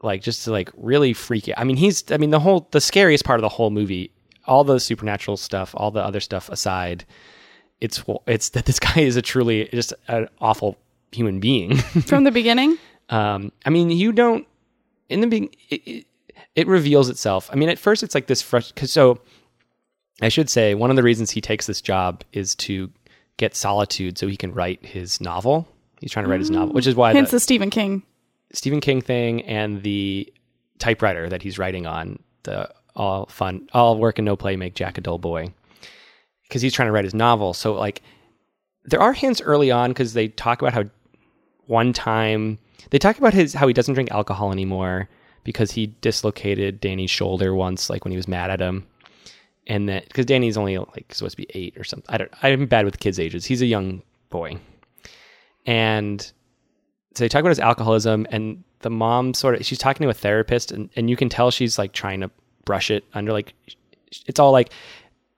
like 0.02 0.22
just 0.22 0.44
to 0.44 0.52
like 0.52 0.70
really 0.76 1.14
freak 1.14 1.48
it 1.48 1.54
i 1.58 1.64
mean 1.64 1.78
he's 1.78 2.04
i 2.12 2.18
mean 2.18 2.32
the 2.32 2.40
whole 2.40 2.68
the 2.72 2.82
scariest 2.82 3.24
part 3.24 3.40
of 3.40 3.42
the 3.42 3.50
whole 3.50 3.70
movie 3.70 4.12
all 4.46 4.64
the 4.64 4.80
supernatural 4.80 5.38
stuff 5.38 5.74
all 5.78 5.90
the 5.92 6.04
other 6.04 6.20
stuff 6.20 6.50
aside 6.50 7.06
it's 7.80 8.04
it's 8.28 8.50
that 8.50 8.66
this 8.66 8.80
guy 8.80 9.00
is 9.02 9.16
a 9.16 9.22
truly 9.22 9.70
just 9.72 9.94
an 10.10 10.28
awful 10.42 10.78
human 11.12 11.40
being 11.40 11.78
From 11.78 12.24
the 12.24 12.32
beginning, 12.40 12.78
um, 13.10 13.52
I 13.66 13.70
mean, 13.70 13.90
you 13.90 14.12
don't 14.12 14.48
in 15.10 15.22
the 15.22 15.28
beginning. 15.28 15.56
It, 15.70 15.88
it, 15.88 16.06
it 16.56 16.68
reveals 16.68 17.10
itself. 17.10 17.50
I 17.52 17.56
mean, 17.56 17.70
at 17.70 17.80
first 17.80 18.04
it's 18.04 18.16
like 18.16 18.28
this 18.28 18.42
fresh. 18.42 18.72
Cause 18.74 18.92
so, 18.92 19.20
I 20.22 20.30
should 20.30 20.50
say 20.50 20.76
one 20.76 20.90
of 20.90 20.96
the 20.96 21.04
reasons 21.04 21.32
he 21.32 21.42
takes 21.42 21.68
this 21.68 21.82
job 21.82 22.24
is 22.34 22.56
to 22.56 22.92
get 23.38 23.56
solitude 23.56 24.18
so 24.18 24.28
he 24.28 24.38
can 24.38 24.54
write 24.54 24.86
his 24.86 25.22
novel. 25.22 25.68
He's 26.02 26.12
trying 26.12 26.26
to 26.26 26.32
write 26.32 26.40
his 26.40 26.50
novel, 26.50 26.74
which 26.74 26.88
is 26.88 26.96
why 26.96 27.14
hence 27.14 27.32
the 27.32 27.38
the 27.38 27.40
Stephen 27.42 27.70
King. 27.70 28.04
Stephen 28.54 28.82
King 28.82 29.02
thing 29.02 29.44
and 29.44 29.84
the 29.84 30.32
typewriter 30.80 31.30
that 31.30 31.42
he's 31.42 31.60
writing 31.60 31.86
on 31.86 32.20
the 32.44 32.70
all 32.96 33.26
fun, 33.28 33.68
all 33.74 33.98
work 33.98 34.18
and 34.18 34.26
no 34.26 34.36
play 34.36 34.56
make 34.56 34.76
Jack 34.76 34.98
a 34.98 35.02
dull 35.02 35.20
boy 35.20 35.54
because 36.44 36.62
he's 36.62 36.74
trying 36.74 36.88
to 36.88 36.92
write 36.92 37.06
his 37.06 37.14
novel. 37.14 37.54
So 37.54 37.74
like, 37.74 38.02
there 38.86 39.00
are 39.00 39.14
hints 39.14 39.42
early 39.42 39.72
on 39.72 39.92
because 39.92 40.14
they 40.14 40.30
talk 40.30 40.62
about 40.62 40.74
how 40.74 40.86
one 41.68 41.94
time 41.94 42.58
they 42.90 43.00
talk 43.00 43.18
about 43.18 43.34
his 43.34 43.54
how 43.54 43.68
he 43.68 43.74
doesn't 43.74 43.94
drink 43.94 44.12
alcohol 44.12 44.52
anymore 44.52 45.10
because 45.44 45.72
he 45.72 45.88
dislocated 46.02 46.82
Danny's 46.82 47.12
shoulder 47.12 47.54
once, 47.54 47.90
like 47.90 48.04
when 48.06 48.12
he 48.12 48.18
was 48.18 48.28
mad 48.28 48.50
at 48.50 48.60
him, 48.60 48.86
and 49.68 49.90
that 49.90 50.08
because 50.08 50.26
Danny's 50.26 50.58
only 50.58 50.78
like 50.78 51.14
supposed 51.14 51.38
to 51.38 51.44
be 51.44 51.48
eight 51.54 51.78
or 51.78 51.84
something. 51.84 52.14
I 52.14 52.18
don't. 52.18 52.32
I'm 52.44 52.66
bad 52.66 52.86
with 52.86 53.00
kids' 53.00 53.20
ages. 53.20 53.46
He's 53.46 53.62
a 53.62 53.66
young 53.66 54.02
boy, 54.30 54.58
and 55.66 56.22
so 57.16 57.24
they 57.24 57.30
talk 57.30 57.42
about 57.42 57.50
his 57.50 57.60
alcoholism 57.60 58.28
and 58.32 58.64
the 58.80 58.90
mom 58.90 59.34
sort 59.34 59.56
of 59.56 59.66
she's 59.66 59.78
talking 59.78 60.06
to 60.06 60.10
a 60.10 60.14
therapist 60.14 60.72
and, 60.72 60.90
and 60.96 61.10
you 61.10 61.16
can 61.16 61.28
tell 61.28 61.52
she's 61.52 61.78
like 61.78 61.92
trying 61.92 62.22
to 62.22 62.32
brush 62.66 62.90
it 62.92 63.04
under 63.14 63.34
like 63.34 63.54
it's 64.26 64.40
all 64.40 64.52
like 64.52 64.72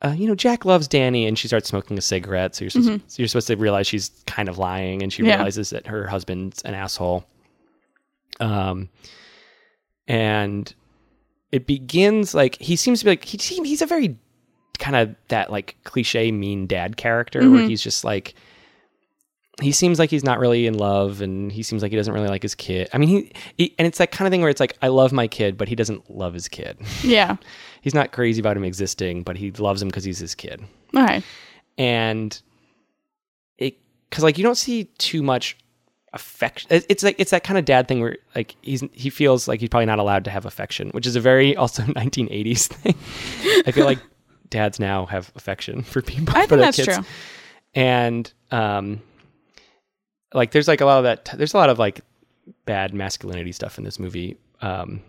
uh, 0.04 0.10
you 0.18 0.28
know 0.28 0.36
jack 0.36 0.66
loves 0.66 0.88
danny 0.88 1.26
and 1.28 1.38
she 1.38 1.48
starts 1.48 1.70
smoking 1.70 1.98
a 1.98 2.02
cigarette 2.02 2.56
so 2.56 2.64
you're 2.66 2.70
supposed, 2.72 3.02
so 3.08 3.16
you're 3.22 3.28
supposed 3.28 3.48
to 3.48 3.56
realize 3.56 3.86
she's 3.88 4.10
kind 4.28 4.50
of 4.50 4.58
lying 4.58 5.02
and 5.04 5.12
she 5.14 5.24
Yeah. 5.24 5.36
realizes 5.36 5.70
that 5.72 5.88
her 5.88 6.08
husband's 6.08 6.62
an 6.64 6.74
asshole 6.74 7.24
um 8.40 8.90
and 10.08 10.74
it 11.52 11.68
begins 11.68 12.34
like 12.34 12.60
he 12.62 12.76
seems 12.76 13.00
to 13.00 13.06
be 13.06 13.12
like 13.12 13.24
he 13.26 13.38
he's 13.64 13.82
a 13.82 13.86
very 13.86 14.18
kind 14.80 14.96
of 14.96 15.16
that 15.28 15.52
like 15.52 15.76
cliche 15.84 16.32
mean 16.32 16.66
dad 16.66 16.98
character 16.98 17.50
where 17.50 17.68
he's 17.68 17.82
just 17.84 18.04
like 18.04 18.34
he 19.62 19.72
seems 19.72 20.00
like 20.00 20.10
he's 20.10 20.24
not 20.24 20.40
really 20.40 20.66
in 20.66 20.76
love 20.76 21.22
and 21.22 21.52
he 21.52 21.62
seems 21.62 21.84
like 21.84 21.92
he 21.92 21.98
doesn't 21.98 22.14
really 22.16 22.30
like 22.30 22.42
his 22.42 22.56
kid. 22.56 22.90
I 22.94 22.98
mean, 22.98 23.10
he, 23.10 23.32
he 23.58 23.76
and 23.78 23.86
it's 23.86 24.00
that 24.00 24.12
kind 24.12 24.26
of 24.26 24.32
thing 24.32 24.42
where 24.42 24.50
it's 24.50 24.62
like 24.62 24.76
I 24.82 24.88
love 24.88 25.12
my 25.12 25.28
kid, 25.28 25.56
but 25.56 25.68
he 25.68 25.76
doesn't 25.76 26.10
love 26.10 26.34
his 26.34 26.48
kid. 26.48 26.80
Yeah. 27.04 27.36
he's 27.82 27.94
not 27.94 28.12
crazy 28.12 28.40
about 28.40 28.56
him 28.58 28.64
existing, 28.64 29.24
but 29.24 29.38
he 29.38 29.52
loves 29.52 29.82
him 29.82 29.90
because 29.90 30.04
he's 30.04 30.20
his 30.20 30.36
kid. 30.36 30.62
All 30.96 31.04
right. 31.04 31.24
And 31.78 32.40
it 33.58 33.78
cuz 34.10 34.24
like 34.24 34.38
you 34.38 34.44
don't 34.44 34.56
see 34.58 34.86
too 34.98 35.22
much 35.24 35.58
affection. 36.14 36.68
It's 36.72 37.04
like 37.04 37.16
it's 37.20 37.32
that 37.32 37.44
kind 37.44 37.58
of 37.58 37.66
dad 37.66 37.88
thing 37.88 38.02
where 38.02 38.18
like 38.36 38.56
he's 38.62 38.84
he 38.94 39.10
feels 39.10 39.48
like 39.48 39.60
he's 39.60 39.70
probably 39.70 39.86
not 39.86 40.00
allowed 40.00 40.26
to 40.26 40.32
have 40.32 40.46
affection, 40.46 40.90
which 40.92 41.06
is 41.08 41.16
a 41.16 41.22
very 41.22 41.56
also 41.58 41.84
1980s 41.84 42.68
thing. 42.68 42.96
I 43.66 43.72
feel 43.72 43.86
like 43.86 44.00
dads 44.50 44.80
now 44.80 45.06
have 45.06 45.32
affection 45.36 45.82
for 45.82 46.02
people 46.02 46.36
I 46.36 46.42
for 46.46 46.50
think 46.50 46.50
their 46.50 46.58
that's 46.60 46.78
kids 46.78 46.96
true. 46.98 47.06
and 47.74 48.34
um 48.52 49.02
like 50.34 50.52
there's 50.52 50.68
like 50.68 50.82
a 50.82 50.86
lot 50.86 50.98
of 50.98 51.04
that 51.06 51.30
there's 51.38 51.54
a 51.54 51.58
lot 51.58 51.70
of 51.70 51.80
like 51.80 52.02
bad 52.66 52.94
masculinity 52.94 53.54
stuff 53.54 53.78
in 53.78 53.86
this 53.86 53.98
movie 53.98 54.36
um 54.62 55.02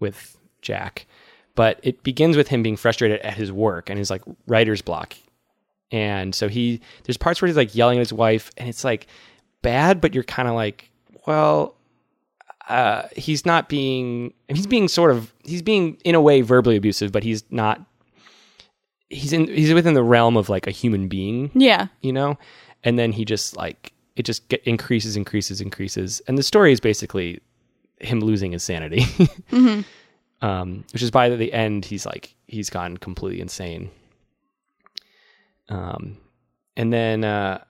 with 0.00 0.38
Jack 0.62 1.06
but 1.58 1.80
it 1.82 2.02
begins 2.04 2.36
with 2.36 2.46
him 2.48 2.62
being 2.62 2.76
frustrated 2.76 3.18
at 3.20 3.34
his 3.34 3.50
work 3.50 3.90
and 3.90 3.98
his 3.98 4.10
like 4.10 4.22
writer's 4.46 4.80
block 4.80 5.16
and 5.90 6.34
so 6.34 6.46
he 6.48 6.80
there's 7.04 7.16
parts 7.16 7.40
where 7.42 7.46
he's 7.48 7.56
like 7.56 7.74
yelling 7.74 7.98
at 7.98 8.02
his 8.02 8.12
wife, 8.12 8.50
and 8.58 8.68
it's 8.68 8.84
like 8.84 9.06
bad, 9.62 10.00
but 10.00 10.14
you're 10.14 10.22
kind 10.36 10.46
of 10.46 10.54
like, 10.54 10.90
well, 11.26 11.74
uh, 12.68 13.04
he's 13.16 13.46
not 13.46 13.68
being 13.70 14.34
he's 14.48 14.66
being 14.66 14.86
sort 14.86 15.10
of 15.10 15.32
he's 15.44 15.62
being 15.62 15.96
in 16.04 16.14
a 16.14 16.20
way 16.20 16.42
verbally 16.42 16.76
abusive, 16.76 17.10
but 17.10 17.22
he's 17.22 17.42
not. 17.50 17.80
He's 19.08 19.32
in 19.32 19.46
he's 19.48 19.72
within 19.72 19.94
the 19.94 20.02
realm 20.02 20.36
of 20.36 20.50
like 20.50 20.66
a 20.66 20.70
human 20.70 21.08
being, 21.08 21.50
Yeah. 21.54 21.86
you 22.02 22.12
know, 22.12 22.36
and 22.84 22.98
then 22.98 23.10
he 23.12 23.24
just 23.24 23.56
like 23.56 23.94
it 24.16 24.24
just 24.26 24.46
get, 24.48 24.62
increases, 24.64 25.16
increases, 25.16 25.62
increases, 25.62 26.20
and 26.28 26.36
the 26.36 26.42
story 26.42 26.70
is 26.72 26.80
basically 26.80 27.40
him 28.02 28.20
losing 28.20 28.52
his 28.52 28.62
sanity, 28.62 29.06
um, 30.40 30.84
which 30.92 31.02
is 31.02 31.10
by 31.10 31.28
the 31.28 31.52
end 31.52 31.84
he's 31.84 32.06
like 32.06 32.34
he's 32.46 32.70
gone 32.70 32.96
completely 32.96 33.40
insane. 33.40 33.90
Um, 35.68 36.16
and 36.76 36.92
then 36.92 37.24
uh, 37.24 37.62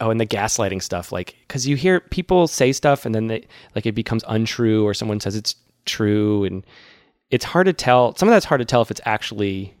oh, 0.00 0.10
and 0.10 0.20
the 0.20 0.26
gaslighting 0.26 0.82
stuff, 0.82 1.12
like 1.12 1.36
because 1.46 1.66
you 1.66 1.76
hear 1.76 2.00
people 2.00 2.48
say 2.48 2.72
stuff 2.72 3.06
and 3.06 3.14
then 3.14 3.28
they 3.28 3.46
like 3.74 3.86
it 3.86 3.92
becomes 3.92 4.24
untrue, 4.28 4.84
or 4.84 4.94
someone 4.94 5.20
says 5.20 5.36
it's 5.36 5.54
true, 5.84 6.44
and 6.44 6.64
it's 7.30 7.44
hard 7.44 7.66
to 7.66 7.72
tell. 7.72 8.14
Some 8.16 8.28
of 8.28 8.34
that's 8.34 8.46
hard 8.46 8.60
to 8.60 8.64
tell 8.64 8.82
if 8.82 8.90
it's 8.90 9.00
actually 9.04 9.74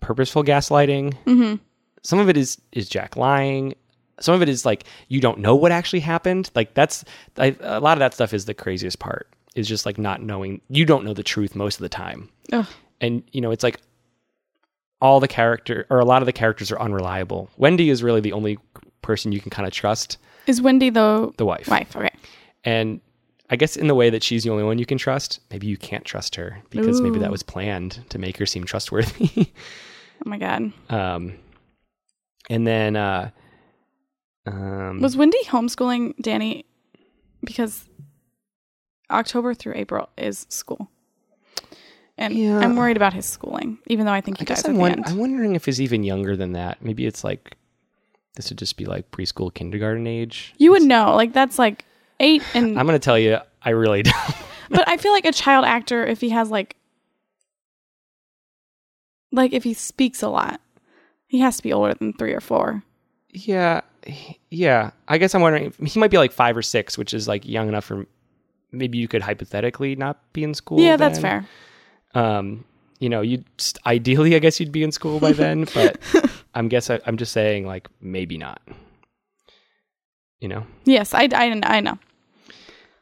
purposeful 0.00 0.44
gaslighting. 0.44 1.14
Mm-hmm. 1.24 1.56
Some 2.02 2.18
of 2.18 2.28
it 2.28 2.36
is 2.36 2.60
is 2.72 2.88
Jack 2.88 3.16
lying. 3.16 3.74
Some 4.20 4.34
of 4.34 4.42
it 4.42 4.48
is 4.48 4.64
like 4.64 4.84
you 5.08 5.20
don't 5.20 5.38
know 5.38 5.54
what 5.54 5.72
actually 5.72 6.00
happened. 6.00 6.50
Like 6.54 6.74
that's 6.74 7.04
I, 7.38 7.56
a 7.60 7.80
lot 7.80 7.96
of 7.96 8.00
that 8.00 8.14
stuff 8.14 8.34
is 8.34 8.44
the 8.44 8.54
craziest 8.54 8.98
part. 8.98 9.33
Is 9.54 9.68
just 9.68 9.86
like 9.86 9.98
not 9.98 10.20
knowing. 10.22 10.60
You 10.68 10.84
don't 10.84 11.04
know 11.04 11.14
the 11.14 11.22
truth 11.22 11.54
most 11.54 11.76
of 11.76 11.82
the 11.82 11.88
time 11.88 12.28
Ugh. 12.52 12.66
and 13.00 13.22
you 13.32 13.40
know 13.40 13.50
it's 13.52 13.62
like 13.62 13.80
all 15.00 15.20
the 15.20 15.28
character 15.28 15.86
or 15.90 15.98
a 16.00 16.04
lot 16.04 16.22
of 16.22 16.26
the 16.26 16.32
characters 16.32 16.72
are 16.72 16.80
unreliable 16.80 17.50
wendy 17.56 17.90
is 17.90 18.02
really 18.02 18.20
the 18.20 18.32
only 18.32 18.58
person 19.02 19.32
you 19.32 19.40
can 19.40 19.50
kind 19.50 19.66
of 19.66 19.72
trust 19.72 20.16
Is 20.46 20.62
Wendy 20.62 20.88
the 20.90 21.30
the 21.36 21.44
wife 21.44 21.68
wife? 21.68 21.94
Okay. 21.94 22.10
and 22.64 23.00
i 23.50 23.56
guess 23.56 23.76
in 23.76 23.86
the 23.86 23.94
way 23.94 24.08
that 24.08 24.22
she's 24.22 24.44
the 24.44 24.50
only 24.50 24.64
one 24.64 24.78
you 24.78 24.86
can 24.86 24.96
trust 24.98 25.40
maybe 25.50 25.66
you 25.66 25.76
can't 25.76 26.04
trust 26.04 26.34
her 26.36 26.58
because 26.70 27.00
maybe 27.02 27.18
that 27.18 27.30
was 27.30 27.42
planned 27.42 28.02
to 28.08 28.18
make 28.18 28.36
her 28.38 28.46
seem 28.46 28.64
trustworthy 28.64 29.46
Oh 30.24 30.28
my 30.30 30.38
god. 30.38 30.72
um 30.88 31.34
and 32.48 32.66
then 32.66 32.96
uh 32.96 33.30
um 34.46 35.00
Was 35.00 35.16
Wendy 35.16 35.38
homeschooling 35.46 36.14
Danny 36.20 36.64
because 37.44 37.84
October 39.14 39.54
through 39.54 39.74
April 39.76 40.08
is 40.16 40.46
school. 40.48 40.90
And 42.16 42.34
Yeah. 42.34 42.58
I'm 42.58 42.76
worried 42.76 42.96
about 42.96 43.12
his 43.12 43.26
schooling, 43.26 43.78
even 43.86 44.06
though 44.06 44.12
I 44.12 44.20
think 44.20 44.38
he 44.38 44.42
i 44.42 44.44
guess 44.44 44.62
dies 44.62 44.70
I'm, 44.70 44.76
won-. 44.76 45.02
I'm 45.04 45.16
wondering 45.18 45.54
if 45.56 45.64
he's 45.64 45.80
even 45.80 46.04
younger 46.04 46.36
than 46.36 46.52
that 46.52 46.82
maybe 46.82 47.06
it's 47.06 47.24
like 47.24 47.56
this 48.36 48.50
would 48.50 48.58
just 48.58 48.76
be 48.76 48.84
like 48.84 49.10
preschool 49.10 49.52
kindergarten 49.52 50.06
age 50.06 50.54
you 50.58 50.70
would 50.72 50.82
know. 50.82 51.14
Like 51.16 51.32
that's 51.32 51.58
like 51.58 51.84
eight 52.20 52.42
and 52.54 52.78
i'm 52.78 52.86
gonna 52.86 53.00
tell 53.00 53.18
you 53.18 53.38
i 53.62 53.70
really 53.70 54.02
don't 54.04 54.14
but 54.70 54.86
I 54.88 54.96
feel 54.96 55.12
like 55.12 55.24
a 55.24 55.32
child 55.32 55.64
actor 55.64 56.06
if 56.06 56.20
he 56.20 56.30
has 56.30 56.50
like 56.50 56.76
like 59.32 59.52
if 59.52 59.64
he 59.64 59.74
speaks 59.74 60.22
a 60.22 60.28
lot, 60.28 60.60
he 61.26 61.40
has 61.40 61.56
to 61.56 61.62
be 61.62 61.72
older 61.72 61.94
than 61.94 62.12
three 62.12 62.32
or 62.32 62.40
four. 62.40 62.82
Yeah, 63.30 63.80
yeah. 64.50 64.92
I 65.08 65.18
guess 65.18 65.34
I'm 65.34 65.42
wondering. 65.42 65.74
He 65.84 65.98
might 65.98 66.10
be 66.10 66.18
like 66.18 66.32
five 66.32 66.56
or 66.56 66.62
six, 66.62 66.96
which 66.96 67.12
is 67.12 67.26
like 67.26 67.46
young 67.46 67.68
enough 67.68 67.84
for 67.84 68.06
maybe 68.74 68.98
you 68.98 69.08
could 69.08 69.22
hypothetically 69.22 69.96
not 69.96 70.20
be 70.32 70.42
in 70.44 70.54
school. 70.54 70.80
yeah, 70.80 70.96
that's 70.96 71.18
fair. 71.18 71.46
Um, 72.14 72.64
you 73.00 73.08
know, 73.08 73.20
you 73.22 73.44
ideally, 73.86 74.34
I 74.36 74.38
guess 74.38 74.60
you'd 74.60 74.72
be 74.72 74.82
in 74.82 74.92
school 74.92 75.20
by 75.20 75.32
then, 75.32 75.64
but 75.74 75.98
I'm 76.54 76.68
guess 76.68 76.90
I, 76.90 77.00
I'm 77.06 77.16
just 77.16 77.32
saying 77.32 77.66
like 77.66 77.88
maybe 78.00 78.38
not. 78.38 78.60
You 80.40 80.48
know, 80.48 80.66
Yes, 80.84 81.14
I, 81.14 81.28
I, 81.32 81.60
I 81.64 81.80
know. 81.80 81.98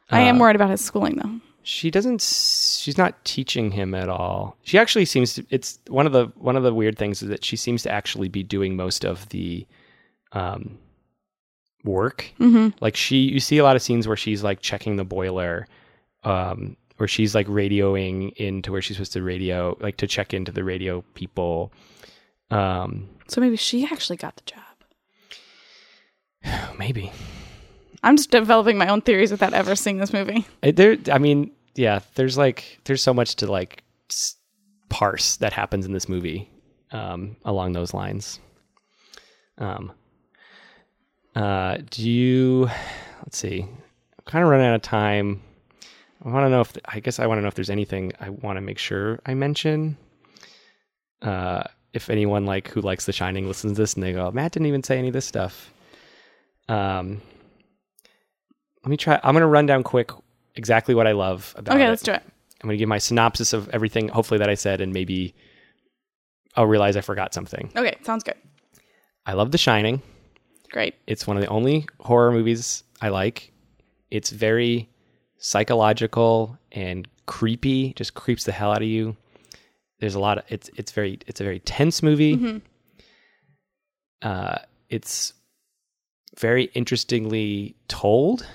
I 0.09 0.21
am 0.21 0.37
Uh, 0.37 0.39
worried 0.39 0.55
about 0.55 0.69
his 0.69 0.83
schooling 0.83 1.15
though. 1.17 1.39
she 1.63 1.89
doesn't. 1.91 2.21
She's 2.21 2.97
not 2.97 3.23
teaching 3.25 3.71
him 3.71 3.93
at 3.93 4.09
all. 4.09 4.57
She 4.63 4.77
actually 4.77 5.05
seems 5.05 5.33
to. 5.35 5.45
It's 5.49 5.79
one 5.87 6.05
of 6.05 6.13
the 6.13 6.31
one 6.37 6.55
of 6.55 6.63
the 6.63 6.73
weird 6.73 6.97
things 6.97 7.21
is 7.21 7.29
that 7.29 7.43
she 7.43 7.55
seems 7.57 7.83
to 7.83 7.91
actually 7.91 8.29
be 8.29 8.43
doing 8.43 8.75
most 8.75 9.03
of 9.05 9.27
the 9.29 9.65
um 10.33 10.77
work. 11.83 12.25
Hmm 12.37 12.69
like 12.81 12.95
she 12.95 13.17
you 13.17 13.39
see 13.39 13.57
a 13.57 13.63
lot 13.63 13.75
of 13.75 13.81
scenes 13.81 14.07
where 14.07 14.17
she's 14.17 14.43
like 14.43 14.61
checking 14.61 14.95
the 14.95 15.03
boiler 15.03 15.67
um 16.23 16.77
where 16.97 17.07
she's 17.07 17.33
like 17.35 17.47
radioing 17.47 18.31
into 18.33 18.71
where 18.71 18.81
she's 18.81 18.95
supposed 18.97 19.13
to 19.13 19.21
radio 19.23 19.75
like 19.81 19.97
to 19.97 20.07
check 20.07 20.33
into 20.33 20.51
the 20.51 20.63
radio 20.63 21.01
people. 21.15 21.71
Um 22.51 23.09
So 23.27 23.41
maybe 23.41 23.57
she 23.57 23.83
actually 23.85 24.17
got 24.17 24.35
the 24.37 24.43
job. 24.45 24.63
maybe. 26.77 27.11
I'm 28.03 28.17
just 28.17 28.31
developing 28.31 28.77
my 28.77 28.87
own 28.89 29.01
theories 29.01 29.31
without 29.31 29.53
ever 29.53 29.75
seeing 29.75 29.97
this 29.97 30.13
movie. 30.13 30.45
I- 30.61 30.71
there 30.71 30.97
i 31.11 31.17
mean 31.17 31.51
yeah 31.75 31.99
there's 32.15 32.37
like 32.37 32.79
there's 32.85 33.01
so 33.01 33.13
much 33.13 33.35
to 33.37 33.47
like 33.51 33.83
parse 34.89 35.37
that 35.37 35.53
happens 35.53 35.85
in 35.85 35.91
this 35.93 36.07
movie 36.07 36.49
um 36.91 37.35
along 37.45 37.73
those 37.73 37.93
lines. 37.93 38.39
Um 39.57 39.91
uh 41.35 41.77
do 41.89 42.07
you 42.07 42.69
let's 43.23 43.37
see 43.37 43.61
i'm 43.63 44.25
kind 44.25 44.43
of 44.43 44.49
running 44.49 44.67
out 44.67 44.75
of 44.75 44.81
time. 44.81 45.41
I 46.25 46.29
want 46.29 46.45
to 46.45 46.49
know 46.49 46.61
if 46.61 46.73
i 46.85 46.99
guess 46.99 47.19
i 47.19 47.25
want 47.27 47.37
to 47.39 47.41
know 47.41 47.47
if 47.47 47.55
there's 47.55 47.69
anything 47.69 48.13
i 48.19 48.29
want 48.29 48.57
to 48.57 48.61
make 48.61 48.77
sure 48.77 49.19
i 49.25 49.33
mention. 49.33 49.97
Uh 51.21 51.63
if 51.93 52.09
anyone 52.09 52.45
like 52.45 52.67
who 52.69 52.81
likes 52.81 53.05
the 53.05 53.11
shining 53.13 53.47
listens 53.47 53.73
to 53.73 53.81
this 53.81 53.93
and 53.95 54.03
they 54.03 54.13
go 54.13 54.31
matt 54.31 54.51
didn't 54.51 54.67
even 54.67 54.83
say 54.83 54.97
any 54.97 55.07
of 55.09 55.13
this 55.13 55.25
stuff. 55.25 55.71
Um 56.69 57.21
let 58.83 58.89
me 58.89 58.97
try 58.97 59.19
i'm 59.23 59.33
gonna 59.33 59.47
run 59.47 59.65
down 59.65 59.83
quick 59.83 60.11
exactly 60.55 60.93
what 60.95 61.07
i 61.07 61.11
love 61.13 61.53
about 61.57 61.75
Okay, 61.75 61.85
it. 61.85 61.89
let's 61.89 62.03
do 62.03 62.11
it. 62.11 62.21
i'm 62.61 62.67
gonna 62.69 62.77
give 62.77 62.89
my 62.89 62.97
synopsis 62.99 63.53
of 63.53 63.69
everything 63.69 64.07
hopefully 64.09 64.37
that 64.37 64.49
i 64.49 64.53
said 64.55 64.81
and 64.81 64.93
maybe 64.93 65.33
i'll 66.55 66.67
realize 66.67 66.95
i 66.95 67.01
forgot 67.01 67.33
something. 67.33 67.71
Okay, 67.75 67.95
sounds 68.03 68.23
good. 68.23 68.35
i 69.25 69.33
love 69.33 69.51
the 69.51 69.57
shining 69.57 70.01
Great. 70.73 70.95
it's 71.07 71.25
one 71.27 71.37
of 71.37 71.41
the 71.41 71.49
only 71.49 71.85
horror 72.01 72.31
movies 72.31 72.83
I 73.01 73.09
like. 73.09 73.53
It's 74.11 74.29
very 74.31 74.89
psychological 75.37 76.57
and 76.71 77.07
creepy, 77.27 77.93
just 77.93 78.15
creeps 78.15 78.43
the 78.43 78.51
hell 78.51 78.71
out 78.71 78.81
of 78.81 78.87
you. 78.87 79.15
There's 79.99 80.15
a 80.15 80.19
lot 80.19 80.39
of 80.39 80.43
it's 80.49 80.69
it's 80.75 80.91
very 80.91 81.19
it's 81.27 81.39
a 81.39 81.43
very 81.43 81.59
tense 81.59 82.01
movie. 82.03 82.35
Mhm. 82.37 82.61
Uh 84.21 84.57
it's 84.89 85.33
very 86.39 86.65
interestingly 86.73 87.75
told 87.87 88.45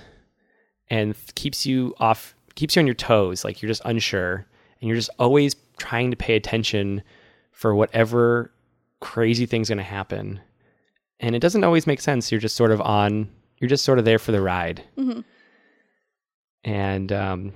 and 0.91 1.15
keeps 1.35 1.65
you 1.65 1.95
off 2.01 2.35
keeps 2.57 2.75
you 2.75 2.81
on 2.81 2.87
your 2.87 2.95
toes 2.95 3.45
like 3.45 3.63
you're 3.63 3.69
just 3.69 3.83
unsure 3.85 4.45
and 4.81 4.89
you're 4.89 4.97
just 4.97 5.11
always 5.19 5.55
trying 5.79 6.11
to 6.11 6.17
pay 6.17 6.35
attention 6.35 7.03
for 7.53 7.75
whatever 7.75 8.51
crazy 9.01 9.47
thing's 9.47 9.69
going 9.69 9.79
to 9.79 9.85
happen 9.85 10.41
and 11.21 11.35
it 11.35 11.41
doesn't 11.41 11.65
always 11.65 11.87
make 11.87 12.01
sense 12.01 12.31
you're 12.31 12.41
just 12.41 12.57
sort 12.57 12.71
of 12.71 12.81
on 12.81 13.29
you're 13.59 13.69
just 13.69 13.85
sort 13.85 13.99
of 13.99 14.05
there 14.05 14.19
for 14.19 14.33
the 14.33 14.41
ride 14.41 14.83
Mhm. 14.97 15.25
and 16.65 17.13
um 17.13 17.53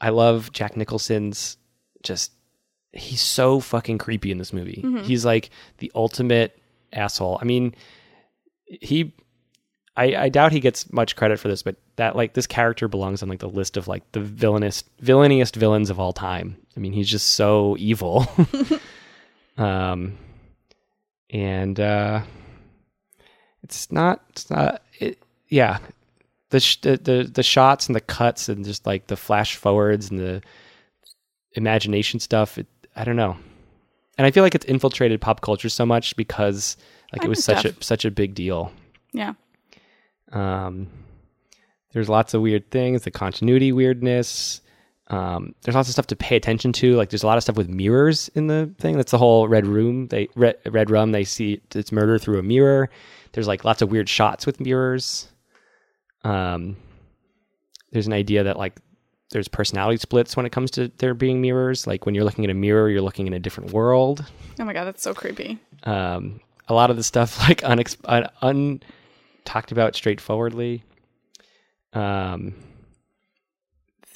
i 0.00 0.08
love 0.10 0.52
jack 0.52 0.76
nicholson's 0.76 1.56
just 2.02 2.32
he's 2.92 3.20
so 3.20 3.60
fucking 3.60 3.98
creepy 3.98 4.30
in 4.30 4.38
this 4.38 4.52
movie 4.52 4.82
Mhm. 4.84 5.02
he's 5.04 5.24
like 5.24 5.50
the 5.78 5.90
ultimate 5.94 6.60
asshole 6.92 7.38
i 7.40 7.44
mean 7.44 7.74
he 8.66 9.12
I, 9.96 10.14
I 10.14 10.28
doubt 10.28 10.52
he 10.52 10.60
gets 10.60 10.92
much 10.92 11.16
credit 11.16 11.40
for 11.40 11.48
this, 11.48 11.64
but 11.64 11.74
that 11.96 12.14
like 12.14 12.34
this 12.34 12.46
character 12.46 12.86
belongs 12.86 13.20
on 13.20 13.28
like 13.28 13.40
the 13.40 13.48
list 13.48 13.76
of 13.76 13.88
like 13.88 14.04
the 14.12 14.20
villainous 14.20 14.84
villainiest 15.02 15.56
villains 15.56 15.90
of 15.90 15.98
all 15.98 16.12
time. 16.12 16.56
I 16.76 16.78
mean, 16.78 16.92
he's 16.92 17.08
just 17.08 17.30
so 17.32 17.74
evil. 17.80 18.24
um 19.58 20.16
and 21.30 21.80
uh 21.80 22.22
it's 23.62 23.90
not 23.90 24.22
it's 24.30 24.50
not 24.50 24.82
it 24.98 25.18
yeah. 25.48 25.78
The, 26.50 26.60
sh- 26.60 26.80
the 26.80 26.96
the 26.96 27.30
the 27.30 27.42
shots 27.42 27.88
and 27.88 27.96
the 27.96 28.00
cuts 28.00 28.48
and 28.48 28.64
just 28.64 28.86
like 28.86 29.06
the 29.08 29.16
flash 29.16 29.56
forwards 29.56 30.10
and 30.10 30.18
the 30.18 30.42
imagination 31.52 32.20
stuff, 32.20 32.56
it, 32.56 32.66
I 32.96 33.04
don't 33.04 33.16
know. 33.16 33.36
And 34.16 34.26
I 34.26 34.30
feel 34.30 34.42
like 34.42 34.54
it's 34.54 34.64
infiltrated 34.64 35.20
pop 35.20 35.42
culture 35.42 35.68
so 35.68 35.84
much 35.84 36.16
because 36.16 36.76
like 37.12 37.24
it 37.24 37.28
was 37.28 37.44
such 37.44 37.64
a 37.64 37.74
such 37.82 38.04
a 38.04 38.10
big 38.10 38.34
deal. 38.34 38.72
Yeah. 39.12 39.34
Um, 40.32 40.88
there's 41.92 42.08
lots 42.08 42.34
of 42.34 42.42
weird 42.42 42.70
things, 42.70 43.02
the 43.02 43.10
continuity 43.10 43.72
weirdness. 43.72 44.60
Um, 45.08 45.54
there's 45.62 45.74
lots 45.74 45.88
of 45.88 45.92
stuff 45.92 46.08
to 46.08 46.16
pay 46.16 46.36
attention 46.36 46.72
to. 46.74 46.96
Like 46.96 47.10
there's 47.10 47.22
a 47.22 47.26
lot 47.26 47.38
of 47.38 47.42
stuff 47.42 47.56
with 47.56 47.68
mirrors 47.68 48.28
in 48.34 48.46
the 48.46 48.72
thing. 48.78 48.96
That's 48.96 49.12
the 49.12 49.18
whole 49.18 49.48
red 49.48 49.66
room. 49.66 50.08
They 50.08 50.28
red, 50.34 50.56
red 50.66 50.90
rum. 50.90 51.12
They 51.12 51.24
see 51.24 51.60
it's 51.74 51.92
murder 51.92 52.18
through 52.18 52.38
a 52.38 52.42
mirror. 52.42 52.90
There's 53.32 53.48
like 53.48 53.64
lots 53.64 53.82
of 53.82 53.90
weird 53.90 54.08
shots 54.08 54.46
with 54.46 54.60
mirrors. 54.60 55.28
Um, 56.24 56.76
there's 57.92 58.06
an 58.06 58.12
idea 58.12 58.44
that 58.44 58.56
like 58.56 58.74
there's 59.30 59.48
personality 59.48 59.98
splits 59.98 60.36
when 60.36 60.46
it 60.46 60.50
comes 60.52 60.70
to 60.72 60.90
there 60.98 61.14
being 61.14 61.40
mirrors. 61.40 61.86
Like 61.86 62.06
when 62.06 62.14
you're 62.14 62.24
looking 62.24 62.44
at 62.44 62.50
a 62.50 62.54
mirror, 62.54 62.88
you're 62.88 63.02
looking 63.02 63.26
in 63.26 63.32
a 63.32 63.38
different 63.38 63.72
world. 63.72 64.24
Oh 64.58 64.64
my 64.64 64.72
god, 64.72 64.84
that's 64.84 65.02
so 65.02 65.14
creepy. 65.14 65.58
Um, 65.84 66.40
a 66.68 66.74
lot 66.74 66.90
of 66.90 66.96
the 66.96 67.02
stuff 67.02 67.38
like 67.48 67.60
unex- 67.62 67.96
un, 68.04 68.28
un 68.42 68.82
talked 69.44 69.72
about 69.72 69.94
straightforwardly. 69.94 70.82
Um, 71.92 72.54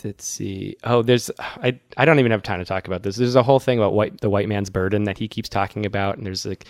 let's 0.05 0.25
see. 0.25 0.77
Oh, 0.85 1.03
there's 1.03 1.31
I 1.39 1.79
I 1.97 2.05
don't 2.05 2.19
even 2.19 2.33
have 2.33 2.43
time 2.43 2.59
to 2.59 2.65
talk 2.65 2.87
about 2.87 3.03
this. 3.03 3.17
There's 3.17 3.37
a 3.37 3.43
whole 3.43 3.61
thing 3.61 3.79
about 3.79 3.93
white 3.95 4.21
the 4.21 4.31
white 4.31 4.49
man's 4.49 4.71
burden 4.71 5.05
that 5.05 5.19
he 5.19 5.29
keeps 5.29 5.49
talking 5.49 5.87
about, 5.87 6.17
and 6.17 6.27
there's 6.27 6.47
like 6.47 6.67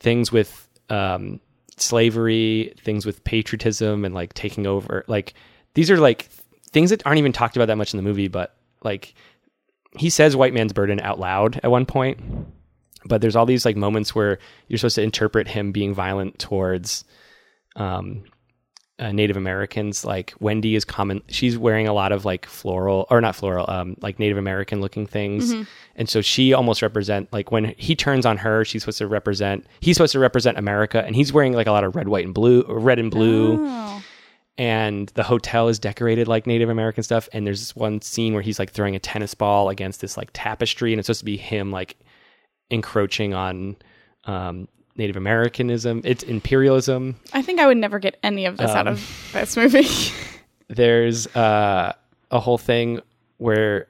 things 0.00 0.30
with 0.32 0.68
um, 0.88 1.40
slavery, 1.76 2.74
things 2.80 3.04
with 3.06 3.24
patriotism, 3.24 4.04
and 4.04 4.14
like 4.14 4.34
taking 4.34 4.66
over. 4.66 5.04
Like 5.06 5.34
these 5.74 5.90
are 5.90 5.98
like 5.98 6.28
things 6.70 6.90
that 6.90 7.04
aren't 7.06 7.18
even 7.18 7.32
talked 7.32 7.56
about 7.56 7.66
that 7.66 7.76
much 7.76 7.92
in 7.92 7.96
the 7.96 8.02
movie, 8.02 8.28
but 8.28 8.56
like 8.82 9.14
he 9.96 10.10
says 10.10 10.36
white 10.36 10.54
man's 10.54 10.72
burden 10.72 11.00
out 11.00 11.18
loud 11.18 11.60
at 11.62 11.70
one 11.70 11.86
point. 11.86 12.18
But 13.04 13.20
there's 13.20 13.36
all 13.36 13.46
these 13.46 13.64
like 13.64 13.76
moments 13.76 14.14
where 14.14 14.38
you're 14.68 14.78
supposed 14.78 14.96
to 14.96 15.02
interpret 15.02 15.48
him 15.48 15.72
being 15.72 15.94
violent 15.94 16.38
towards 16.38 17.04
um, 17.76 18.24
uh, 18.98 19.12
Native 19.12 19.36
Americans. 19.36 20.04
Like 20.04 20.32
Wendy 20.40 20.74
is 20.74 20.84
common; 20.84 21.22
she's 21.28 21.58
wearing 21.58 21.86
a 21.86 21.92
lot 21.92 22.12
of 22.12 22.24
like 22.24 22.46
floral 22.46 23.06
or 23.10 23.20
not 23.20 23.36
floral, 23.36 23.66
um, 23.68 23.96
like 24.00 24.18
Native 24.18 24.38
American 24.38 24.80
looking 24.80 25.06
things, 25.06 25.52
and 25.96 26.08
so 26.08 26.20
she 26.22 26.52
almost 26.52 26.80
represent 26.82 27.32
like 27.32 27.50
when 27.52 27.74
he 27.76 27.94
turns 27.94 28.24
on 28.24 28.36
her, 28.38 28.64
she's 28.64 28.82
supposed 28.82 28.98
to 28.98 29.06
represent. 29.06 29.66
He's 29.80 29.96
supposed 29.96 30.12
to 30.12 30.18
represent 30.18 30.56
America, 30.58 31.04
and 31.04 31.14
he's 31.14 31.32
wearing 31.32 31.52
like 31.52 31.66
a 31.66 31.72
lot 31.72 31.84
of 31.84 31.94
red, 31.94 32.08
white, 32.08 32.24
and 32.24 32.34
blue, 32.34 32.64
red 32.68 32.98
and 32.98 33.10
blue 33.10 33.66
Oh. 33.68 34.02
and 34.58 35.08
the 35.14 35.22
hotel 35.22 35.68
is 35.68 35.78
decorated 35.78 36.26
like 36.28 36.46
Native 36.46 36.70
American 36.70 37.02
stuff. 37.02 37.28
And 37.34 37.46
there's 37.46 37.60
this 37.60 37.76
one 37.76 38.00
scene 38.00 38.32
where 38.32 38.42
he's 38.42 38.58
like 38.58 38.70
throwing 38.70 38.96
a 38.96 38.98
tennis 38.98 39.34
ball 39.34 39.68
against 39.68 40.00
this 40.00 40.16
like 40.16 40.30
tapestry, 40.32 40.92
and 40.92 40.98
it's 40.98 41.06
supposed 41.06 41.20
to 41.20 41.24
be 41.26 41.36
him 41.36 41.70
like 41.70 41.96
encroaching 42.70 43.34
on 43.34 43.76
um, 44.24 44.68
Native 44.96 45.16
Americanism. 45.16 46.00
It's 46.04 46.22
imperialism. 46.22 47.16
I 47.32 47.42
think 47.42 47.60
I 47.60 47.66
would 47.66 47.76
never 47.76 47.98
get 47.98 48.18
any 48.22 48.46
of 48.46 48.56
this 48.56 48.70
out 48.70 48.86
Um, 48.86 48.94
of 48.94 49.30
this 49.32 49.56
movie. 49.56 49.86
There's 50.68 51.26
uh, 51.36 51.92
a 52.30 52.40
whole 52.40 52.58
thing 52.58 53.00
where 53.38 53.86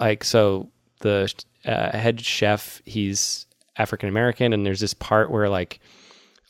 like 0.00 0.24
so 0.24 0.68
the 1.00 1.32
uh, 1.64 1.96
head 1.96 2.20
chef 2.20 2.82
he's 2.84 3.46
African 3.76 4.08
American, 4.08 4.52
and 4.52 4.64
there's 4.66 4.80
this 4.80 4.94
part 4.94 5.30
where 5.30 5.48
like 5.48 5.78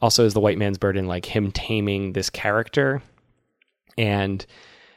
also 0.00 0.24
is 0.24 0.32
the 0.34 0.40
white 0.40 0.58
man's 0.58 0.78
burden, 0.78 1.06
like 1.06 1.26
him 1.26 1.50
taming 1.52 2.12
this 2.12 2.30
character, 2.30 3.02
and 3.98 4.46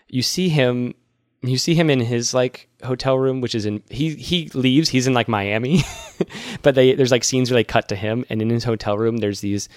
you 0.07 0.21
see 0.21 0.47
him 0.49 0.93
you 1.41 1.57
see 1.57 1.73
him 1.73 1.89
in 1.89 1.99
his 1.99 2.33
like 2.33 2.67
hotel 2.83 3.17
room 3.17 3.41
which 3.41 3.55
is 3.55 3.65
in 3.65 3.81
he 3.89 4.15
he 4.15 4.49
leaves 4.53 4.89
he's 4.89 5.07
in 5.07 5.13
like 5.13 5.27
miami 5.27 5.83
but 6.61 6.75
they 6.75 6.93
there's 6.93 7.11
like 7.11 7.23
scenes 7.23 7.49
where 7.49 7.57
they 7.57 7.63
cut 7.63 7.87
to 7.89 7.95
him 7.95 8.25
and 8.29 8.41
in 8.41 8.49
his 8.49 8.63
hotel 8.63 8.97
room 8.97 9.17
there's 9.17 9.41
these 9.41 9.69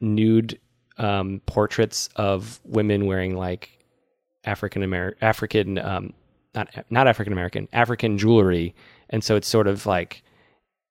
nude 0.00 0.58
um 0.96 1.40
portraits 1.46 2.08
of 2.16 2.60
women 2.64 3.06
wearing 3.06 3.36
like 3.36 3.78
african 4.44 4.82
american 4.82 5.22
african 5.22 5.78
um 5.78 6.12
not 6.54 6.68
not 6.90 7.06
african 7.06 7.32
american 7.32 7.68
african 7.72 8.18
jewelry 8.18 8.74
and 9.10 9.22
so 9.22 9.36
it's 9.36 9.48
sort 9.48 9.66
of 9.66 9.86
like 9.86 10.22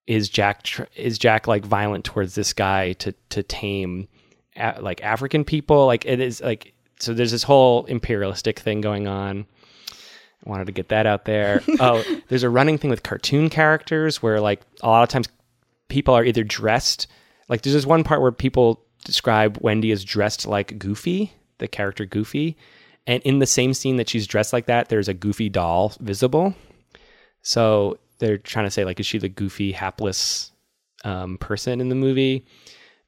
is 0.06 0.30
jack 0.30 0.66
is 0.96 1.18
jack 1.18 1.48
like 1.48 1.66
violent 1.66 2.06
towards 2.06 2.36
this 2.36 2.54
guy 2.54 2.94
to 2.94 3.14
to 3.30 3.44
tame 3.44 4.08
like 4.80 5.04
african 5.04 5.44
people? 5.44 5.86
Like 5.86 6.06
it 6.06 6.20
is 6.20 6.42
like 6.42 6.74
so 7.00 7.14
there's 7.14 7.32
this 7.32 7.44
whole 7.44 7.86
imperialistic 7.86 8.60
thing 8.60 8.82
going 8.82 9.08
on 9.08 9.46
wanted 10.48 10.66
to 10.66 10.72
get 10.72 10.90
that 10.90 11.06
out 11.06 11.26
there. 11.26 11.62
oh, 11.80 12.04
there's 12.28 12.44
a 12.44 12.50
running 12.50 12.78
thing 12.78 12.90
with 12.90 13.04
cartoon 13.04 13.50
characters 13.50 14.22
where 14.22 14.40
like 14.40 14.62
a 14.82 14.88
lot 14.88 15.04
of 15.04 15.10
times 15.10 15.28
people 15.90 16.14
are 16.14 16.24
either 16.24 16.44
dressed 16.44 17.08
like 17.50 17.62
there's 17.62 17.74
this 17.74 17.86
one 17.86 18.04
part 18.04 18.22
where 18.22 18.32
people 18.32 18.84
describe 19.06 19.58
Wendy 19.62 19.92
as 19.92 20.04
dressed 20.04 20.46
like 20.46 20.78
Goofy, 20.78 21.34
the 21.60 21.68
character 21.68 22.06
Goofy, 22.06 22.58
and 23.06 23.24
in 23.24 23.40
the 23.40 23.46
same 23.46 23.74
scene 23.74 23.96
that 23.98 24.10
she's 24.10 24.28
dressed 24.28 24.54
like 24.54 24.66
that, 24.66 24.90
there's 24.90 25.08
a 25.08 25.14
Goofy 25.14 25.50
doll 25.50 25.94
visible. 26.00 26.54
So 27.42 28.00
they're 28.20 28.38
trying 28.38 28.66
to 28.66 28.72
say 28.72 28.84
like, 28.84 29.00
is 29.00 29.06
she 29.06 29.18
the 29.18 29.30
goofy, 29.30 29.72
hapless 29.72 30.52
um, 31.06 31.38
person 31.38 31.80
in 31.80 31.90
the 31.90 31.96
movie? 31.96 32.46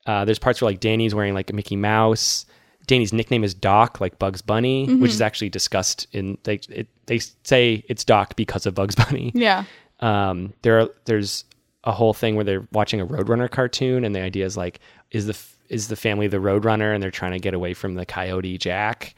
Uh, 0.05 0.23
there's 0.25 0.39
parts 0.39 0.61
where 0.61 0.71
like 0.71 0.79
Danny's 0.79 1.13
wearing 1.13 1.33
like 1.33 1.49
a 1.49 1.53
Mickey 1.53 1.75
Mouse. 1.75 2.45
Danny's 2.87 3.13
nickname 3.13 3.43
is 3.43 3.53
Doc, 3.53 3.99
like 3.99 4.17
Bugs 4.17 4.41
Bunny, 4.41 4.95
which 4.95 5.11
is 5.11 5.21
actually 5.21 5.49
discussed 5.49 6.07
in 6.11 6.37
like 6.47 6.67
it, 6.69 6.87
they 7.09 7.19
say 7.43 7.83
it's 7.89 8.05
Doc 8.05 8.35
because 8.35 8.65
of 8.65 8.75
Bugs 8.75 8.95
Bunny. 8.95 9.31
yeah. 9.33 9.65
Um, 9.99 10.53
there 10.61 10.79
are, 10.79 10.89
there's 11.05 11.43
a 11.83 11.91
whole 11.91 12.13
thing 12.13 12.35
where 12.35 12.45
they're 12.45 12.67
watching 12.71 13.01
a 13.01 13.07
Roadrunner 13.07 13.49
cartoon, 13.49 14.05
and 14.05 14.15
the 14.15 14.21
idea 14.21 14.45
is 14.45 14.55
like, 14.55 14.79
is 15.11 15.25
the 15.25 15.37
is 15.67 15.87
the 15.87 15.95
family 15.95 16.27
the 16.27 16.37
Roadrunner, 16.37 16.93
and 16.93 17.03
they're 17.03 17.11
trying 17.11 17.33
to 17.33 17.39
get 17.39 17.53
away 17.53 17.73
from 17.73 17.95
the 17.95 18.05
Coyote 18.05 18.57
Jack. 18.57 19.15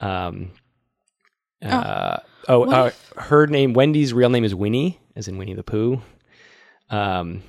Um, 0.00 0.50
uh, 1.62 2.18
oh, 2.48 2.70
uh, 2.70 2.90
her 3.16 3.46
name 3.46 3.72
Wendy's 3.72 4.12
real 4.12 4.30
name 4.30 4.44
is 4.44 4.54
Winnie, 4.54 5.00
as 5.16 5.28
in 5.28 5.38
Winnie 5.38 5.54
the 5.54 5.62
Pooh. 5.62 6.02
Um, 6.90 7.42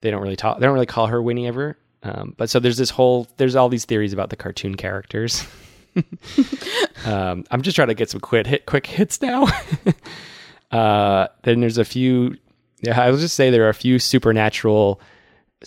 they 0.00 0.10
don't 0.10 0.22
really 0.22 0.36
talk. 0.36 0.58
They 0.58 0.66
don't 0.66 0.74
really 0.74 0.86
call 0.86 1.06
her 1.06 1.22
Winnie 1.22 1.46
ever. 1.46 1.78
Um, 2.02 2.34
but 2.36 2.50
so 2.50 2.60
there's 2.60 2.76
this 2.76 2.90
whole 2.90 3.28
there's 3.36 3.56
all 3.56 3.68
these 3.68 3.84
theories 3.84 4.12
about 4.12 4.30
the 4.30 4.36
cartoon 4.36 4.74
characters. 4.74 5.46
um, 7.04 7.44
I'm 7.50 7.62
just 7.62 7.76
trying 7.76 7.88
to 7.88 7.94
get 7.94 8.10
some 8.10 8.20
quick 8.20 8.46
hit 8.46 8.66
quick 8.66 8.86
hits 8.86 9.20
now. 9.22 9.46
uh, 10.70 11.28
then 11.42 11.60
there's 11.60 11.78
a 11.78 11.84
few. 11.84 12.36
Yeah, 12.82 13.00
I 13.00 13.10
will 13.10 13.18
just 13.18 13.34
say 13.34 13.50
there 13.50 13.64
are 13.64 13.70
a 13.70 13.74
few 13.74 13.98
supernatural 13.98 15.00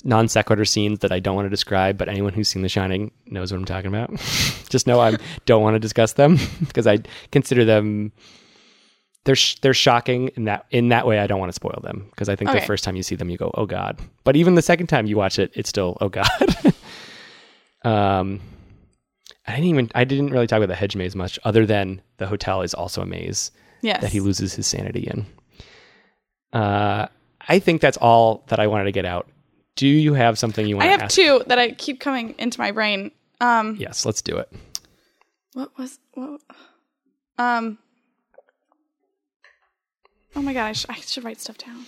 non 0.03 0.27
sequitur 0.27 0.65
scenes 0.65 0.99
that 0.99 1.11
I 1.11 1.19
don't 1.19 1.35
want 1.35 1.45
to 1.47 1.49
describe, 1.49 1.97
but 1.97 2.07
anyone 2.07 2.33
who's 2.33 2.47
seen 2.47 2.61
The 2.61 2.69
Shining 2.69 3.11
knows 3.25 3.51
what 3.51 3.57
I'm 3.57 3.65
talking 3.65 3.87
about. 3.87 4.11
just 4.69 4.85
know 4.87 4.99
I 4.99 5.17
don't 5.45 5.63
want 5.63 5.75
to 5.75 5.79
discuss 5.79 6.13
them 6.13 6.37
because 6.59 6.85
I 6.85 6.99
consider 7.31 7.65
them 7.65 8.11
they're 9.25 9.35
sh- 9.35 9.55
they're 9.61 9.73
shocking 9.73 10.29
in 10.35 10.45
that 10.45 10.65
in 10.71 10.89
that 10.89 11.05
way. 11.05 11.19
I 11.19 11.27
don't 11.27 11.39
want 11.39 11.49
to 11.49 11.55
spoil 11.55 11.79
them 11.83 12.07
because 12.11 12.29
I 12.29 12.35
think 12.35 12.51
Okay. 12.51 12.59
the 12.59 12.65
first 12.65 12.83
time 12.83 12.95
you 12.95 13.03
see 13.03 13.15
them, 13.15 13.29
you 13.29 13.37
go, 13.37 13.51
"Oh 13.55 13.65
God!" 13.65 13.99
But 14.23 14.35
even 14.35 14.55
the 14.55 14.61
second 14.61 14.87
time 14.87 15.07
you 15.07 15.17
watch 15.17 15.39
it, 15.39 15.51
it's 15.55 15.69
still, 15.69 15.97
"Oh 15.99 16.09
God." 16.09 16.27
um, 17.83 18.39
I 19.49 19.55
didn't 19.55 19.69
even 19.69 19.91
I 19.95 20.03
didn't 20.03 20.29
really 20.29 20.47
talk 20.47 20.57
about 20.57 20.67
the 20.69 20.75
hedge 20.75 20.95
maze 20.95 21.15
much, 21.15 21.37
other 21.43 21.65
than 21.65 22.01
the 22.17 22.27
hotel 22.27 22.61
is 22.61 22.73
also 22.73 23.01
a 23.01 23.05
maze 23.05 23.51
Yes. 23.81 24.01
that 24.01 24.11
he 24.11 24.19
loses 24.19 24.53
his 24.53 24.67
sanity 24.67 25.07
in. 25.07 25.25
Uh, 26.51 27.07
I 27.47 27.59
think 27.59 27.81
that's 27.81 27.97
all 27.97 28.43
that 28.47 28.59
I 28.59 28.67
wanted 28.67 28.85
to 28.85 28.91
get 28.91 29.05
out. 29.05 29.27
Do 29.75 29.87
you 29.87 30.13
have 30.13 30.37
something 30.37 30.67
you 30.67 30.75
want 30.75 30.83
to 30.83 30.87
add? 30.87 30.89
I 30.89 30.91
have 30.93 31.01
ask? 31.03 31.15
two 31.15 31.43
that 31.47 31.57
I 31.59 31.71
keep 31.71 31.99
coming 32.01 32.35
into 32.37 32.59
my 32.59 32.71
brain. 32.71 33.11
Um, 33.39 33.77
Yes, 33.79 34.05
let's 34.05 34.21
do 34.21 34.37
it. 34.37 34.51
what 35.53 35.77
was 35.77 35.99
what? 36.13 36.41
Um. 37.37 37.77
Oh 40.35 40.41
my 40.41 40.53
god, 40.53 40.75
I, 40.89 40.93
should 40.95 41.23
write 41.23 41.39
stuff 41.41 41.57
down. 41.57 41.85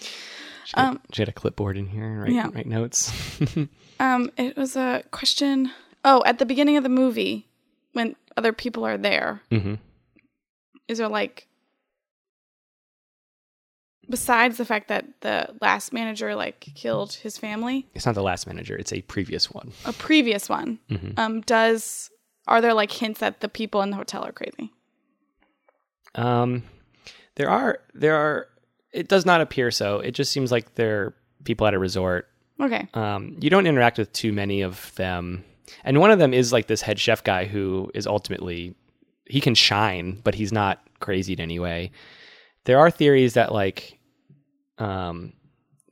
Should, 0.66 0.80
I- 0.80 0.88
Um, 0.88 1.00
I 1.04 1.16
get 1.16 1.28
a 1.28 1.32
clipboard 1.32 1.78
in 1.78 1.88
here 1.88 2.06
and 2.06 2.22
write, 2.22 2.32
yeah. 2.32 2.50
write 2.54 2.68
notes? 2.68 3.12
Um, 4.00 4.32
it 4.36 4.58
was 4.58 4.76
a 4.76 5.04
question. 5.12 5.70
Oh, 6.04 6.24
at 6.26 6.40
the 6.40 6.46
beginning 6.48 6.76
of 6.76 6.82
the 6.82 6.90
movie, 6.90 7.48
when 7.94 8.16
other 8.38 8.54
people 8.54 8.86
are 8.86 8.98
there, 8.98 9.42
hmm 9.52 9.76
is 10.88 10.98
there 10.98 11.08
like 11.10 11.48
besides 14.10 14.58
the 14.58 14.66
fact 14.66 14.88
that 14.90 15.06
the 15.22 15.56
last 15.62 15.94
manager 15.94 16.36
like 16.36 16.60
killed 16.76 17.14
his 17.14 17.38
family, 17.38 17.88
It's 17.94 18.06
not 18.06 18.16
the 18.16 18.24
last 18.24 18.48
manager; 18.48 18.76
it's 18.76 18.92
a 18.94 19.02
previous 19.04 19.50
one. 19.52 19.72
a 19.86 19.94
previous 19.94 20.50
one, 20.50 20.80
Mhm. 20.90 21.18
um, 21.18 21.42
does 21.42 22.10
are 22.48 22.60
there 22.62 22.74
like 22.74 22.92
hints 22.92 23.20
that 23.20 23.40
the 23.40 23.48
people 23.50 23.82
in 23.82 23.92
the 23.92 23.96
hotel 23.96 24.24
are 24.26 24.32
crazy? 24.32 24.72
Um, 26.16 26.64
there 27.36 27.50
are 27.50 27.80
there 27.94 28.16
are. 28.16 28.48
It 28.92 29.08
does 29.08 29.26
not 29.26 29.40
appear 29.40 29.72
so. 29.72 30.00
It 30.00 30.12
just 30.12 30.32
seems 30.34 30.52
like 30.52 30.76
they're 30.76 31.14
people 31.46 31.66
at 31.68 31.74
a 31.74 31.80
resort. 31.80 32.28
Okay. 32.60 32.88
Um, 32.94 33.38
you 33.40 33.50
don't 33.50 33.66
interact 33.66 33.98
with 33.98 34.12
too 34.12 34.34
many 34.34 34.62
of 34.62 34.94
them, 34.96 35.46
and 35.84 36.00
one 36.00 36.12
of 36.12 36.20
them 36.20 36.34
is 36.34 36.54
like 36.54 36.68
this 36.68 36.82
head 36.82 37.00
chef 37.00 37.24
guy 37.24 37.46
who 37.46 37.92
is 37.94 38.08
ultimately 38.08 38.76
he 39.26 39.40
can 39.40 39.56
shine, 39.56 40.20
but 40.24 40.36
he's 40.36 40.52
not 40.52 40.82
crazy 41.00 41.34
in 41.34 41.40
any 41.40 41.60
way. 41.60 41.92
There 42.66 42.80
are 42.80 42.92
theories 42.92 43.34
that 43.34 43.52
like, 43.52 44.00
um, 44.78 45.34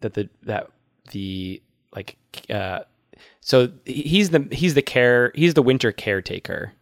that 0.02 0.14
the 0.14 0.30
that 0.44 0.70
the 1.12 1.62
like 1.96 2.18
uh, 2.50 2.82
so 3.42 3.72
he's 3.86 4.30
the 4.30 4.48
he's 4.52 4.74
the 4.74 4.82
care 4.82 5.32
he's 5.36 5.54
the 5.54 5.62
winter 5.62 5.92
caretaker, 5.92 6.74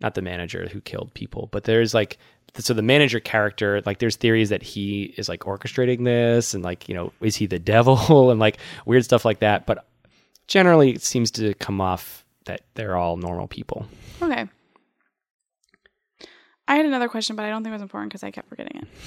not 0.00 0.14
the 0.14 0.22
manager 0.22 0.68
who 0.72 0.80
killed 0.80 1.12
people. 1.14 1.48
But 1.52 1.64
there's 1.64 1.94
like 1.94 2.18
so 2.58 2.72
the 2.72 2.82
manager 2.82 3.18
character 3.18 3.82
like 3.84 3.98
there's 3.98 4.16
theories 4.16 4.50
that 4.50 4.62
he 4.62 5.14
is 5.16 5.28
like 5.28 5.40
orchestrating 5.40 6.04
this 6.04 6.54
and 6.54 6.62
like 6.62 6.88
you 6.88 6.94
know 6.94 7.12
is 7.20 7.34
he 7.34 7.46
the 7.46 7.58
devil 7.74 8.30
and 8.30 8.40
like 8.40 8.58
weird 8.86 9.04
stuff 9.04 9.24
like 9.24 9.40
that. 9.40 9.66
But 9.66 9.86
generally, 10.46 10.90
it 10.90 11.02
seems 11.02 11.30
to 11.32 11.54
come 11.54 11.80
off 11.80 12.23
that 12.46 12.62
they're 12.74 12.96
all 12.96 13.16
normal 13.16 13.46
people. 13.46 13.86
Okay. 14.22 14.46
I 16.66 16.76
had 16.76 16.86
another 16.86 17.08
question, 17.08 17.36
but 17.36 17.44
I 17.44 17.50
don't 17.50 17.62
think 17.62 17.72
it 17.72 17.76
was 17.76 17.82
important 17.82 18.10
because 18.12 18.22
I 18.24 18.30
kept 18.30 18.48
forgetting 18.48 18.82
it. 18.82 18.88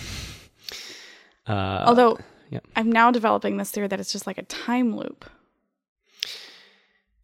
Uh, 1.48 1.86
Although 1.88 2.18
yeah. 2.50 2.60
I'm 2.76 2.92
now 2.92 3.10
developing 3.10 3.56
this 3.56 3.72
theory 3.72 3.88
that 3.88 4.02
it's 4.02 4.12
just 4.12 4.28
like 4.28 4.38
a 4.38 4.44
time 4.44 4.98
loop. 4.98 5.24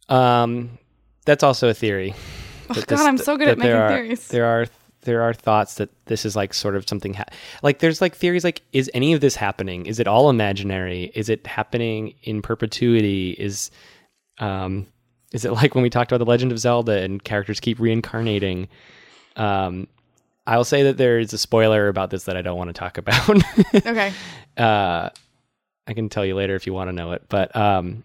Um, 0.08 0.78
that's 1.26 1.42
also 1.42 1.68
a 1.68 1.74
theory. 1.74 2.14
Oh, 2.70 2.72
God, 2.72 2.86
this- 2.86 3.00
I'm 3.02 3.18
so 3.18 3.36
good 3.36 3.48
at 3.48 3.58
making 3.58 3.74
are, 3.74 3.88
theories. 3.90 4.26
There 4.28 4.46
are 4.46 4.66
there 5.02 5.20
are 5.20 5.34
thoughts 5.34 5.74
that 5.74 5.90
this 6.06 6.24
is 6.24 6.34
like 6.34 6.54
sort 6.54 6.76
of 6.76 6.88
something 6.88 7.12
ha- 7.12 7.26
like 7.62 7.80
there's 7.80 8.00
like 8.00 8.16
theories 8.16 8.42
like 8.42 8.62
is 8.72 8.90
any 8.94 9.12
of 9.12 9.20
this 9.20 9.36
happening? 9.36 9.84
Is 9.84 10.00
it 10.00 10.06
all 10.08 10.30
imaginary? 10.30 11.12
Is 11.14 11.28
it 11.28 11.46
happening 11.46 12.14
in 12.22 12.40
perpetuity? 12.40 13.36
Is 13.38 13.70
um 14.38 14.86
is 15.34 15.44
it 15.44 15.52
like 15.52 15.74
when 15.74 15.82
we 15.82 15.90
talked 15.90 16.12
about 16.12 16.24
the 16.24 16.30
Legend 16.30 16.52
of 16.52 16.58
Zelda 16.58 17.02
and 17.02 17.22
characters 17.22 17.58
keep 17.58 17.80
reincarnating? 17.80 18.68
Um, 19.36 19.88
I'll 20.46 20.64
say 20.64 20.84
that 20.84 20.96
there 20.96 21.18
is 21.18 21.32
a 21.32 21.38
spoiler 21.38 21.88
about 21.88 22.10
this 22.10 22.24
that 22.24 22.36
I 22.36 22.42
don't 22.42 22.56
want 22.56 22.68
to 22.68 22.72
talk 22.72 22.98
about. 22.98 23.28
okay. 23.74 24.12
uh, 24.56 25.10
I 25.86 25.92
can 25.92 26.08
tell 26.08 26.24
you 26.24 26.36
later 26.36 26.54
if 26.54 26.66
you 26.66 26.72
want 26.72 26.88
to 26.88 26.92
know 26.92 27.12
it, 27.12 27.24
but 27.28 27.54
um, 27.56 28.04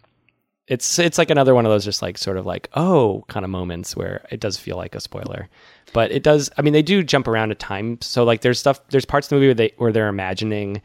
it's 0.67 0.97
it's 0.97 1.19
like 1.19 1.29
another 1.29 1.53
one 1.53 1.65
of 1.65 1.71
those 1.71 1.85
just 1.85 2.01
like 2.01 2.17
sort 2.17 2.37
of 2.37 2.47
like 2.47 2.69
oh 2.73 3.23
kind 3.27 3.43
of 3.43 3.51
moments 3.51 3.95
where 3.95 4.25
it 4.31 4.39
does 4.39 4.57
feel 4.57 4.75
like 4.75 4.95
a 4.95 4.99
spoiler, 4.99 5.47
but 5.93 6.11
it 6.11 6.23
does. 6.23 6.49
I 6.57 6.63
mean, 6.63 6.73
they 6.73 6.81
do 6.81 7.03
jump 7.03 7.27
around 7.27 7.51
at 7.51 7.59
times. 7.59 8.07
So 8.07 8.23
like 8.23 8.41
there's 8.41 8.59
stuff 8.59 8.81
there's 8.89 9.05
parts 9.05 9.27
of 9.27 9.29
the 9.29 9.35
movie 9.35 9.47
where 9.47 9.53
they 9.53 9.73
where 9.77 9.91
they're 9.91 10.07
imagining, 10.07 10.81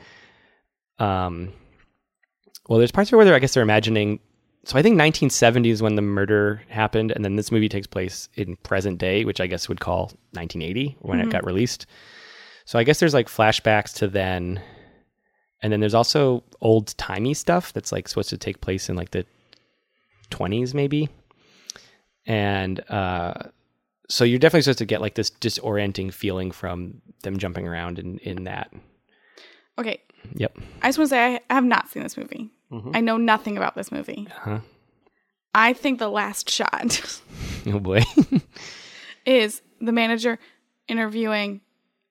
um, 0.98 1.52
well, 2.68 2.78
there's 2.78 2.92
parts 2.92 3.10
where 3.10 3.24
they're 3.24 3.34
I 3.34 3.38
guess 3.38 3.54
they're 3.54 3.62
imagining. 3.62 4.20
So 4.66 4.78
I 4.78 4.82
think 4.82 4.94
1970 4.94 5.68
is 5.68 5.82
when 5.82 5.94
the 5.94 6.02
murder 6.02 6.62
happened, 6.68 7.10
and 7.10 7.22
then 7.22 7.36
this 7.36 7.52
movie 7.52 7.68
takes 7.68 7.86
place 7.86 8.30
in 8.34 8.56
present 8.56 8.98
day, 8.98 9.24
which 9.24 9.40
I 9.40 9.46
guess 9.46 9.68
would 9.68 9.80
call 9.80 10.04
1980 10.32 10.96
when 11.00 11.20
it 11.20 11.28
got 11.28 11.44
released. 11.44 11.86
So 12.64 12.78
I 12.78 12.84
guess 12.84 12.98
there's 12.98 13.12
like 13.12 13.28
flashbacks 13.28 13.92
to 13.96 14.08
then, 14.08 14.62
and 15.62 15.70
then 15.70 15.80
there's 15.80 15.94
also 15.94 16.44
old 16.62 16.96
timey 16.96 17.34
stuff 17.34 17.74
that's 17.74 17.92
like 17.92 18.08
supposed 18.08 18.30
to 18.30 18.38
take 18.38 18.62
place 18.62 18.88
in 18.88 18.96
like 18.96 19.10
the 19.10 19.26
20s 20.30 20.72
maybe. 20.72 21.10
And 22.26 22.80
uh, 22.90 23.34
so 24.08 24.24
you're 24.24 24.38
definitely 24.38 24.62
supposed 24.62 24.78
to 24.78 24.86
get 24.86 25.02
like 25.02 25.14
this 25.14 25.30
disorienting 25.30 26.10
feeling 26.10 26.50
from 26.50 27.02
them 27.22 27.36
jumping 27.38 27.68
around 27.68 27.98
in 27.98 28.18
in 28.18 28.44
that. 28.44 28.72
Okay. 29.78 30.00
Yep. 30.36 30.56
I 30.82 30.88
just 30.88 30.98
want 30.98 31.10
to 31.10 31.14
say 31.14 31.40
I 31.50 31.54
have 31.54 31.64
not 31.64 31.90
seen 31.90 32.02
this 32.02 32.16
movie. 32.16 32.50
I 32.92 33.00
know 33.00 33.16
nothing 33.16 33.56
about 33.56 33.76
this 33.76 33.92
movie. 33.92 34.26
Huh. 34.32 34.60
I 35.54 35.72
think 35.72 36.00
the 36.00 36.08
last 36.08 36.50
shot 36.50 37.20
Oh 37.66 37.78
boy. 37.78 38.02
is 39.26 39.62
the 39.80 39.92
manager 39.92 40.38
interviewing 40.88 41.60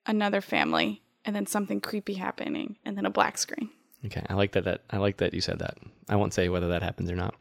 another 0.06 0.40
family 0.40 1.02
and 1.24 1.34
then 1.34 1.46
something 1.46 1.80
creepy 1.80 2.14
happening 2.14 2.76
and 2.84 2.96
then 2.96 3.06
a 3.06 3.10
black 3.10 3.38
screen. 3.38 3.70
Okay, 4.06 4.24
I 4.28 4.34
like 4.34 4.52
that. 4.52 4.64
That 4.64 4.82
I 4.90 4.98
like 4.98 5.18
that 5.18 5.32
you 5.32 5.40
said 5.40 5.60
that. 5.60 5.78
I 6.08 6.16
won't 6.16 6.34
say 6.34 6.48
whether 6.48 6.68
that 6.68 6.82
happens 6.82 7.10
or 7.10 7.16
not. 7.16 7.34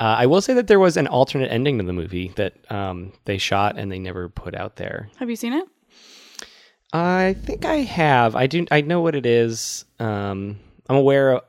Uh, 0.00 0.16
I 0.18 0.26
will 0.26 0.40
say 0.40 0.54
that 0.54 0.66
there 0.66 0.80
was 0.80 0.96
an 0.96 1.06
alternate 1.06 1.52
ending 1.52 1.78
to 1.78 1.84
the 1.84 1.92
movie 1.92 2.32
that 2.36 2.54
um, 2.70 3.12
they 3.24 3.38
shot 3.38 3.78
and 3.78 3.90
they 3.92 3.98
never 3.98 4.28
put 4.28 4.54
out 4.54 4.76
there. 4.76 5.10
Have 5.18 5.30
you 5.30 5.36
seen 5.36 5.52
it? 5.52 5.68
I 6.92 7.36
think 7.44 7.64
I 7.64 7.76
have. 7.76 8.34
I 8.36 8.46
do. 8.46 8.66
I 8.70 8.80
know 8.82 9.00
what 9.00 9.14
it 9.14 9.24
is. 9.24 9.84
Um, 9.98 10.58
I'm 10.88 10.96
aware. 10.96 11.40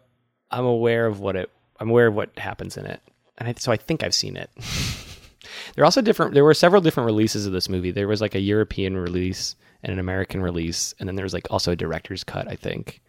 I'm 0.53 0.65
aware 0.65 1.07
of 1.07 1.19
what 1.19 1.35
it. 1.35 1.49
I'm 1.79 1.89
aware 1.89 2.07
of 2.07 2.15
what 2.15 2.37
happens 2.37 2.77
in 2.77 2.85
it, 2.85 3.01
and 3.37 3.49
I, 3.49 3.55
so 3.57 3.71
I 3.71 3.77
think 3.77 4.03
I've 4.03 4.13
seen 4.13 4.37
it. 4.37 4.49
there 5.75 5.81
are 5.81 5.85
also 5.85 6.01
different. 6.01 6.35
There 6.35 6.43
were 6.43 6.53
several 6.53 6.81
different 6.81 7.05
releases 7.07 7.45
of 7.45 7.51
this 7.51 7.67
movie. 7.67 7.91
There 7.91 8.07
was 8.07 8.21
like 8.21 8.35
a 8.35 8.39
European 8.39 8.95
release 8.95 9.55
and 9.81 9.91
an 9.91 9.99
American 9.99 10.41
release, 10.41 10.93
and 10.99 11.09
then 11.09 11.15
there 11.15 11.25
was 11.25 11.33
like 11.33 11.47
also 11.49 11.71
a 11.71 11.75
director's 11.75 12.23
cut. 12.23 12.47
I 12.47 12.55
think. 12.55 13.01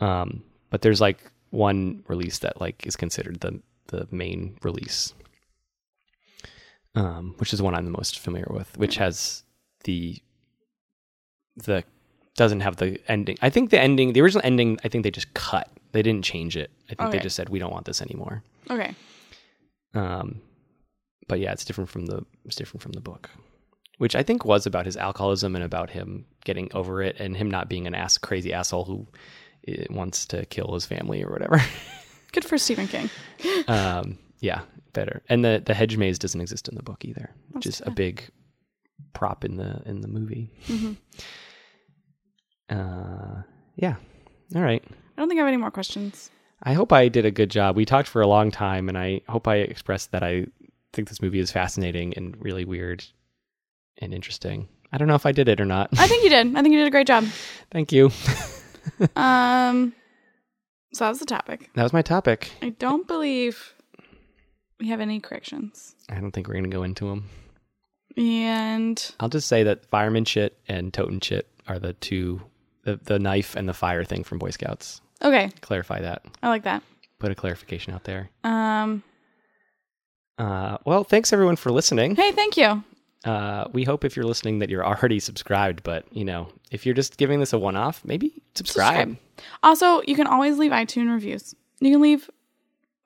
Um, 0.00 0.42
but 0.70 0.80
there's 0.80 1.00
like 1.00 1.18
one 1.50 2.02
release 2.08 2.38
that 2.38 2.60
like 2.60 2.86
is 2.86 2.96
considered 2.96 3.40
the 3.40 3.60
the 3.88 4.08
main 4.10 4.56
release, 4.62 5.12
um, 6.94 7.34
which 7.36 7.52
is 7.52 7.58
the 7.58 7.64
one 7.64 7.74
I'm 7.74 7.84
the 7.84 7.90
most 7.90 8.18
familiar 8.18 8.48
with, 8.50 8.78
which 8.78 8.96
has 8.96 9.42
the 9.84 10.16
the 11.56 11.84
doesn't 12.36 12.60
have 12.60 12.76
the 12.76 12.98
ending. 13.08 13.36
I 13.42 13.50
think 13.50 13.68
the 13.68 13.80
ending, 13.80 14.14
the 14.14 14.22
original 14.22 14.40
ending, 14.44 14.78
I 14.82 14.88
think 14.88 15.04
they 15.04 15.10
just 15.10 15.34
cut. 15.34 15.70
They 15.92 16.02
didn't 16.02 16.24
change 16.24 16.56
it. 16.56 16.70
I 16.90 16.94
think 16.94 17.12
they 17.12 17.18
just 17.18 17.36
said 17.36 17.48
we 17.48 17.58
don't 17.58 17.72
want 17.72 17.86
this 17.86 18.00
anymore. 18.02 18.42
Okay. 18.70 18.94
Um, 19.94 20.40
but 21.26 21.40
yeah, 21.40 21.52
it's 21.52 21.64
different 21.64 21.90
from 21.90 22.06
the 22.06 22.24
it's 22.44 22.56
different 22.56 22.82
from 22.82 22.92
the 22.92 23.00
book, 23.00 23.30
which 23.98 24.14
I 24.14 24.22
think 24.22 24.44
was 24.44 24.66
about 24.66 24.86
his 24.86 24.96
alcoholism 24.96 25.54
and 25.54 25.64
about 25.64 25.90
him 25.90 26.26
getting 26.44 26.70
over 26.74 27.02
it 27.02 27.16
and 27.18 27.36
him 27.36 27.50
not 27.50 27.68
being 27.68 27.86
an 27.86 27.94
ass 27.94 28.18
crazy 28.18 28.52
asshole 28.52 28.84
who 28.84 29.06
eh, 29.66 29.86
wants 29.90 30.26
to 30.26 30.46
kill 30.46 30.74
his 30.74 30.86
family 30.86 31.24
or 31.24 31.30
whatever. 31.30 31.60
Good 32.32 32.44
for 32.44 32.58
Stephen 32.58 32.86
King. 32.86 33.10
um, 33.68 34.18
yeah, 34.40 34.62
better. 34.92 35.22
And 35.28 35.44
the 35.44 35.62
the 35.64 35.74
hedge 35.74 35.96
maze 35.96 36.18
doesn't 36.18 36.40
exist 36.40 36.68
in 36.68 36.76
the 36.76 36.82
book 36.82 37.04
either, 37.04 37.30
which 37.50 37.64
That's 37.64 37.80
is 37.80 37.86
a 37.86 37.90
big 37.90 38.22
prop 39.12 39.44
in 39.44 39.56
the 39.56 39.82
in 39.86 40.00
the 40.00 40.08
movie. 40.08 40.50
Mhm. 40.66 40.96
Uh, 42.68 43.42
yeah. 43.76 43.96
All 44.54 44.62
right. 44.62 44.84
I 45.20 45.22
don't 45.22 45.28
think 45.28 45.38
I 45.38 45.42
have 45.42 45.48
any 45.48 45.58
more 45.58 45.70
questions. 45.70 46.30
I 46.62 46.72
hope 46.72 46.94
I 46.94 47.08
did 47.08 47.26
a 47.26 47.30
good 47.30 47.50
job. 47.50 47.76
We 47.76 47.84
talked 47.84 48.08
for 48.08 48.22
a 48.22 48.26
long 48.26 48.50
time, 48.50 48.88
and 48.88 48.96
I 48.96 49.20
hope 49.28 49.46
I 49.46 49.56
expressed 49.56 50.12
that 50.12 50.22
I 50.22 50.46
think 50.94 51.10
this 51.10 51.20
movie 51.20 51.40
is 51.40 51.52
fascinating 51.52 52.14
and 52.16 52.42
really 52.42 52.64
weird 52.64 53.04
and 53.98 54.14
interesting. 54.14 54.66
I 54.90 54.96
don't 54.96 55.08
know 55.08 55.16
if 55.16 55.26
I 55.26 55.32
did 55.32 55.46
it 55.50 55.60
or 55.60 55.66
not. 55.66 55.90
I 55.98 56.08
think 56.08 56.24
you 56.24 56.30
did. 56.30 56.56
I 56.56 56.62
think 56.62 56.72
you 56.72 56.78
did 56.78 56.86
a 56.86 56.90
great 56.90 57.06
job. 57.06 57.24
Thank 57.70 57.92
you. 57.92 58.10
Um, 59.14 59.92
so 60.94 61.04
that 61.04 61.10
was 61.10 61.18
the 61.18 61.26
topic. 61.26 61.68
That 61.74 61.82
was 61.82 61.92
my 61.92 62.00
topic. 62.00 62.50
I 62.62 62.70
don't 62.70 63.06
believe 63.06 63.74
we 64.80 64.88
have 64.88 65.00
any 65.00 65.20
corrections. 65.20 65.94
I 66.08 66.14
don't 66.18 66.30
think 66.32 66.48
we're 66.48 66.54
going 66.54 66.64
to 66.64 66.70
go 66.70 66.82
into 66.82 67.08
them. 67.08 67.28
And 68.16 69.14
I'll 69.20 69.28
just 69.28 69.48
say 69.48 69.62
that 69.64 69.88
Firem'n 69.90 70.26
Chit 70.26 70.58
and 70.66 70.92
Totin' 70.94 71.20
Chit 71.20 71.46
are 71.68 71.78
the 71.78 71.92
two, 71.92 72.40
the, 72.84 72.96
the 72.96 73.18
knife 73.18 73.54
and 73.54 73.68
the 73.68 73.74
fire 73.74 74.02
thing 74.02 74.24
from 74.24 74.38
Boy 74.38 74.50
Scouts. 74.50 75.02
Okay, 75.22 75.50
Clarify 75.60 76.00
that. 76.02 76.22
I 76.42 76.48
like 76.48 76.62
that. 76.64 76.82
Put 77.18 77.30
a 77.30 77.34
clarification 77.34 77.92
out 77.94 78.04
there. 78.04 78.30
Um, 78.44 79.02
Uh, 80.38 80.78
well, 80.86 81.04
thanks 81.04 81.32
everyone 81.32 81.56
for 81.56 81.70
listening. 81.70 82.16
hey, 82.16 82.32
thank 82.32 82.56
you. 82.56 82.82
Uh, 83.24 83.68
we 83.74 83.84
hope 83.84 84.04
if 84.06 84.16
you're 84.16 84.24
listening 84.24 84.60
that 84.60 84.70
you're 84.70 84.86
already 84.86 85.20
subscribed, 85.20 85.82
but 85.82 86.06
you 86.12 86.24
know, 86.24 86.48
if 86.70 86.86
you're 86.86 86.94
just 86.94 87.18
giving 87.18 87.38
this 87.40 87.52
a 87.52 87.58
one 87.58 87.76
off, 87.76 88.02
maybe 88.04 88.32
subscribe. 88.54 89.08
Subscribe. 89.10 89.16
Also, 89.62 90.00
you 90.06 90.14
can 90.16 90.26
always 90.26 90.56
leave 90.58 90.72
iTunes 90.72 91.12
reviews. 91.12 91.54
You 91.80 91.90
can 91.92 92.00
leave 92.00 92.30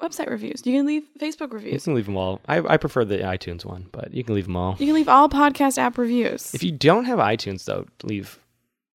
website 0.01 0.29
reviews. 0.31 0.63
You 0.65 0.77
can 0.79 0.87
leave 0.87 1.03
Facebook 1.19 1.53
reviews. 1.53 1.73
You 1.73 1.81
can 1.81 1.95
leave 1.97 2.07
them 2.07 2.17
all. 2.17 2.41
I, 2.47 2.59
I 2.59 2.77
prefer 2.77 3.05
the 3.05 3.19
iTunes 3.19 3.65
one, 3.65 3.87
but 3.91 4.13
you 4.15 4.23
can 4.23 4.35
leave 4.37 4.47
them 4.47 4.57
all. 4.57 4.77
You 4.79 4.87
can 4.87 4.95
leave 4.95 5.09
all 5.09 5.29
podcast 5.29 5.79
app 5.79 5.99
reviews. 5.99 6.55
If 6.55 6.63
you 6.63 6.71
don't 6.71 7.05
have 7.07 7.19
iTunes, 7.19 7.65
though, 7.65 7.87
leave 8.05 8.39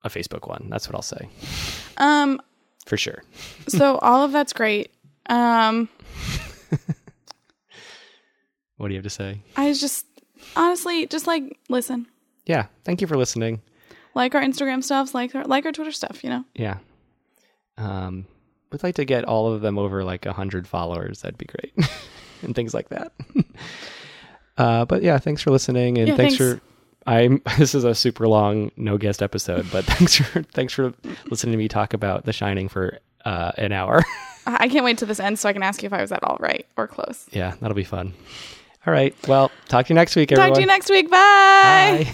a 0.04 0.10
Facebook 0.10 0.48
one. 0.48 0.68
That's 0.70 0.88
what 0.88 0.96
I'll 0.96 1.02
say 1.02 1.28
Um, 1.98 2.42
for 2.90 2.98
sure. 2.98 3.24
so 3.68 3.98
all 4.00 4.24
of 4.26 4.32
that's 4.34 4.52
great. 4.54 4.92
Um, 5.28 5.88
What 8.78 8.88
do 8.88 8.94
you 8.94 8.98
have 9.00 9.04
to 9.04 9.10
say? 9.10 9.42
I 9.58 9.68
was 9.68 9.82
just 9.82 10.06
honestly 10.56 11.06
just 11.06 11.28
like 11.28 11.58
listen, 11.68 12.08
Yeah, 12.46 12.68
thank 12.86 13.02
you 13.02 13.08
for 13.08 13.18
listening. 13.18 13.62
like 14.16 14.34
our 14.36 14.42
Instagram 14.42 14.84
stuffs, 14.84 15.14
like 15.14 15.36
our 15.36 15.44
like 15.44 15.66
our 15.66 15.72
Twitter 15.74 15.92
stuff. 15.92 16.24
You 16.24 16.30
know, 16.30 16.46
Yeah, 16.56 16.78
um, 17.78 18.26
we'd 18.72 18.82
like 18.84 18.96
to 18.96 19.04
get 19.06 19.26
all 19.26 19.52
of 19.52 19.62
them 19.62 19.78
over 19.78 20.04
like 20.06 20.26
a 20.26 20.32
hundred 20.34 20.66
followers. 20.68 21.22
That'd 21.22 21.38
be 21.38 21.46
great, 21.46 21.74
and 22.42 22.56
things 22.56 22.74
like 22.74 22.88
that. 22.90 23.12
uh, 24.58 24.86
but 24.86 25.04
yeah, 25.04 25.18
thanks 25.18 25.42
for 25.42 25.52
listening, 25.52 25.98
and 25.98 26.08
Yeah, 26.08 26.16
thanks, 26.16 26.38
thanks. 26.38 26.62
for. 26.62 26.69
I'm. 27.10 27.42
This 27.58 27.76
is 27.76 27.84
a 27.84 27.96
super 27.96 28.28
long 28.28 28.72
no 28.78 28.98
guest 28.98 29.22
episode, 29.22 29.66
but 29.72 29.84
thanks 29.98 30.16
for 30.16 30.44
thanks 30.44 30.74
for 30.74 30.94
listening 31.30 31.52
to 31.54 31.58
me 31.58 31.68
talk 31.68 31.94
about 31.94 32.26
The 32.26 32.34
Shining 32.34 32.70
for 32.70 33.00
uh, 33.26 33.52
an 33.58 33.72
hour. 33.72 34.04
I 34.46 34.68
can't 34.70 34.86
wait 34.86 34.98
till 34.98 35.08
this 35.08 35.20
ends 35.20 35.42
so 35.42 35.50
I 35.50 35.54
can 35.54 35.64
ask 35.64 35.82
you 35.84 35.88
if 35.88 35.94
I 35.94 36.02
was 36.02 36.12
at 36.12 36.24
all 36.24 36.38
right 36.40 36.66
or 36.78 36.88
close. 36.88 37.28
yeah, 37.32 37.56
that'll 37.60 37.76
be 37.76 37.84
fun. 37.84 38.14
All 38.88 38.94
right. 38.94 39.14
Well, 39.28 39.52
talk 39.68 39.88
to 39.88 39.90
you 39.90 39.96
next 39.96 40.16
week, 40.16 40.32
everyone. 40.32 40.50
Talk 40.50 40.56
to 40.56 40.62
you 40.62 40.68
next 40.68 40.90
week. 40.90 41.10
Bye. 41.10 42.06
Bye. 42.06 42.14